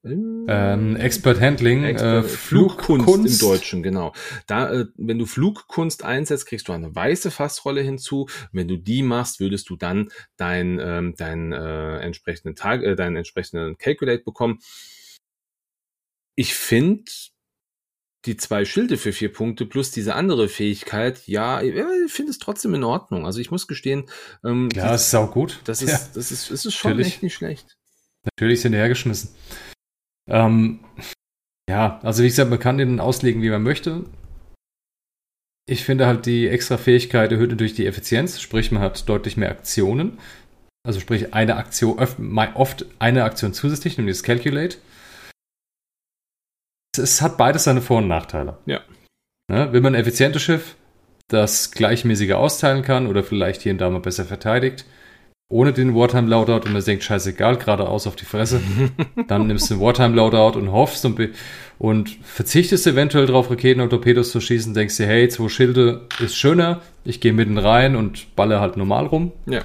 Ähm, 0.04 0.96
Expert 0.98 1.40
Handling, 1.40 1.84
Expert, 1.84 2.26
äh, 2.26 2.28
Flugkunst, 2.28 3.06
Flugkunst, 3.06 3.42
im 3.42 3.48
Deutschen, 3.48 3.84
genau. 3.84 4.14
Da, 4.48 4.72
äh, 4.72 4.86
wenn 4.96 5.20
du 5.20 5.26
Flugkunst 5.26 6.04
einsetzt, 6.04 6.48
kriegst 6.48 6.68
du 6.68 6.74
eine 6.74 6.94
weiße 6.94 7.32
Fassrolle 7.32 7.82
hinzu. 7.82 8.28
Wenn 8.52 8.68
du 8.68 8.78
die 8.78 9.04
machst, 9.04 9.40
würdest 9.40 9.70
du 9.70 9.78
dann 9.78 10.10
dein, 10.36 10.80
ähm, 10.82 11.16
dein 11.18 11.54
äh, 11.54 12.00
entsprechenden 12.00 12.56
Tag, 12.56 12.84
äh, 12.84 12.96
deinen 12.96 13.16
entsprechenden 13.16 13.78
Calculate 13.78 14.24
bekommen. 14.24 14.60
Ich 16.36 16.54
finde 16.56 17.04
die 18.26 18.36
zwei 18.36 18.66
Schilde 18.66 18.98
für 18.98 19.14
vier 19.14 19.32
Punkte 19.32 19.66
plus 19.66 19.92
diese 19.92 20.16
andere 20.16 20.50
Fähigkeit, 20.50 21.26
ja, 21.28 21.62
ich 21.62 21.74
finde 22.12 22.32
es 22.32 22.40
trotzdem 22.40 22.74
in 22.74 22.84
Ordnung. 22.84 23.26
Also 23.26 23.40
ich 23.40 23.52
muss 23.52 23.68
gestehen, 23.68 24.06
ähm, 24.44 24.70
ja, 24.74 24.90
das 24.90 25.08
ist 25.08 25.16
auch 25.16 25.32
gut. 25.32 25.62
Das 25.64 25.82
ist, 25.82 25.92
ja. 25.92 26.00
das 26.14 26.32
ist, 26.32 26.52
das 26.52 26.66
ist 26.66 26.76
schon 26.76 26.92
Natürlich. 26.92 27.14
echt 27.14 27.24
nicht 27.24 27.36
schlecht. 27.36 27.78
Natürlich 28.26 28.62
sind 28.62 28.74
die 28.74 28.78
hergeschmissen. 28.78 29.30
Ähm, 30.30 30.82
ja, 31.70 32.00
also 32.04 32.24
wie 32.24 32.28
gesagt, 32.28 32.50
man 32.50 32.60
kann 32.60 32.78
den 32.78 33.00
auslegen, 33.00 33.42
wie 33.42 33.50
man 33.50 33.64
möchte. 33.64 34.04
Ich 35.66 35.86
finde 35.86 36.08
halt 36.08 36.26
die 36.26 36.48
extra 36.48 36.78
Fähigkeit 36.78 37.32
erhöht 37.32 37.52
natürlich 37.52 37.76
die 37.76 37.86
Effizienz, 37.86 38.42
sprich 38.42 38.72
man 38.72 38.82
hat 38.82 39.08
deutlich 39.08 39.38
mehr 39.38 39.52
Aktionen. 39.52 40.18
Also 40.84 41.00
sprich 41.00 41.34
eine 41.34 41.56
Aktion, 41.58 42.00
oft 42.00 42.86
eine 42.98 43.24
Aktion 43.24 43.54
zusätzlich, 43.54 43.98
nämlich 43.98 44.18
das 44.18 44.24
Calculate 44.24 44.78
es 47.00 47.22
hat 47.22 47.38
beides 47.38 47.64
seine 47.64 47.82
Vor- 47.82 47.98
und 48.00 48.08
Nachteile. 48.08 48.58
Ja. 48.66 48.82
Ne? 49.50 49.74
Will 49.74 49.82
man 49.82 49.96
ein 49.96 50.02
effizientes 50.02 50.42
Schiff, 50.42 50.76
das 51.28 51.72
gleichmäßiger 51.72 52.38
austeilen 52.38 52.84
kann 52.84 53.08
oder 53.08 53.24
vielleicht 53.24 53.62
hier 53.62 53.72
und 53.72 53.80
da 53.80 53.90
mal 53.90 54.00
besser 54.00 54.26
verteidigt, 54.26 54.86
ohne 55.52 55.74
den 55.74 55.96
Wartime 55.96 56.28
Loadout 56.28 56.68
und 56.68 56.74
man 56.74 56.84
denkt, 56.84 57.04
scheißegal, 57.04 57.58
geradeaus 57.58 58.06
auf 58.06 58.16
die 58.16 58.26
Fresse, 58.26 58.62
dann 59.28 59.48
nimmst 59.48 59.70
du 59.70 59.76
den 59.76 59.82
Wartime 59.82 60.16
Loadout 60.16 60.58
und 60.60 60.72
hoffst 60.72 61.06
und, 61.06 61.20
und 61.80 62.10
verzichtest 62.24 62.86
eventuell 62.86 63.26
darauf, 63.26 63.50
Raketen 63.50 63.82
und 63.82 63.90
Torpedos 63.90 64.32
zu 64.32 64.42
schießen, 64.42 64.74
denkst 64.74 64.98
dir, 64.98 65.08
hey, 65.08 65.28
zwei 65.30 65.50
Schilde 65.50 66.08
ist 66.20 66.36
schöner, 66.36 66.82
ich 67.04 67.20
gehe 67.20 67.34
mitten 67.34 67.58
rein 67.58 67.96
und 67.96 68.36
balle 68.36 68.60
halt 68.60 68.78
normal 68.78 69.08
rum. 69.08 69.32
Ja. 69.48 69.62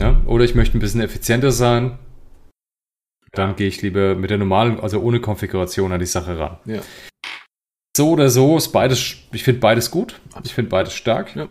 ja. 0.00 0.20
Oder 0.26 0.44
ich 0.44 0.56
möchte 0.56 0.76
ein 0.76 0.80
bisschen 0.80 1.00
effizienter 1.00 1.52
sein, 1.52 1.98
dann 3.38 3.56
gehe 3.56 3.68
ich 3.68 3.82
lieber 3.82 4.14
mit 4.14 4.30
der 4.30 4.38
normalen, 4.38 4.80
also 4.80 5.00
ohne 5.00 5.20
Konfiguration 5.20 5.92
an 5.92 6.00
die 6.00 6.06
Sache 6.06 6.38
ran. 6.38 6.58
Ja. 6.64 6.80
So 7.96 8.10
oder 8.10 8.28
so 8.28 8.56
ist 8.56 8.68
beides, 8.72 9.16
ich 9.32 9.44
finde 9.44 9.60
beides 9.60 9.90
gut. 9.90 10.20
Ich 10.42 10.52
finde 10.52 10.70
beides 10.70 10.94
stark. 10.94 11.34
Ja. 11.36 11.48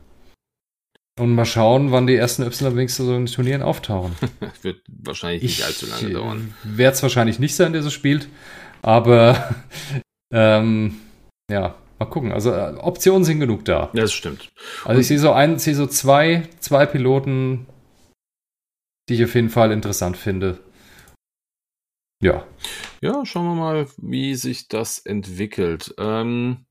Und 1.20 1.36
mal 1.36 1.46
schauen, 1.46 1.92
wann 1.92 2.08
die 2.08 2.16
ersten 2.16 2.42
Y-Wings 2.44 2.96
so 2.96 3.04
in 3.16 3.26
den 3.26 3.34
Turnieren 3.34 3.62
auftauchen. 3.62 4.16
Wird 4.62 4.82
wahrscheinlich 4.88 5.44
nicht 5.44 5.60
ich, 5.60 5.66
allzu 5.66 5.86
lange 5.86 6.10
dauern. 6.10 6.54
Wird 6.64 6.96
es 6.96 7.04
wahrscheinlich 7.04 7.40
nicht 7.40 7.56
sein, 7.56 7.72
der 7.72 7.84
so 7.84 7.92
spielt. 7.92 8.28
Aber 8.82 9.56
ähm, 10.34 10.96
ja, 11.52 11.76
mal 12.00 12.06
gucken. 12.06 12.32
Also 12.32 12.52
äh, 12.52 12.74
Optionen 12.80 13.24
sind 13.24 13.40
genug 13.40 13.64
da. 13.66 13.90
Ja, 13.94 14.02
das 14.02 14.14
stimmt. 14.14 14.52
Also 14.84 14.96
Und 14.96 15.02
ich 15.02 15.08
sehe 15.08 15.20
so 15.20 15.32
ein, 15.32 15.60
sehe 15.60 15.76
so 15.76 15.86
zwei, 15.86 16.50
zwei 16.60 16.88
Piloten, 16.88 17.68
die 19.08 19.14
ich 19.14 19.24
auf 19.24 19.36
jeden 19.36 19.50
Fall 19.50 19.72
interessant 19.72 20.18
finde. 20.18 20.60
Ja. 22.24 22.46
Ja, 23.02 23.26
schauen 23.26 23.46
wir 23.46 23.56
mal, 23.56 23.88
wie 23.98 24.36
sich 24.36 24.68
das 24.68 25.00
entwickelt. 25.00 25.94
Ähm, 25.98 26.66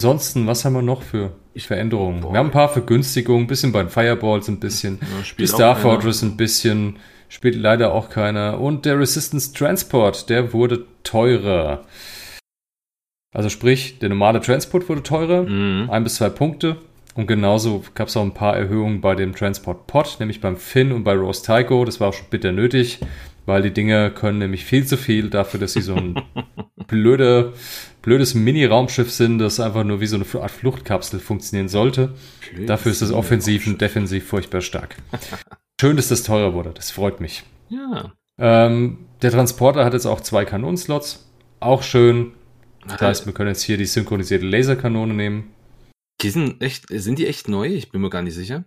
Ansonsten, 0.00 0.46
was 0.46 0.64
haben 0.64 0.74
wir 0.74 0.82
noch 0.82 1.02
für 1.02 1.32
Veränderungen? 1.56 2.20
Boah. 2.20 2.32
Wir 2.32 2.38
haben 2.38 2.48
ein 2.48 2.52
paar 2.52 2.68
Vergünstigungen, 2.68 3.44
ein 3.44 3.46
bisschen 3.46 3.72
bei 3.72 3.82
den 3.82 3.88
Fireballs, 3.88 4.48
ein 4.48 4.60
bisschen. 4.60 4.98
Ja, 5.00 5.06
die 5.38 5.46
Star 5.46 5.76
Fortress 5.76 6.22
ein 6.22 6.36
bisschen. 6.36 6.96
Spielt 7.28 7.54
leider 7.56 7.92
auch 7.92 8.10
keiner. 8.10 8.60
Und 8.60 8.84
der 8.84 8.98
Resistance 8.98 9.52
Transport, 9.52 10.28
der 10.28 10.52
wurde 10.52 10.84
teurer. 11.02 11.84
Also 13.34 13.48
sprich, 13.48 13.98
der 14.00 14.10
normale 14.10 14.40
Transport 14.40 14.88
wurde 14.88 15.02
teurer. 15.02 15.44
Mhm. 15.44 15.88
Ein 15.88 16.04
bis 16.04 16.16
zwei 16.16 16.28
Punkte. 16.28 16.76
Und 17.14 17.26
genauso 17.26 17.84
gab 17.94 18.08
es 18.08 18.16
auch 18.16 18.22
ein 18.22 18.34
paar 18.34 18.56
Erhöhungen 18.56 19.00
bei 19.00 19.14
dem 19.14 19.34
Transport 19.34 19.86
Pod, 19.86 20.16
nämlich 20.18 20.40
beim 20.40 20.56
Finn 20.56 20.92
und 20.92 21.04
bei 21.04 21.14
Rose 21.14 21.42
Tycho. 21.42 21.84
Das 21.84 22.00
war 22.00 22.08
auch 22.08 22.14
schon 22.14 22.26
bitter 22.30 22.52
nötig 22.52 23.00
weil 23.46 23.62
die 23.62 23.72
Dinger 23.72 24.10
können 24.10 24.38
nämlich 24.38 24.64
viel 24.64 24.86
zu 24.86 24.96
viel 24.96 25.30
dafür, 25.30 25.60
dass 25.60 25.72
sie 25.72 25.82
so 25.82 25.94
ein 25.94 26.22
blöde, 26.86 27.52
blödes 28.02 28.34
Mini-Raumschiff 28.34 29.10
sind, 29.10 29.38
das 29.38 29.60
einfach 29.60 29.84
nur 29.84 30.00
wie 30.00 30.06
so 30.06 30.16
eine 30.16 30.26
Art 30.42 30.50
Fluchtkapsel 30.50 31.20
funktionieren 31.20 31.68
sollte. 31.68 32.14
Blödes 32.50 32.66
dafür 32.66 32.92
ist 32.92 33.02
es 33.02 33.12
offensiv 33.12 33.66
und 33.66 33.80
defensiv 33.80 34.26
furchtbar 34.26 34.60
stark. 34.60 34.96
Schön, 35.80 35.96
dass 35.96 36.08
das 36.08 36.22
teurer 36.22 36.54
wurde, 36.54 36.70
das 36.74 36.90
freut 36.90 37.20
mich. 37.20 37.42
Ja. 37.68 38.12
Ähm, 38.38 38.98
der 39.22 39.30
Transporter 39.30 39.84
hat 39.84 39.94
jetzt 39.94 40.06
auch 40.06 40.20
zwei 40.20 40.44
Kanonenslots, 40.44 41.28
auch 41.60 41.82
schön. 41.82 42.32
Das 42.86 43.00
heißt, 43.00 43.26
wir 43.26 43.32
können 43.32 43.48
jetzt 43.48 43.62
hier 43.62 43.76
die 43.76 43.86
synchronisierte 43.86 44.46
Laserkanone 44.46 45.14
nehmen. 45.14 45.52
Die 46.22 46.30
sind 46.30 46.62
echt, 46.62 46.86
sind 46.88 47.18
die 47.18 47.26
echt 47.26 47.48
neu? 47.48 47.66
Ich 47.66 47.90
bin 47.90 48.00
mir 48.00 48.10
gar 48.10 48.22
nicht 48.22 48.34
sicher. 48.34 48.64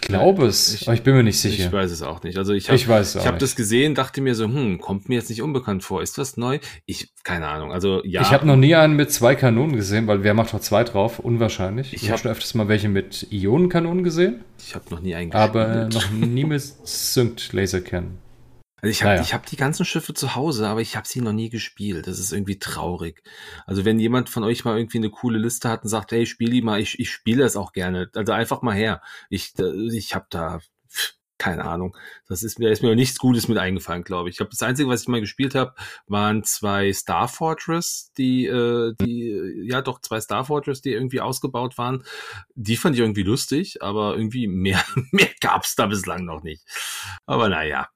Ich 0.00 0.08
glaube 0.08 0.46
es, 0.46 0.74
ich, 0.74 0.86
aber 0.86 0.94
ich 0.94 1.02
bin 1.02 1.14
mir 1.14 1.22
nicht 1.22 1.40
sicher. 1.40 1.66
Ich 1.66 1.72
weiß 1.72 1.90
es 1.90 2.02
auch 2.02 2.22
nicht. 2.22 2.36
Also 2.36 2.52
ich 2.52 2.68
habe 2.68 2.76
ich 2.76 2.86
weiß 2.86 3.16
ich 3.16 3.26
hab 3.26 3.38
das 3.38 3.56
gesehen, 3.56 3.94
dachte 3.94 4.20
mir 4.20 4.34
so, 4.34 4.44
hm, 4.44 4.78
kommt 4.78 5.08
mir 5.08 5.14
jetzt 5.14 5.30
nicht 5.30 5.40
unbekannt 5.40 5.82
vor. 5.82 6.02
Ist 6.02 6.18
das 6.18 6.36
neu? 6.36 6.58
Ich, 6.84 7.14
keine 7.24 7.48
Ahnung. 7.48 7.72
Also 7.72 8.04
ja. 8.04 8.20
Ich 8.20 8.30
habe 8.30 8.46
noch 8.46 8.56
nie 8.56 8.74
einen 8.74 8.94
mit 8.94 9.10
zwei 9.10 9.34
Kanonen 9.34 9.76
gesehen, 9.76 10.06
weil 10.06 10.22
wer 10.22 10.34
macht 10.34 10.52
noch 10.52 10.60
zwei 10.60 10.84
drauf? 10.84 11.18
Unwahrscheinlich. 11.18 11.94
Ich, 11.94 12.10
habe 12.10 12.18
schon 12.20 12.30
öfters 12.30 12.54
mal 12.54 12.68
welche 12.68 12.88
mit 12.88 13.26
Ionenkanonen 13.30 14.04
gesehen. 14.04 14.44
Ich 14.58 14.74
habe 14.74 14.84
noch 14.90 15.00
nie 15.00 15.14
einen 15.14 15.32
Aber 15.32 15.88
noch 15.88 16.10
nie 16.10 16.44
mit 16.44 16.62
Synced 16.84 17.52
Laserkern. 17.52 18.18
Also 18.80 18.90
ich 18.90 19.02
habe 19.02 19.14
naja. 19.14 19.22
ich 19.22 19.34
hab 19.34 19.46
die 19.46 19.56
ganzen 19.56 19.84
Schiffe 19.84 20.14
zu 20.14 20.36
Hause, 20.36 20.68
aber 20.68 20.80
ich 20.80 20.96
habe 20.96 21.08
sie 21.08 21.20
noch 21.20 21.32
nie 21.32 21.50
gespielt. 21.50 22.06
Das 22.06 22.18
ist 22.18 22.32
irgendwie 22.32 22.58
traurig. 22.58 23.22
Also 23.66 23.84
wenn 23.84 23.98
jemand 23.98 24.28
von 24.28 24.44
euch 24.44 24.64
mal 24.64 24.78
irgendwie 24.78 24.98
eine 24.98 25.10
coole 25.10 25.38
Liste 25.38 25.68
hat 25.68 25.82
und 25.82 25.88
sagt, 25.88 26.12
hey, 26.12 26.26
spiel 26.26 26.50
die 26.50 26.62
mal, 26.62 26.80
ich, 26.80 26.98
ich 27.00 27.10
spiele 27.10 27.42
das 27.42 27.56
auch 27.56 27.72
gerne. 27.72 28.10
Also 28.14 28.32
einfach 28.32 28.62
mal 28.62 28.74
her. 28.74 29.02
Ich, 29.30 29.54
ich 29.58 30.14
habe 30.14 30.26
da 30.30 30.60
keine 31.38 31.64
Ahnung. 31.64 31.96
Das 32.28 32.42
ist 32.42 32.58
mir 32.58 32.70
ist 32.70 32.82
mir 32.82 32.94
nichts 32.96 33.18
Gutes 33.18 33.48
mit 33.48 33.58
eingefallen, 33.58 34.02
glaube 34.02 34.28
ich. 34.28 34.36
Ich 34.36 34.40
habe 34.40 34.50
das 34.50 34.62
einzige, 34.62 34.88
was 34.88 35.02
ich 35.02 35.08
mal 35.08 35.20
gespielt 35.20 35.54
habe, 35.54 35.74
waren 36.06 36.42
zwei 36.42 36.92
Star 36.92 37.28
Fortress, 37.28 38.12
die 38.18 38.46
äh, 38.46 38.94
die 39.00 39.64
ja 39.64 39.80
doch 39.80 40.00
zwei 40.00 40.20
Star 40.20 40.44
Fortress, 40.44 40.82
die 40.82 40.92
irgendwie 40.92 41.20
ausgebaut 41.20 41.78
waren. 41.78 42.04
Die 42.54 42.76
fand 42.76 42.96
ich 42.96 43.00
irgendwie 43.00 43.22
lustig, 43.22 43.82
aber 43.82 44.16
irgendwie 44.16 44.48
mehr 44.48 44.84
mehr 45.12 45.30
gab's 45.40 45.76
da 45.76 45.86
bislang 45.86 46.24
noch 46.24 46.42
nicht. 46.42 46.64
Aber 47.24 47.48
naja. 47.48 47.88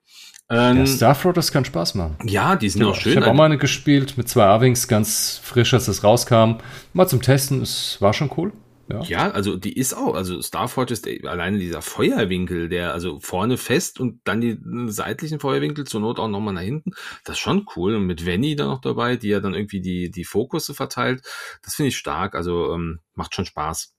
Ähm, 0.52 0.78
ja, 0.78 0.86
Starfront, 0.86 1.38
das 1.38 1.50
kann 1.50 1.64
Spaß 1.64 1.94
machen. 1.94 2.18
Ja, 2.24 2.56
die 2.56 2.68
sind 2.68 2.82
ja, 2.82 2.88
auch 2.88 2.94
schön. 2.94 3.12
Ich 3.12 3.16
habe 3.16 3.30
auch 3.30 3.34
mal 3.34 3.46
eine 3.46 3.56
gespielt 3.56 4.18
mit 4.18 4.28
zwei 4.28 4.44
A-Wings, 4.44 4.86
ganz 4.86 5.40
frisch, 5.42 5.72
als 5.72 5.88
es 5.88 6.04
rauskam. 6.04 6.58
Mal 6.92 7.08
zum 7.08 7.22
Testen, 7.22 7.62
es 7.62 7.96
war 8.00 8.12
schon 8.12 8.30
cool. 8.36 8.52
Ja. 8.88 9.00
ja, 9.04 9.30
also 9.30 9.56
die 9.56 9.72
ist 9.72 9.94
auch, 9.94 10.14
also 10.14 10.42
Starfort 10.42 10.90
ist 10.90 11.08
alleine 11.26 11.58
dieser 11.58 11.80
Feuerwinkel, 11.80 12.68
der 12.68 12.92
also 12.92 13.20
vorne 13.20 13.56
fest 13.56 13.98
und 13.98 14.20
dann 14.24 14.42
die 14.42 14.58
seitlichen 14.88 15.40
Feuerwinkel 15.40 15.86
zur 15.86 16.02
Not 16.02 16.18
auch 16.18 16.28
nochmal 16.28 16.52
nach 16.52 16.62
hinten. 16.62 16.90
Das 17.24 17.36
ist 17.36 17.40
schon 17.40 17.66
cool. 17.74 17.94
Und 17.94 18.06
mit 18.06 18.26
Venny 18.26 18.54
da 18.54 18.66
noch 18.66 18.82
dabei, 18.82 19.16
die 19.16 19.28
ja 19.28 19.40
dann 19.40 19.54
irgendwie 19.54 19.80
die, 19.80 20.10
die 20.10 20.24
Fokusse 20.24 20.74
verteilt. 20.74 21.22
Das 21.62 21.76
finde 21.76 21.88
ich 21.88 21.96
stark. 21.96 22.34
Also 22.34 22.74
ähm, 22.74 22.98
macht 23.14 23.34
schon 23.34 23.46
Spaß. 23.46 23.94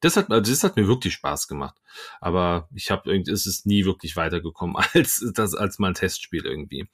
Das 0.00 0.16
hat, 0.16 0.30
also 0.30 0.50
das 0.50 0.64
hat 0.64 0.76
mir 0.76 0.86
wirklich 0.86 1.14
Spaß 1.14 1.48
gemacht. 1.48 1.76
Aber 2.20 2.68
ich 2.74 2.90
habe 2.90 3.10
irgendwie, 3.10 3.32
es 3.32 3.46
ist 3.46 3.66
nie 3.66 3.84
wirklich 3.84 4.16
weitergekommen 4.16 4.76
als 4.94 5.24
das, 5.34 5.54
als 5.54 5.78
mal 5.78 5.88
ein 5.88 5.94
Testspiel 5.94 6.44
irgendwie. 6.44 6.88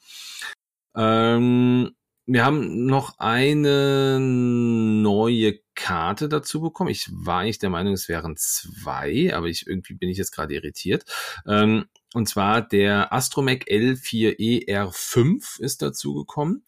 Ähm, 0.96 1.94
wir 2.26 2.44
haben 2.44 2.86
noch 2.86 3.18
eine 3.18 4.18
neue 4.18 5.59
Karte 5.74 6.28
dazu 6.28 6.61
bekommen. 6.61 6.90
Ich 6.90 7.11
war 7.12 7.40
eigentlich 7.40 7.59
der 7.59 7.68
Meinung, 7.68 7.92
es 7.92 8.09
wären 8.09 8.36
zwei, 8.36 9.34
aber 9.34 9.48
ich 9.48 9.66
irgendwie 9.66 9.94
bin 9.94 10.09
ich 10.09 10.16
jetzt 10.16 10.30
gerade 10.30 10.55
irritiert. 10.55 11.05
Ähm, 11.46 11.86
und 12.14 12.28
zwar 12.28 12.62
der 12.62 13.12
Astromech 13.12 13.64
L4ER5 13.64 15.60
ist 15.60 15.82
dazu 15.82 16.14
gekommen. 16.14 16.62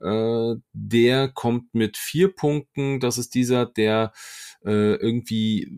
Äh, 0.00 0.56
der 0.72 1.28
kommt 1.28 1.74
mit 1.74 1.96
vier 1.96 2.34
Punkten. 2.34 2.98
Das 2.98 3.16
ist 3.16 3.34
dieser, 3.36 3.66
der 3.66 4.12
äh, 4.64 4.96
irgendwie 4.96 5.70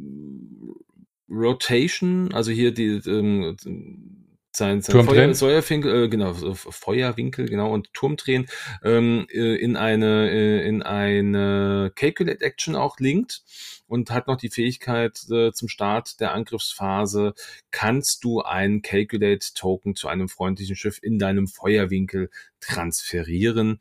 Rotation, 1.29 2.33
also 2.33 2.51
hier 2.51 2.73
die 2.73 3.01
ähm, 3.07 4.22
sein, 4.55 4.83
sein 4.83 5.05
Feuer, 5.05 5.35
Feuerwinkel, 5.35 6.05
äh, 6.05 6.09
genau, 6.09 6.35
Feuerwinkel, 6.55 7.49
genau, 7.49 7.73
und 7.73 7.93
Turmdrehen 7.95 8.47
ähm, 8.85 9.27
äh, 9.31 9.57
in 9.57 9.77
eine 9.77 10.31
äh, 10.31 10.67
in 10.67 10.83
eine 10.83 11.91
Calculate 11.95 12.45
Action 12.45 12.77
auch 12.77 12.99
linkt 12.99 13.43
und 13.87 14.11
hat 14.11 14.27
noch 14.27 14.37
die 14.37 14.51
Fähigkeit 14.51 15.19
äh, 15.31 15.53
zum 15.53 15.69
Start 15.69 16.21
der 16.21 16.35
Angriffsphase 16.35 17.35
kannst 17.71 18.25
du 18.25 18.43
einen 18.43 18.83
Calculate 18.83 19.55
Token 19.55 19.95
zu 19.95 20.09
einem 20.09 20.29
freundlichen 20.29 20.77
Schiff 20.77 20.99
in 21.03 21.19
deinem 21.19 21.47
Feuerwinkel 21.47 22.31
transferieren 22.61 23.81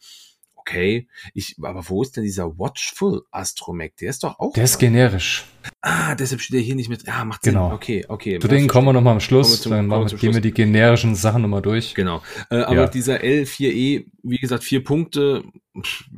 okay. 0.71 1.07
Ich, 1.33 1.55
aber 1.61 1.83
wo 1.89 2.01
ist 2.01 2.17
denn 2.17 2.23
dieser 2.23 2.57
Watchful 2.57 3.23
Astromech? 3.31 3.93
Der 4.01 4.09
ist 4.09 4.23
doch 4.23 4.39
auch. 4.39 4.53
Der 4.53 4.63
ist 4.63 4.77
generisch. 4.79 5.45
Ah, 5.81 6.15
deshalb 6.15 6.41
steht 6.41 6.55
er 6.57 6.61
hier 6.63 6.75
nicht 6.75 6.89
mit. 6.89 7.07
Ah, 7.07 7.23
macht 7.25 7.43
Genau. 7.43 7.67
Sinn. 7.67 7.75
Okay, 7.75 8.05
okay. 8.07 8.39
Zu 8.39 8.47
denen 8.47 8.67
kommen 8.67 8.87
wir 8.87 8.93
nochmal 8.93 9.13
am 9.13 9.19
Schluss. 9.19 9.61
Zum- 9.61 9.71
dann 9.71 9.87
machen 9.87 10.15
gehen 10.17 10.33
wir 10.33 10.41
die 10.41 10.51
generischen 10.53 11.15
Sachen 11.15 11.41
nochmal 11.43 11.61
durch. 11.61 11.93
Genau. 11.93 12.21
Äh, 12.49 12.57
aber 12.61 12.75
Ja. 12.75 12.87
dieser 12.87 13.21
L4E, 13.23 14.05
wie 14.23 14.37
gesagt, 14.37 14.63
vier 14.63 14.83
Punkte, 14.83 15.43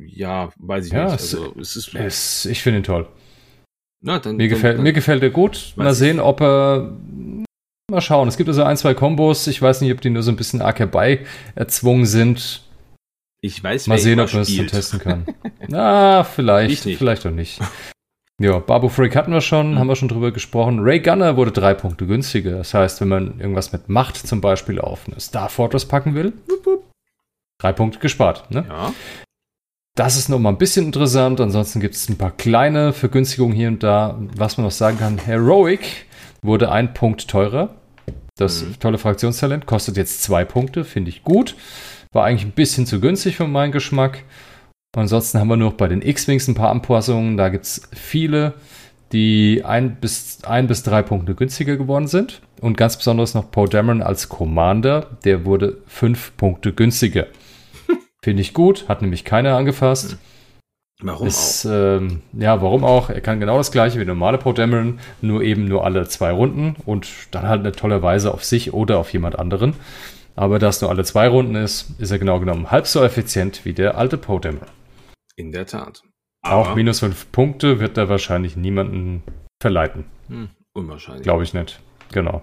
ja, 0.06 0.50
weiß 0.56 0.86
ich 0.86 0.92
Ja, 0.92 1.04
nicht. 1.04 1.14
es- 1.20 1.34
Also, 1.34 1.54
es 1.60 1.76
ist. 1.76 1.94
Es, 1.94 2.44
ich 2.46 2.62
finde 2.62 2.80
ihn 2.80 2.84
toll. 2.84 3.08
na, 4.00 4.18
dann, 4.18 4.36
Mir 4.36 4.44
dann, 4.44 4.48
gefällt, 4.56 4.76
dann, 4.78 4.82
mir 4.82 4.92
gefällt 4.92 5.22
er 5.22 5.30
gut. 5.30 5.72
Mal 5.76 5.90
ich. 5.92 5.98
sehen, 5.98 6.20
ob 6.20 6.40
er. 6.40 6.96
Mal 7.90 8.00
schauen. 8.00 8.28
Es 8.28 8.38
gibt 8.38 8.48
also 8.48 8.62
ein, 8.62 8.78
zwei 8.78 8.94
Kombos. 8.94 9.46
Ich 9.46 9.60
weiß 9.60 9.82
nicht, 9.82 9.92
ob 9.92 10.00
die 10.00 10.08
nur 10.10 10.22
so 10.22 10.30
ein 10.30 10.36
bisschen 10.36 10.62
arg 10.62 10.78
herbei 10.78 11.20
erzwungen 11.54 12.06
sind. 12.06 12.63
Ich 13.44 13.62
weiß, 13.62 13.88
Mal 13.88 13.98
sehen, 13.98 14.20
ob 14.20 14.32
man 14.32 14.40
es 14.42 14.50
spielt. 14.50 14.70
Testen 14.70 14.98
kann. 15.00 15.26
Na, 15.68 16.22
Ich 16.22 16.26
vielleicht. 16.28 16.82
Vielleicht 16.84 17.26
auch 17.26 17.30
nicht. 17.30 17.60
Ja, 18.40 18.58
Babu 18.58 18.88
Freak 18.88 19.14
hatten 19.16 19.32
wir 19.32 19.42
schon, 19.42 19.72
Mhm. 19.74 19.78
haben 19.78 19.86
wir 19.86 19.96
schon 19.96 20.08
drüber 20.08 20.32
gesprochen. 20.32 20.80
Ray 20.80 20.98
Gunner 21.00 21.36
wurde 21.36 21.52
drei 21.52 21.74
Punkte 21.74 22.06
günstiger. 22.06 22.52
Das 22.56 22.72
heißt, 22.72 23.02
wenn 23.02 23.08
man 23.08 23.38
irgendwas 23.40 23.70
mit 23.72 23.90
Macht 23.90 24.16
zum 24.16 24.40
Beispiel 24.40 24.80
auf 24.80 25.06
eine 25.06 25.20
Star 25.20 25.50
Fortress 25.50 25.84
packen 25.84 26.14
will, 26.14 26.32
drei 27.60 27.72
Punkte 27.74 27.98
gespart. 27.98 28.50
Ne? 28.50 28.64
Ja. 28.66 28.94
Das 29.94 30.16
ist 30.16 30.28
noch 30.30 30.38
mal 30.38 30.48
ein 30.48 30.58
bisschen 30.58 30.86
interessant. 30.86 31.38
Ansonsten 31.40 31.80
gibt 31.80 31.94
es 31.96 32.08
ein 32.08 32.16
paar 32.16 32.32
kleine 32.32 32.94
Vergünstigungen 32.94 33.54
hier 33.54 33.68
und 33.68 33.82
da. 33.82 34.18
Was 34.36 34.56
man 34.56 34.64
noch 34.64 34.72
sagen 34.72 34.98
kann, 34.98 35.18
Heroic 35.18 36.06
wurde 36.42 36.72
ein 36.72 36.94
Punkt 36.94 37.28
teurer. 37.28 37.74
Das 38.36 38.62
Mhm. 38.64 38.78
tolle 38.80 38.96
Fraktionstalent 38.98 39.66
kostet 39.66 39.98
jetzt 39.98 40.22
zwei 40.22 40.44
Punkte, 40.46 40.84
finde 40.84 41.10
ich 41.10 41.22
gut. 41.22 41.54
War 42.14 42.24
eigentlich 42.24 42.46
ein 42.46 42.52
bisschen 42.52 42.86
zu 42.86 43.00
günstig 43.00 43.36
für 43.36 43.48
meinen 43.48 43.72
Geschmack. 43.72 44.22
Ansonsten 44.96 45.40
haben 45.40 45.48
wir 45.48 45.56
noch 45.56 45.72
bei 45.72 45.88
den 45.88 46.00
X-Wings 46.00 46.46
ein 46.46 46.54
paar 46.54 46.70
Anpassungen. 46.70 47.36
Da 47.36 47.48
gibt 47.48 47.64
es 47.64 47.88
viele, 47.92 48.54
die 49.12 49.62
ein 49.64 49.96
bis, 49.96 50.44
ein 50.44 50.68
bis 50.68 50.84
drei 50.84 51.02
Punkte 51.02 51.34
günstiger 51.34 51.76
geworden 51.76 52.06
sind. 52.06 52.40
Und 52.60 52.76
ganz 52.76 52.96
besonders 52.96 53.34
noch 53.34 53.50
Poe 53.50 53.68
Dameron 53.68 54.00
als 54.00 54.28
Commander. 54.28 55.18
Der 55.24 55.44
wurde 55.44 55.78
fünf 55.86 56.36
Punkte 56.36 56.72
günstiger. 56.72 57.26
Finde 58.22 58.42
ich 58.42 58.54
gut, 58.54 58.88
hat 58.88 59.02
nämlich 59.02 59.24
keiner 59.24 59.56
angefasst. 59.56 60.16
Warum 61.02 61.26
Ist, 61.26 61.64
ähm, 61.64 62.22
ja, 62.32 62.62
warum 62.62 62.84
auch? 62.84 63.10
Er 63.10 63.20
kann 63.20 63.40
genau 63.40 63.58
das 63.58 63.72
gleiche 63.72 63.98
wie 63.98 64.04
normale 64.04 64.38
Poe 64.38 64.54
Dameron, 64.54 65.00
nur 65.20 65.42
eben 65.42 65.66
nur 65.66 65.84
alle 65.84 66.06
zwei 66.06 66.30
Runden 66.30 66.76
und 66.86 67.08
dann 67.32 67.48
halt 67.48 67.60
eine 67.60 67.72
tolle 67.72 68.02
Weise 68.02 68.32
auf 68.32 68.44
sich 68.44 68.72
oder 68.72 68.98
auf 68.98 69.12
jemand 69.12 69.36
anderen. 69.36 69.74
Aber 70.36 70.58
da 70.58 70.68
es 70.68 70.80
nur 70.80 70.90
alle 70.90 71.04
zwei 71.04 71.28
Runden 71.28 71.54
ist, 71.54 71.90
ist 72.00 72.10
er 72.10 72.18
genau 72.18 72.40
genommen 72.40 72.70
halb 72.70 72.86
so 72.86 73.02
effizient 73.04 73.64
wie 73.64 73.72
der 73.72 73.96
alte 73.96 74.18
auch? 74.18 74.66
In 75.36 75.52
der 75.52 75.66
Tat. 75.66 76.02
Auch 76.42 76.66
Aber- 76.68 76.74
minus 76.76 77.00
fünf 77.00 77.30
Punkte 77.32 77.80
wird 77.80 77.96
er 77.96 78.08
wahrscheinlich 78.08 78.56
niemanden 78.56 79.22
verleiten. 79.62 80.04
Hm, 80.28 80.48
unwahrscheinlich. 80.74 81.22
Glaube 81.22 81.44
ich 81.44 81.54
nicht. 81.54 81.80
Genau. 82.12 82.42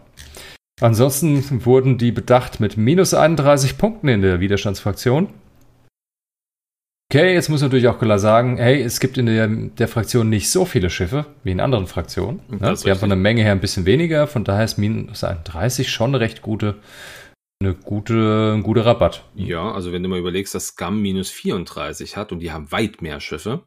Ansonsten 0.80 1.64
wurden 1.66 1.98
die 1.98 2.12
bedacht 2.12 2.60
mit 2.60 2.76
minus 2.78 3.14
31 3.14 3.78
Punkten 3.78 4.08
in 4.08 4.22
der 4.22 4.40
Widerstandsfraktion. 4.40 5.28
Okay, 7.12 7.34
jetzt 7.34 7.50
muss 7.50 7.60
man 7.60 7.68
natürlich 7.70 7.90
auch 7.90 8.00
klar 8.00 8.20
sagen, 8.20 8.58
hey, 8.58 8.82
es 8.82 9.02
gibt 9.02 9.18
in 9.18 9.26
der, 9.26 9.48
der 9.48 9.88
Fraktion 9.90 10.30
nicht 10.30 10.50
so 10.50 10.64
viele 10.64 10.90
Schiffe 10.90 11.26
wie 11.44 11.52
in 11.52 11.60
anderen 11.60 11.86
Fraktionen. 11.86 12.40
Ne? 12.50 12.74
Wir 12.84 12.92
haben 12.94 13.00
von 13.00 13.10
der 13.10 13.18
Menge 13.18 13.44
her 13.44 13.52
ein 13.52 13.60
bisschen 13.60 13.86
weniger, 13.86 14.28
von 14.28 14.46
daher 14.46 14.64
ist 14.64 14.78
minus 14.78 15.24
31 15.26 15.92
schon 15.92 16.12
eine 16.12 16.22
recht 16.22 16.42
gute, 16.42 16.76
eine 17.62 17.76
gute, 17.76 18.54
ein 18.56 18.64
guter 18.64 18.86
Rabatt. 18.86 19.24
Ja, 19.36 19.72
also 19.72 19.92
wenn 19.94 20.04
du 20.04 20.10
mal 20.10 20.20
überlegst, 20.20 20.54
dass 20.56 20.68
Scum 20.68 21.02
minus 21.02 21.30
34 21.30 22.18
hat 22.18 22.32
und 22.32 22.40
die 22.40 22.52
haben 22.52 22.72
weit 22.72 23.02
mehr 23.02 23.20
Schiffe, 23.20 23.64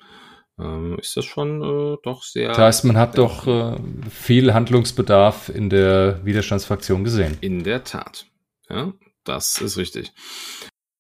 ähm, 0.58 0.98
ist 1.00 1.16
das 1.16 1.24
schon 1.24 1.62
äh, 1.62 1.96
doch 2.02 2.22
sehr. 2.22 2.48
Das 2.48 2.58
heißt, 2.58 2.84
man 2.84 2.96
hat 2.96 3.18
doch 3.18 3.46
äh, 3.46 3.76
viel 4.10 4.52
Handlungsbedarf 4.54 5.48
in 5.48 5.70
der 5.70 6.24
Widerstandsfraktion 6.24 7.04
gesehen. 7.04 7.38
In 7.40 7.64
der 7.64 7.84
Tat. 7.84 8.26
Ja, 8.68 8.92
das 9.24 9.60
ist 9.60 9.76
richtig. 9.76 10.12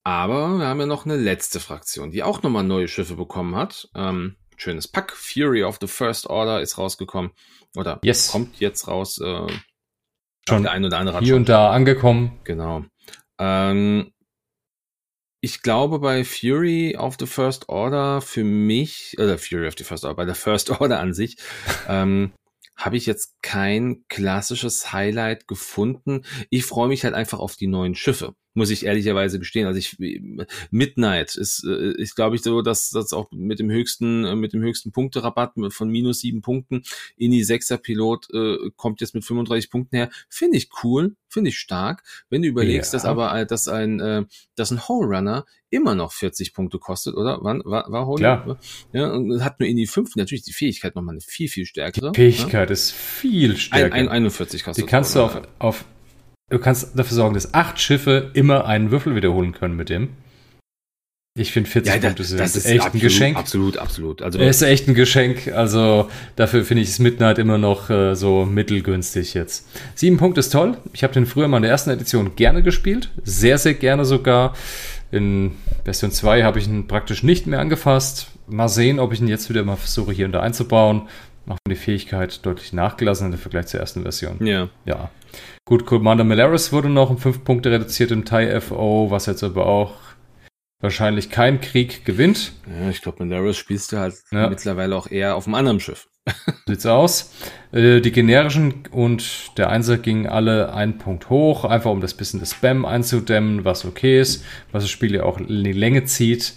Aber 0.02 0.58
wir 0.58 0.66
haben 0.66 0.80
ja 0.80 0.86
noch 0.86 1.06
eine 1.06 1.16
letzte 1.16 1.60
Fraktion, 1.60 2.10
die 2.10 2.22
auch 2.22 2.42
nochmal 2.42 2.64
neue 2.64 2.88
Schiffe 2.88 3.16
bekommen 3.16 3.56
hat. 3.56 3.88
Ähm, 3.94 4.36
schönes 4.56 4.86
Pack. 4.86 5.12
Fury 5.12 5.64
of 5.64 5.78
the 5.80 5.86
First 5.86 6.28
Order 6.28 6.60
ist 6.60 6.76
rausgekommen. 6.78 7.32
Oder 7.76 8.00
Yes. 8.02 8.30
kommt 8.30 8.60
jetzt 8.60 8.86
raus. 8.86 9.18
Äh, 9.18 9.46
Schon 10.48 10.62
der 10.62 10.72
ein 10.72 10.84
oder 10.84 10.98
andere 10.98 11.20
hier 11.20 11.28
schon 11.28 11.36
und 11.38 11.48
da 11.48 11.70
angekommen. 11.70 12.40
Genau. 12.44 12.84
Ähm, 13.38 14.12
ich 15.40 15.62
glaube, 15.62 15.98
bei 15.98 16.24
Fury 16.24 16.96
of 16.96 17.16
the 17.18 17.26
First 17.26 17.68
Order 17.68 18.20
für 18.20 18.44
mich, 18.44 19.14
oder 19.18 19.36
Fury 19.36 19.66
of 19.66 19.74
the 19.76 19.84
First 19.84 20.04
Order, 20.04 20.16
bei 20.16 20.24
der 20.24 20.34
First 20.34 20.70
Order 20.80 21.00
an 21.00 21.12
sich, 21.12 21.36
ähm, 21.88 22.32
habe 22.76 22.96
ich 22.96 23.06
jetzt 23.06 23.36
kein 23.42 24.04
klassisches 24.08 24.92
Highlight 24.92 25.46
gefunden. 25.46 26.24
Ich 26.50 26.64
freue 26.64 26.88
mich 26.88 27.04
halt 27.04 27.14
einfach 27.14 27.38
auf 27.38 27.56
die 27.56 27.66
neuen 27.66 27.94
Schiffe, 27.94 28.34
muss 28.54 28.70
ich 28.70 28.86
ehrlicherweise 28.86 29.38
gestehen. 29.38 29.66
Also 29.66 29.78
ich 29.78 29.96
Midnight 30.70 31.36
ist, 31.36 31.64
äh, 31.64 31.92
ist 32.00 32.14
glaube 32.14 32.36
ich 32.36 32.42
so, 32.42 32.62
dass 32.62 32.90
das 32.90 33.12
auch 33.12 33.30
mit 33.32 33.58
dem 33.58 33.70
höchsten, 33.70 34.24
äh, 34.24 34.36
mit 34.36 34.52
dem 34.52 34.62
höchsten 34.62 34.92
Punkterabatt 34.92 35.52
von 35.68 35.88
minus 35.90 36.20
sieben 36.20 36.40
Punkten 36.40 36.82
in 37.16 37.30
die 37.30 37.44
Sechser 37.44 37.78
Pilot 37.78 38.28
äh, 38.32 38.70
kommt 38.76 39.00
jetzt 39.00 39.14
mit 39.14 39.24
35 39.24 39.70
Punkten 39.70 39.96
her. 39.96 40.10
Finde 40.28 40.56
ich 40.56 40.68
cool, 40.82 41.16
finde 41.28 41.50
ich 41.50 41.58
stark. 41.58 42.02
Wenn 42.30 42.42
du 42.42 42.48
überlegst, 42.48 42.92
Ja. 42.92 42.96
dass 42.98 43.04
aber 43.04 43.34
äh, 43.38 43.46
dass 43.46 43.68
ein 43.68 44.00
äh, 44.00 44.24
dass 44.54 44.70
ein 44.70 44.80
Whole 44.88 45.16
Runner 45.16 45.44
immer 45.70 45.96
noch 45.96 46.12
40 46.12 46.54
Punkte 46.54 46.78
kostet, 46.78 47.14
oder? 47.16 47.38
Wann 47.42 47.60
war, 47.64 47.90
war 47.90 48.06
Whole? 48.06 48.18
Klar. 48.18 48.58
Ja, 48.92 49.12
und 49.12 49.42
hat 49.44 49.58
nur 49.58 49.68
in 49.68 49.76
die 49.76 49.88
5 49.88 50.14
natürlich 50.14 50.44
die 50.44 50.52
Fähigkeit 50.52 50.94
nochmal 50.94 51.14
eine 51.14 51.20
viel 51.20 51.48
viel 51.48 51.66
stärkere. 51.66 52.12
Fähigkeit 52.14 52.70
ist 52.70 52.92
viel 52.92 53.48
Ja? 53.48 53.54
Ein, 53.54 53.58
stärker. 53.58 53.94
ein, 53.94 54.08
41 54.08 54.62
kostet. 54.62 54.84
Die 54.84 54.88
kannst 54.88 55.16
du 55.16 55.20
auf, 55.20 55.42
auf, 55.58 55.84
du 56.50 56.58
kannst 56.58 56.98
dafür 56.98 57.14
sorgen, 57.14 57.34
dass 57.34 57.54
acht 57.54 57.80
Schiffe 57.80 58.30
immer 58.34 58.66
einen 58.66 58.90
Würfel 58.90 59.14
wiederholen 59.14 59.52
können 59.52 59.76
mit 59.76 59.88
dem. 59.88 60.10
Ich 61.36 61.50
finde 61.50 61.68
40 61.68 61.92
Ja, 61.94 62.00
Punkte 62.00 62.22
sind 62.22 62.38
das 62.38 62.54
ist 62.54 62.64
echt 62.64 62.76
absolut, 62.82 62.94
ein 62.94 63.00
Geschenk. 63.00 63.36
Absolut, 63.36 63.76
absolut. 63.78 64.22
Also 64.22 64.38
Er 64.38 64.48
ist 64.48 64.62
echt 64.62 64.86
ein 64.86 64.94
Geschenk. 64.94 65.48
Also 65.48 66.08
dafür 66.36 66.64
finde 66.64 66.84
ich 66.84 66.90
das 66.90 67.00
Midnight 67.00 67.38
immer 67.40 67.58
noch 67.58 67.90
äh, 67.90 68.14
so 68.14 68.44
mittelgünstig 68.46 69.34
jetzt. 69.34 69.66
Sieben 69.96 70.16
Punkte 70.16 70.38
ist 70.38 70.50
toll. 70.50 70.76
Ich 70.92 71.02
habe 71.02 71.12
den 71.12 71.26
früher 71.26 71.48
mal 71.48 71.56
in 71.56 71.64
der 71.64 71.72
ersten 71.72 71.90
Edition 71.90 72.36
gerne 72.36 72.62
gespielt. 72.62 73.10
Sehr, 73.24 73.58
sehr 73.58 73.74
gerne 73.74 74.04
sogar. 74.04 74.54
In 75.10 75.52
Version 75.84 76.12
2 76.12 76.44
habe 76.44 76.60
ich 76.60 76.68
ihn 76.68 76.86
praktisch 76.86 77.24
nicht 77.24 77.48
mehr 77.48 77.58
angefasst. 77.58 78.28
Mal 78.46 78.68
sehen, 78.68 79.00
ob 79.00 79.12
ich 79.12 79.20
ihn 79.20 79.26
jetzt 79.26 79.50
wieder 79.50 79.64
mal 79.64 79.74
versuche, 79.76 80.12
hier 80.12 80.26
und 80.26 80.32
da 80.32 80.40
einzubauen. 80.40 81.08
Macht 81.46 81.58
mir 81.66 81.74
die 81.74 81.80
Fähigkeit 81.80 82.46
deutlich 82.46 82.72
nachgelassen 82.72 83.32
im 83.32 83.38
Vergleich 83.38 83.66
zur 83.66 83.80
ersten 83.80 84.02
Version. 84.02 84.36
ja. 84.46 84.68
Ja. 84.86 85.10
Gut, 85.64 85.86
Commander 85.86 86.24
Malaris 86.24 86.72
wurde 86.72 86.88
noch 86.88 87.10
um 87.10 87.18
5 87.18 87.44
Punkte 87.44 87.70
reduziert 87.70 88.10
im 88.10 88.24
TIE 88.24 88.60
FO, 88.60 89.10
was 89.10 89.26
jetzt 89.26 89.42
aber 89.42 89.66
auch 89.66 89.92
wahrscheinlich 90.80 91.30
kein 91.30 91.60
Krieg 91.60 92.04
gewinnt. 92.04 92.52
ja, 92.68 92.90
ich 92.90 93.00
glaube, 93.00 93.24
Malaris 93.24 93.56
spielst 93.56 93.92
du 93.92 93.98
halt 93.98 94.14
Ja. 94.30 94.48
mittlerweile 94.48 94.94
auch 94.96 95.10
eher 95.10 95.36
auf 95.36 95.46
einem 95.46 95.54
anderen 95.54 95.80
Schiff. 95.80 96.08
Sieht's 96.66 96.86
aus. 96.86 97.32
Äh, 97.72 98.00
die 98.00 98.12
generischen 98.12 98.84
und 98.90 99.56
der 99.58 99.70
Einser 99.70 99.98
gingen 99.98 100.26
alle 100.26 100.72
einen 100.74 100.98
Punkt 100.98 101.28
hoch, 101.30 101.64
einfach 101.64 101.90
um 101.90 102.00
das 102.00 102.14
bisschen 102.14 102.40
das 102.40 102.52
Spam 102.52 102.84
einzudämmen, 102.84 103.64
was 103.64 103.84
okay 103.84 104.20
ist, 104.20 104.44
was 104.72 104.84
das 104.84 104.90
Spiel 104.90 105.14
ja 105.14 105.22
auch 105.24 105.38
in 105.38 105.64
die 105.64 105.72
Länge 105.72 106.04
zieht. 106.04 106.54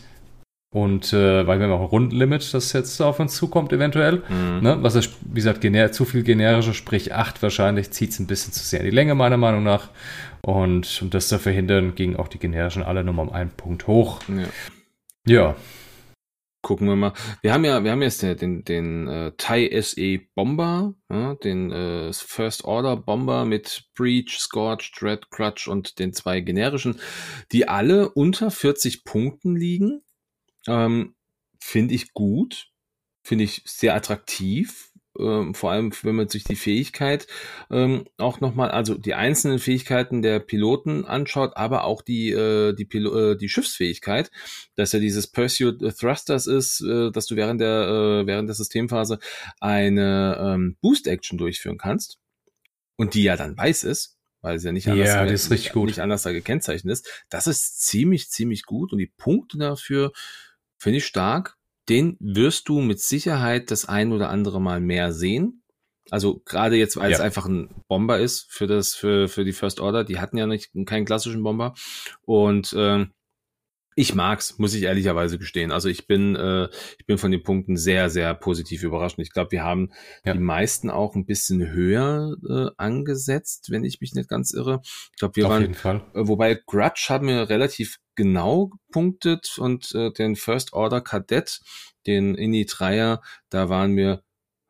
Und 0.77 1.11
äh, 1.11 1.47
weil 1.47 1.57
wir 1.59 1.65
haben 1.65 1.73
auch 1.73 1.81
ein 1.81 1.87
Rundenlimit, 1.87 2.53
das 2.53 2.71
jetzt 2.73 3.01
auf 3.01 3.19
uns 3.19 3.35
zukommt, 3.35 3.73
eventuell. 3.73 4.21
Mhm. 4.29 4.61
Ne? 4.61 4.77
Was 4.81 4.93
ist, 4.93 5.15
wie 5.21 5.35
gesagt, 5.35 5.61
gener 5.61 5.91
zu 5.91 6.05
viel 6.05 6.21
generische, 6.21 6.75
sprich 6.75 7.13
8 7.13 7.41
wahrscheinlich, 7.41 7.89
zieht 7.89 8.11
es 8.11 8.19
ein 8.19 8.27
bisschen 8.27 8.53
zu 8.53 8.63
sehr 8.63 8.81
in 8.81 8.85
die 8.85 8.91
Länge, 8.91 9.15
meiner 9.15 9.37
Meinung 9.37 9.63
nach. 9.63 9.89
Und 10.41 11.01
um 11.01 11.09
das 11.09 11.29
zu 11.29 11.39
verhindern, 11.39 11.95
gingen 11.95 12.15
auch 12.15 12.27
die 12.27 12.37
generischen 12.37 12.83
alle 12.83 13.03
nochmal 13.03 13.27
um 13.27 13.33
einen 13.33 13.49
Punkt 13.49 13.87
hoch. 13.87 14.19
Ja. 14.27 14.45
Ja, 15.25 15.55
Gucken 16.67 16.89
wir 16.89 16.97
mal. 16.97 17.13
Wir 17.41 17.53
haben 17.53 17.63
ja, 17.63 17.83
wir 17.83 17.91
haben 17.91 18.01
jetzt 18.01 18.21
den, 18.21 18.35
den, 18.35 18.65
den 18.65 19.07
äh, 19.07 19.31
TIE 19.37 19.81
SE 19.81 20.19
Bomber, 20.35 20.95
ja, 21.09 21.35
den 21.35 21.71
äh, 21.71 22.11
First 22.11 22.65
Order 22.65 22.97
Bomber 22.97 23.45
mit 23.45 23.85
Breach, 23.95 24.37
Scorch, 24.37 24.91
Dread, 24.91 25.29
Crutch 25.29 25.69
und 25.69 25.97
den 25.97 26.11
zwei 26.11 26.41
generischen, 26.41 26.99
die 27.53 27.69
alle 27.69 28.09
unter 28.09 28.51
40 28.51 29.05
Punkten 29.05 29.55
liegen. 29.55 30.01
Ähm, 30.67 31.15
Finde 31.59 31.95
ich 31.95 32.13
gut, 32.13 32.67
finde 33.23 33.43
ich 33.43 33.61
sehr 33.65 33.95
attraktiv. 33.95 34.91
Ähm, 35.19 35.55
vor 35.55 35.71
allem, 35.71 35.91
wenn 36.03 36.15
man 36.15 36.29
sich 36.29 36.43
die 36.43 36.55
Fähigkeit 36.55 37.25
ähm, 37.71 38.05
auch 38.17 38.39
nochmal, 38.39 38.69
also 38.69 38.93
die 38.95 39.15
einzelnen 39.15 39.57
Fähigkeiten 39.57 40.21
der 40.21 40.39
Piloten 40.39 41.05
anschaut, 41.05 41.53
aber 41.57 41.85
auch 41.85 42.03
die, 42.03 42.29
äh, 42.29 42.73
die, 42.73 42.85
Pilo 42.85 43.31
äh, 43.31 43.35
die 43.35 43.49
Schiffsfähigkeit, 43.49 44.29
dass 44.75 44.91
ja 44.91 44.99
dieses 44.99 45.25
Pursuit 45.25 45.79
Thrusters 45.97 46.45
ist, 46.45 46.81
äh, 46.81 47.09
dass 47.11 47.25
du 47.25 47.35
während 47.35 47.59
der, 47.59 48.21
äh, 48.21 48.27
während 48.27 48.47
der 48.47 48.55
Systemphase 48.55 49.17
eine 49.59 50.37
ähm, 50.39 50.77
Boost-Action 50.81 51.39
durchführen 51.39 51.79
kannst 51.79 52.19
und 52.95 53.15
die 53.15 53.23
ja 53.23 53.35
dann 53.35 53.57
weiß 53.57 53.83
ist, 53.85 54.17
weil 54.41 54.59
sie 54.59 54.67
ja 54.67 54.71
nicht 54.71 54.87
anders, 54.87 55.07
Ja, 55.09 55.25
gut. 55.73 55.87
nicht 55.87 55.99
anders 55.99 56.21
da 56.21 56.31
gekennzeichnet 56.31 56.93
ist. 56.93 57.25
Das 57.29 57.47
ist 57.47 57.81
ziemlich, 57.81 58.29
ziemlich 58.29 58.63
gut 58.63 58.91
und 58.91 58.99
die 58.99 59.11
Punkte 59.17 59.57
dafür 59.57 60.11
Finde 60.77 60.97
ich 60.97 61.05
stark. 61.05 61.55
Den 61.89 62.17
wirst 62.19 62.67
du 62.69 62.81
mit 62.81 62.99
Sicherheit 62.99 63.71
das 63.71 63.85
ein 63.85 64.11
oder 64.11 64.29
andere 64.29 64.59
Mal 64.59 64.81
mehr 64.81 65.13
sehen. 65.13 65.63
Also 66.09 66.41
gerade 66.45 66.75
jetzt, 66.77 66.97
weil 66.97 67.11
ja. 67.11 67.17
es 67.17 67.21
einfach 67.21 67.45
ein 67.45 67.69
Bomber 67.87 68.19
ist 68.19 68.47
für 68.49 68.67
das, 68.67 68.95
für, 68.95 69.27
für 69.27 69.43
die 69.43 69.53
First 69.53 69.79
Order. 69.79 70.03
Die 70.03 70.19
hatten 70.19 70.37
ja 70.37 70.47
nicht 70.47 70.71
keinen 70.85 71.05
klassischen 71.05 71.43
Bomber. 71.43 71.73
Und 72.21 72.73
äh, 72.73 73.05
ich 73.97 74.13
mag's, 74.13 74.59
muss 74.59 74.75
ich 74.75 74.83
ehrlicherweise 74.83 75.39
gestehen. 75.39 75.71
Also 75.71 75.89
ich 75.89 76.05
bin, 76.05 76.35
äh, 76.35 76.69
ich 76.99 77.07
bin 77.07 77.17
von 77.17 77.31
den 77.31 77.41
Punkten 77.41 77.77
sehr, 77.77 78.11
sehr 78.11 78.35
positiv 78.35 78.83
überrascht. 78.83 79.17
Ich 79.17 79.31
glaube, 79.31 79.51
wir 79.51 79.63
haben 79.63 79.91
ja. 80.23 80.33
die 80.33 80.39
meisten 80.39 80.91
auch 80.91 81.15
ein 81.15 81.25
bisschen 81.25 81.71
höher 81.71 82.37
äh, 82.47 82.69
angesetzt, 82.77 83.71
wenn 83.71 83.83
ich 83.83 83.99
mich 83.99 84.13
nicht 84.13 84.29
ganz 84.29 84.53
irre. 84.53 84.81
Ich 84.83 85.17
glaube, 85.17 85.35
wir 85.35 85.45
Auf 85.45 85.51
waren, 85.51 85.61
jeden 85.63 85.73
Fall. 85.73 86.05
Äh, 86.13 86.27
wobei 86.27 86.53
Grudge 86.53 87.07
haben 87.09 87.27
wir 87.27 87.49
relativ 87.49 87.97
genau 88.13 88.67
gepunktet 88.67 89.57
und 89.57 89.95
äh, 89.95 90.11
den 90.11 90.35
First 90.35 90.73
Order 90.73 91.01
Kadett, 91.01 91.61
den 92.05 92.35
Inni 92.35 92.67
Dreier, 92.67 93.23
da 93.49 93.67
waren 93.67 93.97
wir, 93.97 94.21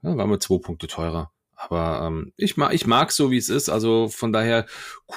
ja, 0.03 0.15
waren 0.15 0.29
wir 0.29 0.39
zwei 0.39 0.59
Punkte 0.59 0.87
teurer. 0.87 1.33
Aber 1.57 2.07
ähm, 2.07 2.31
ich 2.37 2.55
mag, 2.55 2.73
ich 2.73 2.87
mag 2.87 3.11
so, 3.11 3.29
wie 3.29 3.37
es 3.37 3.49
ist. 3.49 3.67
Also 3.67 4.07
von 4.07 4.31
daher 4.31 4.67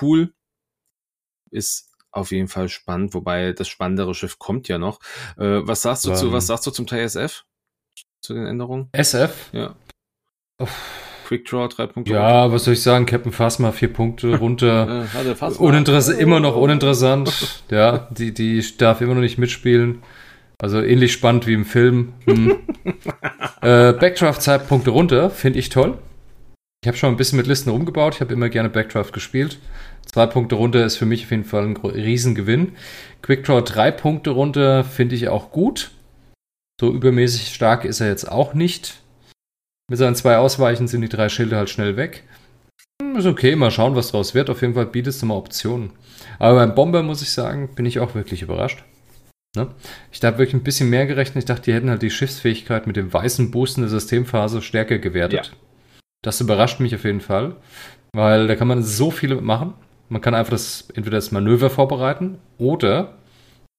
cool. 0.03 0.35
Ist 1.53 1.90
auf 2.13 2.33
jeden 2.33 2.49
Fall 2.49 2.69
spannend, 2.69 3.15
wobei 3.15 3.53
das 3.53 3.69
spannendere 3.69 4.15
Schiff 4.15 4.39
kommt 4.39 4.69
ja 4.69 4.79
noch. 4.79 5.01
Äh, 5.37 5.61
was 5.67 5.83
sagst 5.83 6.05
du 6.05 6.11
um, 6.11 6.17
zu, 6.17 6.33
was 6.33 6.47
sagst 6.47 6.67
du 6.67 6.71
zum 6.71 6.87
Teil 6.87 7.05
SF? 7.05 7.45
Zu 8.21 8.35
den 8.35 8.47
Änderungen? 8.47 8.89
SF? 8.93 9.51
Ja. 9.53 9.75
Uff. 10.59 10.71
Quick 11.31 11.45
Draw, 11.47 11.69
drei 11.69 11.87
Punkte. 11.87 12.13
Ja, 12.13 12.43
runter. 12.43 12.55
was 12.55 12.65
soll 12.65 12.75
ich 12.75 12.83
sagen? 12.83 13.07
Captain 13.07 13.31
Phasma, 13.31 13.71
vier 13.71 13.93
Punkte 13.93 14.37
runter. 14.41 15.07
äh, 15.15 15.45
Uninteress 15.59 16.09
oh. 16.09 16.13
Immer 16.13 16.41
noch 16.41 16.57
uninteressant. 16.57 17.63
ja, 17.71 18.09
die, 18.11 18.35
die 18.35 18.61
darf 18.77 19.01
immer 19.01 19.15
noch 19.15 19.21
nicht 19.21 19.39
mitspielen. 19.39 20.03
Also 20.59 20.83
ähnlich 20.83 21.13
spannend 21.13 21.47
wie 21.47 21.55
im 21.55 21.65
Film. 21.65 22.15
Hm. 22.25 22.57
äh, 23.63 23.93
Backdraft-Zeitpunkte 23.93 24.91
runter, 24.91 25.31
finde 25.31 25.61
ich 25.61 25.69
toll. 25.69 25.99
Ich 26.83 26.89
habe 26.89 26.97
schon 26.97 27.13
ein 27.13 27.19
bisschen 27.19 27.37
mit 27.37 27.47
Listen 27.47 27.69
rumgebaut. 27.69 28.15
Ich 28.15 28.21
habe 28.23 28.33
immer 28.33 28.49
gerne 28.49 28.71
Backdraft 28.71 29.13
gespielt. 29.13 29.59
Zwei 30.07 30.25
Punkte 30.27 30.55
runter 30.55 30.85
ist 30.85 30.97
für 30.97 31.05
mich 31.05 31.25
auf 31.25 31.31
jeden 31.31 31.45
Fall 31.45 31.65
ein 31.65 31.77
Riesengewinn. 31.77 32.73
Quickdraw 33.21 33.61
drei 33.61 33.91
Punkte 33.91 34.31
runter 34.31 34.83
finde 34.83 35.15
ich 35.15 35.29
auch 35.29 35.53
gut. 35.53 35.91
So 36.81 36.91
übermäßig 36.91 37.55
stark 37.55 37.85
ist 37.85 38.01
er 38.01 38.09
jetzt 38.09 38.31
auch 38.31 38.55
nicht. 38.55 39.03
Mit 39.91 39.99
seinen 39.99 40.15
zwei 40.15 40.39
Ausweichen 40.39 40.89
sind 40.89 41.03
die 41.03 41.11
drei 41.11 41.29
Schilde 41.29 41.57
halt 41.57 41.69
schnell 41.69 41.99
weg. 41.99 42.25
Hm, 43.03 43.17
ist 43.17 43.27
okay, 43.27 43.57
mal 43.57 43.71
schauen, 43.71 43.95
was 43.95 44.11
draus 44.11 44.35
wird. 44.35 44.49
Auf 44.49 44.63
jeden 44.63 44.73
Fall 44.73 44.87
bietet 44.87 45.13
es 45.13 45.23
immer 45.23 45.37
Optionen. 45.37 45.91
Aber 46.39 46.55
beim 46.55 46.75
Bomber 46.75 47.03
muss 47.03 47.21
ich 47.21 47.31
sagen, 47.31 47.75
bin 47.75 47.85
ich 47.85 48.01
auch 48.01 48.15
wirklich 48.15 48.41
überrascht. 48.41 48.85
Ne? 49.55 49.69
Ich 50.13 50.23
habe 50.25 50.39
wirklich 50.39 50.55
ein 50.55 50.63
bisschen 50.63 50.89
mehr 50.89 51.05
gerechnet. 51.07 51.45
Ich 51.45 51.45
dachte, 51.45 51.65
die 51.65 51.75
hätten 51.75 51.91
halt 51.91 52.01
die 52.01 52.11
Schiffsfähigkeit 52.11 52.87
mit 52.87 52.97
dem 52.97 53.13
weißen 53.13 53.51
Boost 53.51 53.77
in 53.77 53.83
der 53.83 53.91
Systemphase 53.91 54.63
stärker 54.63 54.99
gewertet. 54.99 55.47
Ja. 55.53 55.70
Das 56.23 56.41
überrascht 56.41 56.81
mich 56.81 56.95
auf 56.95 57.05
jeden 57.05 57.21
Fall, 57.21 57.57
weil 58.13 58.47
da 58.47 58.57
kann 58.57 58.69
man 58.69 58.83
so 58.83 59.11
viel 59.11 59.35
machen. 59.41 59.75
Man 60.09 60.21
kann 60.21 60.35
einfach 60.35 60.51
das, 60.51 60.89
entweder 60.95 61.17
das 61.17 61.31
Manöver 61.31 61.71
vorbereiten 61.71 62.39
oder 62.59 63.17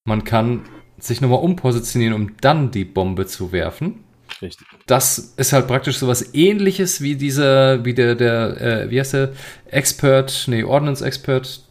man 0.06 0.24
kann 0.24 0.62
sich 0.98 1.22
nochmal 1.22 1.40
umpositionieren, 1.40 2.14
um 2.14 2.38
dann 2.42 2.72
die 2.72 2.86
Bombe 2.86 3.26
zu 3.26 3.52
werfen. 3.52 4.04
Richtig. 4.42 4.66
Das 4.88 5.18
ist 5.38 5.54
halt 5.54 5.68
praktisch 5.68 5.98
so 5.98 6.08
was 6.08 6.34
ähnliches 6.34 7.02
wie 7.02 7.16
dieser, 7.16 7.84
wie 7.86 7.94
der, 7.94 8.16
der, 8.16 8.62
äh, 8.62 8.90
wie 8.90 9.00
heißt 9.00 9.14
der? 9.14 9.34
Expert, 9.66 10.46
nee, 10.48 10.64
Ordnance 10.64 11.06
Expert, 11.06 11.64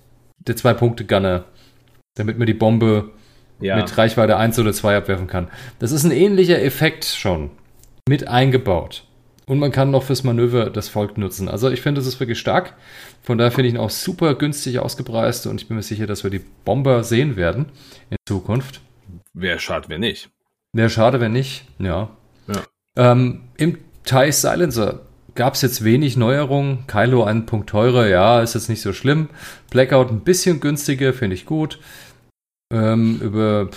der 0.47 0.57
Zwei-Punkte-Gunner. 0.57 1.45
Damit 2.17 2.39
man 2.39 2.47
die 2.47 2.55
Bombe 2.55 3.11
ja. 3.61 3.77
mit 3.77 3.97
Reichweite 3.97 4.37
1 4.37 4.59
oder 4.59 4.73
2 4.73 4.97
abwerfen 4.97 5.27
kann. 5.27 5.49
Das 5.79 5.93
ist 5.93 6.05
ein 6.05 6.11
ähnlicher 6.11 6.61
Effekt 6.63 7.05
schon 7.05 7.51
mit 8.09 8.29
eingebaut. 8.29 9.05
Und 9.51 9.59
man 9.59 9.73
kann 9.73 9.91
noch 9.91 10.05
fürs 10.05 10.23
Manöver 10.23 10.71
das 10.71 10.89
Volk 10.89 11.19
nutzen. 11.19 11.49
Also 11.49 11.71
ich 11.71 11.81
finde, 11.81 12.01
das 12.01 12.07
ist 12.07 12.21
wirklich 12.21 12.39
stark. 12.39 12.77
Von 13.21 13.37
daher 13.37 13.51
finde 13.51 13.67
ich 13.67 13.75
ihn 13.75 13.81
auch 13.81 13.91
super 13.91 14.37
günstig 14.37 14.79
ausgepreist 14.79 15.49
und 15.49 15.61
ich 15.61 15.67
bin 15.67 15.77
mir 15.77 15.83
sicher, 15.83 16.07
dass 16.07 16.23
wir 16.23 16.31
die 16.31 16.39
Bomber 16.65 17.03
sehen 17.03 17.35
werden 17.35 17.67
in 18.11 18.17
Zukunft. 18.29 18.81
Wäre 19.35 19.59
schade, 19.59 19.89
wenn 19.89 20.03
nicht. 20.03 20.31
Wäre 20.73 20.89
schade, 20.89 21.19
wenn 21.19 21.33
nicht, 21.33 21.65
ja. 21.81 22.11
ja. 22.47 22.63
Ähm, 22.95 23.41
Im 23.57 23.79
TIE 24.05 24.31
Silencer 24.31 25.01
gab 25.35 25.55
es 25.55 25.63
jetzt 25.63 25.83
wenig 25.83 26.17
Neuerungen. 26.17 26.87
Kylo 26.87 27.25
einen 27.25 27.47
Punkt 27.47 27.71
teurer, 27.71 28.07
ja, 28.07 28.43
ist 28.43 28.55
jetzt 28.55 28.69
nicht 28.69 28.83
so 28.83 28.93
schlimm. 28.93 29.31
Blackout 29.71 30.13
ein 30.13 30.21
bisschen 30.21 30.61
günstiger, 30.61 31.13
finde 31.13 31.35
ich 31.35 31.45
gut. 31.45 31.81
Ähm, 32.73 33.19
über 33.21 33.69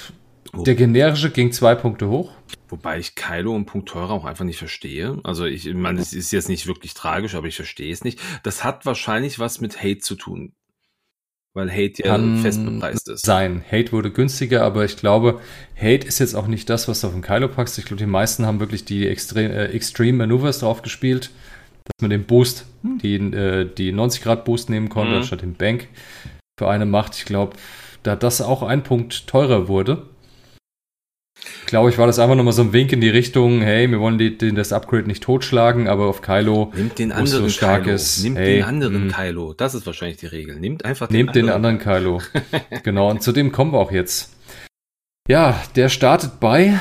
oh. 0.56 0.62
der 0.62 0.76
generische 0.76 1.32
ging 1.32 1.52
zwei 1.52 1.74
Punkte 1.74 2.10
hoch. 2.10 2.30
Wobei 2.70 3.00
ich 3.00 3.16
Kylo 3.16 3.56
und 3.56 3.66
Punkt 3.66 3.90
teurer 3.90 4.12
auch 4.12 4.26
einfach 4.26 4.46
nicht 4.46 4.58
verstehe. 4.58 5.20
Also 5.24 5.46
ich 5.46 5.72
meine, 5.74 6.02
es 6.02 6.14
ist 6.14 6.32
jetzt 6.32 6.50
nicht 6.50 6.68
wirklich 6.68 6.94
tragisch, 6.94 7.36
aber 7.36 7.48
ich 7.48 7.56
verstehe 7.56 7.92
es 7.92 8.04
nicht. 8.04 8.20
Das 8.44 8.64
hat 8.64 8.86
wahrscheinlich 8.86 9.40
was 9.40 9.62
mit 9.62 9.82
Hate 9.82 10.00
zu 10.00 10.16
tun. 10.16 10.54
Weil 11.56 11.70
Hate 11.70 12.04
ja 12.04 12.14
Kann 12.14 12.40
fest 12.40 12.66
bepreist 12.66 13.10
ist. 13.10 13.26
Sein. 13.26 13.64
Hate 13.72 13.92
wurde 13.92 14.12
günstiger, 14.12 14.64
aber 14.64 14.86
ich 14.86 14.98
glaube, 14.98 15.40
Hate 15.76 16.08
ist 16.08 16.18
jetzt 16.18 16.34
auch 16.34 16.48
nicht 16.48 16.68
das, 16.68 16.88
was 16.88 17.02
du 17.02 17.08
auf 17.08 17.14
den 17.14 17.22
Kylo 17.22 17.48
packst. 17.48 17.78
Ich 17.78 17.86
glaube, 17.86 18.00
die 18.00 18.10
meisten 18.10 18.48
haben 18.48 18.60
wirklich 18.60 18.86
die 18.86 19.08
Extreme, 19.08 19.54
äh, 19.54 19.66
Extreme 19.66 20.18
Maneuvers 20.18 20.60
drauf 20.60 20.82
gespielt, 20.82 21.30
dass 21.84 22.02
man 22.02 22.10
den 22.10 22.24
Boost, 22.24 22.66
hm. 22.82 22.98
die, 22.98 23.16
äh, 23.16 23.70
die 23.72 23.92
90 23.92 24.24
Grad 24.24 24.46
Boost 24.46 24.72
nehmen 24.72 24.90
konnte, 24.90 25.18
mhm. 25.18 25.24
statt 25.24 25.44
den 25.44 25.54
Bank 25.54 25.90
für 26.58 26.70
eine 26.70 26.88
Macht. 26.88 27.16
Ich 27.18 27.26
glaube, 27.26 27.56
da 28.02 28.16
das 28.16 28.42
auch 28.42 28.64
ein 28.64 28.84
Punkt 28.84 29.28
teurer 29.28 29.68
wurde, 29.68 30.08
glaube 31.65 31.90
ich, 31.90 31.98
war 31.98 32.07
das 32.07 32.20
einfach 32.20 32.36
nochmal 32.36 32.53
so 32.53 32.61
ein 32.61 32.74
Wink 32.74 32.91
in 32.94 33.02
die 33.02 33.10
Richtung, 33.10 33.61
hey, 33.61 33.90
wir 33.90 33.99
wollen 33.99 34.18
die, 34.18 34.38
die, 34.38 34.53
das 34.53 34.74
Upgrade 34.74 35.07
nicht 35.07 35.24
totschlagen, 35.24 35.88
aber 35.88 36.07
auf 36.07 36.22
Kylo, 36.22 36.72
Nimmt 36.76 36.99
den 36.99 37.11
anderen 37.11 37.44
so 37.44 37.49
stark 37.49 37.84
Kylo. 37.84 37.95
ist, 37.95 38.24
Nimmt 38.24 38.38
hey, 38.38 38.56
den 38.56 38.64
anderen 38.64 39.07
mh. 39.07 39.14
Kylo. 39.14 39.53
Das 39.53 39.76
ist 39.76 39.86
wahrscheinlich 39.86 40.18
die 40.18 40.28
Regel. 40.28 40.60
Nimmt 40.60 40.86
einfach 40.86 41.07
den 41.07 41.18
Nehmt 41.18 41.30
anderen. 41.30 41.48
den 41.48 41.53
anderen 41.56 41.80
Kylo. 41.80 42.22
genau, 42.84 43.10
und 43.10 43.24
zu 43.24 43.32
dem 43.32 43.52
kommen 43.52 43.74
wir 43.74 43.80
auch 43.80 43.91
jetzt. 43.91 44.36
Ja, 45.28 45.61
der 45.76 45.90
startet 45.90 46.40
bei 46.40 46.78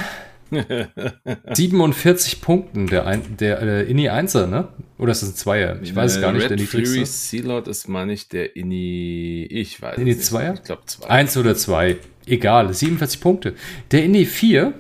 47 1.55 2.41
Punkten, 2.41 2.87
der, 2.87 3.07
ein, 3.07 3.37
der 3.39 3.63
äh, 3.63 3.91
Inni 3.91 4.11
1er, 4.11 4.47
ne? 4.47 4.69
Oder 4.99 5.13
ist 5.13 5.23
das 5.23 5.31
ein 5.31 5.35
Zweier? 5.37 5.79
Ich 5.83 5.95
weiß 5.97 6.17
es 6.17 6.21
gar 6.21 6.33
nicht, 6.33 6.43
Red 6.43 6.51
der 6.51 6.57
niedrigste. 6.59 6.95
Fury 6.95 7.07
Sealot 7.07 7.69
ist, 7.69 7.89
meine 7.89 8.13
ich, 8.13 8.29
der 8.29 8.55
Inni, 8.57 9.47
ich 9.51 9.81
weiß 9.81 9.99
Inni 9.99 10.13
2er? 10.13 10.55
Ich 10.55 10.63
glaube 10.65 10.83
2. 10.85 11.09
Eins 11.09 11.37
oder 11.37 11.55
zwei. 11.57 11.97
Egal, 12.27 12.73
47 12.73 13.21
Punkte. 13.21 13.55
Der 13.91 14.05
Inni 14.05 14.27
4, 14.27 14.75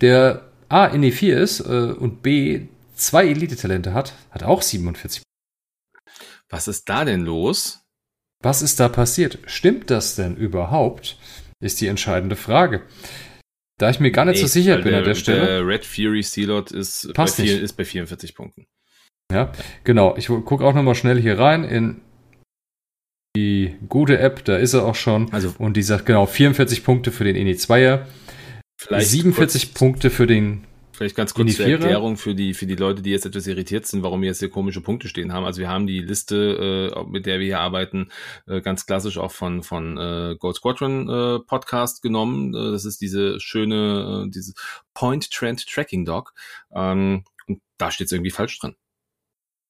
der 0.00 0.50
A, 0.68 0.86
Inni 0.86 1.12
4 1.12 1.38
ist 1.38 1.60
äh, 1.60 1.92
und 1.92 2.22
B, 2.22 2.68
zwei 2.94 3.26
Elite-Talente 3.26 3.94
hat, 3.94 4.14
hat 4.30 4.42
auch 4.42 4.62
47 4.62 5.22
Was 6.50 6.68
ist 6.68 6.88
da 6.88 7.04
denn 7.04 7.24
los? 7.24 7.82
Was 8.42 8.62
ist 8.62 8.80
da 8.80 8.88
passiert? 8.88 9.38
Stimmt 9.46 9.90
das 9.90 10.16
denn 10.16 10.36
überhaupt? 10.36 11.18
Ist 11.60 11.80
die 11.80 11.86
entscheidende 11.86 12.36
Frage. 12.36 12.82
Da 13.78 13.90
ich 13.90 14.00
mir 14.00 14.10
gar 14.10 14.24
nicht 14.24 14.36
nee, 14.36 14.42
so 14.42 14.46
sicher 14.46 14.76
bin 14.76 14.90
der, 14.90 14.98
an 14.98 15.04
der 15.04 15.14
Stelle. 15.14 15.46
Der 15.46 15.66
Red 15.66 15.84
Fury 15.84 16.22
Sealot 16.22 16.70
ist, 16.70 17.12
Passt 17.14 17.38
bei, 17.38 17.44
vier, 17.44 17.60
ist 17.60 17.74
bei 17.74 17.84
44 17.84 18.34
Punkten. 18.34 18.66
Ja, 19.30 19.52
genau. 19.84 20.16
Ich 20.16 20.28
gucke 20.28 20.64
auch 20.64 20.74
nochmal 20.74 20.94
schnell 20.94 21.20
hier 21.20 21.38
rein 21.38 21.64
in 21.64 22.00
die 23.36 23.76
gute 23.88 24.18
App, 24.18 24.44
da 24.44 24.56
ist 24.56 24.74
er 24.74 24.84
auch 24.84 24.94
schon. 24.94 25.32
Also, 25.32 25.54
und 25.58 25.76
die 25.76 25.82
sagt 25.82 26.06
genau 26.06 26.26
44 26.26 26.84
Punkte 26.84 27.12
für 27.12 27.24
den 27.24 27.36
Ini 27.36 27.52
2er, 27.52 28.06
47 28.78 29.62
kurz, 29.62 29.78
Punkte 29.78 30.10
für 30.10 30.26
den 30.26 30.64
Vielleicht 30.96 31.14
ganz 31.14 31.34
kurz 31.34 31.56
zur 31.56 31.66
Erklärung 31.66 32.16
für 32.16 32.34
die, 32.34 32.54
für 32.54 32.64
die 32.64 32.74
Leute, 32.74 33.02
die 33.02 33.10
jetzt 33.10 33.26
etwas 33.26 33.46
irritiert 33.46 33.86
sind, 33.86 34.02
warum 34.02 34.22
wir 34.22 34.28
jetzt 34.28 34.38
hier 34.38 34.48
komische 34.48 34.80
Punkte 34.80 35.08
stehen 35.08 35.30
haben. 35.30 35.44
Also 35.44 35.60
wir 35.60 35.68
haben 35.68 35.86
die 35.86 36.00
Liste, 36.00 36.94
äh, 36.94 37.04
mit 37.04 37.26
der 37.26 37.38
wir 37.38 37.44
hier 37.44 37.60
arbeiten, 37.60 38.08
äh, 38.46 38.62
ganz 38.62 38.86
klassisch 38.86 39.18
auch 39.18 39.30
von, 39.30 39.62
von 39.62 39.98
äh, 39.98 40.36
Gold 40.38 40.56
Squadron 40.56 41.06
äh, 41.06 41.38
Podcast 41.40 42.00
genommen. 42.00 42.54
Äh, 42.54 42.72
das 42.72 42.86
ist 42.86 43.02
diese 43.02 43.38
schöne, 43.40 44.24
äh, 44.26 44.30
diese 44.30 44.54
Point 44.94 45.30
Trend 45.30 45.66
Tracking 45.66 46.06
Dog. 46.06 46.32
Ähm, 46.74 47.24
und 47.46 47.60
da 47.76 47.90
steht 47.90 48.06
es 48.06 48.12
irgendwie 48.12 48.30
falsch 48.30 48.58
drin. 48.58 48.74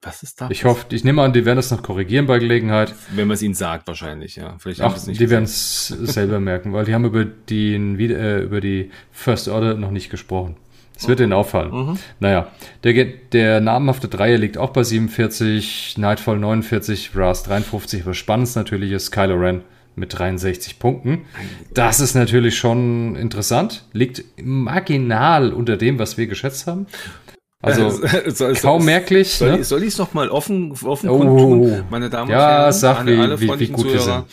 Was 0.03 0.23
ist 0.23 0.41
da? 0.41 0.49
Ich 0.51 0.65
hoffe, 0.65 0.87
ich 0.91 1.05
nehme 1.05 1.23
an, 1.23 1.33
die 1.33 1.45
werden 1.45 1.57
das 1.57 1.71
noch 1.71 1.83
korrigieren 1.83 2.27
bei 2.27 2.39
Gelegenheit. 2.39 2.95
Wenn 3.11 3.27
man 3.27 3.35
es 3.35 3.43
ihnen 3.43 3.55
sagt, 3.55 3.87
wahrscheinlich, 3.87 4.37
ja. 4.37 4.57
Vielleicht 4.59 4.81
Ach, 4.81 4.97
die 4.99 5.31
werden 5.31 5.45
es 5.45 5.89
selber 5.89 6.39
merken, 6.39 6.73
weil 6.73 6.85
die 6.85 6.95
haben 6.95 7.05
über, 7.05 7.25
den, 7.25 7.99
äh, 7.99 8.41
über 8.41 8.61
die 8.61 8.91
First 9.11 9.49
Order 9.49 9.75
noch 9.75 9.91
nicht 9.91 10.11
gesprochen. 10.11 10.57
Es 10.99 11.09
wird 11.09 11.21
Ihnen 11.21 11.35
auffallen. 11.35 11.73
Mhm. 11.73 11.99
Naja, 12.21 12.49
der, 12.83 13.05
der 13.05 13.61
namenhafte 13.61 14.09
Dreier 14.09 14.39
liegt 14.39 14.57
auch 14.57 14.71
bei 14.71 14.83
47, 14.83 15.97
Nightfall 15.99 16.39
49, 16.39 17.11
Ras 17.15 17.43
53. 17.43 18.07
Was 18.07 18.17
spannend 18.17 18.55
natürlich 18.57 18.93
ist 18.93 19.11
Kylo 19.11 19.35
Ren 19.35 19.63
mit 19.95 20.17
63 20.17 20.79
Punkten. 20.79 21.23
Das 21.73 22.01
ist 22.01 22.15
natürlich 22.15 22.57
schon 22.57 23.17
interessant. 23.17 23.85
Liegt 23.93 24.25
marginal 24.43 25.53
unter 25.53 25.77
dem, 25.77 25.99
was 25.99 26.19
wir 26.19 26.27
geschätzt 26.27 26.67
haben. 26.67 26.87
Also 27.63 27.91
soll, 28.31 28.55
kaum 28.55 28.85
merklich. 28.85 29.35
Soll, 29.35 29.59
ne? 29.59 29.65
soll 29.65 29.83
ich 29.83 29.89
es 29.89 29.99
nochmal 29.99 30.29
offen, 30.29 30.73
offen 30.73 31.09
oh, 31.09 31.19
kundtun, 31.19 31.85
meine 31.91 32.11
Damen 32.11 32.31
und 32.31 32.37
ja, 32.37 32.49
Herren? 32.49 32.73
Sag, 32.73 33.07
wie, 33.07 33.17
alle 33.17 33.41
wie, 33.41 33.59
wie 33.59 33.69
gut 33.69 34.01
sind. 34.01 34.25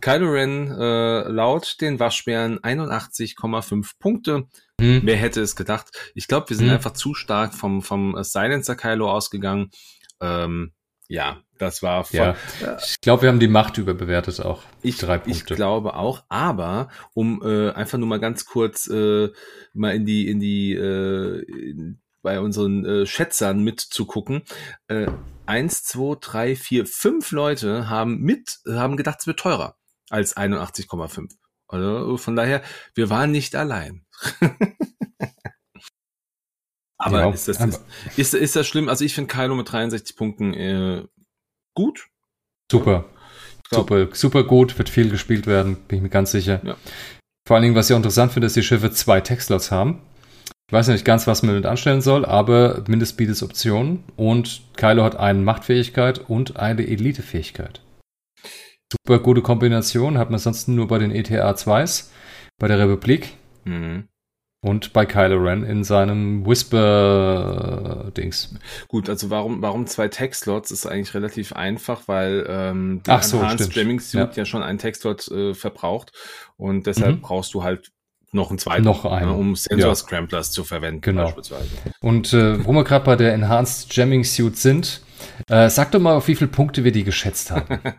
Kylo 0.00 0.30
Ren 0.32 0.68
äh, 0.68 1.28
laut 1.28 1.80
den 1.80 2.00
Waschbären 2.00 2.58
81,5 2.58 3.92
Punkte. 4.00 4.48
Hm. 4.80 5.02
Wer 5.04 5.16
hätte 5.16 5.40
es 5.40 5.54
gedacht? 5.54 5.90
Ich 6.14 6.26
glaube, 6.26 6.50
wir 6.50 6.56
sind 6.56 6.66
hm. 6.66 6.74
einfach 6.74 6.92
zu 6.92 7.14
stark 7.14 7.54
vom, 7.54 7.82
vom 7.82 8.16
Silencer 8.22 8.74
Kylo 8.74 9.08
ausgegangen. 9.08 9.70
Ähm, 10.20 10.72
ja, 11.06 11.40
das 11.58 11.82
war 11.82 12.04
voll, 12.04 12.34
ja. 12.60 12.78
Ich 12.84 13.00
glaube, 13.00 13.22
wir 13.22 13.28
haben 13.28 13.38
die 13.38 13.46
Macht 13.46 13.78
überbewertet 13.78 14.40
auch. 14.40 14.62
Ich, 14.82 14.96
Drei 14.96 15.18
Punkte. 15.18 15.30
ich 15.30 15.44
glaube 15.44 15.94
auch, 15.94 16.24
aber 16.28 16.88
um 17.14 17.42
äh, 17.44 17.70
einfach 17.70 17.98
nur 17.98 18.08
mal 18.08 18.18
ganz 18.18 18.44
kurz 18.44 18.88
äh, 18.88 19.28
mal 19.72 19.94
in 19.94 20.06
die 20.06 20.28
in 20.28 20.40
die 20.40 20.72
äh, 20.72 21.42
in, 21.42 22.00
bei 22.22 22.40
unseren 22.40 22.84
äh, 22.84 23.06
Schätzern 23.06 23.62
mitzugucken. 23.62 24.42
Äh, 24.88 25.06
eins, 25.46 25.82
zwei, 25.84 26.16
drei, 26.20 26.56
vier, 26.56 26.86
fünf 26.86 27.32
Leute 27.32 27.88
haben 27.88 28.20
mit 28.20 28.60
haben 28.66 28.96
gedacht, 28.96 29.18
es 29.20 29.26
wird 29.26 29.40
teurer 29.40 29.76
als 30.10 30.36
81,5. 30.36 31.32
Also 31.68 32.16
von 32.16 32.36
daher, 32.36 32.62
wir 32.94 33.10
waren 33.10 33.30
nicht 33.30 33.56
allein. 33.56 34.04
aber, 36.98 37.20
ja, 37.20 37.30
ist, 37.30 37.48
das, 37.48 37.60
aber 37.60 37.72
ist, 37.72 38.18
ist, 38.18 38.34
ist, 38.34 38.56
das 38.56 38.66
schlimm? 38.66 38.88
Also 38.88 39.04
ich 39.04 39.14
finde 39.14 39.32
Kylo 39.32 39.54
mit 39.54 39.72
63 39.72 40.16
Punkten 40.16 40.54
äh, 40.54 41.04
gut. 41.74 42.08
Super. 42.70 43.06
Super, 43.70 44.08
super 44.12 44.44
gut, 44.44 44.76
wird 44.76 44.90
viel 44.90 45.08
gespielt 45.08 45.46
werden, 45.46 45.76
bin 45.88 45.96
ich 45.96 46.02
mir 46.02 46.10
ganz 46.10 46.30
sicher. 46.30 46.60
Ja. 46.62 46.76
Vor 47.46 47.56
allen 47.56 47.62
Dingen, 47.62 47.74
was 47.74 47.88
ich 47.88 47.94
auch 47.94 47.98
interessant 47.98 48.32
finde, 48.32 48.46
ist, 48.46 48.56
die 48.56 48.62
Schiffe 48.62 48.90
zwei 48.92 49.22
Textlots 49.22 49.70
haben. 49.70 50.02
Ich 50.72 50.74
weiß 50.74 50.88
nicht 50.88 51.04
ganz, 51.04 51.26
was 51.26 51.42
man 51.42 51.50
damit 51.50 51.66
anstellen 51.66 52.00
soll, 52.00 52.24
aber 52.24 52.82
Mindestbeat 52.88 53.28
ist 53.28 53.42
Option 53.42 54.04
und 54.16 54.62
Kylo 54.74 55.04
hat 55.04 55.16
eine 55.16 55.40
Machtfähigkeit 55.40 56.30
und 56.30 56.56
eine 56.56 56.86
Elitefähigkeit. 56.86 57.82
Super 58.90 59.18
gute 59.18 59.42
Kombination, 59.42 60.16
hat 60.16 60.30
man 60.30 60.38
sonst 60.38 60.68
nur 60.68 60.88
bei 60.88 60.96
den 60.96 61.10
ETA 61.10 61.50
2s, 61.50 62.08
bei 62.58 62.68
der 62.68 62.78
Republik 62.78 63.34
mhm. 63.66 64.08
und 64.62 64.94
bei 64.94 65.04
Kylo 65.04 65.44
Ren 65.44 65.62
in 65.62 65.84
seinem 65.84 66.46
Whisper-Dings. 66.46 68.54
Gut, 68.88 69.10
also 69.10 69.28
warum, 69.28 69.60
warum 69.60 69.86
zwei 69.86 70.08
Textlots 70.08 70.70
ist 70.70 70.86
eigentlich 70.86 71.12
relativ 71.12 71.52
einfach, 71.52 72.08
weil 72.08 72.46
ähm, 72.48 73.02
der 73.04 73.16
Ach 73.16 73.22
so, 73.22 73.42
Jamming 73.42 74.00
Suit 74.00 74.20
ja. 74.20 74.30
ja. 74.36 74.44
schon 74.46 74.62
einen 74.62 74.78
Textlot 74.78 75.28
äh, 75.28 75.52
verbraucht 75.52 76.12
und 76.56 76.86
deshalb 76.86 77.16
mhm. 77.16 77.20
brauchst 77.20 77.52
du 77.52 77.62
halt 77.62 77.92
noch 78.32 78.50
einen 78.50 78.58
zweiten, 78.58 78.84
noch 78.84 79.04
einen. 79.04 79.30
Ne, 79.30 79.36
um 79.36 79.54
Sensor 79.54 79.90
ja. 79.90 79.94
Scramblers 79.94 80.50
zu 80.50 80.64
verwenden 80.64 81.02
genau. 81.02 81.24
beispielsweise. 81.24 81.68
Und 82.00 82.32
äh, 82.32 82.64
wo 82.64 82.72
wir 82.72 82.84
gerade 82.84 83.04
bei 83.04 83.16
der 83.16 83.34
Enhanced 83.34 83.94
Jamming 83.94 84.24
Suit 84.24 84.56
sind, 84.56 85.02
äh, 85.48 85.68
sag 85.68 85.92
doch 85.92 86.00
mal, 86.00 86.16
auf 86.16 86.28
wie 86.28 86.34
viele 86.34 86.50
Punkte 86.50 86.84
wir 86.84 86.92
die 86.92 87.04
geschätzt 87.04 87.50
haben. 87.50 87.78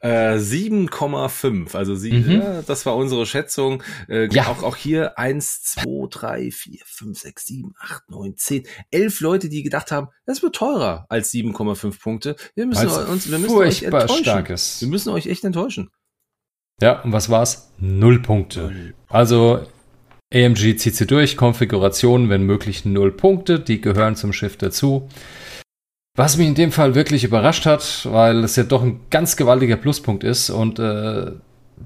Äh, 0.00 0.36
7,5, 0.36 1.74
also 1.74 1.96
sie, 1.96 2.12
mhm. 2.12 2.30
ja, 2.30 2.62
das 2.62 2.86
war 2.86 2.94
unsere 2.94 3.26
Schätzung. 3.26 3.82
Äh, 4.08 4.28
ja. 4.32 4.46
auch, 4.46 4.62
auch 4.62 4.76
hier 4.76 5.18
1, 5.18 5.62
2, 5.62 6.06
3, 6.08 6.50
4, 6.52 6.80
5, 6.84 7.18
6, 7.18 7.46
7, 7.46 7.74
8, 7.80 8.08
9, 8.08 8.36
10, 8.36 8.66
11 8.92 9.20
Leute, 9.20 9.48
die 9.48 9.64
gedacht 9.64 9.90
haben, 9.90 10.06
das 10.24 10.40
wird 10.40 10.54
teurer 10.54 11.04
als 11.08 11.32
7,5 11.32 12.00
Punkte. 12.00 12.36
Wir 12.54 12.66
müssen 12.66 12.88
Weil's 12.88 13.08
uns, 13.08 13.28
wir 13.28 13.40
müssen 13.40 13.56
euch 13.56 13.82
enttäuschen. 13.82 14.22
Starkes. 14.22 14.80
Wir 14.80 14.88
müssen 14.88 15.10
euch 15.10 15.26
echt 15.26 15.42
enttäuschen. 15.42 15.90
Ja, 16.80 17.00
und 17.00 17.12
was 17.12 17.28
war's? 17.28 17.72
Null 17.78 18.20
Punkte. 18.20 18.94
Also 19.08 19.66
AMG 20.34 20.76
zieht 20.76 20.94
sie 20.94 21.06
durch, 21.06 21.36
Konfiguration, 21.36 22.28
wenn 22.28 22.42
möglich 22.42 22.84
null 22.84 23.12
Punkte, 23.12 23.58
die 23.58 23.80
gehören 23.80 24.14
zum 24.14 24.32
Schiff 24.32 24.56
dazu. 24.56 25.08
Was 26.16 26.36
mich 26.36 26.48
in 26.48 26.54
dem 26.54 26.72
Fall 26.72 26.94
wirklich 26.94 27.24
überrascht 27.24 27.64
hat, 27.64 28.06
weil 28.10 28.44
es 28.44 28.56
ja 28.56 28.64
doch 28.64 28.82
ein 28.82 29.00
ganz 29.10 29.36
gewaltiger 29.36 29.76
Pluspunkt 29.76 30.24
ist 30.24 30.50
und 30.50 30.78
äh, 30.78 31.32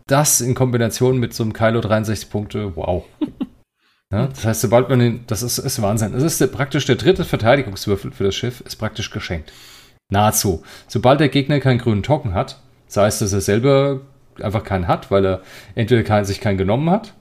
das 0.07 0.41
in 0.41 0.55
Kombination 0.55 1.19
mit 1.19 1.35
so 1.35 1.43
einem 1.43 1.53
Kylo 1.53 1.81
63 1.81 2.31
Punkte, 2.31 2.75
wow. 2.77 3.05
ja, 4.13 4.27
das 4.27 4.45
heißt, 4.45 4.61
sobald 4.63 4.89
man 4.89 4.99
den, 4.99 5.25
das 5.27 5.43
ist, 5.43 5.59
ist 5.59 5.83
Wahnsinn. 5.83 6.13
Das 6.13 6.23
ist 6.23 6.41
der, 6.41 6.47
praktisch 6.47 6.87
der 6.87 6.97
dritte 6.97 7.25
Verteidigungswürfel 7.25 8.11
für 8.11 8.25
das 8.25 8.35
Schiff, 8.35 8.63
ist 8.63 8.77
praktisch 8.77 9.11
geschenkt. 9.11 9.53
Nahezu. 10.11 10.63
Sobald 10.89 11.21
der 11.21 11.29
Gegner 11.29 11.61
keinen 11.61 11.79
grünen 11.79 12.03
Token 12.03 12.35
hat, 12.35 12.61
sei 12.87 13.07
es, 13.07 13.19
dass 13.19 13.33
er 13.33 13.41
selber 13.41 14.01
einfach 14.41 14.65
keinen 14.65 14.89
hat, 14.89 15.11
weil 15.11 15.25
er 15.25 15.41
entweder 15.75 16.03
kein, 16.03 16.25
sich 16.25 16.41
keinen 16.41 16.59
genommen 16.59 16.91
hat 16.91 17.15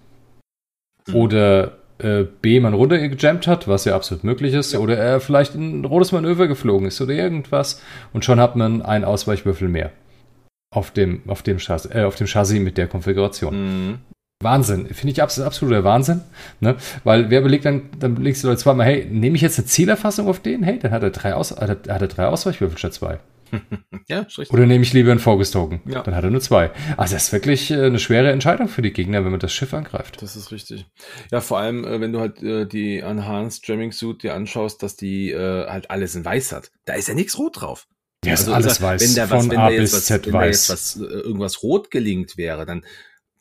mhm. 1.07 1.15
oder 1.15 1.77
äh, 1.99 2.23
B 2.41 2.59
man 2.59 2.73
runtergejammt 2.73 3.47
hat, 3.47 3.67
was 3.67 3.85
ja 3.85 3.95
absolut 3.95 4.23
möglich 4.23 4.53
ist, 4.53 4.73
ja. 4.73 4.79
oder 4.79 4.97
er 4.97 5.19
vielleicht 5.19 5.55
ein 5.55 5.85
rotes 5.85 6.11
Manöver 6.11 6.47
geflogen 6.47 6.87
ist 6.87 7.01
oder 7.01 7.13
irgendwas 7.13 7.81
und 8.13 8.25
schon 8.25 8.39
hat 8.39 8.55
man 8.55 8.81
einen 8.81 9.05
Ausweichwürfel 9.05 9.67
mehr 9.67 9.91
auf 10.73 10.91
dem, 10.91 11.21
auf 11.27 11.41
dem, 11.41 11.59
Chassis, 11.59 11.91
äh, 11.93 12.03
auf 12.03 12.15
dem 12.15 12.27
Chassis 12.27 12.59
mit 12.59 12.77
der 12.77 12.87
Konfiguration. 12.87 13.89
Mhm. 13.89 13.97
Wahnsinn, 14.41 14.87
finde 14.87 15.11
ich 15.11 15.21
absolut, 15.21 15.47
absoluter 15.47 15.83
Wahnsinn, 15.83 16.21
ne? 16.61 16.75
weil 17.03 17.29
wer 17.29 17.41
belegt 17.41 17.65
dann, 17.65 17.89
dann 17.99 18.15
belegst 18.15 18.43
du 18.43 18.47
Leute 18.47 18.59
zweimal, 18.59 18.87
hey, 18.87 19.05
nehme 19.05 19.35
ich 19.35 19.41
jetzt 19.43 19.59
eine 19.59 19.67
Zielerfassung 19.67 20.27
auf 20.27 20.39
den? 20.39 20.63
Hey, 20.63 20.79
dann 20.79 20.91
hat 20.91 21.03
er 21.03 21.11
drei, 21.11 21.35
Aus, 21.35 21.51
hat 21.51 21.87
er, 21.87 21.93
hat 21.93 22.01
er 22.01 22.07
drei 22.07 22.25
Ausweichwürfel 22.25 22.77
statt 22.77 22.93
zwei. 22.95 23.19
ja, 24.07 24.21
ist 24.21 24.37
richtig. 24.37 24.53
Oder 24.53 24.65
nehme 24.65 24.83
ich 24.83 24.93
lieber 24.93 25.11
einen 25.11 25.19
Focus-Token? 25.19 25.81
Ja. 25.85 26.03
Dann 26.03 26.15
hat 26.15 26.23
er 26.23 26.29
nur 26.29 26.41
zwei. 26.41 26.71
Also 26.97 27.15
das 27.15 27.25
ist 27.25 27.33
wirklich 27.33 27.71
äh, 27.71 27.85
eine 27.85 27.99
schwere 27.99 28.31
Entscheidung 28.31 28.67
für 28.67 28.81
die 28.81 28.93
Gegner, 28.93 29.23
wenn 29.23 29.31
man 29.31 29.39
das 29.39 29.53
Schiff 29.53 29.73
angreift. 29.73 30.21
Das 30.21 30.35
ist 30.35 30.51
richtig. 30.51 30.85
Ja, 31.31 31.41
vor 31.41 31.59
allem, 31.59 31.85
äh, 31.85 32.01
wenn 32.01 32.13
du 32.13 32.19
halt 32.19 32.41
äh, 32.41 32.65
die 32.65 32.99
Enhanced 32.99 33.67
Jamming 33.67 33.91
Suit 33.91 34.23
dir 34.23 34.33
anschaust, 34.33 34.83
dass 34.83 34.95
die 34.95 35.33
halt 35.35 35.89
alles 35.89 36.15
in 36.15 36.25
weiß 36.25 36.51
hat. 36.51 36.71
Da 36.85 36.93
ist 36.93 37.07
ja 37.07 37.13
nichts 37.13 37.37
rot 37.37 37.61
drauf. 37.61 37.87
Ja, 38.23 38.33
also, 38.33 38.51
ist 38.51 38.55
alles 38.55 38.81
weiß. 38.81 39.01
Wenn 39.01 39.15
da 39.15 39.29
was, 39.29 39.49
wenn 39.49 39.57
da 39.57 39.69
jetzt 39.69 39.93
was, 39.93 40.25
wenn 40.25 40.33
da 40.33 40.45
jetzt 40.45 40.69
was, 40.69 40.95
irgendwas 40.95 41.63
rot 41.63 41.89
gelingt 41.89 42.37
wäre, 42.37 42.65
dann 42.65 42.85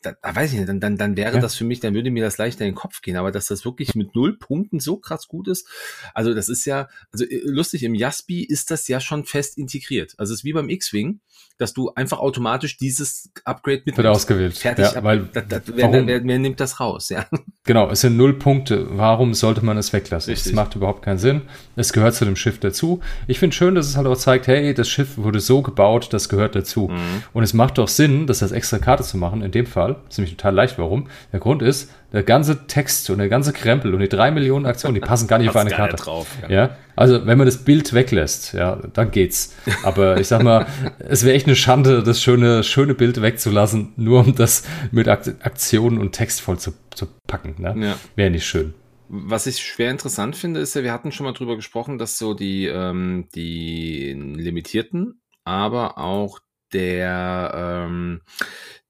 da, 0.01 0.15
weiß 0.21 0.51
ich 0.51 0.57
nicht, 0.57 0.69
dann, 0.69 0.79
dann, 0.79 0.97
dann 0.97 1.17
wäre 1.17 1.35
ja. 1.35 1.41
das 1.41 1.55
für 1.55 1.63
mich, 1.63 1.79
dann 1.79 1.93
würde 1.93 2.11
mir 2.11 2.23
das 2.23 2.37
leichter 2.37 2.65
in 2.65 2.71
den 2.71 2.75
Kopf 2.75 3.01
gehen. 3.01 3.17
Aber 3.17 3.31
dass 3.31 3.47
das 3.47 3.65
wirklich 3.65 3.95
mit 3.95 4.15
null 4.15 4.37
Punkten 4.37 4.79
so 4.79 4.97
krass 4.97 5.27
gut 5.27 5.47
ist, 5.47 5.67
also 6.13 6.33
das 6.33 6.49
ist 6.49 6.65
ja, 6.65 6.89
also 7.11 7.25
äh, 7.25 7.41
lustig, 7.45 7.83
im 7.83 7.95
Jaspi 7.95 8.43
ist 8.43 8.71
das 8.71 8.87
ja 8.87 8.99
schon 8.99 9.25
fest 9.25 9.57
integriert. 9.57 10.13
Also 10.17 10.33
es 10.33 10.39
ist 10.39 10.43
wie 10.43 10.53
beim 10.53 10.69
X-Wing, 10.69 11.21
dass 11.61 11.73
du 11.73 11.91
einfach 11.93 12.19
automatisch 12.19 12.77
dieses 12.77 13.29
Upgrade 13.45 13.83
mit 13.85 13.95
wird 13.95 14.07
ausgewählt. 14.07 14.57
Fertig, 14.57 14.91
ja, 14.93 15.03
weil 15.03 15.29
da, 15.31 15.41
da, 15.41 15.61
wer, 15.67 15.85
warum? 15.85 16.07
Wer, 16.07 16.23
wer, 16.23 16.39
nimmt 16.39 16.59
das 16.59 16.79
raus? 16.79 17.09
Ja. 17.09 17.25
Genau, 17.63 17.91
es 17.91 18.01
sind 18.01 18.17
null 18.17 18.39
Punkte. 18.39 18.87
Warum 18.89 19.35
sollte 19.35 19.63
man 19.63 19.77
es 19.77 19.93
weglassen? 19.93 20.33
Es 20.33 20.51
macht 20.51 20.75
überhaupt 20.75 21.03
keinen 21.03 21.19
Sinn. 21.19 21.43
Es 21.75 21.93
gehört 21.93 22.15
zu 22.15 22.25
dem 22.25 22.35
Schiff 22.35 22.59
dazu. 22.59 23.01
Ich 23.27 23.37
finde 23.37 23.55
schön, 23.55 23.75
dass 23.75 23.85
es 23.85 23.95
halt 23.95 24.07
auch 24.07 24.17
zeigt, 24.17 24.47
hey, 24.47 24.73
das 24.73 24.89
Schiff 24.89 25.15
wurde 25.19 25.39
so 25.39 25.61
gebaut, 25.61 26.11
das 26.11 26.27
gehört 26.27 26.55
dazu. 26.55 26.87
Mhm. 26.87 27.23
Und 27.33 27.43
es 27.43 27.53
macht 27.53 27.77
doch 27.77 27.87
Sinn, 27.87 28.25
das 28.25 28.41
als 28.41 28.51
extra 28.51 28.79
Karte 28.79 29.03
zu 29.03 29.15
machen. 29.15 29.43
In 29.43 29.51
dem 29.51 29.67
Fall 29.67 29.97
ist 30.09 30.17
nämlich 30.17 30.35
total 30.35 30.55
leicht. 30.55 30.79
Warum? 30.79 31.07
Der 31.31 31.39
Grund 31.39 31.61
ist, 31.61 31.91
der 32.11 32.23
ganze 32.23 32.67
Text 32.67 33.09
und 33.09 33.19
der 33.19 33.29
ganze 33.29 33.53
Krempel 33.53 33.93
und 33.93 34.01
die 34.01 34.09
drei 34.09 34.31
Millionen 34.31 34.65
Aktionen, 34.65 34.95
die 34.95 35.01
passen 35.01 35.27
gar 35.27 35.37
nicht 35.37 35.49
auf 35.49 35.55
eine 35.55 35.69
Karte. 35.69 35.95
Drauf, 35.95 36.27
ja. 36.43 36.49
ja. 36.49 36.77
Also, 36.95 37.25
wenn 37.25 37.37
man 37.37 37.45
das 37.45 37.63
Bild 37.63 37.93
weglässt, 37.93 38.53
ja, 38.53 38.81
dann 38.93 39.11
geht's. 39.11 39.55
Aber 39.83 40.19
ich 40.19 40.27
sag 40.27 40.43
mal, 40.43 40.67
es 40.99 41.23
wäre 41.23 41.35
echt 41.35 41.47
eine 41.47 41.55
Schande, 41.55 42.03
das 42.03 42.21
schöne, 42.21 42.63
schöne 42.63 42.93
Bild 42.93 43.21
wegzulassen, 43.21 43.93
nur 43.95 44.21
um 44.21 44.35
das 44.35 44.63
mit 44.91 45.07
Aktionen 45.07 45.97
und 45.97 46.11
Text 46.11 46.41
voll 46.41 46.59
zu, 46.59 46.73
zu 46.93 47.07
packen. 47.27 47.55
Ne? 47.57 47.75
Ja. 47.77 47.97
Wäre 48.15 48.29
nicht 48.29 48.45
schön. 48.45 48.73
Was 49.07 49.45
ich 49.47 49.59
schwer 49.59 49.91
interessant 49.91 50.35
finde, 50.35 50.59
ist 50.59 50.73
ja, 50.73 50.83
wir 50.83 50.93
hatten 50.93 51.11
schon 51.11 51.25
mal 51.25 51.33
drüber 51.33 51.55
gesprochen, 51.55 51.97
dass 51.97 52.17
so 52.17 52.33
die, 52.33 52.67
ähm, 52.67 53.27
die 53.35 54.13
limitierten, 54.13 55.21
aber 55.43 55.97
auch 55.97 56.39
der, 56.73 57.87
ähm, 57.87 58.21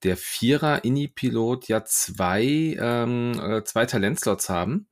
der 0.03 0.17
Vierer 0.17 0.83
Ini-Pilot 0.83 1.67
ja 1.67 1.83
zwei, 1.85 2.77
ähm, 2.79 3.39
äh, 3.39 3.63
zwei 3.63 3.85
Talentslots 3.85 4.49
haben. 4.49 4.87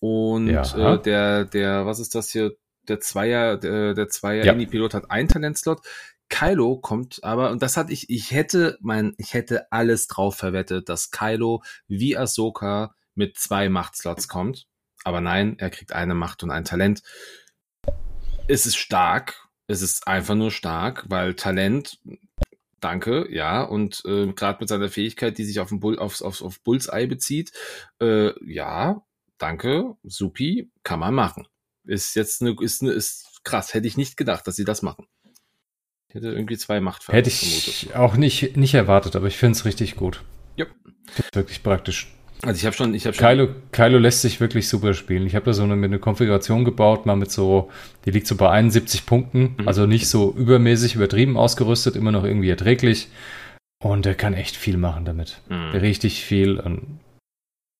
Und 0.00 0.48
ja. 0.48 0.94
äh, 0.94 1.02
der, 1.02 1.44
der, 1.44 1.86
was 1.86 1.98
ist 2.00 2.14
das 2.14 2.30
hier? 2.30 2.52
Der 2.88 3.00
Zweier, 3.00 3.56
der, 3.56 3.94
der 3.94 4.08
Zweier 4.08 4.44
ja. 4.44 4.52
Ini-Pilot 4.52 4.94
hat 4.94 5.10
ein 5.10 5.26
Talentslot. 5.26 5.80
Kylo 6.28 6.78
kommt 6.78 7.22
aber, 7.22 7.50
und 7.50 7.62
das 7.62 7.76
hatte 7.76 7.92
ich, 7.92 8.10
ich 8.10 8.30
hätte 8.30 8.78
mein, 8.80 9.14
ich 9.16 9.34
hätte 9.34 9.70
alles 9.72 10.06
drauf 10.06 10.36
verwettet, 10.36 10.88
dass 10.88 11.10
Kylo 11.10 11.62
wie 11.88 12.16
Ahsoka 12.16 12.94
mit 13.14 13.38
zwei 13.38 13.68
Machtslots 13.68 14.28
kommt. 14.28 14.66
Aber 15.04 15.20
nein, 15.20 15.56
er 15.58 15.70
kriegt 15.70 15.92
eine 15.92 16.14
Macht 16.14 16.42
und 16.42 16.50
ein 16.50 16.64
Talent. 16.64 17.02
Es 18.48 18.66
ist 18.66 18.76
stark. 18.76 19.48
Es 19.68 19.82
ist 19.82 20.06
einfach 20.06 20.34
nur 20.34 20.50
stark, 20.50 21.04
weil 21.08 21.34
Talent 21.34 21.98
Danke, 22.80 23.26
ja. 23.30 23.62
Und 23.62 24.02
äh, 24.04 24.32
gerade 24.32 24.58
mit 24.60 24.68
seiner 24.68 24.88
Fähigkeit, 24.88 25.38
die 25.38 25.44
sich 25.44 25.60
auf, 25.60 25.70
Bull, 25.72 25.98
auf, 25.98 26.20
auf, 26.20 26.42
auf 26.42 26.60
Bullseye 26.60 27.06
bezieht, 27.06 27.52
äh, 28.00 28.32
ja, 28.44 29.02
danke, 29.38 29.96
supi, 30.02 30.70
kann 30.82 31.00
man 31.00 31.14
machen. 31.14 31.46
Ist 31.84 32.14
jetzt 32.16 32.42
eine, 32.42 32.56
ist, 32.60 32.82
eine, 32.82 32.92
ist 32.92 33.40
krass, 33.44 33.74
hätte 33.74 33.86
ich 33.86 33.96
nicht 33.96 34.16
gedacht, 34.16 34.46
dass 34.46 34.56
sie 34.56 34.64
das 34.64 34.82
machen. 34.82 35.06
Ich 36.08 36.14
hätte 36.14 36.28
irgendwie 36.28 36.56
zwei 36.56 36.80
Machtfälle 36.80 37.18
Hätte 37.18 37.30
ich 37.30 37.80
vermutet. 37.80 37.96
auch 37.96 38.16
nicht, 38.16 38.56
nicht 38.56 38.74
erwartet, 38.74 39.16
aber 39.16 39.26
ich 39.26 39.36
finde 39.36 39.58
es 39.58 39.64
richtig 39.64 39.96
gut. 39.96 40.22
Ja. 40.56 40.66
Wirklich 41.32 41.62
praktisch. 41.62 42.12
Also 42.46 42.58
ich 42.58 42.66
habe 42.66 42.76
schon, 42.76 42.94
ich 42.94 43.06
habe 43.06 43.16
schon. 43.16 43.26
Kylo, 43.26 43.48
Kylo 43.72 43.98
lässt 43.98 44.22
sich 44.22 44.40
wirklich 44.40 44.68
super 44.68 44.94
spielen. 44.94 45.26
Ich 45.26 45.34
habe 45.34 45.46
da 45.46 45.52
so 45.52 45.64
eine, 45.64 45.72
eine 45.72 45.98
Konfiguration 45.98 46.64
gebaut, 46.64 47.04
mal 47.04 47.16
mit 47.16 47.30
so, 47.30 47.70
die 48.04 48.10
liegt 48.10 48.26
so 48.26 48.36
bei 48.36 48.50
71 48.50 49.04
Punkten, 49.04 49.56
mhm. 49.58 49.68
also 49.68 49.86
nicht 49.86 50.08
so 50.08 50.32
übermäßig 50.32 50.94
übertrieben 50.94 51.36
ausgerüstet, 51.36 51.96
immer 51.96 52.12
noch 52.12 52.24
irgendwie 52.24 52.50
erträglich. 52.50 53.08
Und 53.82 54.06
er 54.06 54.14
kann 54.14 54.34
echt 54.34 54.56
viel 54.56 54.76
machen 54.76 55.04
damit. 55.04 55.40
Mhm. 55.48 55.70
Richtig 55.72 56.24
viel. 56.24 56.58
Und 56.58 57.00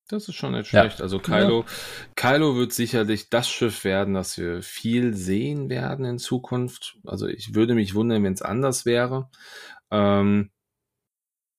das 0.09 0.29
ist 0.29 0.35
schon 0.35 0.53
nicht 0.53 0.69
schlecht. 0.69 0.99
Ja. 0.99 1.03
Also 1.03 1.19
Kylo, 1.19 1.61
ja. 1.61 1.67
Kylo 2.15 2.57
wird 2.57 2.73
sicherlich 2.73 3.29
das 3.31 3.49
Schiff 3.49 3.85
werden, 3.85 4.15
das 4.15 4.37
wir 4.37 4.63
viel 4.63 5.15
sehen 5.15 5.69
werden 5.69 6.05
in 6.05 6.19
Zukunft. 6.19 6.97
Also 7.05 7.27
ich 7.27 7.55
würde 7.55 7.75
mich 7.75 7.95
wundern, 7.95 8.23
wenn 8.23 8.33
es 8.33 8.43
anders 8.43 8.85
wäre. 8.85 9.31
Ähm, 9.91 10.51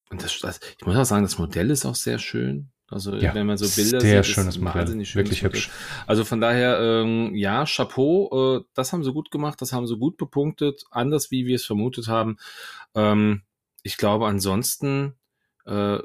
und 0.10 0.24
das, 0.24 0.40
das, 0.40 0.60
ich 0.80 0.86
muss 0.86 0.96
auch 0.96 1.06
sagen, 1.06 1.24
das 1.24 1.38
Modell 1.38 1.70
ist 1.70 1.86
auch 1.86 1.96
sehr 1.96 2.20
schön. 2.20 2.72
Also 2.90 3.16
ja, 3.16 3.34
wenn 3.34 3.46
man 3.46 3.58
so 3.58 3.66
Bilder 3.66 4.00
sehr 4.00 4.24
sieht, 4.24 4.34
schönes 4.34 4.56
ist 4.56 4.64
wirklich 5.16 5.44
Modell. 5.44 5.60
hübsch. 5.60 5.72
Also 6.06 6.24
von 6.24 6.40
daher, 6.40 6.80
ähm, 6.80 7.36
ja, 7.36 7.66
Chapeau, 7.66 8.60
äh, 8.60 8.64
das 8.74 8.94
haben 8.94 9.04
sie 9.04 9.12
gut 9.12 9.30
gemacht, 9.30 9.62
das 9.62 9.74
haben 9.74 9.88
sie 9.88 9.98
gut 9.98 10.18
bepunktet, 10.18 10.86
anders 10.90 11.30
wie 11.30 11.46
wir 11.46 11.56
es 11.56 11.66
vermutet 11.66 12.08
haben. 12.08 12.38
Ähm, 12.96 13.42
ich 13.84 13.98
glaube 13.98 14.28
ansonsten, 14.28 15.16
äh, 15.68 16.00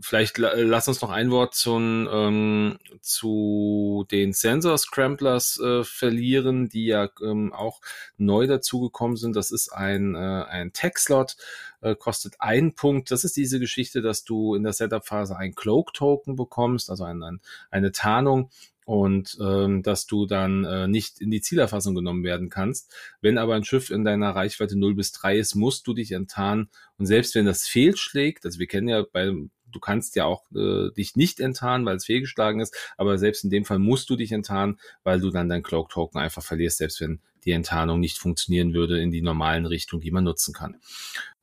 vielleicht 0.00 0.38
lass 0.38 0.88
uns 0.88 1.02
noch 1.02 1.10
ein 1.10 1.30
Wort 1.30 1.54
zum, 1.54 2.08
ähm, 2.10 2.78
zu 3.02 4.06
den 4.10 4.32
Sensor 4.32 4.78
Scramblers 4.78 5.60
äh, 5.60 5.84
verlieren, 5.84 6.70
die 6.70 6.86
ja 6.86 7.10
ähm, 7.22 7.52
auch 7.52 7.82
neu 8.16 8.46
dazugekommen 8.46 9.18
sind. 9.18 9.36
Das 9.36 9.50
ist 9.50 9.68
ein, 9.68 10.14
äh, 10.14 10.44
ein 10.48 10.72
Tech-Slot, 10.72 11.36
äh, 11.82 11.94
kostet 11.94 12.36
einen 12.38 12.74
Punkt. 12.74 13.10
Das 13.10 13.24
ist 13.24 13.36
diese 13.36 13.60
Geschichte, 13.60 14.00
dass 14.00 14.24
du 14.24 14.54
in 14.54 14.62
der 14.62 14.72
Setup-Phase 14.72 15.36
ein 15.36 15.54
Cloak-Token 15.54 16.34
bekommst, 16.34 16.88
also 16.88 17.04
ein, 17.04 17.22
ein, 17.22 17.40
eine 17.70 17.92
Tarnung 17.92 18.48
und 18.86 19.36
ähm, 19.40 19.82
dass 19.82 20.06
du 20.06 20.26
dann 20.26 20.64
äh, 20.64 20.86
nicht 20.86 21.20
in 21.20 21.30
die 21.30 21.40
Zielerfassung 21.40 21.96
genommen 21.96 22.22
werden 22.22 22.48
kannst. 22.48 22.94
Wenn 23.20 23.36
aber 23.36 23.56
ein 23.56 23.64
Schiff 23.64 23.90
in 23.90 24.04
deiner 24.04 24.30
Reichweite 24.30 24.78
0 24.78 24.94
bis 24.94 25.10
3 25.10 25.36
ist, 25.36 25.56
musst 25.56 25.86
du 25.88 25.92
dich 25.92 26.12
enttarnen. 26.12 26.70
Und 26.96 27.06
selbst 27.06 27.34
wenn 27.34 27.46
das 27.46 27.66
fehlschlägt, 27.66 28.46
also 28.46 28.60
wir 28.60 28.68
kennen 28.68 28.88
ja 28.88 29.04
bei 29.12 29.32
du 29.72 29.80
kannst 29.80 30.16
ja 30.16 30.24
auch 30.24 30.44
äh, 30.52 30.90
dich 30.96 31.16
nicht 31.16 31.40
enttarnen, 31.40 31.84
weil 31.84 31.96
es 31.96 32.06
fehlgeschlagen 32.06 32.60
ist, 32.60 32.74
aber 32.96 33.18
selbst 33.18 33.44
in 33.44 33.50
dem 33.50 33.64
Fall 33.64 33.80
musst 33.80 34.08
du 34.08 34.16
dich 34.16 34.32
enttarnen, 34.32 34.78
weil 35.02 35.20
du 35.20 35.30
dann 35.30 35.48
dein 35.48 35.64
Cloak 35.64 35.90
Token 35.90 36.20
einfach 36.20 36.42
verlierst, 36.42 36.78
selbst 36.78 37.00
wenn 37.00 37.20
die 37.44 37.52
Enttarnung 37.52 38.00
nicht 38.00 38.18
funktionieren 38.18 38.72
würde 38.72 39.00
in 39.00 39.10
die 39.10 39.20
normalen 39.20 39.66
Richtungen, 39.66 40.00
die 40.00 40.12
man 40.12 40.24
nutzen 40.24 40.54
kann. 40.54 40.76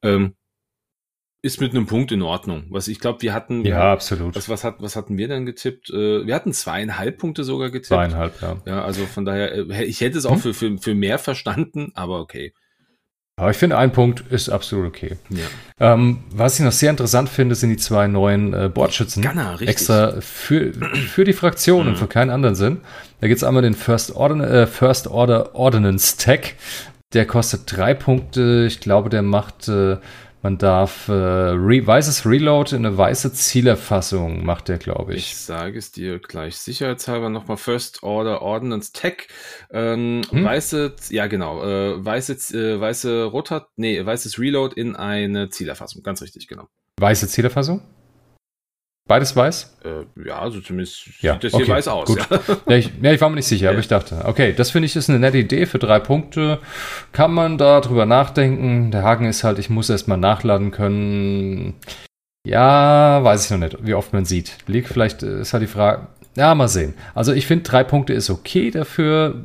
Ähm, 0.02 0.36
ist 1.44 1.60
mit 1.60 1.72
einem 1.72 1.86
Punkt 1.86 2.12
in 2.14 2.22
Ordnung. 2.22 2.64
Was 2.70 2.88
ich 2.88 3.00
glaube, 3.00 3.22
wir 3.22 3.34
hatten. 3.34 3.66
Ja, 3.66 3.92
absolut. 3.92 4.36
Was, 4.36 4.48
was, 4.48 4.64
hat, 4.64 4.76
was 4.80 4.96
hatten 4.96 5.18
wir 5.18 5.28
dann 5.28 5.46
getippt? 5.46 5.90
Äh, 5.90 6.26
wir 6.26 6.34
hatten 6.34 6.54
zweieinhalb 6.54 7.18
Punkte 7.18 7.44
sogar 7.44 7.70
getippt. 7.70 7.88
Zweieinhalb, 7.88 8.42
ja. 8.42 8.58
Ja, 8.66 8.86
also 8.86 9.06
von 9.06 9.26
daher, 9.26 9.54
äh, 9.54 9.84
ich 9.84 10.00
hätte 10.00 10.18
es 10.18 10.26
auch 10.26 10.36
hm? 10.36 10.40
für, 10.40 10.54
für, 10.54 10.78
für 10.78 10.96
mehr 10.96 11.20
verstanden, 11.20 11.92
aber 11.96 12.22
okay. 12.22 12.54
Aber 13.36 13.50
ich 13.50 13.58
finde, 13.58 13.78
ein 13.78 13.92
Punkt 13.92 14.24
ist 14.30 14.48
absolut 14.50 14.88
okay. 14.88 15.18
Ja. 15.30 15.94
Ähm, 15.94 16.20
was 16.30 16.60
ich 16.60 16.66
noch 16.66 16.72
sehr 16.72 16.92
interessant 16.92 17.28
finde, 17.28 17.56
sind 17.56 17.72
die 17.72 17.78
zwei 17.78 18.08
neuen 18.08 18.54
äh, 18.54 18.70
Bordschützen. 18.74 19.22
Gunner, 19.24 19.54
richtig. 19.54 19.70
Extra 19.70 20.22
für, 20.22 20.72
für 20.72 21.24
die 21.24 21.34
Fraktion 21.34 21.88
und 21.88 21.94
mhm. 21.94 21.98
für 21.98 22.08
keinen 22.08 22.30
anderen 22.30 22.56
Sinn. 22.56 22.82
Da 23.20 23.28
gibt 23.28 23.38
es 23.38 23.44
einmal 23.44 23.64
den 23.64 23.74
First, 23.74 24.16
Ordin 24.16 24.40
äh, 24.42 24.66
First 24.66 25.08
Order 25.08 25.56
Ordnance 25.56 26.18
Tag. 26.18 26.54
Der 27.14 27.26
kostet 27.26 27.64
drei 27.66 27.94
Punkte. 27.94 28.66
Ich 28.68 28.80
glaube, 28.80 29.10
der 29.10 29.24
macht 29.24 29.68
äh, 29.68 29.98
man 30.44 30.58
darf 30.58 31.08
äh, 31.08 31.14
re 31.14 31.88
weißes 31.88 32.26
Reload 32.26 32.76
in 32.76 32.86
eine 32.86 32.98
weiße 32.98 33.32
Zielerfassung, 33.34 34.46
macht 34.46 34.68
der, 34.68 34.78
glaube 34.78 35.14
ich. 35.14 35.32
Ich 35.32 35.38
sage 35.38 35.80
es 35.80 35.94
dir 35.94 36.20
gleich 36.20 36.58
sicherheitshalber 36.58 37.30
nochmal. 37.30 37.56
First 37.56 38.04
Order 38.04 38.42
Ordnance 38.42 38.92
Tech. 38.92 39.30
Ähm, 39.72 40.22
hm? 40.30 40.44
Weiße, 40.44 40.96
ja 41.10 41.28
genau, 41.28 41.64
äh, 41.64 42.06
weiße, 42.06 42.58
äh, 42.58 42.80
weiße 42.80 43.24
Rotat, 43.24 43.70
nee, 43.78 44.06
weißes 44.06 44.38
Reload 44.38 44.80
in 44.80 44.98
eine 44.98 45.50
Zielerfassung. 45.50 46.04
Ganz 46.04 46.22
richtig, 46.22 46.50
genau. 46.50 46.68
Weiße 47.00 47.28
Zielerfassung? 47.30 47.82
Beides 49.06 49.36
weiß? 49.36 49.78
Äh, 49.84 50.28
ja, 50.28 50.40
also 50.40 50.62
zumindest 50.62 51.22
ja, 51.22 51.34
sieht 51.34 51.44
das 51.44 51.54
okay, 51.54 51.66
hier 51.66 51.74
weiß 51.76 51.88
aus. 51.90 52.08
Gut. 52.08 52.26
Ja. 52.30 52.40
ja, 52.70 52.78
ich, 52.78 52.92
ja, 53.02 53.12
ich 53.12 53.20
war 53.20 53.30
mir 53.30 53.36
nicht 53.36 53.48
sicher, 53.48 53.66
ja. 53.66 53.72
aber 53.72 53.80
ich 53.80 53.90
dachte, 53.90 54.22
okay, 54.24 54.54
das 54.56 54.72
finde 54.72 54.86
ich 54.86 54.96
ist 54.96 55.10
eine 55.10 55.20
nette 55.20 55.38
Idee 55.38 55.66
für 55.66 55.78
drei 55.78 56.00
Punkte. 56.00 56.60
Kann 57.12 57.34
man 57.34 57.58
da 57.58 57.82
drüber 57.82 58.06
nachdenken. 58.06 58.92
Der 58.92 59.04
Haken 59.04 59.26
ist 59.26 59.44
halt, 59.44 59.60
ich 59.60 59.70
muss 59.70 59.90
erstmal 59.90 60.18
nachladen 60.18 60.72
können. 60.72 61.76
Ja, 62.48 63.24
weiß 63.24 63.46
ich 63.46 63.52
noch 63.52 63.58
nicht, 63.58 63.86
wie 63.86 63.94
oft 63.94 64.14
man 64.14 64.24
sieht. 64.24 64.58
Liegt 64.68 64.88
vielleicht, 64.88 65.22
ist 65.22 65.52
halt 65.52 65.64
die 65.64 65.68
Frage. 65.68 66.08
Ja, 66.36 66.56
mal 66.56 66.68
sehen. 66.70 66.94
Also 67.14 67.34
ich 67.34 67.46
finde, 67.46 67.64
drei 67.64 67.84
Punkte 67.84 68.14
ist 68.14 68.30
okay 68.30 68.72
dafür. 68.72 69.44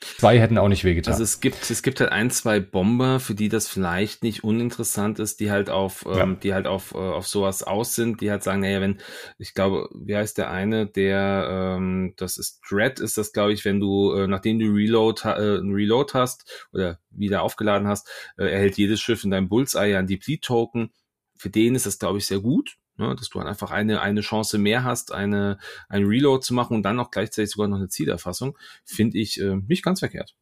Zwei 0.00 0.38
hätten 0.38 0.56
auch 0.56 0.68
nicht 0.68 0.84
wehgetan. 0.84 1.12
Also 1.12 1.24
es 1.24 1.40
gibt, 1.40 1.70
es 1.70 1.82
gibt 1.82 2.00
halt 2.00 2.10
ein, 2.10 2.30
zwei 2.30 2.58
Bomber, 2.58 3.20
für 3.20 3.34
die 3.34 3.50
das 3.50 3.68
vielleicht 3.68 4.22
nicht 4.22 4.42
uninteressant 4.42 5.18
ist, 5.18 5.40
die 5.40 5.50
halt 5.50 5.68
auf, 5.68 6.06
ja. 6.06 6.22
ähm, 6.22 6.38
die 6.40 6.54
halt 6.54 6.66
auf, 6.66 6.94
äh, 6.94 6.98
auf 6.98 7.26
sowas 7.26 7.62
aus 7.62 7.94
sind, 7.94 8.22
die 8.22 8.30
halt 8.30 8.42
sagen, 8.42 8.60
naja, 8.60 8.80
wenn, 8.80 8.98
ich 9.38 9.52
glaube, 9.52 9.90
wie 9.94 10.16
heißt 10.16 10.38
der 10.38 10.50
eine, 10.50 10.86
der, 10.86 11.76
ähm, 11.76 12.14
das 12.16 12.38
ist 12.38 12.60
Dread, 12.68 12.98
ist 12.98 13.18
das, 13.18 13.32
glaube 13.32 13.52
ich, 13.52 13.64
wenn 13.66 13.78
du, 13.78 14.12
äh, 14.12 14.26
nachdem 14.26 14.58
du 14.58 14.72
Reload, 14.72 15.20
äh, 15.24 15.58
ein 15.58 15.72
Reload 15.72 16.14
hast 16.14 16.68
oder 16.72 16.98
wieder 17.10 17.42
aufgeladen 17.42 17.86
hast, 17.86 18.08
äh, 18.38 18.44
erhält 18.44 18.78
jedes 18.78 19.00
Schiff 19.00 19.22
in 19.24 19.30
deinem 19.30 19.50
Bullseye 19.50 19.96
ein 19.96 20.06
Deplete-Token. 20.06 20.92
Für 21.36 21.50
den 21.50 21.74
ist 21.74 21.84
das, 21.84 21.98
glaube 21.98 22.18
ich, 22.18 22.26
sehr 22.26 22.40
gut 22.40 22.76
ne, 23.00 23.16
dass 23.16 23.28
du 23.30 23.40
einfach 23.40 23.70
eine, 23.70 24.00
eine 24.00 24.20
Chance 24.20 24.58
mehr 24.58 24.84
hast, 24.84 25.12
eine, 25.12 25.58
ein 25.88 26.04
Reload 26.04 26.44
zu 26.44 26.54
machen 26.54 26.76
und 26.76 26.82
dann 26.82 27.00
auch 27.00 27.10
gleichzeitig 27.10 27.50
sogar 27.50 27.68
noch 27.68 27.78
eine 27.78 27.88
Zielerfassung, 27.88 28.56
finde 28.84 29.18
ich 29.18 29.40
äh, 29.40 29.56
nicht 29.66 29.82
ganz 29.82 29.98
verkehrt. 29.98 30.36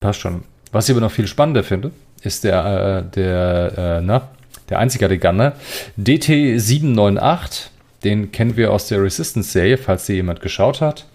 Passt 0.00 0.20
schon. 0.20 0.44
Was 0.70 0.88
ich 0.88 0.94
aber 0.94 1.00
noch 1.00 1.10
viel 1.10 1.26
spannender 1.26 1.64
finde, 1.64 1.90
ist 2.22 2.44
der, 2.44 3.04
äh, 3.08 3.10
der, 3.10 3.98
äh, 3.98 4.00
na, 4.02 4.28
der 4.68 4.78
einzigartige 4.78 5.20
Gunner, 5.20 5.56
DT798. 5.98 7.70
Den 8.04 8.30
kennen 8.30 8.56
wir 8.56 8.72
aus 8.72 8.86
der 8.86 9.02
Resistance-Serie, 9.02 9.76
falls 9.76 10.06
sie 10.06 10.14
jemand 10.14 10.40
geschaut 10.40 10.80
hat. 10.80 11.06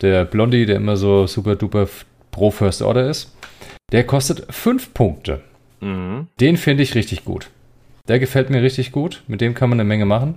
Der 0.00 0.24
Blondie, 0.24 0.64
der 0.64 0.76
immer 0.76 0.96
so 0.96 1.26
super 1.26 1.56
duper 1.56 1.88
pro 2.30 2.50
First 2.50 2.80
Order 2.80 3.10
ist. 3.10 3.34
Der 3.92 4.04
kostet 4.04 4.46
5 4.52 4.94
Punkte. 4.94 5.42
Mhm. 5.80 6.28
Den 6.40 6.56
finde 6.56 6.82
ich 6.82 6.94
richtig 6.94 7.24
gut. 7.24 7.50
Der 8.08 8.18
gefällt 8.18 8.50
mir 8.50 8.62
richtig 8.62 8.92
gut. 8.92 9.22
Mit 9.26 9.40
dem 9.40 9.54
kann 9.54 9.68
man 9.68 9.80
eine 9.80 9.88
Menge 9.88 10.06
machen. 10.06 10.36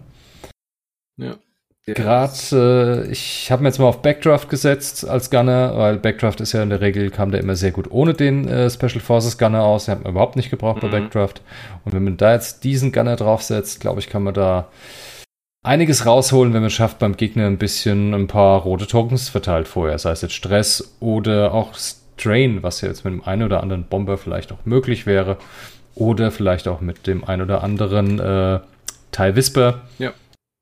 Ja. 1.17 1.37
Gerade, 1.85 3.05
äh, 3.07 3.11
ich 3.11 3.51
habe 3.51 3.63
mir 3.63 3.69
jetzt 3.69 3.79
mal 3.79 3.87
auf 3.87 4.01
Backdraft 4.01 4.49
gesetzt 4.49 5.07
als 5.07 5.29
Gunner, 5.29 5.77
weil 5.77 5.97
Backdraft 5.97 6.41
ist 6.41 6.53
ja 6.53 6.61
in 6.61 6.69
der 6.69 6.81
Regel, 6.81 7.09
kam 7.09 7.31
der 7.31 7.39
immer 7.39 7.55
sehr 7.55 7.71
gut 7.71 7.89
ohne 7.89 8.13
den 8.13 8.47
äh, 8.47 8.69
Special 8.69 8.99
Forces 8.99 9.37
Gunner 9.37 9.63
aus. 9.63 9.85
Den 9.85 9.95
hat 9.95 10.03
man 10.03 10.11
überhaupt 10.11 10.35
nicht 10.35 10.49
gebraucht 10.49 10.83
mhm. 10.83 10.89
bei 10.89 10.99
Backdraft. 10.99 11.41
Und 11.85 11.93
wenn 11.93 12.03
man 12.03 12.17
da 12.17 12.33
jetzt 12.33 12.63
diesen 12.63 12.91
Gunner 12.91 13.15
draufsetzt, 13.15 13.79
glaube 13.79 13.99
ich, 13.99 14.09
kann 14.09 14.23
man 14.23 14.33
da 14.33 14.67
einiges 15.63 16.05
rausholen, 16.05 16.53
wenn 16.53 16.61
man 16.61 16.69
schafft, 16.69 16.99
beim 16.99 17.17
Gegner 17.17 17.47
ein 17.47 17.57
bisschen 17.57 18.13
ein 18.13 18.27
paar 18.27 18.61
rote 18.61 18.87
Tokens 18.87 19.29
verteilt 19.29 19.67
vorher. 19.67 19.97
Sei 19.97 20.11
es 20.11 20.21
jetzt 20.21 20.35
Stress 20.35 20.95
oder 20.99 21.53
auch 21.53 21.73
Strain, 21.75 22.61
was 22.63 22.81
ja 22.81 22.89
jetzt 22.89 23.03
mit 23.05 23.13
dem 23.13 23.23
einen 23.23 23.43
oder 23.43 23.61
anderen 23.61 23.85
Bomber 23.85 24.17
vielleicht 24.17 24.51
auch 24.51 24.65
möglich 24.65 25.05
wäre. 25.05 25.37
Oder 25.99 26.31
vielleicht 26.31 26.67
auch 26.67 26.81
mit 26.81 27.07
dem 27.07 27.23
ein 27.23 27.41
oder 27.41 27.63
anderen 27.63 28.19
äh, 28.19 28.59
Teil 29.11 29.35
Whisper. 29.35 29.81
Ja. 29.99 30.13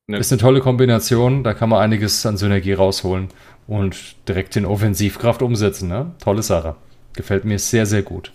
Ne. 0.08 0.18
Ist 0.18 0.32
eine 0.32 0.40
tolle 0.40 0.62
Kombination, 0.62 1.44
da 1.44 1.54
kann 1.54 1.70
man 1.70 1.82
einiges 1.82 2.26
an 2.26 2.38
Synergie 2.38 2.74
rausholen 2.74 3.28
und 3.68 4.16
direkt 4.28 4.56
in 4.56 4.66
Offensivkraft 4.66 5.42
umsetzen. 5.42 5.90
Ne? 5.90 6.14
Tolle 6.20 6.44
Sache. 6.44 6.76
Gefällt 7.14 7.46
mir 7.46 7.60
sehr, 7.60 7.86
sehr 7.86 8.04
gut. 8.04 8.32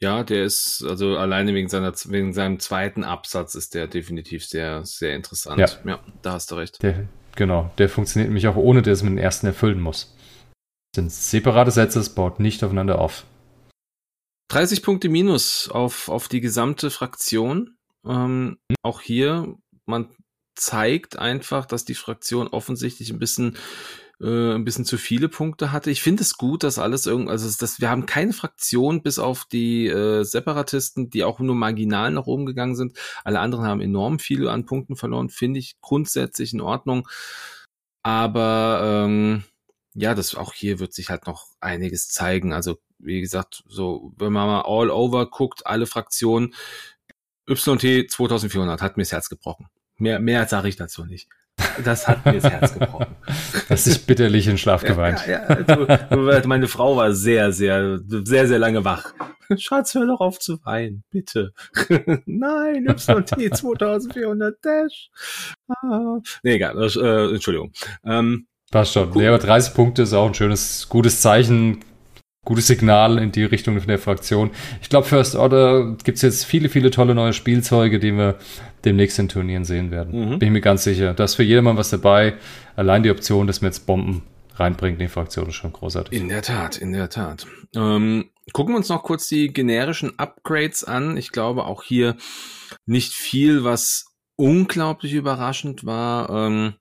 Ja, 0.00 0.22
der 0.22 0.44
ist, 0.44 0.84
also 0.88 1.16
alleine 1.16 1.54
wegen, 1.54 1.68
seiner, 1.68 1.92
wegen 2.06 2.32
seinem 2.32 2.58
zweiten 2.60 3.04
Absatz 3.04 3.54
ist 3.54 3.74
der 3.74 3.86
definitiv 3.86 4.44
sehr, 4.44 4.84
sehr 4.84 5.14
interessant. 5.14 5.58
Ja, 5.58 5.68
ja 5.84 6.00
da 6.22 6.32
hast 6.32 6.50
du 6.50 6.54
recht. 6.54 6.82
Der, 6.82 7.06
genau, 7.36 7.70
der 7.78 7.88
funktioniert 7.88 8.28
nämlich 8.28 8.48
auch 8.48 8.56
ohne, 8.56 8.82
dass 8.82 9.02
man 9.02 9.16
den 9.16 9.22
ersten 9.22 9.46
erfüllen 9.46 9.80
muss. 9.80 10.16
Das 10.92 11.02
sind 11.02 11.12
separate 11.12 11.70
Sätze, 11.70 12.00
es 12.00 12.10
baut 12.10 12.40
nicht 12.40 12.64
aufeinander 12.64 13.00
auf. 13.00 13.24
30 14.50 14.82
Punkte 14.82 15.08
minus 15.08 15.68
auf, 15.68 16.08
auf 16.08 16.28
die 16.28 16.40
gesamte 16.40 16.90
Fraktion. 16.90 17.76
Ähm. 18.04 18.58
Auch 18.82 19.00
hier, 19.00 19.54
man 19.86 20.10
zeigt 20.54 21.18
einfach, 21.18 21.66
dass 21.66 21.84
die 21.84 21.94
Fraktion 21.94 22.48
offensichtlich 22.48 23.10
ein 23.10 23.18
bisschen 23.18 23.56
äh, 24.20 24.54
ein 24.54 24.64
bisschen 24.64 24.84
zu 24.84 24.98
viele 24.98 25.28
Punkte 25.28 25.72
hatte. 25.72 25.90
Ich 25.90 26.02
finde 26.02 26.22
es 26.22 26.36
gut, 26.36 26.62
dass 26.62 26.78
alles 26.78 27.06
irgendwie, 27.06 27.30
also 27.30 27.48
dass 27.58 27.80
wir 27.80 27.88
haben 27.88 28.06
keine 28.06 28.32
Fraktion 28.32 29.02
bis 29.02 29.18
auf 29.18 29.46
die 29.46 29.86
äh, 29.86 30.24
Separatisten, 30.24 31.10
die 31.10 31.24
auch 31.24 31.38
nur 31.38 31.54
marginal 31.54 32.10
nach 32.10 32.26
oben 32.26 32.44
gegangen 32.44 32.76
sind. 32.76 32.98
Alle 33.24 33.40
anderen 33.40 33.64
haben 33.64 33.80
enorm 33.80 34.18
viel 34.18 34.48
an 34.48 34.66
Punkten 34.66 34.96
verloren. 34.96 35.30
Finde 35.30 35.60
ich 35.60 35.80
grundsätzlich 35.80 36.52
in 36.52 36.60
Ordnung. 36.60 37.08
Aber 38.02 39.04
ähm, 39.06 39.44
ja, 39.94 40.14
das 40.14 40.34
auch 40.34 40.52
hier 40.52 40.78
wird 40.78 40.92
sich 40.92 41.10
halt 41.10 41.26
noch 41.26 41.46
einiges 41.60 42.08
zeigen. 42.08 42.52
Also 42.52 42.78
wie 42.98 43.20
gesagt, 43.20 43.62
so, 43.66 44.12
wenn 44.16 44.32
man 44.32 44.46
mal 44.46 44.62
all 44.62 44.90
over 44.90 45.28
guckt, 45.28 45.66
alle 45.66 45.86
Fraktionen, 45.86 46.54
YT 47.48 48.10
2400 48.10 48.80
hat 48.80 48.96
mir 48.96 49.02
das 49.02 49.12
Herz 49.12 49.28
gebrochen. 49.28 49.68
Mehr, 49.96 50.20
mehr 50.20 50.46
sage 50.46 50.68
ich 50.68 50.76
dazu 50.76 51.04
nicht. 51.04 51.28
Das 51.84 52.08
hat 52.08 52.24
mir 52.24 52.40
das 52.40 52.50
Herz 52.50 52.74
gebrochen. 52.74 53.16
Das 53.68 53.86
ist 53.86 54.06
bitterlich 54.06 54.48
in 54.48 54.58
Schlaf 54.58 54.82
geweint. 54.82 55.24
Ja, 55.28 55.42
ja, 55.42 55.96
also, 56.08 56.48
meine 56.48 56.66
Frau 56.66 56.96
war 56.96 57.12
sehr, 57.12 57.52
sehr, 57.52 58.00
sehr, 58.04 58.48
sehr 58.48 58.58
lange 58.58 58.84
wach. 58.84 59.14
Schatz, 59.56 59.94
hör 59.94 60.06
doch 60.06 60.20
auf 60.20 60.40
zu 60.40 60.64
weinen, 60.64 61.04
bitte. 61.10 61.52
Nein, 62.26 62.86
YT 62.88 63.56
2400 63.56 64.64
Dash. 64.64 65.10
Ah. 65.68 66.18
Nee, 66.42 66.54
egal, 66.54 66.82
äh, 66.82 67.34
Entschuldigung. 67.34 67.72
Ähm, 68.04 68.48
Passt 68.70 68.92
schon. 68.92 69.10
Nee, 69.14 69.26
aber 69.26 69.38
30 69.38 69.74
Punkte 69.74 70.02
ist 70.02 70.12
auch 70.12 70.26
ein 70.26 70.34
schönes, 70.34 70.88
gutes 70.88 71.20
Zeichen, 71.20 71.80
gutes 72.44 72.68
Signal 72.68 73.18
in 73.18 73.32
die 73.32 73.44
Richtung 73.44 73.78
von 73.78 73.88
der 73.88 73.98
Fraktion. 73.98 74.50
Ich 74.80 74.88
glaube, 74.88 75.06
First 75.06 75.34
Order 75.34 75.96
gibt 76.04 76.16
es 76.16 76.22
jetzt 76.22 76.44
viele, 76.44 76.68
viele 76.68 76.90
tolle 76.90 77.14
neue 77.14 77.32
Spielzeuge, 77.32 77.98
die 77.98 78.12
wir 78.12 78.36
demnächst 78.84 79.18
in 79.18 79.28
Turnieren 79.28 79.64
sehen 79.64 79.90
werden. 79.90 80.34
Mhm. 80.34 80.38
Bin 80.38 80.48
ich 80.48 80.52
mir 80.52 80.60
ganz 80.60 80.84
sicher. 80.84 81.14
Da 81.14 81.24
ist 81.24 81.34
für 81.34 81.42
jedermann 81.42 81.76
was 81.76 81.90
dabei. 81.90 82.34
Allein 82.76 83.02
die 83.02 83.10
Option, 83.10 83.48
dass 83.48 83.60
wir 83.60 83.68
jetzt 83.68 83.86
Bomben 83.86 84.22
reinbringt 84.54 85.00
in 85.00 85.06
die 85.06 85.12
Fraktion, 85.12 85.48
ist 85.48 85.56
schon 85.56 85.72
großartig. 85.72 86.18
In 86.18 86.28
der 86.28 86.42
Tat, 86.42 86.78
in 86.78 86.92
der 86.92 87.10
Tat. 87.10 87.46
Ähm, 87.74 88.30
gucken 88.52 88.74
wir 88.74 88.78
uns 88.78 88.88
noch 88.88 89.02
kurz 89.02 89.26
die 89.26 89.52
generischen 89.52 90.16
Upgrades 90.18 90.84
an. 90.84 91.16
Ich 91.16 91.32
glaube 91.32 91.64
auch 91.64 91.82
hier 91.82 92.16
nicht 92.86 93.14
viel, 93.14 93.64
was 93.64 94.06
unglaublich 94.36 95.12
überraschend 95.12 95.84
war. 95.84 96.30
Ähm, 96.30 96.74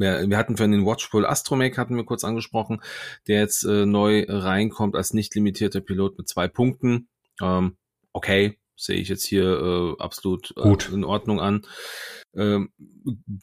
wir, 0.00 0.28
wir 0.28 0.36
hatten 0.36 0.56
für 0.56 0.68
den 0.68 0.84
Watchful 0.84 1.26
Astromech 1.26 1.78
hatten 1.78 1.96
wir 1.96 2.04
kurz 2.04 2.24
angesprochen, 2.24 2.80
der 3.28 3.40
jetzt 3.40 3.64
äh, 3.64 3.86
neu 3.86 4.24
reinkommt 4.28 4.96
als 4.96 5.12
nicht 5.12 5.34
limitierter 5.34 5.80
Pilot 5.80 6.18
mit 6.18 6.28
zwei 6.28 6.48
Punkten. 6.48 7.08
Ähm, 7.40 7.76
okay, 8.12 8.58
sehe 8.80 8.96
ich 8.96 9.08
jetzt 9.08 9.24
hier 9.24 9.44
äh, 9.44 10.02
absolut 10.02 10.54
äh, 10.56 10.62
Gut. 10.62 10.90
in 10.92 11.04
Ordnung 11.04 11.40
an. 11.40 11.62
Ähm, 12.32 12.70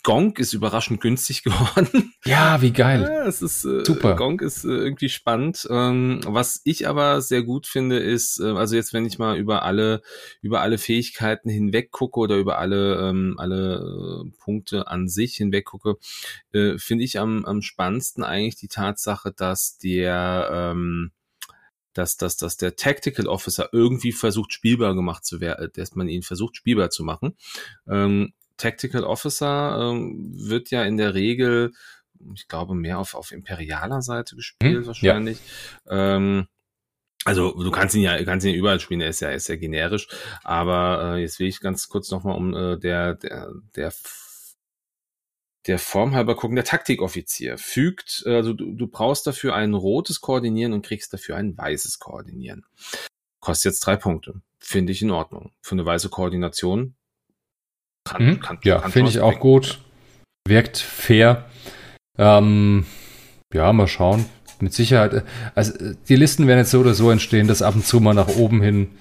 Gong 0.04 0.38
ist 0.38 0.54
überraschend 0.54 1.02
günstig 1.02 1.44
geworden. 1.44 2.14
Ja, 2.26 2.62
wie 2.62 2.72
geil. 2.72 3.02
Ja, 3.02 3.28
es 3.28 3.42
ist, 3.42 3.66
äh, 3.66 3.84
Super. 3.84 4.16
Gong 4.16 4.40
ist 4.40 4.64
äh, 4.64 4.70
irgendwie 4.70 5.10
spannend. 5.10 5.68
Ähm, 5.70 6.22
was 6.26 6.62
ich 6.64 6.88
aber 6.88 7.22
sehr 7.22 7.44
gut 7.44 7.68
finde, 7.68 7.98
ist, 7.98 8.40
äh, 8.40 8.52
also 8.52 8.76
jetzt, 8.76 8.94
wenn 8.94 9.06
ich 9.06 9.20
mal 9.20 9.38
über 9.38 9.64
alle, 9.64 10.02
über 10.42 10.62
alle 10.62 10.78
Fähigkeiten 10.78 11.50
hinweg 11.50 11.92
gucke 11.92 12.20
oder 12.20 12.38
über 12.38 12.60
alle, 12.60 13.10
ähm, 13.10 13.36
alle 13.38 14.26
äh, 14.26 14.32
Punkte 14.40 14.88
an 14.88 15.10
sich 15.10 15.36
hinweg 15.36 15.66
gucke, 15.66 15.98
äh, 16.54 16.78
finde 16.78 17.04
ich 17.04 17.20
am, 17.20 17.44
am 17.46 17.62
spannendsten 17.62 18.24
eigentlich 18.24 18.56
die 18.56 18.70
Tatsache, 18.70 19.34
dass 19.34 19.78
der, 19.78 20.50
ähm, 20.52 21.12
dass, 21.98 22.18
dass, 22.18 22.38
dass 22.38 22.58
der 22.58 22.76
Tactical 22.76 23.28
Officer 23.28 23.70
irgendwie 23.72 24.12
versucht, 24.12 24.54
spielbar 24.54 24.96
gemacht 24.96 25.26
zu 25.26 25.42
werden, 25.42 25.70
dass 25.76 25.96
man 25.96 26.08
ihn 26.08 26.24
versucht, 26.24 26.58
spielbar 26.58 26.90
zu 26.90 27.04
machen. 27.04 27.36
Ähm, 27.88 28.34
Tactical 28.58 29.04
Officer 29.04 29.92
ähm, 29.92 30.34
wird 30.34 30.72
ja 30.72 30.84
in 30.84 30.98
der 30.98 31.14
Regel, 31.14 31.74
ich 32.34 32.48
glaube, 32.48 32.76
mehr 32.76 33.00
auf, 33.00 33.14
auf 33.14 33.32
imperialer 33.32 34.02
Seite 34.02 34.36
gespielt, 34.36 34.80
hm, 34.80 34.88
wahrscheinlich. 34.88 35.40
Ja. 35.86 36.16
Ähm, 36.16 36.48
also 37.26 37.52
du 37.52 37.72
kannst 37.72 37.94
ihn 37.96 38.02
ja, 38.02 38.24
kannst 38.24 38.46
ihn 38.46 38.54
ja 38.54 38.58
überall 38.58 38.80
spielen, 38.80 39.02
er 39.02 39.10
ist 39.10 39.20
ja, 39.20 39.30
ist 39.30 39.50
ja 39.50 39.58
generisch. 39.58 40.08
Aber 40.44 41.16
äh, 41.16 41.22
jetzt 41.22 41.40
will 41.40 41.48
ich 41.48 41.60
ganz 41.60 41.90
kurz 41.90 42.10
nochmal 42.10 42.38
um 42.38 42.54
äh, 42.54 42.78
der, 42.78 43.16
der, 43.16 43.52
der 43.76 43.92
der 45.68 45.80
Form 45.80 46.16
halber 46.16 46.36
gucken, 46.36 46.56
der 46.56 46.66
Taktikoffizier 46.66 47.58
fügt, 47.58 48.24
also 48.26 48.54
du, 48.54 48.74
du 48.74 48.88
brauchst 48.88 49.28
dafür 49.28 49.56
ein 49.56 49.74
rotes 49.74 50.22
Koordinieren 50.22 50.74
und 50.74 50.86
kriegst 50.86 51.14
dafür 51.14 51.36
ein 51.36 51.58
weißes 51.58 52.00
Koordinieren. 52.00 52.66
Kostet 53.40 53.72
jetzt 53.72 53.82
drei 53.82 53.96
Punkte. 53.98 54.42
Finde 54.60 54.92
ich 54.92 55.02
in 55.02 55.12
Ordnung. 55.12 55.52
Für 55.62 55.76
eine 55.76 55.86
weiße 55.86 56.10
Koordination 56.10 56.96
kann, 58.06 58.26
mhm. 58.26 58.40
kann, 58.40 58.60
ja, 58.64 58.80
finde 58.90 59.10
ich 59.10 59.20
auch 59.20 59.40
gut. 59.40 59.80
Wirkt 60.48 60.78
fair. 60.78 61.50
Ähm, 62.18 62.86
ja, 63.54 63.72
mal 63.74 63.88
schauen. 63.88 64.26
Mit 64.60 64.74
Sicherheit. 64.74 65.24
Also 65.54 65.74
die 66.10 66.16
Listen 66.16 66.48
werden 66.48 66.60
jetzt 66.60 66.72
so 66.72 66.80
oder 66.80 66.96
so 66.96 67.12
entstehen, 67.12 67.48
dass 67.48 67.62
ab 67.62 67.76
und 67.76 67.86
zu 67.86 68.00
mal 68.00 68.14
nach 68.14 68.30
oben 68.30 68.62
hin 68.62 68.82
ein 68.82 68.98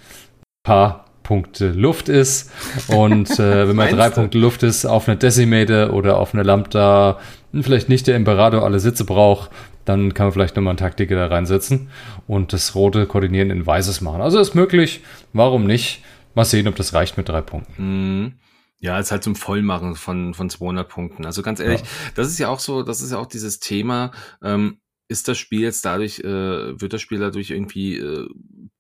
paar 0.64 1.06
Punkte 1.26 1.72
Luft 1.72 2.08
ist. 2.08 2.52
Und 2.86 3.30
äh, 3.40 3.68
wenn 3.68 3.74
man 3.74 3.90
drei 3.90 4.10
Punkte 4.10 4.38
Luft 4.38 4.62
ist 4.62 4.86
auf 4.86 5.08
eine 5.08 5.16
Decimator 5.16 5.92
oder 5.92 6.18
auf 6.18 6.34
eine 6.34 6.44
Lambda, 6.44 7.18
vielleicht 7.52 7.88
nicht 7.88 8.06
der 8.06 8.14
Imperator 8.14 8.62
alle 8.62 8.78
Sitze 8.78 9.04
braucht, 9.04 9.50
dann 9.84 10.14
kann 10.14 10.26
man 10.26 10.32
vielleicht 10.32 10.54
nochmal 10.54 10.72
einen 10.72 10.78
Taktiker 10.78 11.16
da 11.16 11.26
reinsetzen 11.26 11.88
und 12.28 12.52
das 12.52 12.76
rote 12.76 13.06
Koordinieren 13.06 13.50
in 13.50 13.66
weißes 13.66 14.02
machen. 14.02 14.20
Also 14.20 14.38
ist 14.38 14.54
möglich. 14.54 15.02
Warum 15.32 15.66
nicht? 15.66 16.04
Mal 16.36 16.44
sehen, 16.44 16.68
ob 16.68 16.76
das 16.76 16.94
reicht 16.94 17.16
mit 17.16 17.28
drei 17.28 17.40
Punkten. 17.40 17.74
Mhm. 18.22 18.32
Ja, 18.78 19.00
ist 19.00 19.10
halt 19.10 19.24
zum 19.24 19.34
Vollmachen 19.34 19.96
von, 19.96 20.32
von 20.32 20.48
200 20.48 20.88
Punkten. 20.88 21.24
Also 21.24 21.42
ganz 21.42 21.58
ehrlich, 21.58 21.80
ja. 21.80 21.86
das 22.14 22.28
ist 22.28 22.38
ja 22.38 22.48
auch 22.48 22.60
so, 22.60 22.82
das 22.82 23.00
ist 23.00 23.10
ja 23.10 23.18
auch 23.18 23.26
dieses 23.26 23.58
Thema, 23.58 24.12
ähm, 24.44 24.78
ist 25.08 25.28
das 25.28 25.38
Spiel 25.38 25.60
jetzt 25.60 25.84
dadurch, 25.84 26.20
äh, 26.20 26.80
wird 26.80 26.92
das 26.92 27.00
Spiel 27.00 27.18
dadurch 27.18 27.50
irgendwie 27.50 27.96
äh, 27.96 28.28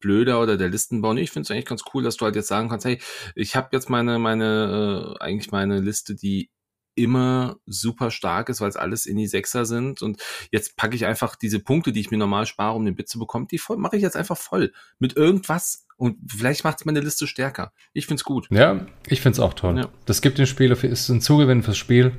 blöder 0.00 0.40
oder 0.40 0.56
der 0.56 0.68
Listenbau? 0.68 1.14
Nee, 1.14 1.22
ich 1.22 1.30
finde 1.30 1.46
es 1.46 1.50
eigentlich 1.50 1.66
ganz 1.66 1.82
cool, 1.94 2.02
dass 2.02 2.16
du 2.16 2.24
halt 2.24 2.36
jetzt 2.36 2.48
sagen 2.48 2.68
kannst, 2.68 2.84
hey, 2.84 2.98
ich 3.34 3.56
habe 3.56 3.68
jetzt 3.72 3.90
meine, 3.90 4.18
meine, 4.18 5.16
äh, 5.18 5.22
eigentlich 5.22 5.52
meine 5.52 5.80
Liste, 5.80 6.14
die 6.14 6.50
immer 6.96 7.56
super 7.66 8.10
stark 8.10 8.48
ist, 8.48 8.60
weil 8.60 8.70
es 8.70 8.76
alles 8.76 9.06
in 9.06 9.16
die 9.16 9.26
Sechser 9.26 9.66
sind. 9.66 10.02
Und 10.02 10.20
jetzt 10.50 10.76
packe 10.76 10.96
ich 10.96 11.06
einfach 11.06 11.36
diese 11.36 11.60
Punkte, 11.60 11.92
die 11.92 12.00
ich 12.00 12.10
mir 12.10 12.16
normal 12.16 12.46
spare, 12.46 12.74
um 12.74 12.84
den 12.84 12.96
Bit 12.96 13.08
zu 13.08 13.18
bekommen, 13.18 13.46
die 13.48 13.60
mache 13.76 13.96
ich 13.96 14.02
jetzt 14.02 14.16
einfach 14.16 14.36
voll 14.36 14.72
mit 14.98 15.14
irgendwas. 15.16 15.86
Und 15.98 16.18
vielleicht 16.30 16.64
macht 16.64 16.80
es 16.80 16.84
meine 16.86 17.00
Liste 17.00 17.26
stärker. 17.26 17.72
Ich 17.92 18.06
find's 18.06 18.24
gut. 18.24 18.48
Ja, 18.50 18.86
ich 19.06 19.20
find's 19.20 19.38
auch 19.38 19.54
toll. 19.54 19.78
Ja. 19.78 19.88
Das 20.06 20.22
gibt 20.22 20.38
dem 20.38 20.46
Spiel, 20.46 20.72
ist 20.72 21.08
ein 21.08 21.20
Zugewinn 21.20 21.62
fürs 21.62 21.78
Spiel, 21.78 22.12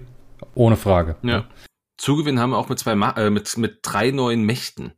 ohne 0.53 0.77
Frage. 0.77 1.15
Ja. 1.23 1.47
Zugewinn 1.97 2.39
haben 2.39 2.51
wir 2.51 2.57
auch 2.57 2.69
mit 2.69 2.79
zwei, 2.79 2.93
äh, 2.93 3.29
mit, 3.29 3.57
mit 3.57 3.79
drei 3.81 4.11
neuen 4.11 4.43
Mächten 4.43 4.93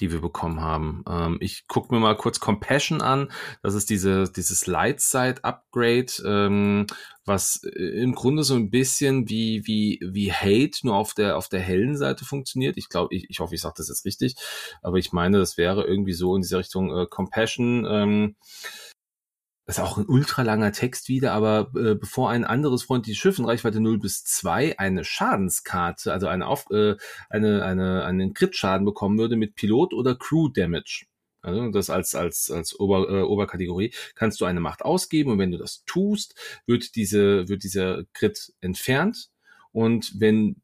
die 0.00 0.10
wir 0.10 0.20
bekommen 0.20 0.60
haben. 0.60 1.04
Ähm, 1.08 1.38
ich 1.40 1.68
gucke 1.68 1.94
mir 1.94 2.00
mal 2.00 2.16
kurz 2.16 2.40
Compassion 2.40 3.00
an. 3.00 3.30
Das 3.62 3.74
ist 3.74 3.90
diese, 3.90 4.24
dieses 4.24 4.66
Lightside-Upgrade, 4.66 6.12
ähm, 6.26 6.86
was 7.24 7.62
äh, 7.64 8.02
im 8.02 8.14
Grunde 8.14 8.42
so 8.42 8.54
ein 8.54 8.70
bisschen 8.70 9.28
wie, 9.28 9.66
wie, 9.66 10.00
wie 10.04 10.32
Hate 10.32 10.84
nur 10.84 10.96
auf 10.96 11.14
der, 11.14 11.36
auf 11.36 11.48
der 11.48 11.60
hellen 11.60 11.96
Seite 11.96 12.24
funktioniert. 12.24 12.76
Ich 12.76 12.88
glaube, 12.88 13.14
ich, 13.14 13.26
ich 13.28 13.38
hoffe, 13.38 13.54
ich 13.54 13.60
sage 13.60 13.74
das 13.76 13.88
jetzt 13.88 14.04
richtig, 14.04 14.34
aber 14.82 14.98
ich 14.98 15.12
meine, 15.12 15.38
das 15.38 15.56
wäre 15.56 15.84
irgendwie 15.84 16.12
so 16.12 16.34
in 16.34 16.42
dieser 16.42 16.58
Richtung 16.58 16.90
äh, 16.96 17.06
Compassion. 17.06 17.86
Ähm, 17.88 18.36
ist 19.66 19.80
auch 19.80 19.96
ein 19.96 20.06
ultralanger 20.06 20.72
Text 20.72 21.08
wieder, 21.08 21.32
aber 21.32 21.70
äh, 21.74 21.94
bevor 21.94 22.30
ein 22.30 22.44
anderes 22.44 22.82
freundliches 22.82 23.20
Schiff 23.20 23.38
in 23.38 23.46
Reichweite 23.46 23.80
0 23.80 23.98
bis 23.98 24.24
2 24.24 24.78
eine 24.78 25.04
Schadenskarte, 25.04 26.12
also 26.12 26.26
eine, 26.26 26.46
Auf, 26.46 26.66
äh, 26.70 26.96
eine, 27.30 27.64
eine, 27.64 28.04
einen 28.04 28.34
Crit-Schaden 28.34 28.84
bekommen 28.84 29.18
würde 29.18 29.36
mit 29.36 29.54
Pilot 29.54 29.94
oder 29.94 30.16
Crew 30.16 30.48
Damage, 30.48 31.06
also 31.40 31.70
das 31.70 31.88
als, 31.88 32.14
als, 32.14 32.50
als 32.50 32.78
Ober, 32.78 33.08
äh, 33.08 33.22
Oberkategorie, 33.22 33.94
kannst 34.14 34.40
du 34.40 34.44
eine 34.44 34.60
Macht 34.60 34.82
ausgeben 34.84 35.32
und 35.32 35.38
wenn 35.38 35.52
du 35.52 35.58
das 35.58 35.84
tust, 35.86 36.34
wird 36.66 36.94
diese, 36.94 37.48
wird 37.48 37.64
dieser 37.64 38.04
Crit 38.12 38.52
entfernt 38.60 39.30
und 39.72 40.12
wenn 40.18 40.62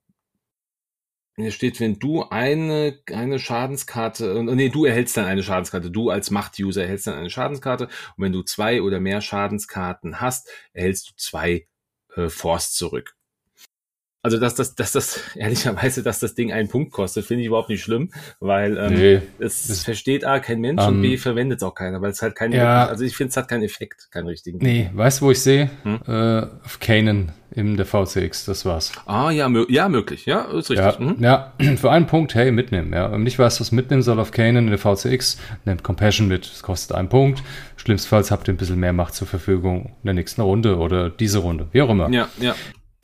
hier 1.43 1.53
steht, 1.53 1.81
wenn 1.81 1.99
du 1.99 2.25
eine, 2.25 2.99
eine 3.13 3.39
Schadenskarte, 3.39 4.43
nee, 4.45 4.69
du 4.69 4.85
erhältst 4.85 5.17
dann 5.17 5.27
eine 5.27 5.43
Schadenskarte, 5.43 5.91
du 5.91 6.11
als 6.11 6.31
Macht-User 6.31 6.83
erhältst 6.83 7.07
dann 7.07 7.15
eine 7.15 7.31
Schadenskarte 7.31 7.85
und 7.85 8.25
wenn 8.25 8.33
du 8.33 8.43
zwei 8.43 8.83
oder 8.83 9.01
mehr 9.01 9.21
Schadenskarten 9.21 10.21
hast, 10.21 10.49
erhältst 10.73 11.11
du 11.11 11.13
zwei 11.17 11.67
äh, 12.17 12.29
Force 12.29 12.73
zurück. 12.73 13.17
Also 14.23 14.39
dass 14.39 14.55
das, 14.55 14.75
dass 14.75 14.93
das 14.93 15.21
ehrlicherweise, 15.35 16.03
dass 16.03 16.21
das 16.21 16.35
Ding 16.35 16.53
einen 16.53 16.69
Punkt 16.69 16.93
kostet, 16.93 17.25
finde 17.25 17.43
ich 17.43 17.49
überhaupt 17.49 17.71
nicht 17.71 17.83
schlimm, 17.83 18.11
weil 18.39 18.77
ähm, 18.77 18.95
nee, 18.95 19.23
es, 19.39 19.69
es 19.69 19.85
versteht 19.85 20.25
A 20.25 20.41
kein 20.41 20.61
Mensch 20.61 20.83
um, 20.83 20.89
und 20.89 21.03
B 21.03 21.15
ähm, 21.15 21.19
verwendet 21.19 21.59
es 21.59 21.63
auch 21.63 21.75
keiner, 21.75 22.03
weil 22.03 22.11
es 22.11 22.21
halt 22.21 22.35
keinen, 22.35 22.53
ja, 22.53 22.87
also 22.87 23.05
ich 23.05 23.17
finde 23.17 23.31
es 23.31 23.37
hat 23.37 23.49
keinen 23.49 23.63
Effekt, 23.63 24.11
keinen 24.11 24.27
richtigen. 24.27 24.59
Nee, 24.59 24.91
weißt 24.93 25.21
du, 25.21 25.27
wo 25.27 25.31
ich 25.31 25.41
sehe? 25.41 25.71
Hm? 25.85 26.01
Äh, 26.07 26.43
auf 26.65 26.79
Kanan 26.81 27.33
im 27.53 27.77
der 27.77 27.87
VCX, 27.87 28.45
das 28.45 28.65
war's. 28.65 28.93
Ah 29.07 29.31
ja, 29.31 29.49
mö 29.49 29.67
ja 29.69 29.89
möglich, 29.89 30.27
ja, 30.27 30.43
ist 30.43 30.71
richtig. 30.71 30.79
Ja, 30.79 30.97
mhm. 30.99 31.17
ja, 31.21 31.53
für 31.77 31.91
einen 31.91 32.07
Punkt, 32.07 32.35
hey, 32.35 32.53
mitnehmen, 32.53 32.93
ja. 32.93 33.07
Und 33.07 33.23
nicht 33.23 33.39
weißt, 33.39 33.61
was 33.61 33.73
mitnehmen 33.73 34.03
soll 34.03 34.21
auf 34.21 34.31
Kanan 34.31 34.69
in 34.69 34.71
der 34.71 34.79
VCX, 34.79 35.39
nehmt 35.65 35.83
Compassion 35.83 36.29
mit, 36.29 36.49
das 36.51 36.63
kostet 36.63 36.97
einen 36.97 37.09
Punkt. 37.09 37.43
Schlimmstenfalls 37.77 38.31
habt 38.31 38.49
ihr 38.49 38.55
ein 38.55 38.57
bisschen 38.57 38.79
mehr 38.79 38.93
Macht 38.93 39.15
zur 39.15 39.27
Verfügung 39.27 39.87
in 40.03 40.07
der 40.07 40.15
nächsten 40.15 40.43
Runde 40.43 40.77
oder 40.77 41.11
diese 41.11 41.39
Runde, 41.39 41.69
wie 41.73 41.83
auch 41.83 41.91
immer. 41.91 42.11
Ja, 42.11 42.29
ja. 42.39 42.55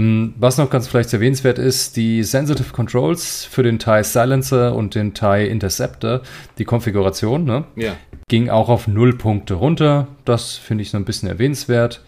Ähm, 0.01 0.35
was 0.39 0.59
noch 0.59 0.70
ganz 0.70 0.89
vielleicht 0.89 1.12
erwähnenswert 1.12 1.59
ist, 1.59 1.97
die 1.97 2.23
Sensitive 2.23 2.73
Controls 2.73 3.44
für 3.44 3.62
den 3.62 3.78
TIE 3.78 4.05
Silencer 4.05 4.74
und 4.74 4.94
den 4.94 5.14
TIE 5.14 5.47
Interceptor, 5.48 6.20
die 6.59 6.64
Konfiguration, 6.64 7.44
ne, 7.44 7.64
ja. 7.77 7.97
ging 8.28 8.51
auch 8.51 8.68
auf 8.68 8.89
null 8.89 9.16
Punkte 9.16 9.55
runter. 9.55 10.09
Das 10.24 10.56
finde 10.56 10.82
ich 10.82 10.90
so 10.90 10.98
ein 10.98 11.05
bisschen 11.05 11.28
erwähnenswert. 11.28 12.02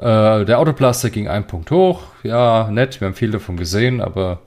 Äh, 0.00 0.44
der 0.44 0.58
Autoblaster 0.58 1.10
ging 1.10 1.26
ein 1.26 1.46
Punkt 1.46 1.70
hoch. 1.70 2.02
Ja, 2.22 2.70
nett, 2.70 3.00
wir 3.00 3.06
haben 3.06 3.14
viel 3.14 3.30
davon 3.30 3.56
gesehen, 3.56 4.00
aber 4.00 4.40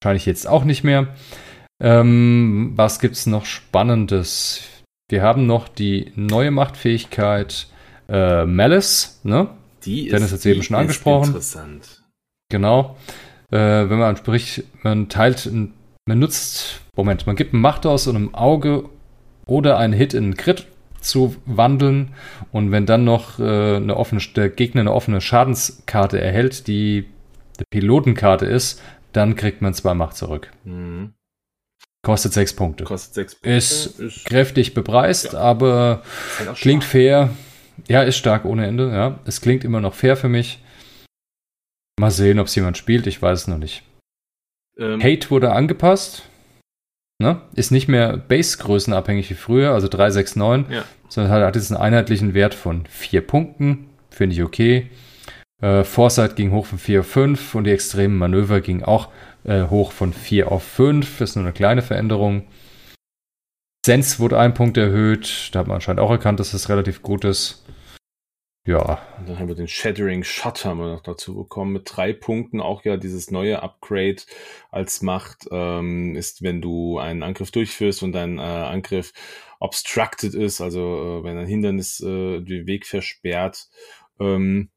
wahrscheinlich 0.00 0.26
jetzt 0.26 0.46
auch 0.46 0.64
nicht 0.64 0.84
mehr. 0.84 1.08
Ähm, 1.82 2.72
was 2.76 3.00
gibt's 3.00 3.26
noch 3.26 3.44
Spannendes? 3.44 4.62
Wir 5.10 5.22
haben 5.22 5.46
noch 5.46 5.68
die 5.68 6.12
neue 6.14 6.52
Machtfähigkeit 6.52 7.66
äh, 8.08 8.44
Malice, 8.46 9.20
ne? 9.24 9.48
Die 9.84 10.08
Dennis 10.08 10.32
hat 10.32 10.38
es 10.40 10.46
eben 10.46 10.62
schon 10.62 10.76
angesprochen. 10.76 11.28
Interessant. 11.28 12.02
Genau. 12.50 12.96
Äh, 13.50 13.56
wenn 13.58 13.98
man 13.98 14.16
spricht, 14.16 14.64
man 14.84 15.08
teilt, 15.08 15.50
man 15.52 16.18
nutzt, 16.18 16.80
Moment, 16.96 17.26
man 17.26 17.36
gibt 17.36 17.52
eine 17.52 17.60
Macht 17.60 17.86
aus 17.86 18.06
und 18.06 18.16
einem 18.16 18.34
Auge 18.34 18.88
oder 19.46 19.78
einen 19.78 19.92
Hit 19.92 20.14
in 20.14 20.24
einen 20.24 20.36
Crit 20.36 20.66
abzuwandeln. 21.02 22.14
Und 22.52 22.70
wenn 22.70 22.86
dann 22.86 23.04
noch 23.04 23.40
äh, 23.40 23.76
eine 23.76 23.96
offene, 23.96 24.22
der 24.36 24.48
Gegner 24.48 24.82
eine 24.82 24.92
offene 24.92 25.20
Schadenskarte 25.20 26.20
erhält, 26.20 26.68
die 26.68 27.08
eine 27.58 27.64
Pilotenkarte 27.70 28.46
ist, 28.46 28.80
dann 29.12 29.34
kriegt 29.34 29.60
man 29.60 29.74
zwei 29.74 29.94
Macht 29.94 30.16
zurück. 30.16 30.50
Mhm. 30.64 31.12
Kostet 32.04 32.32
sechs 32.32 32.54
Punkte. 32.54 32.84
Kostet 32.84 33.14
sechs 33.14 33.34
Punkte. 33.34 33.50
Ist, 33.50 34.00
ist 34.00 34.24
kräftig 34.24 34.74
bepreist, 34.74 35.34
ja. 35.34 35.40
aber 35.40 36.02
halt 36.38 36.56
klingt 36.56 36.84
fair. 36.84 37.30
Ja, 37.88 38.02
ist 38.02 38.16
stark 38.16 38.44
ohne 38.44 38.66
Ende. 38.66 38.90
Ja, 38.90 39.20
es 39.24 39.40
klingt 39.40 39.64
immer 39.64 39.80
noch 39.80 39.94
fair 39.94 40.16
für 40.16 40.28
mich. 40.28 40.62
Mal 42.00 42.10
sehen, 42.10 42.38
ob 42.38 42.46
es 42.46 42.54
jemand 42.54 42.78
spielt. 42.78 43.06
Ich 43.06 43.20
weiß 43.20 43.42
es 43.42 43.48
noch 43.48 43.58
nicht. 43.58 43.82
Ähm, 44.78 45.02
Hate 45.02 45.30
wurde 45.30 45.52
angepasst. 45.52 46.24
Ne? 47.18 47.40
Ist 47.54 47.70
nicht 47.70 47.88
mehr 47.88 48.16
Base-Größenabhängig 48.16 49.30
wie 49.30 49.34
früher, 49.34 49.72
also 49.72 49.86
369, 49.86 50.74
ja. 50.74 50.84
sondern 51.08 51.32
hat 51.32 51.54
jetzt 51.54 51.70
einen 51.70 51.80
einheitlichen 51.80 52.34
Wert 52.34 52.54
von 52.54 52.86
vier 52.86 53.20
Punkten. 53.20 53.90
Finde 54.10 54.34
ich 54.34 54.42
okay. 54.42 54.90
Äh, 55.62 55.84
Foresight 55.84 56.36
ging 56.36 56.50
hoch 56.50 56.66
von 56.66 56.78
4 56.78 57.00
auf 57.00 57.06
5 57.06 57.54
und 57.54 57.64
die 57.64 57.70
extremen 57.70 58.18
Manöver 58.18 58.60
gingen 58.60 58.82
auch 58.82 59.08
äh, 59.44 59.62
hoch 59.62 59.92
von 59.92 60.12
4 60.12 60.50
auf 60.50 60.64
5. 60.64 61.20
Ist 61.20 61.36
nur 61.36 61.44
eine 61.44 61.52
kleine 61.52 61.82
Veränderung. 61.82 62.44
Sense 63.84 64.18
wurde 64.20 64.38
ein 64.38 64.54
Punkt 64.54 64.76
erhöht. 64.76 65.50
Da 65.52 65.60
hat 65.60 65.66
man 65.66 65.76
anscheinend 65.76 66.00
auch 66.00 66.10
erkannt, 66.10 66.38
dass 66.40 66.52
das 66.52 66.68
relativ 66.68 67.02
gut 67.02 67.24
ist. 67.24 67.64
Ja. 68.64 69.00
Und 69.18 69.28
dann 69.28 69.40
haben 69.40 69.48
wir 69.48 69.56
den 69.56 69.66
Shattering 69.66 70.22
Shot 70.22 70.64
haben 70.64 70.78
noch 70.78 71.02
dazu 71.02 71.34
bekommen 71.34 71.72
mit 71.72 71.82
drei 71.86 72.12
Punkten. 72.12 72.60
Auch 72.60 72.84
ja 72.84 72.96
dieses 72.96 73.32
neue 73.32 73.60
Upgrade 73.60 74.22
als 74.70 75.02
Macht 75.02 75.48
ähm, 75.50 76.14
ist, 76.14 76.42
wenn 76.42 76.62
du 76.62 76.98
einen 76.98 77.24
Angriff 77.24 77.50
durchführst 77.50 78.04
und 78.04 78.12
dein 78.12 78.38
äh, 78.38 78.42
Angriff 78.42 79.12
obstructed 79.58 80.34
ist, 80.34 80.60
also 80.60 81.20
äh, 81.20 81.24
wenn 81.24 81.38
ein 81.38 81.46
Hindernis 81.46 81.98
äh, 82.00 82.40
den 82.40 82.66
Weg 82.68 82.86
versperrt, 82.86 83.68
ähm, 84.20 84.70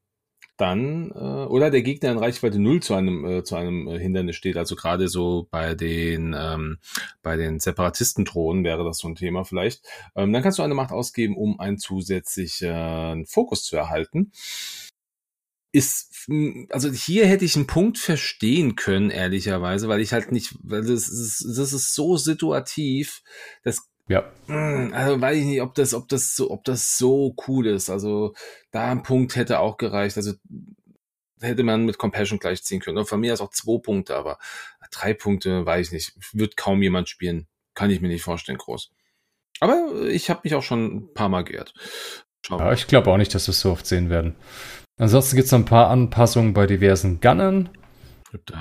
dann 0.56 1.10
äh, 1.10 1.46
oder 1.46 1.70
der 1.70 1.82
Gegner 1.82 2.12
in 2.12 2.18
Reichweite 2.18 2.58
0 2.58 2.82
zu 2.82 2.94
einem 2.94 3.24
äh, 3.24 3.44
zu 3.44 3.56
einem 3.56 3.88
äh, 3.88 3.98
Hindernis 3.98 4.36
steht. 4.36 4.56
Also 4.56 4.76
gerade 4.76 5.08
so 5.08 5.48
bei 5.50 5.74
den 5.74 6.34
ähm, 6.38 6.78
bei 7.22 7.36
den 7.36 7.60
Separatistendrohnen 7.60 8.64
wäre 8.64 8.84
das 8.84 8.98
so 8.98 9.08
ein 9.08 9.16
Thema 9.16 9.44
vielleicht. 9.44 9.84
Ähm, 10.14 10.32
dann 10.32 10.42
kannst 10.42 10.58
du 10.58 10.62
eine 10.62 10.74
Macht 10.74 10.92
ausgeben, 10.92 11.36
um 11.36 11.60
einen 11.60 11.78
zusätzlichen 11.78 13.22
äh, 13.22 13.26
Fokus 13.26 13.64
zu 13.64 13.76
erhalten. 13.76 14.32
Ist 15.72 16.26
also 16.70 16.90
hier 16.90 17.26
hätte 17.26 17.44
ich 17.44 17.54
einen 17.54 17.66
Punkt 17.66 17.98
verstehen 17.98 18.76
können 18.76 19.10
ehrlicherweise, 19.10 19.88
weil 19.88 20.00
ich 20.00 20.12
halt 20.12 20.32
nicht, 20.32 20.54
weil 20.62 20.82
das 20.82 21.08
ist 21.08 21.44
das 21.56 21.72
ist 21.72 21.94
so 21.94 22.16
situativ, 22.16 23.22
das 23.62 23.88
ja. 24.08 24.24
Hm, 24.46 24.92
also 24.94 25.20
weiß 25.20 25.36
ich 25.38 25.44
nicht, 25.44 25.62
ob 25.62 25.74
das, 25.74 25.94
ob 25.94 26.08
das 26.08 26.36
so, 26.36 26.50
ob 26.50 26.64
das 26.64 26.98
so 26.98 27.34
cool 27.46 27.66
ist. 27.66 27.90
Also 27.90 28.34
da 28.70 28.90
ein 28.90 29.02
Punkt 29.02 29.36
hätte 29.36 29.58
auch 29.60 29.76
gereicht. 29.76 30.16
Also 30.16 30.34
hätte 31.40 31.62
man 31.62 31.84
mit 31.84 31.98
Compassion 31.98 32.38
gleichziehen 32.38 32.80
können. 32.80 32.98
Und 32.98 33.08
von 33.08 33.20
mir 33.20 33.32
ist 33.32 33.40
auch 33.40 33.50
zwei 33.50 33.78
Punkte, 33.78 34.16
aber 34.16 34.38
drei 34.90 35.14
Punkte, 35.14 35.66
weiß 35.66 35.88
ich 35.88 35.92
nicht. 35.92 36.12
Wird 36.32 36.56
kaum 36.56 36.82
jemand 36.82 37.08
spielen. 37.08 37.46
Kann 37.74 37.90
ich 37.90 38.00
mir 38.00 38.08
nicht 38.08 38.22
vorstellen, 38.22 38.58
groß. 38.58 38.90
Aber 39.60 40.06
ich 40.08 40.30
habe 40.30 40.40
mich 40.44 40.54
auch 40.54 40.62
schon 40.62 40.96
ein 40.96 41.14
paar 41.14 41.28
Mal 41.28 41.42
geehrt. 41.42 41.74
Ja, 42.48 42.72
ich 42.72 42.86
glaube 42.86 43.10
auch 43.10 43.16
nicht, 43.16 43.34
dass 43.34 43.48
wir 43.48 43.52
es 43.52 43.60
so 43.60 43.72
oft 43.72 43.86
sehen 43.86 44.08
werden. 44.08 44.36
Ansonsten 44.98 45.36
gibt 45.36 45.46
es 45.46 45.52
noch 45.52 45.58
ein 45.58 45.64
paar 45.64 45.90
Anpassungen 45.90 46.54
bei 46.54 46.66
diversen 46.66 47.20
Gunnern. 47.20 47.70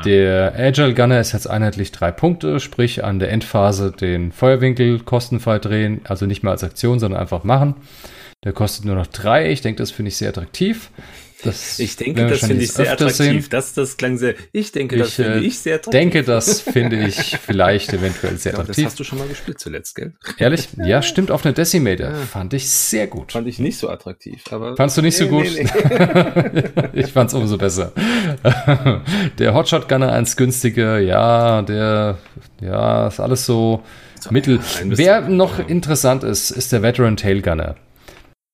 Der 0.06 0.54
Agile 0.58 0.94
Gunner 0.94 1.20
ist 1.20 1.34
jetzt 1.34 1.50
einheitlich 1.50 1.92
drei 1.92 2.12
Punkte, 2.12 2.60
sprich 2.60 3.04
an 3.04 3.20
der 3.20 3.32
Endphase 3.32 3.92
den 3.92 4.32
Feuerwinkel 4.32 5.00
kostenfrei 5.00 5.60
drehen, 5.60 6.02
also 6.06 6.26
nicht 6.26 6.44
mehr 6.44 6.52
als 6.52 6.64
Aktion, 6.64 7.00
sondern 7.00 7.20
einfach 7.20 7.44
machen. 7.44 7.76
Der 8.44 8.54
kostet 8.54 8.86
nur 8.86 8.96
noch 8.96 9.08
drei. 9.08 9.52
Ich 9.52 9.62
denke, 9.62 9.82
das 9.82 9.92
finde 9.92 10.10
ich 10.10 10.18
sehr 10.18 10.30
attraktiv. 10.30 10.92
Das 11.44 11.80
ich 11.80 11.96
denke, 11.96 12.28
das 12.28 12.40
finde 12.40 12.64
ich 12.64 12.72
sehr 12.72 12.92
attraktiv. 12.92 13.50
Das, 13.50 13.74
das 13.74 13.98
klang 13.98 14.18
sehr. 14.18 14.36
Ich 14.52 14.72
denke, 14.72 14.98
das 14.98 15.14
finde 15.14 15.40
ich 15.40 15.60
sehr 15.60 15.76
attraktiv. 15.76 16.00
denke, 16.00 16.24
das 16.24 16.62
finde 16.62 17.06
ich 17.06 17.38
vielleicht 17.38 17.94
eventuell 17.94 18.38
sehr 18.38 18.54
attraktiv. 18.54 18.76
Das 18.76 18.86
hast 18.86 19.00
du 19.00 19.04
schon 19.04 19.20
mal 19.20 19.28
gespielt 19.28 19.60
zuletzt, 19.60 19.96
gell? 19.96 20.14
Ehrlich? 20.38 20.70
Ja, 20.78 21.02
stimmt. 21.04 21.32
Auf 21.32 21.46
eine 21.46 21.54
Decimator. 21.54 22.08
Ja. 22.08 22.16
Fand 22.16 22.54
ich 22.54 22.70
sehr 22.70 23.08
gut. 23.08 23.34
Fand 23.34 23.48
ich 23.48 23.60
nicht 23.60 23.78
so 23.78 23.90
attraktiv. 23.90 24.42
Aber 24.52 24.76
Fandst 24.76 24.98
du 24.98 25.02
nicht 25.02 25.20
nee, 25.20 25.26
so 25.26 25.32
gut? 25.32 25.46
Nee, 25.54 25.68
nee. 26.94 26.94
ich 27.02 27.12
fand's 27.12 27.34
umso 27.34 27.58
besser. 27.58 27.92
der 29.38 29.54
Hotshot 29.54 29.90
Gunner, 29.90 30.14
eins 30.14 30.38
günstiger. 30.38 31.00
Ja, 31.00 31.62
der, 31.62 32.18
ja, 32.62 33.08
ist 33.08 33.20
alles 33.20 33.46
so, 33.46 33.84
so 34.20 34.32
mittel. 34.32 34.60
Wer 34.84 35.22
noch 35.22 35.60
interessant 35.68 36.24
ist, 36.24 36.52
ist 36.52 36.72
der 36.72 36.82
Veteran 36.82 37.18
Tail 37.18 37.42
Gunner. 37.42 37.76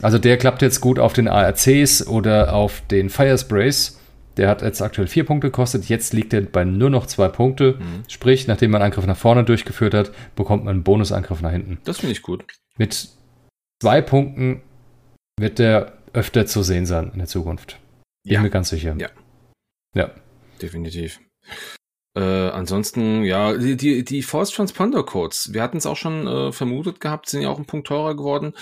Also 0.02 0.18
der 0.18 0.38
klappt 0.38 0.62
jetzt 0.62 0.82
gut 0.82 1.00
auf 1.00 1.14
den 1.14 1.28
ARCs 1.28 2.08
oder 2.08 2.54
auf 2.54 2.82
den 2.90 3.10
Firesprays. 3.10 4.00
Der 4.38 4.48
hat 4.48 4.62
jetzt 4.62 4.82
aktuell 4.82 5.08
vier 5.08 5.26
Punkte 5.26 5.48
gekostet. 5.48 5.86
Jetzt 5.90 6.14
liegt 6.14 6.34
er 6.34 6.42
bei 6.42 6.64
nur 6.64 6.90
noch 6.90 7.06
zwei 7.06 7.28
Punkte. 7.28 7.78
Mhm. 7.80 8.04
Sprich, 8.08 8.48
nachdem 8.48 8.72
man 8.72 8.82
einen 8.82 8.92
Angriff 8.92 9.06
nach 9.06 9.18
vorne 9.18 9.44
durchgeführt 9.44 9.94
hat, 9.94 10.12
bekommt 10.36 10.64
man 10.64 10.76
einen 10.76 10.84
Bonusangriff 10.84 11.42
nach 11.42 11.52
hinten. 11.52 11.80
Das 11.84 12.00
finde 12.00 12.14
ich 12.14 12.22
gut. 12.22 12.46
Mit 12.78 13.10
zwei 13.82 14.02
Punkten 14.02 14.62
wird 15.40 15.60
der 15.60 15.98
öfter 16.14 16.46
zu 16.46 16.64
sehen 16.64 16.86
sein 16.86 17.12
in 17.12 17.20
der 17.20 17.28
Zukunft. 17.28 17.80
Bin 18.24 18.34
ja. 18.34 18.42
mir 18.42 18.50
ganz 18.50 18.70
sicher. 18.70 18.96
Ja. 18.98 19.10
Ja. 19.96 20.12
Definitiv. 20.62 21.20
Äh, 22.14 22.50
ansonsten, 22.50 23.24
ja, 23.24 23.56
die, 23.56 23.78
die, 23.78 24.04
die 24.04 24.22
Force 24.22 24.52
Transponder 24.52 25.04
Codes, 25.04 25.54
wir 25.54 25.62
hatten 25.62 25.78
es 25.78 25.86
auch 25.86 25.96
schon 25.96 26.28
äh, 26.28 26.52
vermutet 26.52 27.00
gehabt, 27.00 27.30
sind 27.30 27.42
ja 27.42 27.50
auch 27.50 27.58
ein 27.58 27.66
Punkt 27.66 27.88
teurer 27.88 28.16
geworden. 28.16 28.54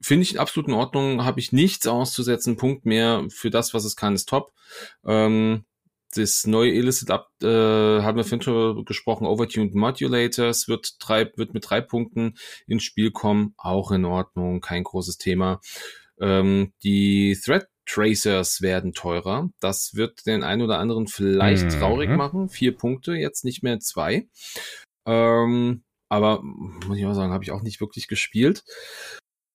Finde 0.00 0.24
ich 0.24 0.38
absolut 0.38 0.68
in 0.68 0.74
Ordnung, 0.74 1.24
habe 1.24 1.40
ich 1.40 1.52
nichts 1.52 1.86
auszusetzen. 1.86 2.58
Punkt 2.58 2.84
mehr 2.84 3.24
für 3.30 3.50
das, 3.50 3.72
was 3.72 3.84
es 3.84 3.96
kann, 3.96 4.14
ist 4.14 4.28
top. 4.28 4.52
Ähm, 5.06 5.64
das 6.14 6.46
neue 6.46 6.72
Illicit 6.72 7.10
Up, 7.10 7.30
äh, 7.42 7.46
haben 7.46 8.16
wir 8.16 8.24
vorhin 8.24 8.42
schon 8.42 8.84
gesprochen, 8.84 9.26
Overtuned 9.26 9.74
Modulators 9.74 10.68
wird, 10.68 10.96
drei, 11.00 11.30
wird 11.36 11.54
mit 11.54 11.68
drei 11.68 11.80
Punkten 11.80 12.34
ins 12.66 12.82
Spiel 12.82 13.10
kommen, 13.10 13.54
auch 13.56 13.90
in 13.90 14.04
Ordnung, 14.04 14.60
kein 14.60 14.84
großes 14.84 15.18
Thema. 15.18 15.60
Ähm, 16.20 16.72
die 16.82 17.38
Threat 17.42 17.68
Tracers 17.88 18.62
werden 18.62 18.92
teurer. 18.92 19.50
Das 19.60 19.94
wird 19.94 20.26
den 20.26 20.44
einen 20.44 20.62
oder 20.62 20.78
anderen 20.78 21.08
vielleicht 21.08 21.64
mhm. 21.64 21.70
traurig 21.70 22.10
machen. 22.10 22.48
Vier 22.48 22.76
Punkte, 22.76 23.14
jetzt 23.14 23.44
nicht 23.44 23.62
mehr 23.62 23.78
zwei. 23.80 24.28
Ähm, 25.06 25.82
aber 26.08 26.40
muss 26.42 26.98
ich 26.98 27.06
auch 27.06 27.14
sagen, 27.14 27.32
habe 27.32 27.44
ich 27.44 27.50
auch 27.50 27.62
nicht 27.62 27.80
wirklich 27.80 28.08
gespielt. 28.08 28.64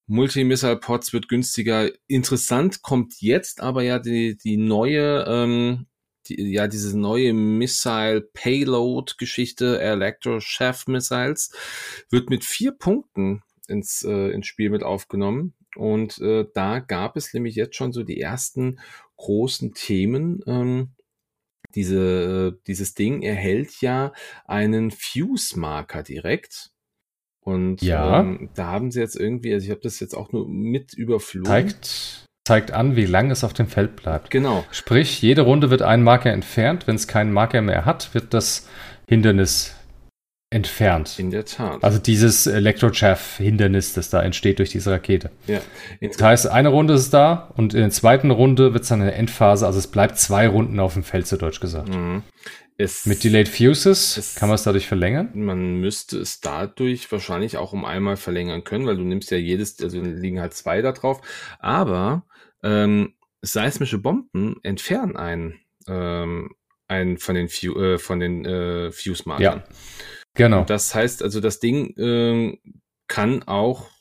Multi-Missile-Pods 0.07 1.13
wird 1.13 1.29
günstiger. 1.29 1.91
Interessant 2.07 2.81
kommt 2.81 3.21
jetzt 3.21 3.61
aber 3.61 3.83
ja 3.83 3.99
die, 3.99 4.35
die 4.37 4.57
neue, 4.57 5.23
ähm, 5.27 5.85
die, 6.27 6.51
ja, 6.51 6.67
diese 6.67 6.97
neue 6.97 7.33
Missile-Payload-Geschichte, 7.33 9.79
Electro-Chef-Missiles, 9.79 11.51
wird 12.09 12.29
mit 12.29 12.43
vier 12.43 12.73
Punkten 12.73 13.43
ins, 13.67 14.03
äh, 14.03 14.31
ins 14.31 14.47
Spiel 14.47 14.69
mit 14.69 14.83
aufgenommen. 14.83 15.53
Und 15.75 16.19
äh, 16.19 16.45
da 16.53 16.79
gab 16.79 17.17
es 17.17 17.33
nämlich 17.33 17.55
jetzt 17.55 17.75
schon 17.75 17.93
so 17.93 18.03
die 18.03 18.19
ersten 18.19 18.79
großen 19.17 19.73
Themen. 19.73 20.41
Ähm, 20.45 20.91
diese, 21.75 22.59
dieses 22.67 22.93
Ding 22.93 23.21
erhält 23.21 23.81
ja 23.81 24.13
einen 24.45 24.91
Fuse-Marker 24.91 26.03
direkt. 26.03 26.71
Und 27.39 27.81
ja. 27.81 28.21
ähm, 28.21 28.49
da 28.55 28.67
haben 28.67 28.91
sie 28.91 28.99
jetzt 28.99 29.15
irgendwie, 29.15 29.53
also 29.53 29.65
ich 29.65 29.71
habe 29.71 29.81
das 29.81 29.99
jetzt 29.99 30.15
auch 30.15 30.31
nur 30.31 30.47
mit 30.47 30.93
überflogen. 30.93 31.45
Zeigt, 31.45 32.25
zeigt 32.47 32.71
an, 32.71 32.95
wie 32.95 33.05
lang 33.05 33.31
es 33.31 33.43
auf 33.43 33.53
dem 33.53 33.67
Feld 33.67 33.95
bleibt. 33.95 34.29
Genau. 34.29 34.63
Sprich, 34.71 35.21
jede 35.21 35.41
Runde 35.41 35.69
wird 35.69 35.81
ein 35.81 36.03
Marker 36.03 36.31
entfernt. 36.31 36.87
Wenn 36.87 36.95
es 36.95 37.07
keinen 37.07 37.33
Marker 37.33 37.61
mehr 37.61 37.85
hat, 37.85 38.13
wird 38.13 38.33
das 38.33 38.67
Hindernis 39.07 39.75
entfernt. 40.53 41.17
In 41.17 41.31
der 41.31 41.45
Tat. 41.45 41.83
Also 41.83 41.97
dieses 41.99 42.47
Electrochaff-Hindernis, 42.47 43.93
das 43.93 44.09
da 44.09 44.21
entsteht 44.21 44.59
durch 44.59 44.69
diese 44.69 44.91
Rakete. 44.91 45.31
Ja. 45.47 45.61
Das 46.01 46.21
heißt, 46.21 46.47
eine 46.47 46.69
Runde 46.69 46.93
ist 46.93 47.13
da 47.13 47.51
und 47.55 47.73
in 47.73 47.81
der 47.81 47.89
zweiten 47.89 48.31
Runde 48.31 48.73
wird 48.73 48.83
es 48.83 48.89
dann 48.89 49.01
eine 49.01 49.13
Endphase, 49.13 49.65
also 49.65 49.79
es 49.79 49.87
bleibt 49.87 50.17
zwei 50.17 50.47
Runden 50.47 50.79
auf 50.79 50.93
dem 50.93 51.03
Feld, 51.03 51.27
zu 51.27 51.37
Deutsch 51.37 51.59
gesagt. 51.59 51.89
Mhm. 51.89 52.23
Es, 52.77 53.05
Mit 53.05 53.23
Delayed 53.23 53.49
Fuses 53.49 54.17
es, 54.17 54.35
kann 54.35 54.49
man 54.49 54.55
es 54.55 54.63
dadurch 54.63 54.87
verlängern? 54.87 55.29
Man 55.33 55.75
müsste 55.75 56.17
es 56.17 56.41
dadurch 56.41 57.11
wahrscheinlich 57.11 57.57
auch 57.57 57.71
um 57.71 57.85
einmal 57.85 58.17
verlängern 58.17 58.63
können, 58.63 58.87
weil 58.87 58.97
du 58.97 59.03
nimmst 59.03 59.29
ja 59.31 59.37
jedes, 59.37 59.79
also 59.81 60.01
liegen 60.01 60.41
halt 60.41 60.53
zwei 60.53 60.81
da 60.81 60.91
drauf. 60.91 61.21
Aber 61.59 62.25
ähm, 62.63 63.13
seismische 63.41 63.99
Bomben 63.99 64.57
entfernen 64.63 65.15
einen, 65.15 65.59
ähm, 65.87 66.55
einen 66.87 67.19
von 67.19 67.35
den, 67.35 67.47
Fu 67.47 67.79
äh, 67.79 67.99
von 67.99 68.19
den 68.19 68.43
äh, 68.45 68.91
Fuse-Markern. 68.91 69.59
Ja. 69.59 69.75
Genau. 70.35 70.63
Das 70.63 70.95
heißt 70.95 71.21
also, 71.21 71.39
das 71.39 71.59
Ding 71.59 71.95
äh, 71.97 72.57
kann 73.07 73.43
auch 73.43 73.92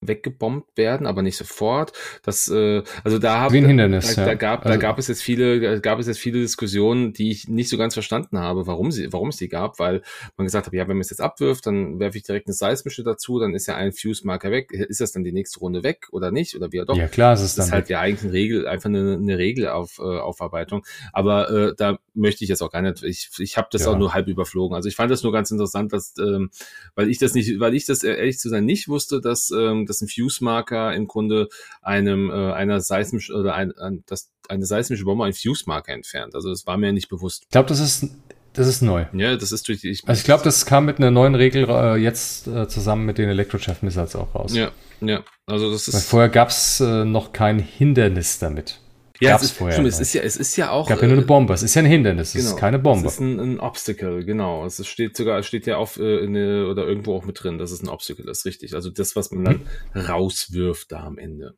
weggebombt 0.00 0.76
werden, 0.76 1.06
aber 1.06 1.22
nicht 1.22 1.36
sofort. 1.36 1.92
Das, 2.22 2.48
äh, 2.48 2.82
also 3.02 3.18
da 3.18 3.38
habe 3.40 3.56
Hindernis, 3.56 4.14
da, 4.14 4.22
ja. 4.22 4.26
da 4.28 4.34
gab, 4.34 4.62
da 4.62 4.70
Also- 4.70 4.80
gab 4.80 4.98
es 4.98 5.08
jetzt 5.08 5.22
viele, 5.22 5.60
da 5.60 5.78
gab 5.78 5.98
es 5.98 6.06
jetzt 6.06 6.18
viele 6.18 6.40
Diskussionen, 6.40 7.12
die 7.12 7.30
ich 7.30 7.48
nicht 7.48 7.68
so 7.68 7.76
ganz 7.76 7.94
verstanden 7.94 8.38
habe, 8.38 8.66
warum 8.66 8.90
sie, 8.92 9.12
warum 9.12 9.28
es 9.28 9.36
die 9.36 9.48
gab, 9.48 9.78
weil 9.78 10.02
man 10.36 10.44
gesagt 10.46 10.66
hat, 10.66 10.72
ja, 10.74 10.82
wenn 10.86 10.96
man 10.96 11.00
es 11.02 11.10
jetzt 11.10 11.20
abwirft, 11.20 11.66
dann 11.66 11.98
werfe 11.98 12.18
ich 12.18 12.24
direkt 12.24 12.46
eine 12.46 12.54
seismische 12.54 13.02
dazu, 13.02 13.38
dann 13.38 13.54
ist 13.54 13.66
ja 13.66 13.76
ein 13.76 13.92
Fuse-Marker 13.92 14.50
weg. 14.50 14.72
Ist 14.72 15.00
das 15.00 15.12
dann 15.12 15.24
die 15.24 15.32
nächste 15.32 15.60
Runde 15.60 15.82
weg 15.82 16.08
oder 16.12 16.30
nicht? 16.30 16.54
Oder 16.56 16.72
wie 16.72 16.84
doch? 16.84 16.96
Ja, 16.96 17.08
klar, 17.08 17.32
es 17.34 17.40
ist 17.42 17.56
Das 17.58 17.66
dann. 17.66 17.66
ist 17.66 17.72
halt 17.72 17.88
ja 17.88 18.00
eigentlich 18.00 18.22
eine 18.24 18.32
Regel, 18.32 18.68
einfach 18.68 18.88
eine, 18.88 19.14
eine 19.14 19.38
Regelauf, 19.38 19.98
äh, 19.98 20.02
Aufarbeitung. 20.02 20.84
Aber 21.12 21.50
äh, 21.50 21.74
da 21.76 21.98
möchte 22.14 22.44
ich 22.44 22.50
jetzt 22.50 22.62
auch 22.62 22.70
gar 22.70 22.82
nicht, 22.82 23.02
ich, 23.02 23.30
ich 23.38 23.56
habe 23.56 23.68
das 23.72 23.84
Ja. 23.84 23.92
auch 23.92 23.98
nur 23.98 24.14
halb 24.14 24.28
überflogen. 24.28 24.74
Also 24.74 24.88
ich 24.88 24.96
fand 24.96 25.10
das 25.10 25.22
nur 25.22 25.32
ganz 25.32 25.50
interessant, 25.50 25.92
dass, 25.92 26.14
ähm, 26.18 26.50
weil 26.94 27.08
ich 27.10 27.18
das 27.18 27.34
nicht, 27.34 27.58
weil 27.60 27.74
ich 27.74 27.86
das 27.86 28.04
äh, 28.04 28.14
ehrlich 28.14 28.38
zu 28.38 28.48
sein 28.48 28.64
nicht 28.64 28.88
wusste, 28.88 29.20
dass, 29.20 29.50
ähm, 29.50 29.85
dass 29.86 30.00
ein 30.00 30.08
Fuse-Marker 30.08 30.94
im 30.94 31.06
Grunde 31.06 31.48
einem 31.82 32.30
äh, 32.30 32.52
einer 32.52 32.80
seismisch 32.80 33.30
oder 33.30 33.54
ein, 33.54 33.72
ein, 33.78 34.04
dass 34.06 34.30
eine 34.48 34.66
seismische 34.66 35.04
Bombe 35.04 35.24
einen 35.24 35.34
Fuse-Marker 35.34 35.92
entfernt. 35.92 36.34
Also 36.34 36.50
das 36.50 36.66
war 36.66 36.76
mir 36.76 36.92
nicht 36.92 37.08
bewusst. 37.08 37.42
ich 37.44 37.50
glaube, 37.50 37.68
das 37.68 37.80
ist, 37.80 38.10
das 38.52 38.68
ist 38.68 38.82
neu. 38.82 39.04
Ja, 39.12 39.36
das 39.36 39.52
ist 39.52 39.68
durch 39.68 39.80
die. 39.80 39.90
Ich, 39.90 40.06
Also 40.06 40.18
ich 40.18 40.24
glaube, 40.24 40.44
das 40.44 40.64
kam 40.66 40.86
mit 40.86 40.98
einer 40.98 41.10
neuen 41.10 41.34
Regel 41.34 41.68
äh, 41.68 41.96
jetzt 41.96 42.46
äh, 42.46 42.66
zusammen 42.68 43.04
mit 43.04 43.18
den 43.18 43.28
Electrochaff 43.28 43.82
Missiles 43.82 44.16
auch 44.16 44.34
raus. 44.34 44.54
ja, 44.54 44.70
ja. 45.00 45.22
Also 45.46 45.70
das 45.70 45.92
Weil 45.92 46.00
ist. 46.00 46.08
vorher 46.08 46.28
gab's 46.28 46.80
äh, 46.80 47.04
noch 47.04 47.32
kein 47.32 47.58
Hindernis 47.58 48.38
damit. 48.38 48.80
Ja, 49.20 49.30
gab's 49.30 49.44
es 49.44 49.50
ist, 49.50 49.56
vorher 49.56 49.74
stimmt, 49.74 49.88
es 49.88 50.00
ist 50.00 50.12
ja, 50.14 50.22
es 50.22 50.36
ist 50.36 50.56
ja 50.56 50.70
auch. 50.70 50.84
Es 50.84 50.90
gab 50.90 51.02
ja 51.02 51.08
nur 51.08 51.16
eine 51.16 51.24
äh, 51.24 51.26
Bombe. 51.26 51.54
Es 51.54 51.62
ist 51.62 51.74
ja 51.74 51.82
ein 51.82 51.86
Hindernis, 51.86 52.34
es 52.34 52.44
ist 52.44 52.56
keine 52.56 52.78
Bombe. 52.78 53.06
Es 53.06 53.14
ist 53.14 53.20
ein, 53.20 53.38
ein 53.38 53.60
Obstacle, 53.60 54.24
genau. 54.24 54.64
Es 54.66 54.84
steht 54.86 55.16
sogar, 55.16 55.42
steht 55.42 55.66
ja 55.66 55.76
auf 55.76 55.98
äh, 55.98 56.18
in, 56.18 56.34
äh, 56.34 56.62
oder 56.62 56.86
irgendwo 56.86 57.14
auch 57.14 57.24
mit 57.24 57.42
drin, 57.42 57.58
dass 57.58 57.70
es 57.70 57.82
ein 57.82 57.88
Obstacle 57.88 58.28
ist, 58.30 58.44
richtig. 58.44 58.74
Also 58.74 58.90
das, 58.90 59.16
was 59.16 59.30
man 59.30 59.44
dann 59.44 59.60
rauswirft 59.94 60.92
da 60.92 61.04
am 61.04 61.18
Ende. 61.18 61.54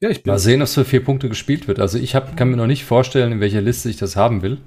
Ja, 0.00 0.10
ich 0.10 0.22
bin. 0.22 0.30
Mal 0.30 0.38
sehen, 0.38 0.60
ob 0.60 0.66
es 0.66 0.74
für 0.74 0.84
vier 0.84 1.02
Punkte 1.02 1.28
gespielt 1.28 1.68
wird. 1.68 1.80
Also 1.80 1.98
ich 1.98 2.14
hab, 2.14 2.36
kann 2.36 2.50
mir 2.50 2.56
noch 2.56 2.66
nicht 2.66 2.84
vorstellen, 2.84 3.32
in 3.32 3.40
welcher 3.40 3.62
Liste 3.62 3.88
ich 3.88 3.96
das 3.96 4.16
haben 4.16 4.42
will. 4.42 4.58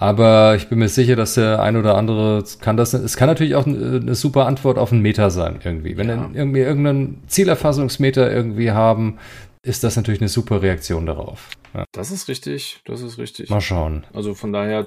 Aber 0.00 0.54
ich 0.54 0.68
bin 0.68 0.78
mir 0.78 0.88
sicher, 0.88 1.16
dass 1.16 1.34
der 1.34 1.60
ein 1.60 1.76
oder 1.76 1.96
andere 1.96 2.44
kann 2.60 2.76
das. 2.76 2.94
Es 2.94 3.16
kann 3.16 3.26
natürlich 3.26 3.56
auch 3.56 3.66
eine, 3.66 4.00
eine 4.00 4.14
super 4.14 4.46
Antwort 4.46 4.78
auf 4.78 4.92
einen 4.92 5.02
Meter 5.02 5.30
sein, 5.30 5.58
irgendwie. 5.62 5.96
Wenn 5.96 6.08
Ja. 6.08 6.16
dann 6.16 6.34
irgendwie 6.36 6.60
irgendeinen 6.60 7.24
Zielerfassungsmeter 7.26 8.30
irgendwie 8.30 8.70
haben, 8.70 9.18
ist 9.68 9.84
das 9.84 9.96
natürlich 9.96 10.20
eine 10.20 10.28
super 10.28 10.62
Reaktion 10.62 11.06
darauf. 11.06 11.50
Ja, 11.74 11.84
Das 11.92 12.10
ist 12.10 12.28
richtig, 12.28 12.80
das 12.86 13.02
ist 13.02 13.18
richtig. 13.18 13.50
mal 13.50 13.60
schauen. 13.60 14.06
Also 14.12 14.34
von 14.34 14.52
daher 14.52 14.86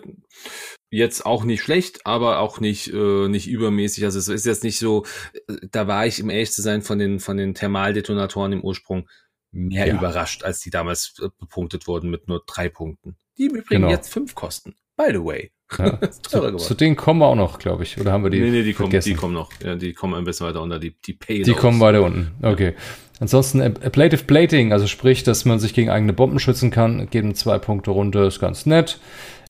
jetzt 0.89 1.25
auch 1.25 1.43
nicht 1.43 1.61
schlecht, 1.61 2.05
aber 2.05 2.39
auch 2.39 2.59
nicht 2.59 2.91
äh, 2.93 3.27
nicht 3.27 3.47
übermäßig. 3.47 4.03
Also 4.03 4.19
es 4.19 4.27
ist 4.27 4.45
jetzt 4.45 4.63
nicht 4.63 4.79
so. 4.79 5.05
äh, 5.47 5.55
Da 5.71 5.87
war 5.87 6.05
ich, 6.05 6.21
um 6.21 6.29
ehrlich 6.29 6.51
zu 6.51 6.61
sein, 6.61 6.81
von 6.81 6.99
den 6.99 7.19
von 7.19 7.37
den 7.37 7.53
Thermaldetonatoren 7.53 8.51
im 8.53 8.61
Ursprung 8.63 9.07
mehr 9.51 9.87
Ja. 9.87 9.95
überrascht, 9.95 10.43
als 10.43 10.59
die 10.61 10.69
damals 10.69 11.13
äh, 11.21 11.29
bepunktet 11.39 11.87
wurden 11.87 12.09
mit 12.09 12.27
nur 12.27 12.43
drei 12.45 12.69
Punkten. 12.69 13.15
Die 13.37 13.45
im 13.45 13.55
Übrigen 13.55 13.81
Genau. 13.83 13.89
jetzt 13.89 14.11
fünf 14.11 14.35
kosten. 14.35 14.75
By 14.97 15.05
the 15.11 15.23
way. 15.23 15.51
Ja. 15.77 15.99
Zu, 16.11 16.57
zu 16.57 16.73
denen 16.73 16.95
kommen 16.97 17.19
wir 17.21 17.27
auch 17.27 17.35
noch, 17.35 17.57
glaube 17.59 17.83
ich. 17.83 17.97
Oder 17.99 18.11
haben 18.11 18.23
wir 18.23 18.29
die? 18.29 18.39
nee, 18.41 18.49
nee, 18.51 18.63
die 18.63 18.73
kommen, 18.73 18.89
vergessen? 18.91 19.09
die 19.09 19.15
kommen 19.15 19.33
noch. 19.33 19.51
Ja, 19.63 19.75
die 19.75 19.93
kommen 19.93 20.15
ein 20.15 20.25
bisschen 20.25 20.45
weiter 20.47 20.61
unter. 20.61 20.79
Die, 20.79 20.91
die 20.99 21.13
Payloads. 21.13 21.45
Die 21.47 21.53
kommen 21.53 21.79
weiter 21.79 22.03
unten. 22.03 22.31
Okay. 22.41 22.75
Ansonsten 23.21 23.61
Ab- 23.61 23.79
Ablative 23.85 24.23
Plating, 24.25 24.73
also 24.73 24.87
sprich, 24.87 25.23
dass 25.23 25.45
man 25.45 25.59
sich 25.59 25.73
gegen 25.73 25.89
eigene 25.89 26.11
Bomben 26.11 26.39
schützen 26.39 26.71
kann, 26.71 27.07
geben 27.09 27.35
zwei 27.35 27.57
Punkte 27.59 27.91
runter, 27.91 28.25
ist 28.27 28.39
ganz 28.41 28.65
nett. 28.65 28.99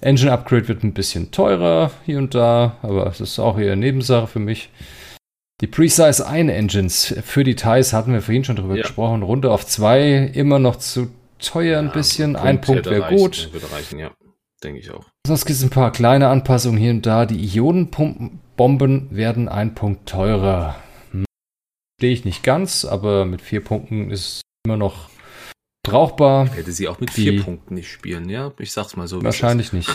Engine 0.01 0.31
Upgrade 0.31 0.67
wird 0.67 0.83
ein 0.83 0.93
bisschen 0.93 1.31
teurer 1.31 1.89
hier 2.05 2.17
und 2.19 2.35
da, 2.35 2.75
aber 2.81 3.07
es 3.07 3.21
ist 3.21 3.39
auch 3.39 3.57
eher 3.57 3.75
Nebensache 3.75 4.27
für 4.27 4.39
mich. 4.39 4.69
Die 5.61 5.67
Precise 5.67 6.27
1 6.27 6.51
Engines 6.51 7.15
für 7.23 7.43
die 7.43 7.55
TIEs 7.55 7.93
hatten 7.93 8.11
wir 8.13 8.21
vorhin 8.21 8.43
schon 8.43 8.55
drüber 8.57 8.75
Ja. 8.75 8.81
gesprochen. 8.81 9.21
Runter 9.23 9.51
auf 9.51 9.65
zwei, 9.65 10.29
immer 10.33 10.57
noch 10.59 10.75
zu 10.77 11.07
teuer 11.39 11.79
ein 11.79 11.85
Ja, 11.87 11.91
bisschen. 11.91 12.33
Punkt 12.33 12.47
ein 12.47 12.61
Punkt 12.61 12.85
wäre 12.87 13.15
gut. 13.15 13.49
Würde 13.53 13.71
reichen, 13.71 13.99
ja. 13.99 14.09
Denke 14.63 14.79
ich 14.79 14.91
auch. 14.91 15.05
Sonst 15.25 15.45
gibt 15.45 15.57
es 15.57 15.63
ein 15.63 15.69
paar 15.69 15.91
kleine 15.91 16.27
Anpassungen 16.29 16.77
hier 16.79 16.91
und 16.91 17.05
da. 17.05 17.25
Die 17.25 17.37
Ionenbomben 17.55 19.07
werden 19.11 19.47
ein 19.49 19.75
Punkt 19.75 20.09
teurer. 20.09 20.75
Hm. 20.75 20.90
Stehe 22.01 22.13
ich 22.13 22.25
nicht 22.25 22.41
ganz, 22.41 22.83
aber 22.83 23.25
mit 23.25 23.43
vier 23.43 23.63
Punkten 23.63 24.09
ist 24.09 24.41
immer 24.65 24.75
noch 24.75 25.09
brauchbar. 25.85 26.47
Hätte 26.49 26.71
sie 26.71 26.87
auch 26.87 26.99
mit 26.99 27.09
Die- 27.15 27.21
vier 27.29 27.43
Punkten 27.43 27.75
nicht 27.75 27.91
spielen, 27.91 28.27
ja. 28.27 28.51
Ich 28.57 28.71
sag's 28.71 28.95
mal 28.95 29.07
so. 29.07 29.23
Wahrscheinlich 29.23 29.71
nicht. 29.71 29.87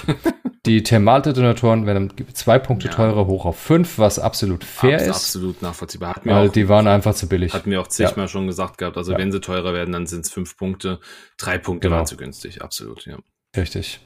Die 0.66 0.84
Thermaldetonatoren 0.84 1.84
werden 1.84 2.12
zwei 2.32 2.60
Punkte 2.60 2.86
Ja. 2.86 2.94
teurer 2.94 3.26
hoch 3.26 3.44
auf 3.44 3.58
fünf, 3.58 3.98
was 3.98 4.20
absolut 4.20 4.62
fair 4.62 4.98
Abs- 4.98 5.02
ist, 5.02 5.10
Absolut 5.16 5.62
nachvollziehbar. 5.62 6.14
Hat 6.14 6.24
mir 6.26 6.32
weil 6.36 6.48
auch, 6.48 6.52
die 6.52 6.68
waren 6.68 6.86
einfach 6.86 7.12
zu 7.12 7.28
billig. 7.28 7.52
hatten 7.52 7.72
wir 7.72 7.80
auch 7.80 7.88
zigmal 7.88 8.28
schon 8.28 8.46
gesagt 8.46 8.78
gehabt. 8.78 8.96
Also 8.96 9.10
Ja. 9.10 9.18
wenn 9.18 9.32
sie 9.32 9.40
teurer 9.40 9.74
werden, 9.74 9.90
dann 9.90 10.06
sind 10.06 10.20
es 10.26 10.30
fünf 10.30 10.56
Punkte. 10.56 11.00
Drei 11.38 11.58
Punkte 11.58 11.88
Genau. 11.88 11.96
waren 11.96 12.06
zu 12.06 12.16
günstig. 12.16 12.62
Absolut, 12.62 13.04
ja. 13.06 13.16
Richtig. 13.56 13.98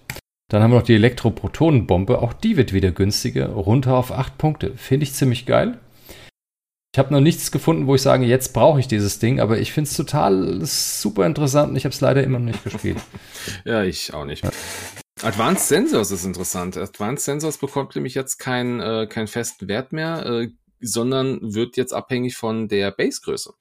Dann 0.48 0.62
haben 0.62 0.70
wir 0.70 0.78
noch 0.78 0.86
die 0.86 0.94
Elektroprotonenbombe. 0.94 2.18
Auch 2.22 2.32
die 2.32 2.56
wird 2.56 2.72
wieder 2.72 2.92
günstiger. 2.92 3.48
Runter 3.48 3.94
auf 3.94 4.10
acht 4.10 4.38
Punkte. 4.38 4.72
Finde 4.76 5.04
ich 5.04 5.12
ziemlich 5.12 5.44
geil. 5.44 5.78
Ich 6.92 6.98
habe 6.98 7.12
noch 7.12 7.20
nichts 7.20 7.52
gefunden, 7.52 7.86
wo 7.86 7.94
ich 7.94 8.02
sage, 8.02 8.26
jetzt 8.26 8.52
brauche 8.52 8.80
ich 8.80 8.88
dieses 8.88 9.20
Ding, 9.20 9.38
aber 9.38 9.58
ich 9.58 9.72
finde 9.72 9.88
es 9.88 9.96
total 9.96 10.64
super 10.64 11.24
interessant 11.24 11.70
und 11.70 11.76
ich 11.76 11.84
habe 11.84 11.94
es 11.94 12.00
leider 12.00 12.24
immer 12.24 12.40
noch 12.40 12.46
nicht 12.46 12.64
gespielt. 12.64 12.98
Ja, 13.64 13.82
ich 13.84 14.12
auch 14.12 14.26
nicht. 14.26 14.44
Advanced 15.22 15.68
Sensors 15.68 16.10
ist 16.10 16.24
interessant. 16.24 16.76
Advanced 16.76 17.24
Sensors 17.24 17.58
bekommt 17.58 17.94
nämlich 17.94 18.14
jetzt 18.14 18.38
keinen 18.38 18.80
äh, 18.80 19.06
keinen 19.06 19.28
festen 19.28 19.66
Wert 19.68 19.92
mehr, 19.92 20.26
äh, 20.26 20.48
sondern 20.80 21.54
wird 21.54 21.76
jetzt 21.76 21.92
abhängig 21.92 22.36
von 22.36 22.68
der 22.68 22.90
Basegröße. 22.90 23.54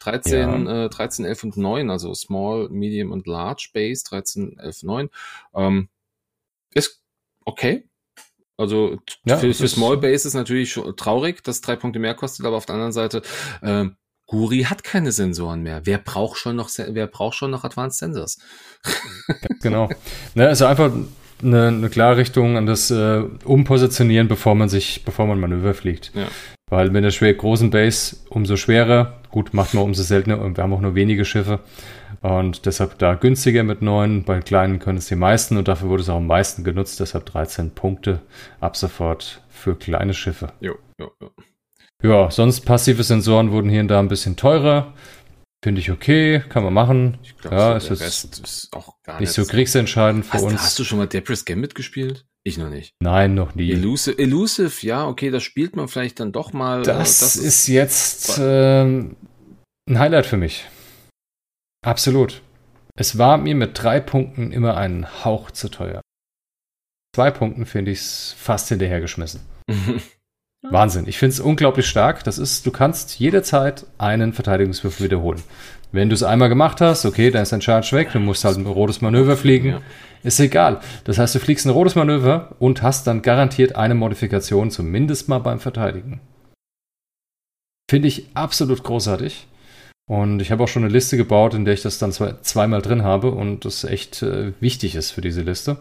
13, 0.00 0.66
äh, 0.66 0.88
13, 0.88 1.24
11 1.24 1.44
und 1.44 1.56
9, 1.56 1.90
also 1.90 2.14
Small, 2.14 2.68
Medium 2.70 3.12
und 3.12 3.26
Large 3.26 3.70
Base, 3.72 4.04
13, 4.04 4.58
11, 4.58 4.82
9. 4.82 5.10
Ähm, 5.54 5.88
ist 6.74 7.02
okay. 7.44 7.89
Also 8.60 8.98
Ja, 9.24 9.38
für, 9.38 9.52
für 9.54 9.68
Small 9.68 9.96
Base 9.96 10.28
ist 10.28 10.34
natürlich 10.34 10.78
traurig, 10.96 11.42
dass 11.42 11.60
drei 11.60 11.76
Punkte 11.76 11.98
mehr 11.98 12.14
kostet, 12.14 12.46
aber 12.46 12.56
auf 12.56 12.66
der 12.66 12.74
anderen 12.74 12.92
Seite, 12.92 13.22
ähm, 13.62 13.96
Guri 14.26 14.62
hat 14.62 14.84
keine 14.84 15.10
Sensoren 15.10 15.62
mehr. 15.62 15.80
Wer 15.84 15.98
braucht 15.98 16.38
schon 16.38 16.54
noch, 16.54 16.70
wer 16.76 17.08
braucht 17.08 17.34
schon 17.34 17.50
noch 17.50 17.64
Advanced 17.64 17.98
Sensors? 17.98 18.38
genau. 19.62 19.88
Ne, 20.34 20.46
also 20.46 20.66
einfach 20.66 20.92
eine, 21.42 21.68
eine 21.68 21.88
klare 21.90 22.18
Richtung 22.18 22.56
an 22.56 22.66
das 22.66 22.92
äh, 22.92 23.24
Umpositionieren, 23.44 24.28
bevor 24.28 24.54
man 24.54 24.68
sich, 24.68 25.04
bevor 25.04 25.26
man 25.26 25.40
Manöver 25.40 25.74
fliegt. 25.74 26.12
Ja. 26.14 26.28
Weil 26.68 26.90
mit 26.90 27.02
der 27.02 27.10
schwer 27.10 27.34
großen 27.34 27.70
Base 27.70 28.18
umso 28.28 28.56
schwerer, 28.56 29.20
gut, 29.30 29.52
macht 29.52 29.74
man 29.74 29.82
umso 29.82 30.04
seltener 30.04 30.40
und 30.40 30.56
wir 30.56 30.62
haben 30.62 30.72
auch 30.72 30.80
nur 30.80 30.94
wenige 30.94 31.24
Schiffe. 31.24 31.58
Und 32.22 32.66
deshalb 32.66 32.98
da 32.98 33.14
günstiger 33.14 33.62
mit 33.62 33.80
neun, 33.80 34.24
bei 34.24 34.40
kleinen 34.40 34.78
können 34.78 34.98
es 34.98 35.06
die 35.06 35.16
meisten 35.16 35.56
und 35.56 35.68
dafür 35.68 35.88
wurde 35.88 36.02
es 36.02 36.08
auch 36.10 36.16
am 36.16 36.26
meisten 36.26 36.64
genutzt, 36.64 37.00
deshalb 37.00 37.24
13 37.26 37.70
Punkte 37.70 38.20
ab 38.60 38.76
sofort 38.76 39.42
für 39.48 39.74
kleine 39.74 40.12
Schiffe. 40.12 40.52
Jo, 40.60 40.74
jo, 41.00 41.10
jo. 41.20 41.30
Ja, 42.02 42.30
sonst 42.30 42.62
passive 42.62 43.02
Sensoren 43.02 43.52
wurden 43.52 43.70
hier 43.70 43.80
und 43.80 43.88
da 43.88 43.98
ein 43.98 44.08
bisschen 44.08 44.36
teurer. 44.36 44.94
Finde 45.62 45.80
ich 45.80 45.90
okay, 45.90 46.42
kann 46.48 46.64
man 46.64 46.72
machen. 46.72 47.18
Ich 47.22 47.36
glaube, 47.36 47.56
Ja, 47.56 47.80
so 47.80 47.92
ist 47.92 48.40
ist 48.40 48.68
auch 48.72 48.94
gar 49.02 49.20
Nicht 49.20 49.32
so 49.32 49.44
kriegsentscheidend 49.44 50.24
für 50.24 50.32
hast, 50.32 50.42
uns. 50.42 50.62
Hast 50.62 50.78
du 50.78 50.84
schon 50.84 50.96
mal 50.98 51.06
Debris 51.06 51.44
Gambit 51.44 51.74
gespielt? 51.74 52.24
Ich 52.42 52.56
noch 52.56 52.70
nicht. 52.70 52.94
Nein, 53.00 53.34
noch 53.34 53.54
nie. 53.54 53.70
Elusive, 53.70 54.18
Elusive, 54.18 54.86
ja, 54.86 55.06
okay, 55.06 55.30
das 55.30 55.42
spielt 55.42 55.76
man 55.76 55.88
vielleicht 55.88 56.20
dann 56.20 56.32
doch 56.32 56.54
mal. 56.54 56.82
Das, 56.82 57.36
äh, 57.36 57.46
ist 57.46 57.66
jetzt 57.66 58.38
ähm, 58.42 59.16
ein 59.86 59.98
Highlight 59.98 60.24
für 60.24 60.38
mich. 60.38 60.66
Absolut. 61.82 62.42
Es 62.96 63.16
war 63.18 63.38
mir 63.38 63.54
mit 63.54 63.82
drei 63.82 64.00
Punkten 64.00 64.52
immer 64.52 64.76
einen 64.76 65.24
Hauch 65.24 65.50
zu 65.50 65.68
teuer. 65.68 66.00
Zwei 67.14 67.30
Punkten 67.30 67.66
finde 67.66 67.90
ich 67.90 68.00
es 68.00 68.34
fast 68.38 68.68
hinterhergeschmissen. 68.68 69.40
Wahnsinn. 70.62 71.08
Ich 71.08 71.18
finde 71.18 71.32
es 71.32 71.40
unglaublich 71.40 71.86
stark. 71.86 72.22
Das 72.24 72.38
ist, 72.38 72.66
du 72.66 72.70
kannst 72.70 73.18
jederzeit 73.18 73.86
einen 73.98 74.32
Verteidigungswürfel 74.32 75.06
wiederholen. 75.06 75.42
Wenn 75.92 76.08
du 76.08 76.14
es 76.14 76.22
einmal 76.22 76.48
gemacht 76.48 76.80
hast, 76.80 77.04
okay, 77.04 77.30
dann 77.30 77.42
ist 77.42 77.52
dein 77.52 77.62
Charge 77.62 77.92
weg, 77.92 78.12
du 78.12 78.20
musst 78.20 78.44
halt 78.44 78.58
ein 78.58 78.66
rotes 78.66 79.00
Manöver 79.00 79.36
fliegen. 79.36 79.70
Ja. 79.70 79.80
Ist 80.22 80.38
egal. 80.38 80.80
Das 81.04 81.18
heißt, 81.18 81.34
du 81.34 81.40
fliegst 81.40 81.66
ein 81.66 81.70
rotes 81.70 81.94
Manöver 81.94 82.54
und 82.58 82.82
hast 82.82 83.06
dann 83.06 83.22
garantiert 83.22 83.74
eine 83.74 83.94
Modifikation, 83.94 84.70
zumindest 84.70 85.28
mal 85.28 85.38
beim 85.38 85.58
Verteidigen. 85.58 86.20
Finde 87.90 88.08
ich 88.08 88.28
absolut 88.34 88.84
großartig. 88.84 89.48
Und 90.10 90.42
ich 90.42 90.50
habe 90.50 90.64
auch 90.64 90.66
schon 90.66 90.82
eine 90.82 90.92
Liste 90.92 91.16
gebaut, 91.16 91.54
in 91.54 91.64
der 91.64 91.74
ich 91.74 91.82
das 91.82 92.00
dann 92.00 92.10
zwei, 92.10 92.34
zweimal 92.42 92.82
drin 92.82 93.04
habe 93.04 93.30
und 93.30 93.64
das 93.64 93.84
echt 93.84 94.22
äh, 94.22 94.52
wichtig 94.58 94.96
ist 94.96 95.12
für 95.12 95.20
diese 95.20 95.42
Liste. 95.42 95.76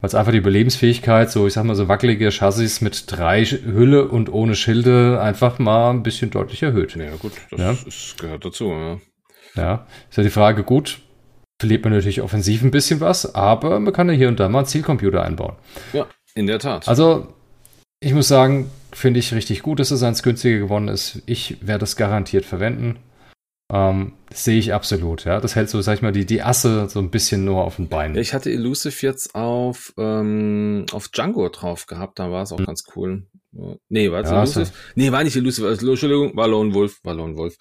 Weil 0.00 0.08
es 0.08 0.16
einfach 0.16 0.32
die 0.32 0.38
Überlebensfähigkeit, 0.38 1.30
so 1.30 1.46
ich 1.46 1.52
sag 1.52 1.62
mal 1.62 1.76
so 1.76 1.86
wackelige 1.86 2.32
Chassis 2.32 2.80
mit 2.80 3.04
drei 3.06 3.44
Hülle 3.44 4.08
und 4.08 4.32
ohne 4.32 4.56
Schilde 4.56 5.20
einfach 5.22 5.60
mal 5.60 5.90
ein 5.90 6.02
bisschen 6.02 6.32
deutlich 6.32 6.64
erhöht. 6.64 6.96
Ja, 6.96 7.14
gut, 7.14 7.30
das 7.52 7.60
Ja. 7.60 7.70
Ist, 7.86 8.18
gehört 8.18 8.44
dazu. 8.44 8.72
Ja. 8.72 9.00
Ja, 9.54 9.86
ist 10.10 10.16
ja 10.16 10.24
die 10.24 10.30
Frage, 10.30 10.64
gut, 10.64 10.98
verliert 11.60 11.84
man 11.84 11.92
natürlich 11.92 12.22
offensiv 12.22 12.64
ein 12.64 12.72
bisschen 12.72 12.98
was, 12.98 13.36
aber 13.36 13.78
man 13.78 13.92
kann 13.92 14.08
ja 14.08 14.16
hier 14.16 14.26
und 14.26 14.40
da 14.40 14.48
mal 14.48 14.58
einen 14.58 14.66
Zielcomputer 14.66 15.22
einbauen. 15.22 15.54
ja, 15.92 16.06
in 16.34 16.48
der 16.48 16.58
Tat. 16.58 16.88
Also 16.88 17.28
Ich 18.00 18.14
muss 18.14 18.26
sagen, 18.26 18.68
finde 18.90 19.20
ich 19.20 19.32
richtig 19.32 19.62
gut, 19.62 19.78
dass 19.78 19.92
es 19.92 20.02
eins 20.02 20.24
günstiger 20.24 20.58
geworden 20.58 20.88
ist. 20.88 21.22
Ich 21.26 21.64
werde 21.64 21.84
es 21.84 21.94
garantiert 21.94 22.44
verwenden. 22.44 22.96
Ähm, 23.72 24.12
sehe 24.30 24.58
ich 24.58 24.74
absolut, 24.74 25.24
ja. 25.24 25.40
Das 25.40 25.56
hält 25.56 25.70
so, 25.70 25.80
sag 25.80 25.94
ich 25.94 26.02
mal, 26.02 26.12
die, 26.12 26.26
die 26.26 26.42
Asse 26.42 26.88
so 26.90 27.00
ein 27.00 27.10
bisschen 27.10 27.44
nur 27.46 27.64
auf 27.64 27.76
den 27.76 27.88
Beinen. 27.88 28.18
Ich 28.18 28.34
hatte 28.34 28.50
Elusive 28.50 29.06
jetzt 29.06 29.34
auf, 29.34 29.94
ähm, 29.96 30.84
auf 30.92 31.08
Django 31.08 31.48
drauf 31.48 31.86
gehabt, 31.86 32.18
da 32.18 32.30
war 32.30 32.42
es 32.42 32.52
auch 32.52 32.58
mhm. 32.58 32.66
ganz 32.66 32.84
cool. 32.94 33.26
Nee, 33.90 34.10
war 34.10 34.24
ja, 34.24 34.38
Elusive? 34.38 34.70
Nee, 34.94 35.12
war 35.12 35.22
nicht 35.22 35.36
Elusive, 35.36 35.68
also, 35.68 35.90
Entschuldigung, 35.90 36.34
war 36.34 36.48
Lone 36.48 36.72
Wolf, 36.72 37.00
war 37.04 37.12
Lone 37.12 37.36
Wolf. 37.36 37.58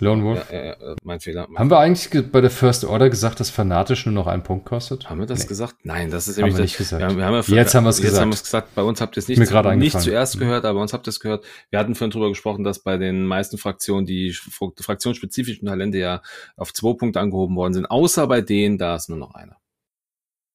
Lone 0.00 0.24
Wolf? 0.24 0.50
Ja, 0.50 0.64
ja, 0.64 0.96
mein 1.02 1.20
Fehler. 1.20 1.46
Haben 1.54 1.70
wir 1.70 1.78
eigentlich 1.78 2.30
bei 2.32 2.40
der 2.40 2.50
First 2.50 2.84
Order 2.84 3.10
gesagt, 3.10 3.40
dass 3.40 3.50
fanatisch 3.50 4.06
nur 4.06 4.14
noch 4.14 4.26
einen 4.26 4.42
Punkt 4.42 4.64
kostet? 4.64 5.10
Haben 5.10 5.20
wir 5.20 5.26
das 5.26 5.40
nee. 5.40 5.46
gesagt? 5.46 5.76
Nein, 5.82 6.10
das 6.10 6.28
ist 6.28 6.36
haben 6.36 6.44
nämlich 6.44 6.56
wir 6.56 6.62
nicht 6.62 6.78
gesagt. 6.78 7.02
Wir, 7.02 7.16
wir 7.18 7.24
haben 7.26 7.34
ja, 7.34 7.56
jetzt 7.56 7.74
haben 7.74 7.84
wir 7.84 7.90
es 7.90 8.00
gesagt. 8.00 8.22
Haben 8.22 8.30
gesagt. 8.30 8.74
Bei 8.74 8.82
uns 8.82 9.02
habt 9.02 9.18
ihr 9.18 9.20
es 9.20 9.28
nicht, 9.28 9.38
nicht 9.38 10.00
zuerst 10.00 10.38
gehört, 10.38 10.64
aber 10.64 10.78
bei 10.78 10.82
uns 10.82 10.94
habt 10.94 11.06
ihr 11.06 11.10
es 11.10 11.20
gehört. 11.20 11.44
Wir 11.68 11.78
hatten 11.78 11.94
vorhin 11.94 12.10
drüber 12.10 12.30
gesprochen, 12.30 12.64
dass 12.64 12.78
bei 12.78 12.96
den 12.96 13.26
meisten 13.26 13.58
Fraktionen 13.58 14.06
die 14.06 14.32
fraktionsspezifischen 14.32 15.68
Talente 15.68 15.98
ja 15.98 16.22
auf 16.56 16.72
zwei 16.72 16.94
Punkte 16.94 17.20
angehoben 17.20 17.54
worden 17.54 17.74
sind, 17.74 17.86
außer 17.86 18.26
bei 18.26 18.40
denen, 18.40 18.78
da 18.78 18.96
ist 18.96 19.10
nur 19.10 19.18
noch 19.18 19.34
einer. 19.34 19.58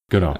Genau. 0.09 0.39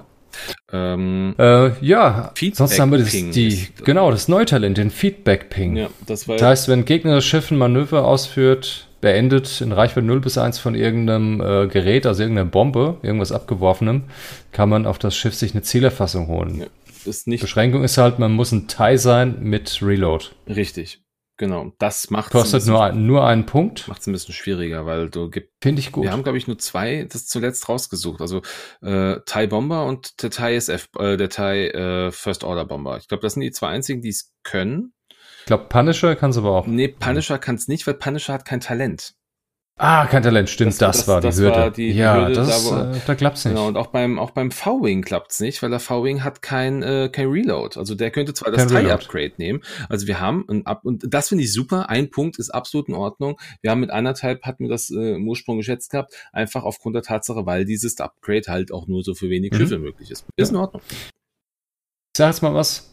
Ähm, 0.72 1.34
äh, 1.38 1.70
ja, 1.84 2.32
sonst 2.52 2.78
haben 2.78 2.92
wir 2.92 2.98
das, 2.98 3.10
die, 3.10 3.68
genau, 3.84 4.10
das 4.10 4.28
Neutalent, 4.28 4.78
den 4.78 4.90
Feedback-Ping. 4.90 5.76
Ja, 5.76 5.88
das, 6.06 6.26
das 6.26 6.42
heißt, 6.42 6.68
wenn 6.68 6.84
Gegner 6.84 7.16
das 7.16 7.24
Schiff 7.24 7.50
ein 7.50 7.58
Manöver 7.58 8.04
ausführt, 8.04 8.88
beendet 9.00 9.60
in 9.60 9.72
Reichweite 9.72 10.06
0 10.06 10.20
bis 10.20 10.38
1 10.38 10.58
von 10.58 10.74
irgendeinem 10.74 11.40
äh, 11.40 11.66
Gerät, 11.68 12.06
also 12.06 12.22
irgendeiner 12.22 12.50
Bombe, 12.50 12.98
irgendwas 13.02 13.32
abgeworfenem, 13.32 14.04
kann 14.52 14.68
man 14.68 14.86
auf 14.86 14.98
das 14.98 15.16
Schiff 15.16 15.34
sich 15.34 15.52
eine 15.52 15.62
Zielerfassung 15.62 16.28
holen. 16.28 16.60
Ja, 16.60 16.66
ist 17.04 17.26
nicht 17.26 17.40
Beschränkung 17.40 17.82
ist 17.82 17.98
halt, 17.98 18.18
man 18.18 18.32
muss 18.32 18.52
ein 18.52 18.68
Thai 18.68 18.96
sein 18.96 19.36
mit 19.40 19.80
Reload. 19.82 20.26
Richtig. 20.46 21.00
Genau, 21.40 21.72
das 21.78 22.10
macht 22.10 22.32
kostet 22.32 22.66
nur, 22.66 22.92
nur 22.92 23.26
einen 23.26 23.46
Punkt. 23.46 23.88
Macht 23.88 24.02
es 24.02 24.06
ein 24.06 24.12
bisschen 24.12 24.34
schwieriger, 24.34 24.84
weil 24.84 25.08
du 25.08 25.30
gibt. 25.30 25.54
Finde 25.62 25.80
ich 25.80 25.90
gut. 25.90 26.04
Wir 26.04 26.12
haben 26.12 26.22
glaube 26.22 26.36
ich 26.36 26.46
nur 26.46 26.58
zwei, 26.58 27.06
das 27.10 27.28
zuletzt 27.28 27.66
rausgesucht. 27.66 28.20
Also 28.20 28.42
äh, 28.82 29.16
Thai 29.24 29.46
Bomber 29.46 29.86
und 29.86 30.22
der 30.22 30.28
Thai 30.28 30.56
SF, 30.56 30.90
äh, 30.98 31.16
der 31.16 31.30
Thai 31.30 31.68
äh, 31.68 32.12
First 32.12 32.44
Order 32.44 32.66
Bomber. 32.66 32.98
Ich 32.98 33.08
glaube, 33.08 33.22
das 33.22 33.32
sind 33.32 33.40
die 33.40 33.52
zwei 33.52 33.68
einzigen, 33.68 34.02
die 34.02 34.10
es 34.10 34.34
können. 34.42 34.92
Ich 35.38 35.46
glaube, 35.46 35.64
Punisher 35.70 36.14
kann 36.14 36.28
es 36.28 36.36
aber 36.36 36.50
auch. 36.50 36.66
Nee, 36.66 36.88
Punisher 36.88 37.38
kann 37.38 37.54
es 37.54 37.68
nicht, 37.68 37.86
weil 37.86 37.94
Punisher 37.94 38.34
hat 38.34 38.44
kein 38.44 38.60
Talent. 38.60 39.14
Ah, 39.82 40.06
kein 40.06 40.22
Talent, 40.22 40.50
stimmt, 40.50 40.72
das, 40.72 40.78
das, 40.78 40.96
das 40.98 41.08
war 41.08 41.20
die 41.22 41.32
Hürde. 41.32 41.56
War 41.56 41.70
die 41.70 41.90
ja, 41.92 42.14
Hürde, 42.14 42.34
das, 42.34 42.68
da, 42.68 42.92
äh, 42.92 42.96
da 43.06 43.14
klappt's 43.14 43.46
nicht. 43.46 43.54
Genau, 43.54 43.66
und 43.66 43.78
auch 43.78 43.86
beim, 43.86 44.18
auch 44.18 44.30
beim 44.32 44.50
V-Wing 44.50 45.00
klappt's 45.00 45.40
nicht, 45.40 45.62
weil 45.62 45.70
der 45.70 45.80
V-Wing 45.80 46.22
hat 46.22 46.42
kein, 46.42 46.82
äh, 46.82 47.08
kein 47.10 47.28
Reload. 47.28 47.78
Also 47.78 47.94
der 47.94 48.10
könnte 48.10 48.34
zwar 48.34 48.52
das 48.52 48.66
Teil-Upgrade 48.66 49.32
nehmen. 49.38 49.62
Also 49.88 50.06
wir 50.06 50.20
haben 50.20 50.44
ein 50.50 50.66
Up 50.66 50.84
und 50.84 51.06
das 51.08 51.30
finde 51.30 51.44
ich 51.44 51.52
super. 51.54 51.88
Ein 51.88 52.10
Punkt 52.10 52.38
ist 52.38 52.50
absolut 52.50 52.88
in 52.88 52.94
Ordnung. 52.94 53.40
Wir 53.62 53.70
haben 53.70 53.80
mit 53.80 53.88
anderthalb, 53.88 54.42
hatten 54.42 54.64
wir 54.64 54.68
das 54.70 54.90
äh, 54.90 55.14
im 55.14 55.26
Ursprung 55.26 55.56
geschätzt 55.56 55.90
gehabt, 55.90 56.12
einfach 56.30 56.64
aufgrund 56.64 56.94
der 56.96 57.02
Tatsache, 57.02 57.46
weil 57.46 57.64
dieses 57.64 57.98
Upgrade 58.00 58.48
halt 58.48 58.72
auch 58.72 58.86
nur 58.86 59.02
so 59.02 59.14
für 59.14 59.30
wenig 59.30 59.52
mhm. 59.52 59.56
Schiffe 59.56 59.78
möglich 59.78 60.10
ist. 60.10 60.26
Ist 60.36 60.50
ja. 60.50 60.58
in 60.58 60.60
Ordnung. 60.60 60.82
Ich 60.90 62.18
sag 62.18 62.26
jetzt 62.26 62.42
mal 62.42 62.52
was, 62.52 62.90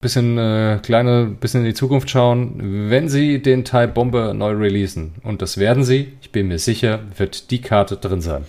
bisschen 0.00 0.38
äh, 0.38 0.78
kleine, 0.82 1.26
bisschen 1.26 1.60
in 1.60 1.66
die 1.66 1.74
Zukunft 1.74 2.10
schauen. 2.10 2.90
Wenn 2.90 3.08
sie 3.08 3.42
den 3.42 3.64
Type 3.64 3.88
Bomber 3.88 4.34
neu 4.34 4.52
releasen, 4.52 5.14
und 5.22 5.42
das 5.42 5.58
werden 5.58 5.84
sie, 5.84 6.12
ich 6.20 6.32
bin 6.32 6.48
mir 6.48 6.58
sicher, 6.58 7.00
wird 7.16 7.50
die 7.50 7.60
Karte 7.60 7.96
drin 7.96 8.20
sein. 8.20 8.44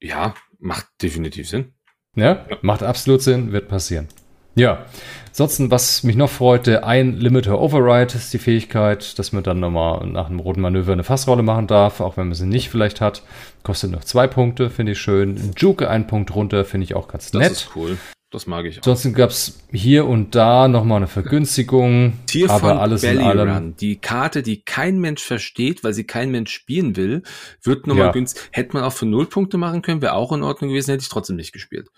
Ja, 0.00 0.34
macht 0.58 0.86
definitiv 1.02 1.48
Sinn. 1.48 1.72
Ja, 2.16 2.46
ja. 2.48 2.58
macht 2.62 2.82
absolut 2.82 3.22
Sinn, 3.22 3.52
wird 3.52 3.68
passieren. 3.68 4.08
Ja, 4.56 4.84
ansonsten, 5.28 5.70
was 5.70 6.02
mich 6.02 6.16
noch 6.16 6.28
freute, 6.28 6.84
ein 6.84 7.14
Limiter 7.14 7.60
Override 7.60 8.14
ist 8.16 8.32
die 8.34 8.38
Fähigkeit, 8.38 9.18
dass 9.18 9.32
man 9.32 9.44
dann 9.44 9.60
nochmal 9.60 10.06
nach 10.06 10.28
einem 10.28 10.40
roten 10.40 10.60
Manöver 10.60 10.92
eine 10.92 11.04
Fassrolle 11.04 11.44
machen 11.44 11.68
darf, 11.68 12.00
auch 12.00 12.16
wenn 12.16 12.26
man 12.26 12.34
sie 12.34 12.46
nicht 12.46 12.68
vielleicht 12.68 13.00
hat. 13.00 13.22
Kostet 13.62 13.92
noch 13.92 14.04
zwei 14.04 14.26
Punkte, 14.26 14.68
finde 14.68 14.92
ich 14.92 14.98
schön. 14.98 15.52
Juke 15.56 15.88
ein 15.88 16.08
Punkt 16.08 16.34
runter, 16.34 16.64
finde 16.64 16.84
ich 16.84 16.94
auch 16.94 17.06
ganz 17.06 17.32
nett. 17.32 17.50
Das 17.50 17.62
ist 17.62 17.76
cool. 17.76 17.96
Das 18.30 18.46
mag 18.46 18.64
ich 18.64 18.76
auch. 18.76 18.82
Ansonsten 18.82 19.12
gab 19.12 19.30
es 19.30 19.58
hier 19.72 20.06
und 20.06 20.36
da 20.36 20.68
nochmal 20.68 20.98
eine 20.98 21.08
Vergünstigung. 21.08 22.12
Tier 22.26 22.48
aber 22.48 22.80
alles 22.80 23.02
Belly 23.02 23.16
in 23.16 23.26
allem. 23.26 23.50
Run. 23.50 23.74
Die 23.80 23.96
Karte, 23.96 24.42
die 24.42 24.62
kein 24.62 25.00
Mensch 25.00 25.22
versteht, 25.22 25.82
weil 25.82 25.94
sie 25.94 26.04
kein 26.04 26.30
Mensch 26.30 26.52
spielen 26.52 26.94
will, 26.96 27.24
wird 27.62 27.88
nochmal 27.88 28.06
ja. 28.06 28.12
günstig. 28.12 28.42
Hätte 28.52 28.74
man 28.74 28.84
auch 28.84 28.92
für 28.92 29.06
null 29.06 29.26
Punkte 29.26 29.58
machen 29.58 29.82
können, 29.82 30.00
wäre 30.00 30.14
auch 30.14 30.32
in 30.32 30.44
Ordnung 30.44 30.70
gewesen, 30.70 30.92
hätte 30.92 31.02
ich 31.02 31.08
trotzdem 31.08 31.36
nicht 31.36 31.52
gespielt. 31.52 31.88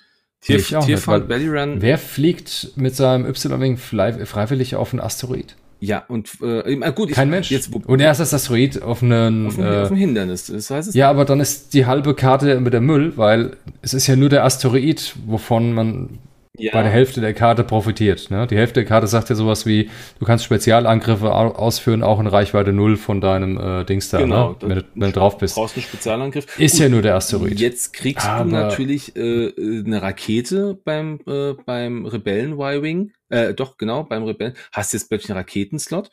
Tier, 0.40 0.58
Tierfall 0.58 1.20
Belly 1.20 1.48
Run. 1.48 1.82
Wer 1.82 1.98
fliegt 1.98 2.72
mit 2.76 2.96
seinem 2.96 3.26
Y-Wing 3.26 3.76
freiwillig 3.76 4.74
auf 4.74 4.92
einen 4.92 5.00
Asteroid? 5.00 5.54
Ja, 5.84 6.04
und 6.06 6.30
äh, 6.40 6.92
gut, 6.92 7.10
kein 7.10 7.26
ich, 7.26 7.32
Mensch. 7.32 7.50
Jetzt, 7.50 7.74
und 7.74 8.00
er 8.00 8.12
ist 8.12 8.20
das 8.20 8.32
Asteroid 8.32 8.80
auf 8.82 9.02
einen, 9.02 9.48
auf, 9.48 9.58
ein, 9.58 9.64
äh, 9.64 9.82
auf 9.82 9.90
ein 9.90 9.96
Hindernis. 9.96 10.46
Das 10.46 10.70
heißt 10.70 10.90
es 10.90 10.94
ja, 10.94 11.10
aber 11.10 11.24
dann 11.24 11.40
ist 11.40 11.74
die 11.74 11.86
halbe 11.86 12.14
Karte 12.14 12.60
mit 12.60 12.72
der 12.72 12.80
Müll, 12.80 13.16
weil 13.16 13.56
es 13.82 13.92
ist 13.92 14.06
ja 14.06 14.14
nur 14.14 14.28
der 14.28 14.44
Asteroid, 14.44 15.16
wovon 15.26 15.72
man 15.72 16.20
ja. 16.56 16.72
bei 16.72 16.82
der 16.82 16.90
Hälfte 16.92 17.20
der 17.20 17.34
Karte 17.34 17.64
profitiert. 17.64 18.30
Ne? 18.30 18.46
Die 18.46 18.56
Hälfte 18.56 18.74
der 18.74 18.84
Karte 18.84 19.08
sagt 19.08 19.28
ja 19.30 19.34
sowas 19.34 19.66
wie, 19.66 19.90
du 20.20 20.24
kannst 20.24 20.44
Spezialangriffe 20.44 21.32
ausführen, 21.32 22.04
auch 22.04 22.20
in 22.20 22.28
Reichweite 22.28 22.72
null 22.72 22.96
von 22.96 23.20
deinem 23.20 23.58
äh, 23.58 23.84
Dings 23.84 24.08
da, 24.10 24.18
genau, 24.18 24.50
ne? 24.50 24.56
wenn, 24.60 24.84
wenn 24.94 25.12
du 25.12 25.18
drauf 25.18 25.38
bist. 25.38 25.56
Du 25.56 25.62
brauchst 25.62 25.76
einen 25.76 25.84
Spezialangriff. 25.84 26.60
Ist 26.60 26.74
Gut, 26.74 26.80
ja 26.80 26.88
nur 26.88 27.02
der 27.02 27.16
Asteroid. 27.16 27.58
Jetzt 27.58 27.92
kriegst 27.92 28.26
Aber 28.26 28.44
du 28.44 28.50
natürlich 28.50 29.16
äh, 29.16 29.52
eine 29.58 30.00
Rakete 30.00 30.78
beim, 30.84 31.18
äh, 31.26 31.54
beim 31.66 32.06
Rebellen-Y-Wing. 32.06 33.10
Äh, 33.32 33.54
doch, 33.54 33.78
genau, 33.78 34.04
beim 34.04 34.24
Rebellen. 34.24 34.54
Hast 34.72 34.92
jetzt 34.92 35.08
plötzlich 35.08 35.30
einen 35.30 35.38
Raketenslot. 35.38 36.10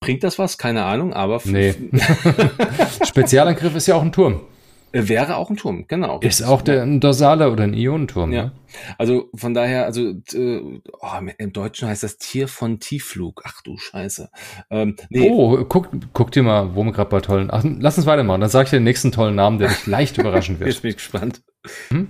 Bringt 0.00 0.24
das 0.24 0.38
was? 0.38 0.58
Keine 0.58 0.84
Ahnung, 0.84 1.14
aber... 1.14 1.40
Nee. 1.44 1.74
Spezialangriff 3.06 3.76
ist 3.76 3.86
ja 3.86 3.94
auch 3.94 4.02
ein 4.02 4.12
Turm. 4.12 4.40
Äh, 4.90 5.08
wäre 5.08 5.36
auch 5.36 5.50
ein 5.50 5.56
Turm, 5.56 5.84
genau. 5.86 6.18
Ist 6.20 6.42
auch 6.42 6.62
der 6.62 6.82
ein 6.82 7.00
Dorsaler 7.00 7.52
oder 7.52 7.62
ein 7.62 7.74
Ionenturm. 7.74 8.32
Ja. 8.32 8.44
Ne? 8.44 8.52
Also 8.98 9.30
von 9.36 9.54
daher, 9.54 9.84
also 9.84 10.14
äh, 10.32 10.80
oh, 11.00 11.28
im 11.38 11.52
Deutschen 11.52 11.88
heißt 11.88 12.02
das 12.02 12.18
Tier 12.18 12.48
von 12.48 12.80
Tiefflug. 12.80 13.42
Ach 13.44 13.62
du 13.62 13.78
Scheiße. 13.78 14.28
Ähm, 14.70 14.96
nee. 15.08 15.30
Oh, 15.30 15.64
guck, 15.64 15.90
guck 16.12 16.32
dir 16.32 16.42
mal, 16.42 16.74
wo 16.74 16.82
wir 16.82 16.92
gerade 16.92 17.10
bei 17.10 17.20
tollen. 17.20 17.50
Ach, 17.52 17.64
lass 17.64 17.98
uns 17.98 18.06
weitermachen. 18.06 18.40
Dann 18.40 18.50
sag 18.50 18.64
ich 18.64 18.70
dir 18.70 18.80
den 18.80 18.84
nächsten 18.84 19.12
tollen 19.12 19.36
Namen, 19.36 19.58
der 19.58 19.68
dich 19.68 19.86
leicht 19.86 20.18
überraschen 20.18 20.58
wird. 20.58 20.70
Jetzt 20.70 20.82
bin 20.82 20.90
ich 20.90 20.96
gespannt. 20.96 21.42
Hm? 21.88 22.08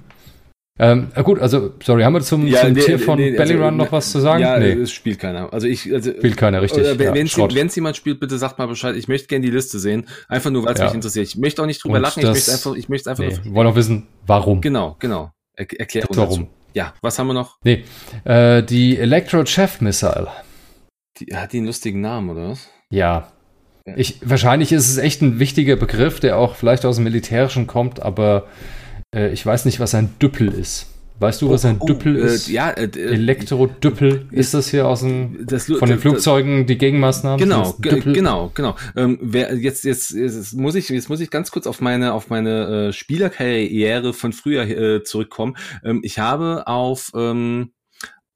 Ähm, 0.79 1.09
gut, 1.25 1.41
also, 1.41 1.73
sorry, 1.83 2.03
haben 2.03 2.13
wir 2.13 2.21
zum, 2.21 2.47
ja, 2.47 2.61
zum 2.61 2.73
nee, 2.73 2.81
Tier 2.81 2.99
von 2.99 3.19
nee, 3.19 3.31
Belly 3.31 3.55
also, 3.55 3.65
Run 3.65 3.77
noch 3.79 3.93
was 3.93 4.13
zu 4.13 4.21
sagen? 4.21 4.43
Ja, 4.43 4.59
nee. 4.59 4.73
es 4.73 4.93
spielt 4.93 5.19
keiner. 5.19 5.51
Also 5.51 5.67
ich, 5.67 5.91
also, 5.91 6.11
spielt 6.13 6.37
keiner, 6.37 6.61
richtig. 6.61 6.85
Oder 6.85 6.99
wenn 6.99 7.15
ja, 7.27 7.65
es 7.65 7.75
jemand 7.75 7.97
spielt, 7.97 8.21
bitte 8.21 8.37
sagt 8.37 8.59
mal 8.59 8.67
Bescheid. 8.67 8.95
Ich 8.95 9.09
möchte 9.09 9.27
gerne 9.27 9.45
die 9.45 9.51
Liste 9.51 9.79
sehen. 9.79 10.07
Einfach 10.29 10.51
nur, 10.51 10.65
weil 10.65 10.75
es 10.75 10.81
ja. 10.81 10.87
mich 10.87 10.95
interessiert. 10.95 11.27
Ich 11.27 11.37
möchte 11.37 11.63
auch 11.63 11.67
nicht 11.67 11.83
drüber 11.83 11.97
Und 11.97 12.03
lachen. 12.03 12.21
Ich 12.21 12.29
möchte 12.29 12.53
einfach, 12.53 12.75
ich 12.75 12.89
möchte 12.91 13.11
einfach. 13.11 13.25
Nee, 13.25 13.55
wollen 13.55 13.67
auch 13.69 13.77
wissen, 13.77 14.07
warum. 14.27 14.61
Genau, 14.61 14.97
genau. 14.99 15.33
Er, 15.55 15.67
erklär 15.81 16.11
uns 16.11 16.19
warum. 16.19 16.41
Dazu. 16.41 16.51
Ja, 16.75 16.93
was 17.01 17.19
haben 17.19 17.29
wir 17.29 17.35
noch? 17.35 17.57
Nee, 17.65 17.85
äh, 18.25 18.63
die 18.63 18.99
Electro 18.99 19.47
Chef 19.47 19.81
Missile. 19.81 20.29
Die, 21.19 21.35
hat 21.35 21.55
die 21.55 21.59
einen 21.59 21.67
lustigen 21.69 22.03
Namen, 22.03 22.29
oder 22.29 22.51
was? 22.51 22.69
Ja. 22.91 23.33
Ich, 23.97 24.19
wahrscheinlich 24.23 24.73
ist 24.73 24.91
es 24.91 24.99
echt 24.99 25.23
ein 25.23 25.39
wichtiger 25.39 25.77
Begriff, 25.77 26.21
der 26.21 26.37
auch 26.37 26.57
vielleicht 26.57 26.85
aus 26.85 26.97
dem 26.97 27.05
Militärischen 27.05 27.67
kommt, 27.67 28.03
aber 28.03 28.47
äh, 29.17 29.33
ich 29.33 29.45
weiß 29.45 29.65
nicht, 29.65 29.81
was 29.81 29.95
ein 29.95 30.11
Düppel 30.21 30.49
ist. 30.49 30.87
Weißt 31.19 31.41
du, 31.41 31.49
was 31.49 31.65
ein 31.65 31.79
oh, 31.81 31.87
Düppel 31.87 32.21
oh, 32.21 32.25
ist? 32.27 32.49
Äh, 32.49 32.53
ja, 32.53 32.71
äh, 32.71 32.91
Elektrodüppel. 32.91 34.27
Ist 34.33 34.53
das 34.53 34.69
hier 34.69 34.87
aus 34.87 35.01
dem, 35.01 35.47
das, 35.47 35.65
von 35.65 35.89
den 35.89 35.99
Flugzeugen 35.99 36.59
das, 36.59 36.67
die 36.67 36.79
Gegenmaßnahmen? 36.79 37.39
Genau, 37.39 37.75
genau, 37.81 38.51
genau. 38.55 38.77
Ähm, 38.97 39.19
wer, 39.23 39.55
jetzt, 39.57 39.85
jetzt, 39.85 40.11
jetzt 40.11 40.53
muss 40.53 40.75
ich, 40.75 40.91
jetzt 40.91 41.09
muss 41.09 41.21
ich 41.21 41.31
ganz 41.31 41.51
kurz 41.51 41.67
auf 41.67 41.81
meine, 41.81 42.13
auf 42.13 42.29
meine 42.29 42.89
äh, 42.89 42.93
Spielerkarriere 42.93 44.13
von 44.13 44.35
früher 44.35 44.69
äh, 44.69 45.03
zurückkommen. 45.05 45.57
Ähm, 45.83 46.01
ich 46.03 46.19
habe 46.19 46.67
auf 46.67 47.13
ähm, 47.15 47.71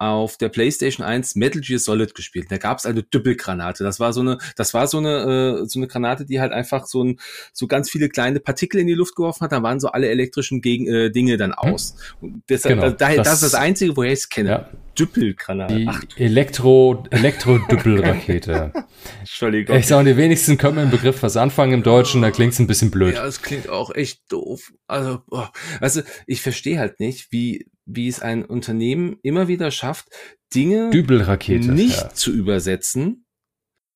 auf 0.00 0.38
der 0.38 0.48
PlayStation 0.48 1.06
1 1.06 1.34
Metal 1.34 1.60
Gear 1.60 1.78
Solid 1.78 2.14
gespielt. 2.14 2.46
Da 2.48 2.56
gab 2.56 2.78
es 2.78 2.86
eine 2.86 3.02
Düppelgranate. 3.02 3.84
Das 3.84 4.00
war 4.00 4.14
so 4.14 4.22
eine, 4.22 4.38
das 4.56 4.72
war 4.72 4.86
so 4.86 4.96
eine, 4.96 5.60
äh, 5.60 5.66
so 5.66 5.78
eine 5.78 5.88
Granate, 5.88 6.24
die 6.24 6.40
halt 6.40 6.52
einfach 6.52 6.86
so 6.86 7.04
ein, 7.04 7.20
so 7.52 7.66
ganz 7.66 7.90
viele 7.90 8.08
kleine 8.08 8.40
Partikel 8.40 8.80
in 8.80 8.86
die 8.86 8.94
Luft 8.94 9.14
geworfen 9.14 9.42
hat. 9.42 9.52
Da 9.52 9.62
waren 9.62 9.78
so 9.78 9.88
alle 9.88 10.08
elektrischen 10.08 10.62
Gegen, 10.62 10.86
äh, 10.86 11.10
Dinge 11.10 11.36
dann 11.36 11.50
hm. 11.50 11.74
aus. 11.74 11.96
Hm. 12.20 12.42
Deshalb, 12.48 12.80
genau, 12.80 12.90
da, 12.92 13.14
das, 13.14 13.26
das, 13.26 13.34
ist 13.34 13.52
das 13.52 13.54
Einzige, 13.54 13.94
woher 13.94 14.12
ich 14.12 14.20
es 14.20 14.28
kenne. 14.30 14.48
Ja. 14.48 14.70
Düppelgranate. 14.98 15.74
Die 15.74 16.22
Elektro, 16.22 17.04
Elektro-Düppelrakete. 17.10 18.72
Entschuldigung. 19.20 19.76
Ich 19.76 19.86
sage, 19.86 20.10
die 20.10 20.16
wenigsten 20.16 20.56
können 20.58 20.76
mit 20.76 20.84
dem 20.84 20.90
Begriff 20.90 21.22
was 21.22 21.36
anfangen 21.36 21.74
im 21.74 21.82
Deutschen, 21.82 22.22
da 22.22 22.30
klingt 22.30 22.54
es 22.54 22.58
ein 22.58 22.66
bisschen 22.66 22.90
blöd. 22.90 23.14
Ja, 23.14 23.26
es 23.26 23.42
klingt 23.42 23.68
auch 23.68 23.94
echt 23.94 24.32
doof. 24.32 24.72
Also, 24.86 25.20
oh. 25.30 25.44
also 25.80 26.02
ich 26.26 26.42
verstehe 26.42 26.78
halt 26.78 27.00
nicht, 27.00 27.32
wie, 27.32 27.66
wie 27.94 28.08
es 28.08 28.20
ein 28.20 28.44
Unternehmen 28.44 29.18
immer 29.22 29.48
wieder 29.48 29.70
schafft, 29.70 30.08
Dinge 30.54 30.90
nicht 30.90 32.00
ja. 32.00 32.08
zu 32.10 32.32
übersetzen, 32.32 33.24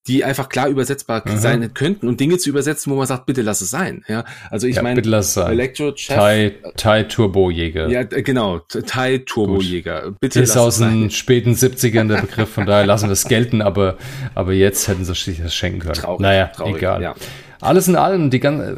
die 0.07 0.23
einfach 0.23 0.49
klar 0.49 0.67
übersetzbar 0.67 1.23
mhm. 1.25 1.37
sein 1.37 1.73
könnten 1.73 2.07
und 2.07 2.19
Dinge 2.19 2.37
zu 2.37 2.49
übersetzen, 2.49 2.91
wo 2.91 2.95
man 2.95 3.07
sagt, 3.07 3.25
bitte 3.25 3.41
lass 3.41 3.61
es 3.61 3.71
sein. 3.71 4.03
Ja, 4.07 4.23
also 4.51 4.67
ich 4.67 4.75
ja, 4.75 4.83
meine, 4.83 5.01
Electro 5.01 5.95
Chef, 5.95 6.15
Thai, 6.15 6.55
Thai 6.77 7.03
Turbojäger. 7.03 7.87
Ja, 7.87 8.03
genau, 8.03 8.59
Thai 8.59 9.19
Turbojäger. 9.25 10.13
Bitte 10.19 10.41
ist 10.41 10.57
aus 10.57 10.77
den 10.77 11.09
späten 11.09 11.53
70ern 11.53 12.07
der 12.07 12.21
Begriff, 12.21 12.49
von 12.49 12.67
daher 12.67 12.85
lassen 12.85 13.07
wir 13.07 13.13
es 13.13 13.23
gelten, 13.27 13.61
aber, 13.61 13.97
aber 14.35 14.53
jetzt 14.53 14.87
hätten 14.87 15.05
sie 15.05 15.15
sich 15.15 15.41
das 15.41 15.55
schenken 15.55 15.79
können. 15.79 15.93
Traurig, 15.93 16.21
naja, 16.21 16.47
traurig, 16.47 16.77
egal. 16.77 17.01
Ja. 17.01 17.15
Alles 17.61 17.87
in 17.87 17.95
allem, 17.95 18.29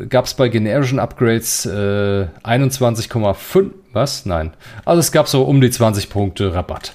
gab 0.10 0.26
es 0.26 0.34
bei 0.34 0.49
generischen 0.49 0.99
Upgrades 0.99 1.66
äh, 1.66 2.28
21,5, 2.44 3.72
was? 3.94 4.26
Nein. 4.26 4.54
Also 4.86 4.99
es 4.99 5.12
gab 5.12 5.28
so 5.28 5.44
um 5.44 5.62
die 5.62 5.72
20 5.72 6.10
Punkte 6.10 6.54
Rabatt. 6.54 6.94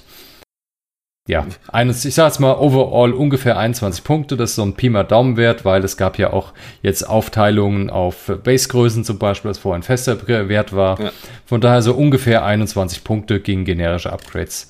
Ja, 1.25 1.47
eines, 1.71 2.03
ich 2.03 2.15
sage 2.15 2.27
jetzt 2.27 2.39
mal 2.41 2.55
overall 2.55 3.13
ungefähr 3.13 3.57
21 3.57 4.03
Punkte. 4.03 4.35
Das 4.35 4.51
ist 4.51 4.55
so 4.57 4.63
ein 4.63 4.73
Pi 4.73 4.89
mal 4.89 5.03
Daumenwert, 5.03 5.63
weil 5.63 5.81
es 5.85 5.95
gab 5.95 6.17
ja 6.17 6.33
auch 6.33 6.51
jetzt 6.81 7.07
Aufteilungen 7.07 7.89
auf 7.89 8.29
Basegrößen 8.43 9.05
zum 9.05 9.19
Beispiel, 9.19 9.49
was 9.49 9.57
vorher 9.57 9.79
ein 9.79 9.83
fester 9.83 10.27
Wert 10.27 10.75
war. 10.75 10.99
Ja. 10.99 11.11
Von 11.45 11.61
daher 11.61 11.81
so 11.81 11.93
ungefähr 11.93 12.43
21 12.43 13.05
Punkte 13.05 13.39
gegen 13.39 13.63
generische 13.63 14.11
Upgrades 14.11 14.69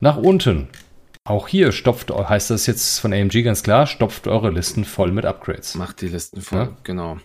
nach 0.00 0.18
unten. 0.18 0.68
Auch 1.26 1.48
hier 1.48 1.72
stopft, 1.72 2.10
heißt 2.10 2.50
das 2.50 2.66
jetzt 2.66 2.98
von 2.98 3.14
AMG 3.14 3.42
ganz 3.42 3.62
klar, 3.62 3.86
stopft 3.86 4.26
eure 4.28 4.50
Listen 4.50 4.84
voll 4.84 5.10
mit 5.10 5.24
Upgrades. 5.24 5.74
Macht 5.74 6.02
die 6.02 6.08
Listen 6.08 6.42
voll, 6.42 6.58
ja? 6.58 6.76
genau. 6.82 7.16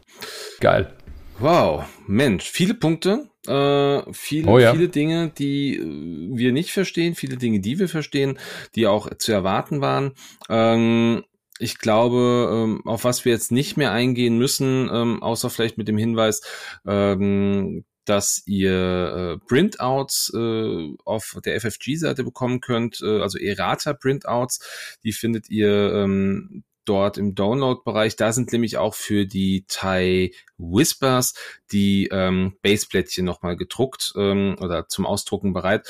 Geil. 0.62 0.96
Wow, 1.38 1.84
Mensch, 2.08 2.50
viele 2.50 2.76
Punkte, 2.76 3.30
äh, 3.46 4.02
viele, 4.14 4.50
oh 4.50 4.58
ja. 4.58 4.72
viele 4.72 4.88
Dinge, 4.88 5.34
die 5.38 5.76
äh, 5.76 6.30
wir 6.32 6.54
nicht 6.54 6.72
verstehen, 6.72 7.14
viele 7.14 7.36
Dinge, 7.36 7.60
die 7.60 7.78
wir 7.78 7.90
verstehen, 7.90 8.40
die 8.76 8.88
auch 8.88 9.10
zu 9.18 9.34
erwarten 9.34 9.82
waren. 9.82 10.14
Ähm, 10.48 11.26
ich 11.60 11.78
glaube, 11.78 12.50
ähm, 12.54 12.82
auf 12.86 13.04
was 13.04 13.26
wir 13.26 13.34
jetzt 13.34 13.52
nicht 13.52 13.76
mehr 13.76 13.92
eingehen 13.92 14.38
müssen, 14.38 14.90
ähm, 14.94 15.22
außer 15.22 15.50
vielleicht 15.50 15.78
mit 15.78 15.90
dem 15.90 15.98
Hinweis, 15.98 16.42
ähm, 16.88 17.84
dass 18.06 18.44
ihr 18.46 19.40
äh, 19.42 19.46
Printouts 19.48 20.32
äh, 20.34 20.96
auf 21.06 21.40
der 21.46 21.60
FFG-Seite 21.60 22.24
bekommen 22.24 22.62
könnt, 22.62 23.02
äh, 23.02 23.22
also 23.22 23.38
Errata-Printouts. 23.38 24.98
Die 25.04 25.12
findet 25.12 25.50
ihr 25.50 25.94
ähm, 25.94 26.64
dort 26.86 27.18
im 27.20 27.36
Download-Bereich. 27.36 28.16
Da 28.16 28.34
sind 28.34 28.52
nämlich 28.52 28.78
auch 28.78 28.96
für 28.96 29.26
die 29.26 29.66
Thai 29.68 30.32
Whispers 30.58 31.36
die 31.72 32.10
ähm, 32.12 32.58
Baseplättchen 32.64 33.26
nochmal 33.26 33.56
gedruckt 33.56 34.14
ähm, 34.18 34.56
oder 34.60 34.88
zum 34.88 35.06
Ausdrucken 35.06 35.54
bereit. 35.54 35.88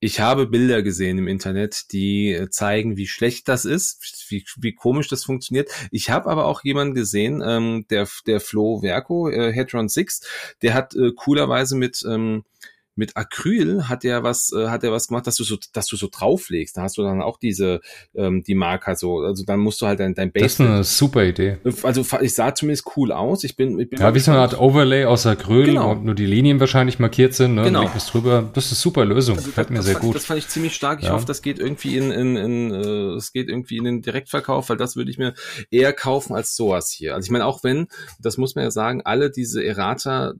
Ich 0.00 0.20
habe 0.20 0.46
Bilder 0.46 0.82
gesehen 0.82 1.18
im 1.18 1.26
Internet, 1.26 1.90
die 1.92 2.32
äh, 2.32 2.50
zeigen, 2.50 2.96
wie 2.96 3.08
schlecht 3.08 3.48
das 3.48 3.64
ist, 3.64 4.26
wie, 4.28 4.44
wie 4.56 4.72
komisch 4.72 5.08
das 5.08 5.24
funktioniert. 5.24 5.70
Ich 5.90 6.10
habe 6.10 6.30
aber 6.30 6.46
auch 6.46 6.62
jemanden 6.62 6.94
gesehen, 6.94 7.42
ähm, 7.44 7.84
der, 7.90 8.06
der 8.26 8.40
Flo 8.40 8.80
Verco, 8.80 9.28
äh, 9.28 9.52
Hedron 9.52 9.88
6, 9.88 10.20
der 10.62 10.74
hat 10.74 10.94
äh, 10.94 11.10
coolerweise 11.16 11.76
mit 11.76 12.04
ähm, 12.08 12.44
mit 12.98 13.16
Acryl 13.16 13.88
hat 13.88 14.04
er 14.04 14.24
was, 14.24 14.52
äh, 14.52 14.68
hat 14.68 14.82
er 14.82 14.90
was 14.90 15.06
gemacht, 15.06 15.26
dass 15.26 15.36
du 15.36 15.44
so, 15.44 15.56
dass 15.72 15.86
du 15.86 15.96
so 15.96 16.08
drauflegst. 16.10 16.76
Da 16.76 16.82
hast 16.82 16.98
du 16.98 17.02
dann 17.02 17.22
auch 17.22 17.38
diese, 17.38 17.80
ähm, 18.14 18.42
die 18.42 18.56
Marker 18.56 18.96
so. 18.96 19.20
Also 19.20 19.44
dann 19.44 19.60
musst 19.60 19.80
du 19.80 19.86
halt 19.86 20.00
dein, 20.00 20.14
dein 20.14 20.32
Base. 20.32 20.44
Das 20.44 20.52
ist 20.54 20.60
eine 20.60 20.84
super 20.84 21.24
Idee. 21.24 21.58
Also 21.84 22.04
ich 22.20 22.34
sah 22.34 22.54
zumindest 22.54 22.86
cool 22.96 23.12
aus. 23.12 23.44
Ich 23.44 23.56
bin, 23.56 23.78
ich 23.78 23.88
bin 23.88 24.00
ja, 24.00 24.14
wie 24.14 24.18
so 24.18 24.32
eine 24.32 24.40
Art 24.40 24.58
Overlay 24.58 25.04
aus 25.04 25.26
Acryl, 25.26 25.66
genau. 25.66 25.96
wo 25.96 26.00
nur 26.00 26.16
die 26.16 26.26
Linien 26.26 26.58
wahrscheinlich 26.58 26.98
markiert 26.98 27.34
sind. 27.34 27.54
Ne? 27.54 27.62
Genau. 27.64 27.88
Das 27.94 28.06
drüber. 28.06 28.50
Das 28.52 28.66
ist 28.66 28.72
eine 28.72 28.78
super 28.78 29.04
Lösung. 29.04 29.36
Also, 29.36 29.48
Gefällt 29.48 29.70
mir 29.70 29.82
sehr 29.82 29.94
fand, 29.94 30.04
gut. 30.04 30.16
Das 30.16 30.26
fand 30.26 30.40
ich 30.40 30.48
ziemlich 30.48 30.74
stark. 30.74 30.98
Ich 30.98 31.06
ja. 31.06 31.12
hoffe, 31.12 31.26
das 31.26 31.40
geht 31.40 31.60
irgendwie 31.60 31.96
in, 31.96 32.10
in, 32.10 32.36
in 32.36 32.74
äh, 32.74 33.14
es 33.16 33.32
geht 33.32 33.48
irgendwie 33.48 33.76
in 33.76 33.84
den 33.84 34.02
Direktverkauf, 34.02 34.68
weil 34.70 34.76
das 34.76 34.96
würde 34.96 35.10
ich 35.12 35.18
mir 35.18 35.34
eher 35.70 35.92
kaufen 35.92 36.34
als 36.34 36.56
sowas 36.56 36.90
hier. 36.90 37.14
Also 37.14 37.26
ich 37.26 37.30
meine, 37.30 37.46
auch 37.46 37.62
wenn, 37.62 37.86
das 38.18 38.38
muss 38.38 38.56
man 38.56 38.64
ja 38.64 38.70
sagen, 38.72 39.02
alle 39.04 39.30
diese 39.30 39.64
Errata 39.64 40.34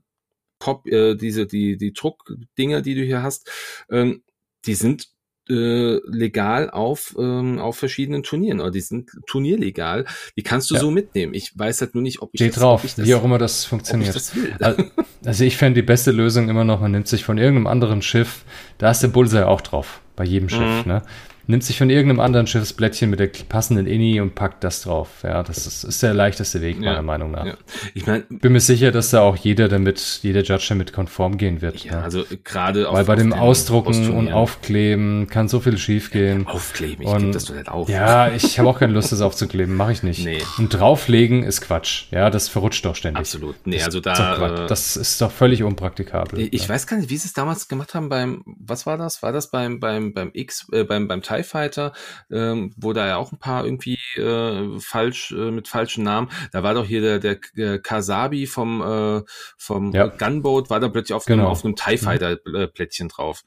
Pop, 0.59 0.85
äh, 0.87 1.15
diese, 1.15 1.47
die, 1.47 1.77
die 1.77 1.93
Druckdinger, 1.93 2.81
die 2.81 2.95
du 2.95 3.01
hier 3.01 3.23
hast, 3.23 3.49
ähm, 3.89 4.23
die 4.65 4.75
sind 4.75 5.07
äh, 5.49 5.99
legal 6.05 6.69
auf, 6.69 7.15
ähm, 7.17 7.57
auf 7.57 7.77
verschiedenen 7.77 8.21
Turnieren 8.21 8.59
oder 8.59 8.71
die 8.71 8.81
sind 8.81 9.09
turnierlegal. 9.25 10.05
Die 10.37 10.43
kannst 10.43 10.69
du 10.69 10.75
ja. 10.75 10.81
so 10.81 10.91
mitnehmen. 10.91 11.33
Ich 11.33 11.57
weiß 11.57 11.81
halt 11.81 11.95
nur 11.95 12.03
nicht, 12.03 12.21
ob 12.21 12.29
ich 12.33 12.39
Steht 12.39 12.51
das, 12.55 12.61
drauf, 12.61 12.83
ich 12.83 12.93
das, 12.93 13.07
wie 13.07 13.15
auch 13.15 13.23
immer 13.23 13.39
das 13.39 13.65
funktioniert. 13.65 14.15
Ich 14.15 14.31
das 14.59 14.85
also 15.25 15.43
ich 15.43 15.57
fände 15.57 15.81
die 15.81 15.85
beste 15.85 16.11
Lösung 16.11 16.49
immer 16.49 16.63
noch, 16.63 16.81
man 16.81 16.91
nimmt 16.91 17.07
sich 17.07 17.23
von 17.23 17.37
irgendeinem 17.37 17.67
anderen 17.67 18.01
Schiff, 18.01 18.43
da 18.77 18.91
ist 18.91 19.01
der 19.01 19.07
Bullseye 19.07 19.47
auch 19.47 19.61
drauf, 19.61 20.01
bei 20.15 20.23
jedem 20.23 20.49
Schiff, 20.49 20.85
mhm. 20.85 20.91
ne? 20.91 21.01
Nimmt 21.49 21.63
sich 21.63 21.79
von 21.79 21.89
irgendeinem 21.89 22.19
anderen 22.19 22.45
Schiffsblättchen 22.45 23.09
mit 23.09 23.19
der 23.19 23.27
passenden 23.49 23.87
Inni 23.87 24.21
und 24.21 24.35
packt 24.35 24.63
das 24.63 24.83
drauf. 24.83 25.09
Ja, 25.23 25.41
das 25.41 25.65
ist, 25.65 25.83
ist 25.83 26.03
der 26.03 26.13
leichteste 26.13 26.61
Weg, 26.61 26.79
meiner 26.79 27.01
Meinung 27.01 27.31
nach. 27.31 27.45
Ja. 27.45 27.53
Ich 27.95 28.05
mein, 28.05 28.23
bin 28.29 28.53
mir 28.53 28.59
sicher, 28.59 28.91
dass 28.91 29.09
da 29.09 29.21
auch 29.21 29.35
jeder 29.35 29.67
damit, 29.67 30.19
jeder 30.21 30.43
Judge 30.43 30.67
damit 30.69 30.93
konform 30.93 31.37
gehen 31.37 31.61
wird. 31.61 31.83
Ja, 31.83 31.93
ja. 31.93 32.01
also 32.01 32.23
gerade 32.43 32.87
Weil 32.91 33.03
bei 33.05 33.15
dem 33.15 33.33
Ausdrucken 33.33 34.11
und 34.11 34.31
Aufkleben 34.31 35.27
kann 35.27 35.47
so 35.47 35.59
viel 35.59 35.79
schief 35.79 36.11
gehen. 36.11 36.45
Aufkleben, 36.45 37.01
ich 37.01 37.09
und, 37.09 37.33
das 37.33 37.45
doch 37.45 37.55
nicht 37.55 37.67
auf. 37.67 37.89
Ja, 37.89 38.31
ich 38.31 38.59
habe 38.59 38.69
auch 38.69 38.77
keine 38.77 38.93
Lust, 38.93 39.11
das 39.11 39.21
aufzukleben, 39.21 39.75
mache 39.75 39.93
ich 39.93 40.03
nicht. 40.03 40.23
Nee. 40.23 40.37
Und 40.59 40.69
drauflegen 40.69 41.41
ist 41.41 41.61
Quatsch. 41.61 42.11
Ja, 42.11 42.29
das 42.29 42.47
verrutscht 42.47 42.85
doch 42.85 42.95
ständig. 42.95 43.21
Absolut. 43.21 43.55
Nee, 43.65 43.81
also 43.81 43.99
da. 43.99 44.65
Äh, 44.65 44.67
das 44.67 44.95
ist 44.95 45.19
doch 45.19 45.31
völlig 45.31 45.63
unpraktikabel. 45.63 46.47
Ich 46.51 46.63
ja. 46.63 46.69
weiß 46.69 46.85
gar 46.85 46.97
nicht, 46.97 47.09
wie 47.09 47.17
sie 47.17 47.27
es 47.27 47.33
damals 47.33 47.67
gemacht 47.67 47.95
haben 47.95 48.09
beim, 48.09 48.43
was 48.45 48.85
war 48.85 48.99
das? 48.99 49.23
War 49.23 49.31
das 49.31 49.49
beim, 49.49 49.79
beim, 49.79 50.13
beim 50.13 50.29
X, 50.33 50.67
äh, 50.71 50.83
beim, 50.83 51.07
beim 51.07 51.23
TIE 51.39 51.43
Fighter, 51.43 51.93
ähm, 52.31 52.73
wo 52.77 52.93
da 52.93 53.07
ja 53.07 53.17
auch 53.17 53.31
ein 53.31 53.39
paar 53.39 53.65
irgendwie 53.65 53.99
äh, 54.17 54.79
falsch, 54.79 55.31
äh, 55.31 55.51
mit 55.51 55.67
falschen 55.67 56.03
Namen. 56.03 56.29
Da 56.51 56.63
war 56.63 56.73
doch 56.73 56.85
hier 56.85 57.01
der, 57.01 57.19
der, 57.19 57.39
der 57.55 57.79
Kasabi 57.79 58.45
vom, 58.45 58.81
äh, 58.81 59.21
vom 59.57 59.91
ja. 59.93 60.07
Gunboat, 60.07 60.69
war 60.69 60.79
da 60.79 60.89
plötzlich 60.89 61.15
auf, 61.15 61.25
genau. 61.25 61.43
einem, 61.43 61.51
auf 61.51 61.65
einem 61.65 61.75
TIE 61.75 61.93
mhm. 61.93 61.97
Fighter 61.97 62.37
äh, 62.53 62.67
Plättchen 62.67 63.09
drauf. 63.09 63.43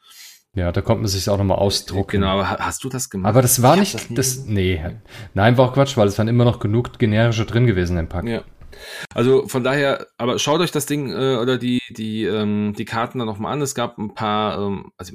Ja, 0.55 0.71
da 0.71 0.83
konnte 0.83 1.01
man 1.01 1.09
sich 1.09 1.31
auch 1.31 1.39
nochmal 1.39 1.59
ausdrucken. 1.59 2.21
Genau, 2.21 2.39
aber 2.39 2.59
hast 2.59 2.85
du 2.85 2.91
das 2.91 3.09
gemacht? 3.09 3.31
Aber 3.31 3.41
das 3.41 3.63
war 3.63 3.75
ich 3.75 3.95
nicht, 3.95 3.95
das, 4.19 4.37
das, 4.37 4.45
nee. 4.45 4.83
Nein, 5.33 5.57
war 5.57 5.71
auch 5.71 5.73
Quatsch, 5.73 5.97
weil 5.97 6.09
es 6.09 6.19
waren 6.19 6.29
immer 6.29 6.45
noch 6.45 6.59
genug 6.59 6.99
generische 6.99 7.47
drin 7.47 7.67
gewesen 7.67 7.97
im 7.97 8.09
Pack. 8.09 8.27
Ja. 8.27 8.43
Also 9.15 9.47
von 9.49 9.65
daher, 9.65 10.07
aber 10.19 10.39
schaut 10.39 10.61
euch 10.61 10.71
das 10.71 10.87
Ding 10.87 11.11
äh, 11.11 11.37
oder 11.37 11.59
die 11.59 11.81
die 11.91 12.25
ähm, 12.25 12.75
die 12.77 12.85
Karten 12.85 13.19
dann 13.19 13.27
nochmal 13.27 13.53
an. 13.53 13.63
Es 13.63 13.75
gab 13.75 13.99
ein 13.99 14.15
paar, 14.15 14.59
ähm, 14.59 14.93
also 14.97 15.15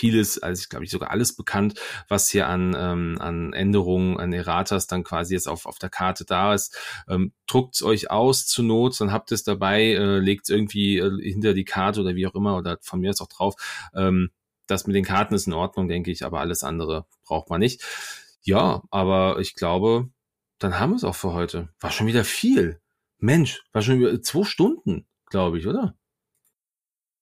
vieles, 0.00 0.38
also 0.42 0.60
ich 0.60 0.70
glaube 0.70 0.86
ich 0.86 0.90
sogar 0.90 1.10
alles 1.10 1.36
bekannt, 1.36 1.78
was 2.08 2.30
hier 2.30 2.48
an, 2.48 2.74
ähm, 2.76 3.18
an 3.20 3.52
Änderungen, 3.52 4.18
an 4.18 4.32
Erratas 4.32 4.86
dann 4.86 5.04
quasi 5.04 5.34
jetzt 5.34 5.46
auf, 5.46 5.66
auf 5.66 5.78
der 5.78 5.90
Karte 5.90 6.24
da 6.24 6.54
ist. 6.54 6.76
Ähm, 7.06 7.32
druckt's 7.46 7.82
euch 7.82 8.10
aus 8.10 8.46
zur 8.46 8.64
Not, 8.64 8.98
dann 8.98 9.12
habt 9.12 9.30
es 9.30 9.42
dabei, 9.42 9.92
äh, 9.92 10.18
legt 10.18 10.48
irgendwie 10.48 10.96
äh, 10.96 11.20
hinter 11.22 11.52
die 11.52 11.66
Karte 11.66 12.00
oder 12.00 12.14
wie 12.14 12.26
auch 12.26 12.34
immer 12.34 12.56
oder 12.56 12.78
von 12.80 13.00
mir 13.00 13.10
ist 13.10 13.20
auch 13.20 13.28
drauf. 13.28 13.54
Ähm, 13.94 14.30
das 14.66 14.86
mit 14.86 14.96
den 14.96 15.04
Karten 15.04 15.34
ist 15.34 15.46
in 15.46 15.52
Ordnung, 15.52 15.86
denke 15.86 16.10
ich, 16.10 16.24
aber 16.24 16.40
alles 16.40 16.62
andere 16.64 17.04
braucht 17.24 17.50
man 17.50 17.60
nicht. 17.60 17.84
Ja, 18.42 18.82
aber 18.90 19.38
ich 19.38 19.54
glaube, 19.54 20.08
dann 20.58 20.80
haben 20.80 20.92
wir 20.92 20.96
es 20.96 21.04
auch 21.04 21.14
für 21.14 21.34
heute. 21.34 21.68
War 21.78 21.90
schon 21.90 22.06
wieder 22.06 22.24
viel. 22.24 22.80
Mensch, 23.18 23.64
war 23.72 23.82
schon 23.82 23.98
wieder 23.98 24.22
zwei 24.22 24.44
Stunden, 24.44 25.06
glaube 25.26 25.58
ich, 25.58 25.66
oder? 25.66 25.94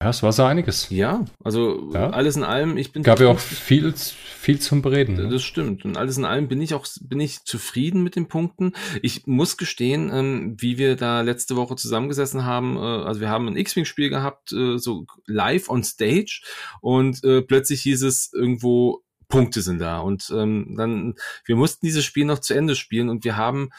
Ja, 0.01 0.11
es 0.11 0.23
war 0.23 0.33
so 0.33 0.45
einiges. 0.45 0.91
Ja, 0.91 1.25
also 1.43 1.91
ja. 1.93 2.11
alles 2.11 2.37
in 2.37 2.45
allem, 2.45 2.77
ich 2.77 2.93
bin. 2.93 3.03
Gab 3.03 3.19
ja 3.19 3.29
auch 3.29 3.39
viel, 3.41 3.93
viel 3.97 4.61
zum 4.61 4.81
Bereden. 4.81 5.17
Ne? 5.17 5.29
Das 5.29 5.43
stimmt. 5.43 5.85
Und 5.85 5.97
alles 5.97 6.17
in 6.17 6.25
allem 6.25 6.47
bin 6.47 6.63
ich 6.63 6.75
auch, 6.75 6.87
bin 7.01 7.19
ich 7.19 7.43
zufrieden 7.45 8.05
mit 8.05 8.15
den 8.15 8.29
Punkten. 8.29 8.75
Ich 9.03 9.27
muss 9.27 9.57
gestehen, 9.57 10.11
ähm, 10.13 10.55
wie 10.57 10.79
wir 10.79 10.95
da 10.95 11.23
letzte 11.23 11.57
Woche 11.57 11.75
zusammengesessen 11.75 12.45
haben, 12.45 12.77
äh, 12.77 12.81
also 12.81 13.21
wir 13.21 13.29
haben 13.29 13.49
ein 13.49 13.57
X-Wing-Spiel 13.57 14.09
gehabt, 14.09 14.53
äh, 14.53 14.79
so 14.79 15.05
live 15.27 15.69
on 15.69 15.83
stage 15.83 16.43
und 16.81 17.25
äh, 17.25 17.43
plötzlich 17.43 17.83
hieß 17.83 18.03
es 18.05 18.33
irgendwo, 18.33 19.03
Punkte 19.27 19.63
sind 19.63 19.81
da. 19.81 19.99
Und 19.99 20.33
ähm, 20.33 20.75
dann, 20.77 21.15
wir 21.45 21.57
mussten 21.57 21.87
dieses 21.87 22.05
Spiel 22.05 22.25
noch 22.25 22.39
zu 22.39 22.55
Ende 22.55 22.77
spielen 22.77 23.09
und 23.09 23.25
wir 23.25 23.37
haben 23.37 23.71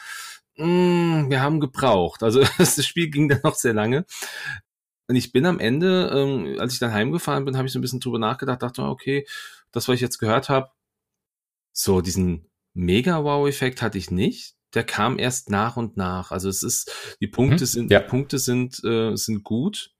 mm, 0.56 1.30
wir 1.30 1.40
haben 1.40 1.60
gebraucht. 1.60 2.22
Also 2.22 2.42
das 2.58 2.84
Spiel 2.84 3.08
ging 3.08 3.28
dann 3.30 3.40
noch 3.42 3.54
sehr 3.54 3.74
lange. 3.74 4.04
Und 5.10 5.16
ich 5.16 5.32
bin 5.32 5.44
am 5.44 5.58
Ende, 5.58 6.08
ähm, 6.14 6.60
als 6.60 6.72
ich 6.72 6.78
dann 6.78 6.92
heimgefahren 6.92 7.44
bin, 7.44 7.56
habe 7.56 7.66
ich 7.66 7.72
so 7.72 7.80
ein 7.80 7.82
bisschen 7.82 7.98
drüber 7.98 8.20
nachgedacht, 8.20 8.62
dachte, 8.62 8.84
okay, 8.84 9.26
das, 9.72 9.88
was 9.88 9.96
ich 9.96 10.00
jetzt 10.00 10.18
gehört 10.18 10.48
habe, 10.48 10.70
so 11.72 12.00
diesen 12.00 12.48
Mega-Wow-Effekt 12.74 13.82
hatte 13.82 13.98
ich 13.98 14.12
nicht. 14.12 14.54
Der 14.72 14.84
kam 14.84 15.18
erst 15.18 15.50
nach 15.50 15.76
und 15.76 15.96
nach. 15.96 16.30
Also 16.30 16.48
es 16.48 16.62
ist, 16.62 17.16
die 17.20 17.26
Punkte 17.26 17.64
mhm, 17.64 17.66
sind, 17.66 17.90
ja. 17.90 17.98
die 17.98 18.08
Punkte 18.08 18.38
sind, 18.38 18.84
äh, 18.84 19.16
sind 19.16 19.42
gut. 19.42 19.90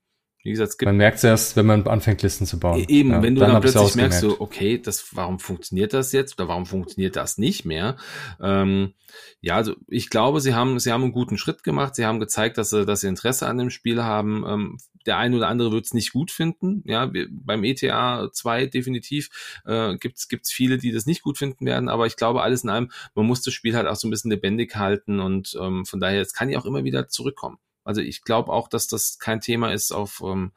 Wie 0.44 0.52
gesagt, 0.52 0.70
es 0.70 0.78
gibt 0.78 0.86
man 0.86 0.96
merkt 0.96 1.18
es 1.18 1.24
erst, 1.24 1.56
wenn 1.56 1.66
man 1.66 1.86
anfängt, 1.86 2.22
Listen 2.22 2.46
zu 2.46 2.60
bauen. 2.60 2.78
E-, 2.78 2.86
eben, 2.88 3.10
ja, 3.10 3.22
wenn 3.22 3.34
du 3.34 3.40
dann, 3.40 3.52
dann 3.52 3.62
plötzlich 3.62 3.96
merkst, 3.96 4.20
so, 4.20 4.40
okay, 4.40 4.78
das, 4.78 5.16
warum 5.16 5.38
funktioniert 5.38 5.92
das 5.92 6.12
jetzt 6.12 6.38
oder 6.38 6.48
warum 6.48 6.66
funktioniert 6.66 7.16
das 7.16 7.36
nicht 7.36 7.64
mehr? 7.64 7.96
Ähm, 8.40 8.94
ja, 9.40 9.56
also 9.56 9.74
ich 9.88 10.08
glaube, 10.08 10.40
sie 10.40 10.54
haben, 10.54 10.78
sie 10.78 10.92
haben 10.92 11.02
einen 11.02 11.12
guten 11.12 11.36
Schritt 11.36 11.62
gemacht. 11.62 11.94
Sie 11.94 12.06
haben 12.06 12.20
gezeigt, 12.20 12.56
dass 12.56 12.70
sie, 12.70 12.86
dass 12.86 13.00
sie 13.00 13.08
Interesse 13.08 13.48
an 13.48 13.58
dem 13.58 13.70
Spiel 13.70 14.02
haben. 14.02 14.44
Ähm, 14.46 14.78
der 15.06 15.18
eine 15.18 15.36
oder 15.36 15.48
andere 15.48 15.72
wird 15.72 15.86
es 15.86 15.94
nicht 15.94 16.12
gut 16.12 16.30
finden. 16.30 16.82
Ja, 16.86 17.12
wir, 17.12 17.26
beim 17.30 17.64
ETA 17.64 18.30
2 18.32 18.66
definitiv 18.66 19.30
äh, 19.64 19.96
gibt's 19.96 20.28
gibt's 20.28 20.52
viele, 20.52 20.78
die 20.78 20.92
das 20.92 21.06
nicht 21.06 21.22
gut 21.22 21.38
finden 21.38 21.66
werden. 21.66 21.88
Aber 21.88 22.06
ich 22.06 22.16
glaube, 22.16 22.42
alles 22.42 22.64
in 22.64 22.70
allem, 22.70 22.90
man 23.14 23.26
muss 23.26 23.42
das 23.42 23.54
Spiel 23.54 23.76
halt 23.76 23.86
auch 23.86 23.96
so 23.96 24.08
ein 24.08 24.10
bisschen 24.10 24.30
lebendig 24.30 24.76
halten 24.76 25.20
und 25.20 25.56
ähm, 25.60 25.84
von 25.86 26.00
daher, 26.00 26.20
es 26.20 26.34
kann 26.34 26.50
ja 26.50 26.58
auch 26.58 26.66
immer 26.66 26.84
wieder 26.84 27.08
zurückkommen. 27.08 27.58
Also 27.84 28.00
ich 28.00 28.22
glaube 28.22 28.52
auch, 28.52 28.68
dass 28.68 28.86
das 28.86 29.18
kein 29.18 29.40
Thema 29.40 29.72
ist 29.72 29.92
auf 29.92 30.22
ähm, 30.24 30.52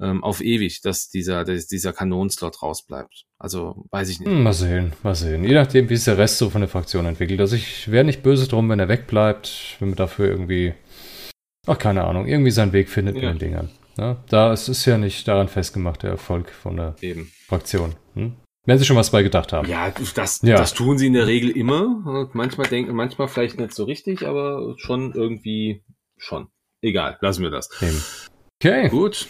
ähm, 0.00 0.24
auf 0.24 0.40
ewig, 0.40 0.80
dass 0.80 1.10
dieser, 1.10 1.44
dass 1.44 1.66
dieser 1.66 1.92
Kanonslot 1.92 2.62
rausbleibt. 2.62 3.26
Also 3.38 3.84
weiß 3.90 4.08
ich 4.08 4.20
nicht. 4.20 4.28
Hm, 4.28 4.42
mal 4.42 4.52
sehen, 4.52 4.92
mal 5.02 5.14
sehen. 5.14 5.44
Je 5.44 5.54
nachdem, 5.54 5.88
wie 5.88 5.96
sich 5.96 6.06
der 6.06 6.18
Rest 6.18 6.38
so 6.38 6.50
von 6.50 6.60
der 6.60 6.68
Fraktion 6.68 7.06
entwickelt. 7.06 7.40
Also 7.40 7.56
ich 7.56 7.90
wäre 7.90 8.04
nicht 8.04 8.22
böse 8.22 8.48
drum, 8.48 8.68
wenn 8.68 8.80
er 8.80 8.88
wegbleibt, 8.88 9.76
wenn 9.78 9.90
man 9.90 9.96
dafür 9.96 10.28
irgendwie, 10.28 10.74
ach 11.66 11.78
keine 11.78 12.04
Ahnung, 12.04 12.26
irgendwie 12.26 12.50
seinen 12.50 12.72
Weg 12.72 12.88
findet 12.88 13.16
ja. 13.16 13.22
in 13.22 13.28
den 13.28 13.38
Dingern. 13.38 13.70
Ja, 13.98 14.16
da 14.28 14.52
es 14.52 14.68
ist 14.68 14.84
ja 14.86 14.98
nicht 14.98 15.26
daran 15.28 15.48
festgemacht, 15.48 16.02
der 16.02 16.10
Erfolg 16.10 16.50
von 16.50 16.76
der 16.76 16.96
Eben. 17.00 17.30
Fraktion. 17.46 17.94
Hm? 18.14 18.36
Wenn 18.64 18.78
sie 18.78 18.84
schon 18.84 18.96
was 18.96 19.10
bei 19.10 19.22
gedacht 19.22 19.52
haben. 19.52 19.68
Ja, 19.68 19.92
das, 20.14 20.40
ja. 20.42 20.56
das 20.56 20.72
tun 20.72 20.96
sie 20.96 21.08
in 21.08 21.14
der 21.14 21.26
Regel 21.26 21.50
immer. 21.50 22.28
Manchmal 22.32 22.68
denken, 22.68 22.94
manchmal 22.94 23.28
vielleicht 23.28 23.58
nicht 23.58 23.74
so 23.74 23.84
richtig, 23.84 24.26
aber 24.26 24.74
schon 24.78 25.12
irgendwie 25.14 25.82
schon. 26.16 26.48
Egal, 26.80 27.18
lassen 27.20 27.42
wir 27.42 27.50
das. 27.50 27.70
Eben. 27.82 28.02
Okay. 28.60 28.88
Gut. 28.88 29.26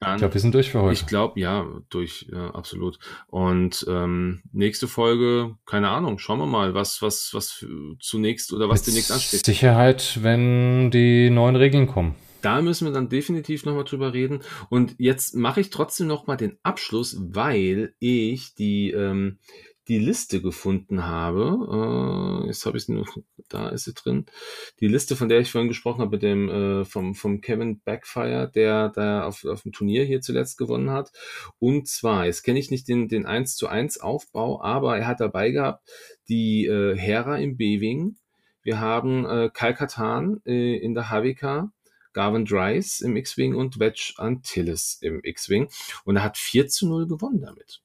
Dann, 0.00 0.16
ich 0.16 0.18
glaube, 0.18 0.34
wir 0.34 0.40
sind 0.40 0.54
durch 0.54 0.70
für 0.70 0.82
heute. 0.82 0.92
Ich 0.92 1.06
glaube, 1.06 1.40
ja, 1.40 1.66
durch, 1.88 2.26
ja, 2.30 2.50
absolut. 2.50 2.98
Und 3.26 3.84
ähm, 3.88 4.42
nächste 4.52 4.86
Folge, 4.86 5.56
keine 5.66 5.88
Ahnung, 5.88 6.18
schauen 6.18 6.38
wir 6.38 6.46
mal, 6.46 6.74
was, 6.74 7.02
was, 7.02 7.30
was 7.32 7.64
zunächst 8.00 8.52
oder 8.52 8.68
was 8.68 8.80
Mit 8.80 8.88
demnächst 8.88 9.12
ansteht. 9.12 9.44
Sicherheit, 9.44 10.18
wenn 10.22 10.90
die 10.90 11.30
neuen 11.30 11.56
Regeln 11.56 11.86
kommen. 11.86 12.14
Da 12.44 12.60
müssen 12.60 12.86
wir 12.86 12.92
dann 12.92 13.08
definitiv 13.08 13.64
nochmal 13.64 13.84
drüber 13.84 14.12
reden. 14.12 14.40
Und 14.68 14.96
jetzt 14.98 15.34
mache 15.34 15.62
ich 15.62 15.70
trotzdem 15.70 16.08
nochmal 16.08 16.36
den 16.36 16.58
Abschluss, 16.62 17.16
weil 17.18 17.94
ich 18.00 18.54
die, 18.54 18.90
ähm, 18.90 19.38
die 19.88 19.98
Liste 19.98 20.42
gefunden 20.42 21.06
habe. 21.06 22.42
Äh, 22.44 22.48
jetzt 22.48 22.66
habe 22.66 22.76
ich 22.76 22.86
noch, 22.88 23.16
da 23.48 23.70
ist 23.70 23.84
sie 23.84 23.94
drin. 23.94 24.26
Die 24.80 24.88
Liste, 24.88 25.16
von 25.16 25.30
der 25.30 25.40
ich 25.40 25.52
vorhin 25.52 25.68
gesprochen 25.68 26.02
habe, 26.02 26.10
mit 26.10 26.22
dem 26.22 26.50
äh, 26.50 26.84
vom, 26.84 27.14
vom 27.14 27.40
Kevin 27.40 27.80
Backfire, 27.80 28.50
der 28.54 28.90
da 28.90 29.24
auf, 29.24 29.44
auf 29.46 29.62
dem 29.62 29.72
Turnier 29.72 30.04
hier 30.04 30.20
zuletzt 30.20 30.58
gewonnen 30.58 30.90
hat. 30.90 31.12
Und 31.58 31.88
zwar, 31.88 32.26
jetzt 32.26 32.42
kenne 32.42 32.58
ich 32.58 32.70
nicht 32.70 32.88
den, 32.88 33.08
den 33.08 33.24
1 33.24 33.56
zu 33.56 33.68
1 33.68 34.00
Aufbau, 34.00 34.62
aber 34.62 34.98
er 34.98 35.06
hat 35.06 35.20
dabei 35.20 35.50
gehabt 35.50 35.82
die 36.28 36.66
äh, 36.66 36.94
Hera 36.94 37.38
im 37.38 37.56
B-Wing. 37.56 38.16
Wir 38.62 38.80
haben 38.80 39.24
äh, 39.24 39.50
Kalkatan 39.52 40.42
äh, 40.44 40.76
in 40.76 40.94
der 40.94 41.08
Havika. 41.10 41.70
Garvin 42.14 42.46
Dries 42.46 43.00
im 43.00 43.16
X-Wing 43.16 43.54
und 43.54 43.78
Wedge 43.78 44.14
Antilles 44.16 44.98
im 45.02 45.20
X-Wing. 45.22 45.68
Und 46.04 46.16
er 46.16 46.22
hat 46.22 46.38
4 46.38 46.68
zu 46.68 46.88
0 46.88 47.06
gewonnen 47.06 47.42
damit. 47.42 47.82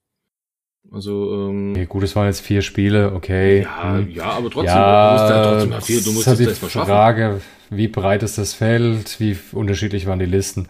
Also, 0.92 1.50
ähm, 1.50 1.72
okay, 1.72 1.86
gut, 1.86 2.04
es 2.04 2.16
waren 2.16 2.28
jetzt 2.28 2.40
vier 2.40 2.62
Spiele, 2.62 3.14
okay. 3.14 3.64
Ja, 3.64 3.98
hm. 3.98 4.10
ja 4.10 4.24
aber 4.24 4.50
trotzdem, 4.50 4.76
ja, 4.76 5.10
du 5.10 5.14
musst 5.14 5.30
ja 5.30 5.70
trotzdem 5.70 6.04
du 6.04 6.12
musst 6.14 6.28
das 6.28 6.40
erstmal 6.40 6.72
schaffen. 6.72 6.88
Frage, 6.88 7.42
wie 7.70 7.88
breit 7.88 8.24
ist 8.24 8.38
das 8.38 8.54
Feld, 8.54 9.20
wie 9.20 9.38
unterschiedlich 9.52 10.08
waren 10.08 10.20
die 10.20 10.26
Listen. 10.26 10.68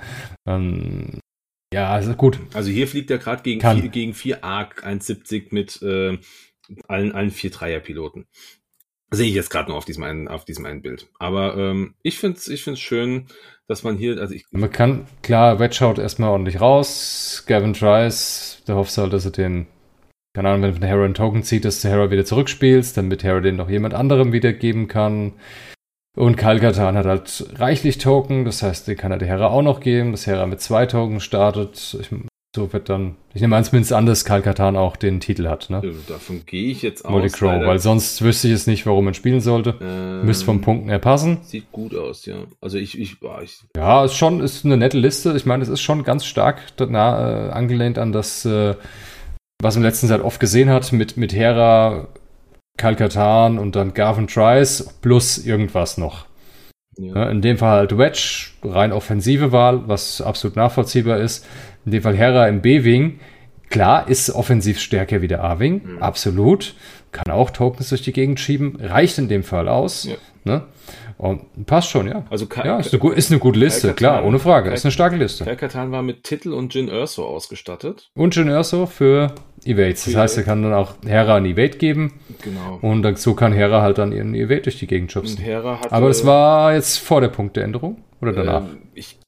Ähm, 0.48 1.20
ja, 1.74 1.90
also 1.90 2.14
gut. 2.14 2.40
Also 2.54 2.72
hier 2.72 2.88
fliegt 2.88 3.12
er 3.12 3.20
gerade 3.20 3.44
gegen, 3.44 3.62
vier, 3.62 3.90
gegen 3.90 4.14
vier 4.14 4.44
ARC 4.44 4.84
1,70 4.84 5.48
mit 5.52 5.82
äh, 5.84 6.18
allen, 6.88 7.12
allen 7.14 7.32
vier 7.32 7.52
Dreierpiloten. 7.52 8.26
Sehe 9.12 9.28
ich 9.28 9.36
jetzt 9.36 9.50
gerade 9.50 9.70
nur 9.70 9.78
auf 9.78 9.86
diesem 9.86 10.04
einen, 10.04 10.28
auf 10.28 10.46
diesem 10.46 10.66
einen 10.66 10.82
Bild. 10.82 11.08
Aber 11.18 11.58
ähm, 11.58 11.96
ich 12.04 12.20
finde 12.20 12.38
es 12.38 12.48
ich 12.48 12.64
find's 12.64 12.80
schön, 12.80 13.28
dass 13.68 13.84
man 13.84 13.98
hier, 13.98 14.20
also 14.20 14.34
ich. 14.34 14.46
Man 14.52 14.72
kann, 14.72 15.08
klar, 15.24 15.60
Red 15.60 15.74
schaut 15.74 15.98
erstmal 15.98 16.30
ordentlich 16.30 16.62
raus. 16.62 17.44
Gavin 17.48 17.74
Trice, 17.74 18.64
der 18.68 18.76
hofft 18.76 18.96
halt, 18.98 19.14
dass 19.14 19.26
er 19.26 19.32
den 19.32 19.68
keine 20.36 20.50
Ahnung, 20.50 20.62
wenn 20.62 20.74
von 20.74 20.84
Hera 20.84 21.04
einen 21.04 21.16
Token 21.16 21.44
zieht, 21.44 21.66
dass 21.66 21.82
du 21.82 21.90
Hera 21.90 22.12
wieder 22.12 22.24
zurückspielst, 22.24 22.96
damit 22.96 23.24
Hera 23.24 23.40
den 23.40 23.56
noch 23.56 23.70
jemand 23.70 23.94
anderem 23.94 24.32
wiedergeben 24.32 24.88
kann. 24.88 25.34
Und 26.16 26.38
Kalkatan 26.38 26.96
hat 26.98 27.06
halt 27.06 27.60
reichlich 27.60 27.98
Token, 27.98 28.46
das 28.46 28.62
heißt, 28.62 28.88
den 28.88 28.98
kann 28.98 29.12
er 29.12 29.18
der 29.18 29.28
Hera 29.28 29.48
auch 29.48 29.62
noch 29.62 29.80
geben, 29.80 30.12
dass 30.12 30.28
Hera 30.28 30.46
mit 30.46 30.62
zwei 30.62 30.86
Token 30.86 31.20
startet. 31.20 31.98
Ich, 32.00 32.10
so 32.56 32.74
wird 32.74 32.90
dann, 32.90 33.16
ich 33.34 33.42
nehme 33.42 33.56
an, 33.56 33.64
zumindest 33.64 33.94
an, 33.94 34.06
dass 34.06 34.26
Kalkatan 34.26 34.76
auch 34.76 34.96
den 34.96 35.20
Titel 35.20 35.48
hat. 35.48 35.70
Ne? 35.70 35.82
Davon 36.08 36.44
gehe 36.46 36.72
ich 36.72 36.82
jetzt 36.82 37.06
aus. 37.06 37.12
Molly 37.12 37.30
Crow, 37.30 37.66
weil 37.66 37.80
sonst 37.80 38.22
wüsste 38.24 38.48
ich 38.48 38.56
es 38.56 38.66
nicht, 38.66 38.86
warum 38.86 39.06
man 39.06 39.14
spielen 39.14 39.40
sollte. 39.40 39.76
Ähm, 39.82 40.26
Müsste 40.26 40.46
vom 40.46 40.62
Punkten 40.62 40.90
her 40.90 41.00
passen. 41.00 41.40
Sieht 41.44 41.72
gut 41.72 41.96
aus, 41.96 42.26
ja. 42.26 42.46
Also 42.60 42.78
ich, 42.78 43.00
ich, 43.00 43.20
boah, 43.20 43.42
ich 43.44 43.60
Ja, 43.76 44.04
ist 44.04 44.16
schon, 44.16 44.40
ist 44.40 44.66
eine 44.66 44.78
nette 44.78 44.98
Liste. 44.98 45.34
Ich 45.36 45.46
meine, 45.46 45.62
es 45.62 45.70
ist 45.70 45.82
schon 45.82 46.04
ganz 46.04 46.26
stark 46.26 46.62
nah, 46.80 47.50
äh, 47.50 47.52
angelehnt 47.52 48.00
an 48.00 48.12
das 48.12 48.46
äh, 48.46 48.74
was 49.62 49.76
man 49.76 49.84
letzten 49.84 50.08
Zeit 50.08 50.22
oft 50.22 50.40
gesehen 50.40 50.70
hat, 50.70 50.94
mit, 50.94 51.18
mit 51.18 51.34
Hera, 51.34 52.08
Kalkatan 52.78 53.60
und 53.60 53.76
dann 53.76 53.94
Garvin 53.94 54.28
Trice 54.28 54.96
plus 55.02 55.38
irgendwas 55.38 55.98
noch. 55.98 56.29
Ja. 57.00 57.16
Ja, 57.16 57.30
in 57.30 57.42
dem 57.42 57.58
Fall 57.58 57.78
halt 57.78 57.98
Wedge, 57.98 58.50
rein 58.62 58.92
offensive 58.92 59.52
Wahl, 59.52 59.88
was 59.88 60.22
absolut 60.22 60.58
nachvollziehbar 60.58 61.18
ist. 61.20 61.48
In 61.86 61.92
dem 61.92 62.02
Fall 62.02 62.16
Hera 62.16 62.48
im 62.48 62.62
B-Wing. 62.62 63.20
Klar, 63.70 64.10
ist 64.10 64.32
offensiv 64.32 64.80
stärker 64.80 65.22
wie 65.22 65.28
der 65.28 65.44
A-Wing, 65.44 65.82
mhm. 65.84 66.04
absolut. 66.04 66.76
Kann 67.12 67.32
auch 67.32 67.52
Tokens 67.52 67.90
durch 67.90 68.02
die 68.02 68.12
Gegend 68.12 68.40
schieben, 68.40 68.78
reicht 68.82 69.18
in 69.18 69.30
dem 69.30 69.44
Fall 69.44 69.68
aus. 69.68 70.06
Ja. 70.06 70.16
Ne? 70.44 70.64
Und 71.18 71.66
passt 71.66 71.90
schon, 71.90 72.08
ja. 72.08 72.26
Also 72.30 72.48
ja, 72.64 72.80
ist 72.80 72.94
eine, 72.94 73.14
ist 73.14 73.30
eine 73.30 73.40
gute 73.40 73.60
Liste, 73.60 73.94
klar, 73.94 74.24
ohne 74.24 74.40
Frage. 74.40 74.72
ist 74.72 74.86
eine 74.86 74.92
starke 74.92 75.18
Liste. 75.18 75.44
Kalkatan 75.44 75.92
war 75.92 76.02
mit 76.02 76.24
Titel 76.24 76.54
und 76.54 76.74
Jin 76.74 76.90
Urso 76.90 77.26
ausgestattet. 77.26 78.10
Und 78.16 78.36
Jin 78.36 78.50
Urso 78.50 78.86
für 78.86 79.34
Evades. 79.66 80.06
Das 80.06 80.16
heißt, 80.16 80.38
er 80.38 80.44
kann 80.44 80.64
dann 80.64 80.74
auch 80.74 80.96
Hera 81.06 81.36
ein 81.36 81.46
Evade 81.46 81.78
geben. 81.78 82.14
Genau. 82.42 82.80
Und 82.82 83.02
dann, 83.04 83.16
so 83.16 83.34
kann 83.34 83.54
Hera 83.54 83.82
halt 83.82 83.98
dann 83.98 84.12
ihren 84.12 84.34
Evade 84.36 84.62
durch 84.62 84.80
die 84.80 84.88
Gegend 84.88 85.12
schubsen. 85.12 85.40
Hatte, 85.44 85.92
Aber 85.92 86.08
das 86.08 86.26
war 86.26 86.74
jetzt 86.74 86.98
vor 86.98 87.22
der 87.22 87.30
Punkteänderung 87.30 88.04
oder 88.22 88.34
danach? 88.34 88.62
Ähm, 88.62 88.84
ich 88.94 89.20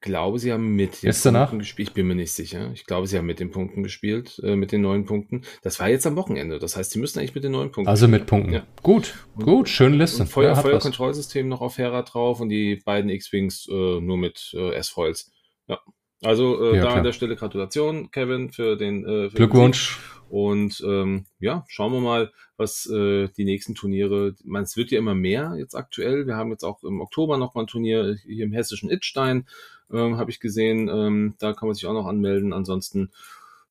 glaube, 0.00 0.38
sie 0.38 0.52
haben 0.52 0.74
mit 0.76 1.02
den 1.02 1.10
Punkten 1.10 1.22
danach? 1.24 1.58
gespielt. 1.58 1.88
Ich 1.88 1.94
bin 1.94 2.06
mir 2.06 2.14
nicht 2.14 2.32
sicher. 2.32 2.70
Ich 2.72 2.86
glaube, 2.86 3.06
sie 3.06 3.18
haben 3.18 3.26
mit 3.26 3.40
den 3.40 3.50
Punkten 3.50 3.82
gespielt, 3.82 4.40
äh, 4.42 4.56
mit 4.56 4.72
den 4.72 4.80
neuen 4.80 5.04
Punkten. 5.04 5.42
Das 5.62 5.78
war 5.78 5.88
jetzt 5.88 6.06
am 6.06 6.16
Wochenende. 6.16 6.58
Das 6.58 6.76
heißt, 6.76 6.92
sie 6.92 6.98
müssen 6.98 7.18
eigentlich 7.18 7.34
mit 7.34 7.44
den 7.44 7.52
neuen 7.52 7.70
Punkten. 7.70 7.90
Also 7.90 8.08
mit 8.08 8.26
Punkten. 8.26 8.52
Ja. 8.52 8.62
Gut, 8.82 9.14
und, 9.36 9.44
gut, 9.44 9.68
schöne 9.68 9.96
Liste. 9.96 10.26
Feuer, 10.26 10.54
ja, 10.54 10.54
Feuerkontrollsystem 10.56 11.48
noch 11.48 11.60
auf 11.60 11.78
Hera 11.78 12.02
drauf 12.02 12.40
und 12.40 12.48
die 12.48 12.76
beiden 12.76 13.10
X-Wings 13.10 13.68
äh, 13.70 14.00
nur 14.00 14.16
mit 14.16 14.52
äh, 14.54 14.74
S-Foils. 14.74 15.32
Ja. 15.68 15.78
Also 16.22 16.62
äh, 16.62 16.76
ja, 16.76 16.82
da 16.82 16.88
klar. 16.88 16.96
an 16.98 17.04
der 17.04 17.12
Stelle 17.12 17.36
Gratulation, 17.36 18.10
Kevin, 18.10 18.50
für 18.50 18.76
den 18.76 19.04
äh, 19.04 19.30
für 19.30 19.36
Glückwunsch. 19.36 19.98
Den 19.98 20.20
und 20.30 20.80
ähm, 20.86 21.26
ja, 21.40 21.64
schauen 21.66 21.92
wir 21.92 22.00
mal, 22.00 22.30
was 22.56 22.86
äh, 22.86 23.28
die 23.36 23.44
nächsten 23.44 23.74
Turniere. 23.74 24.36
Man, 24.44 24.62
es 24.62 24.76
wird 24.76 24.92
ja 24.92 24.98
immer 24.98 25.14
mehr 25.14 25.56
jetzt 25.58 25.74
aktuell. 25.74 26.26
Wir 26.26 26.36
haben 26.36 26.50
jetzt 26.50 26.62
auch 26.62 26.84
im 26.84 27.00
Oktober 27.00 27.36
noch 27.36 27.54
mal 27.54 27.62
ein 27.62 27.66
Turnier 27.66 28.16
hier 28.24 28.44
im 28.44 28.52
hessischen 28.52 28.90
Ittstein 28.90 29.46
ähm, 29.92 30.18
habe 30.18 30.30
ich 30.30 30.40
gesehen. 30.40 30.88
Ähm, 30.88 31.34
da 31.38 31.52
kann 31.52 31.68
man 31.68 31.74
sich 31.74 31.86
auch 31.86 31.92
noch 31.92 32.06
anmelden. 32.06 32.52
Ansonsten 32.52 33.10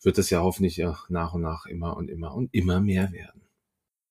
wird 0.01 0.17
es 0.17 0.29
ja 0.29 0.41
hoffentlich 0.41 0.77
ja 0.77 0.97
nach 1.09 1.33
und 1.33 1.41
nach 1.41 1.65
immer 1.65 1.97
und 1.97 2.09
immer 2.09 2.33
und 2.33 2.53
immer 2.53 2.79
mehr 2.79 3.11
werden. 3.11 3.38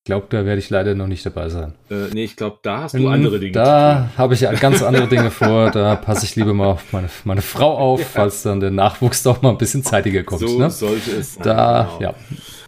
Ich 0.08 0.10
glaube, 0.10 0.26
da 0.30 0.46
werde 0.46 0.58
ich 0.58 0.70
leider 0.70 0.94
noch 0.94 1.06
nicht 1.06 1.26
dabei 1.26 1.50
sein. 1.50 1.74
Äh, 1.90 2.08
nee, 2.14 2.24
ich 2.24 2.34
glaube, 2.34 2.60
da 2.62 2.80
hast 2.80 2.94
du 2.94 3.00
hm, 3.00 3.08
andere 3.08 3.38
Dinge. 3.38 3.52
Da 3.52 4.08
habe 4.16 4.32
ich 4.32 4.40
ganz 4.58 4.82
andere 4.82 5.06
Dinge 5.10 5.30
vor. 5.30 5.70
Da 5.70 5.96
passe 5.96 6.24
ich 6.24 6.34
lieber 6.34 6.54
mal 6.54 6.68
auf 6.68 6.94
meine, 6.94 7.10
meine 7.24 7.42
Frau 7.42 7.76
auf, 7.76 8.00
ja. 8.00 8.06
falls 8.06 8.42
dann 8.42 8.60
der 8.60 8.70
Nachwuchs 8.70 9.22
doch 9.22 9.42
mal 9.42 9.50
ein 9.50 9.58
bisschen 9.58 9.82
zeitiger 9.82 10.22
kommt. 10.22 10.40
So 10.40 10.58
ne? 10.58 10.70
sollte 10.70 11.10
es 11.10 11.34
sein. 11.34 11.44
Da, 11.44 11.98
genau. 11.98 12.10
ja. 12.10 12.14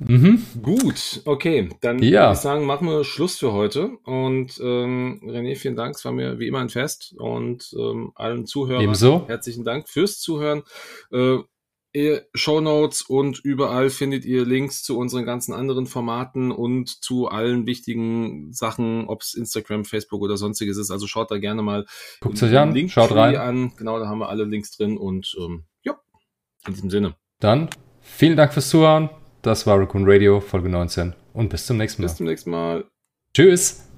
Mhm. 0.06 0.42
Gut, 0.60 1.22
okay. 1.24 1.70
Dann 1.80 2.02
ja. 2.02 2.24
würde 2.24 2.32
ich 2.34 2.40
sagen, 2.40 2.66
machen 2.66 2.86
wir 2.86 3.04
Schluss 3.04 3.38
für 3.38 3.54
heute. 3.54 3.88
Und 4.04 4.60
ähm, 4.62 5.22
René, 5.24 5.56
vielen 5.56 5.76
Dank. 5.76 5.94
Es 5.96 6.04
war 6.04 6.12
mir 6.12 6.38
wie 6.40 6.46
immer 6.46 6.60
ein 6.60 6.68
Fest. 6.68 7.14
Und 7.16 7.74
ähm, 7.74 8.12
allen 8.16 8.44
Zuhörern 8.44 8.82
Ebenso. 8.82 9.24
herzlichen 9.28 9.64
Dank 9.64 9.88
fürs 9.88 10.18
Zuhören. 10.20 10.62
Äh, 11.10 11.38
Show 12.34 12.60
Notes 12.60 13.02
und 13.02 13.40
überall 13.40 13.90
findet 13.90 14.24
ihr 14.24 14.44
Links 14.44 14.82
zu 14.82 14.96
unseren 14.96 15.24
ganzen 15.24 15.52
anderen 15.52 15.86
Formaten 15.86 16.52
und 16.52 16.88
zu 16.88 17.28
allen 17.28 17.66
wichtigen 17.66 18.52
Sachen, 18.52 19.08
ob 19.08 19.22
es 19.22 19.34
Instagram, 19.34 19.84
Facebook 19.84 20.22
oder 20.22 20.36
sonstiges 20.36 20.76
ist. 20.76 20.90
Also 20.92 21.08
schaut 21.08 21.30
da 21.30 21.38
gerne 21.38 21.62
mal 21.62 21.86
Guckt 22.20 22.40
euch 22.42 22.56
an, 22.56 22.72
Link 22.72 22.92
schaut 22.92 23.12
rein. 23.12 23.36
an. 23.36 23.72
Genau, 23.76 23.98
da 23.98 24.06
haben 24.06 24.20
wir 24.20 24.28
alle 24.28 24.44
Links 24.44 24.70
drin 24.76 24.96
und 24.96 25.34
ähm, 25.40 25.64
ja, 25.82 25.98
in 26.66 26.74
diesem 26.74 26.90
Sinne. 26.90 27.16
Dann 27.40 27.68
vielen 28.00 28.36
Dank 28.36 28.52
fürs 28.52 28.68
Zuhören. 28.68 29.10
Das 29.42 29.66
war 29.66 29.80
Raccoon 29.80 30.04
Radio, 30.06 30.40
Folge 30.40 30.68
19 30.68 31.14
und 31.32 31.48
bis 31.48 31.66
zum 31.66 31.76
nächsten 31.76 32.02
Mal. 32.02 32.08
Bis 32.08 32.16
zum 32.16 32.26
nächsten 32.26 32.50
Mal. 32.50 32.84
Tschüss. 33.34 33.89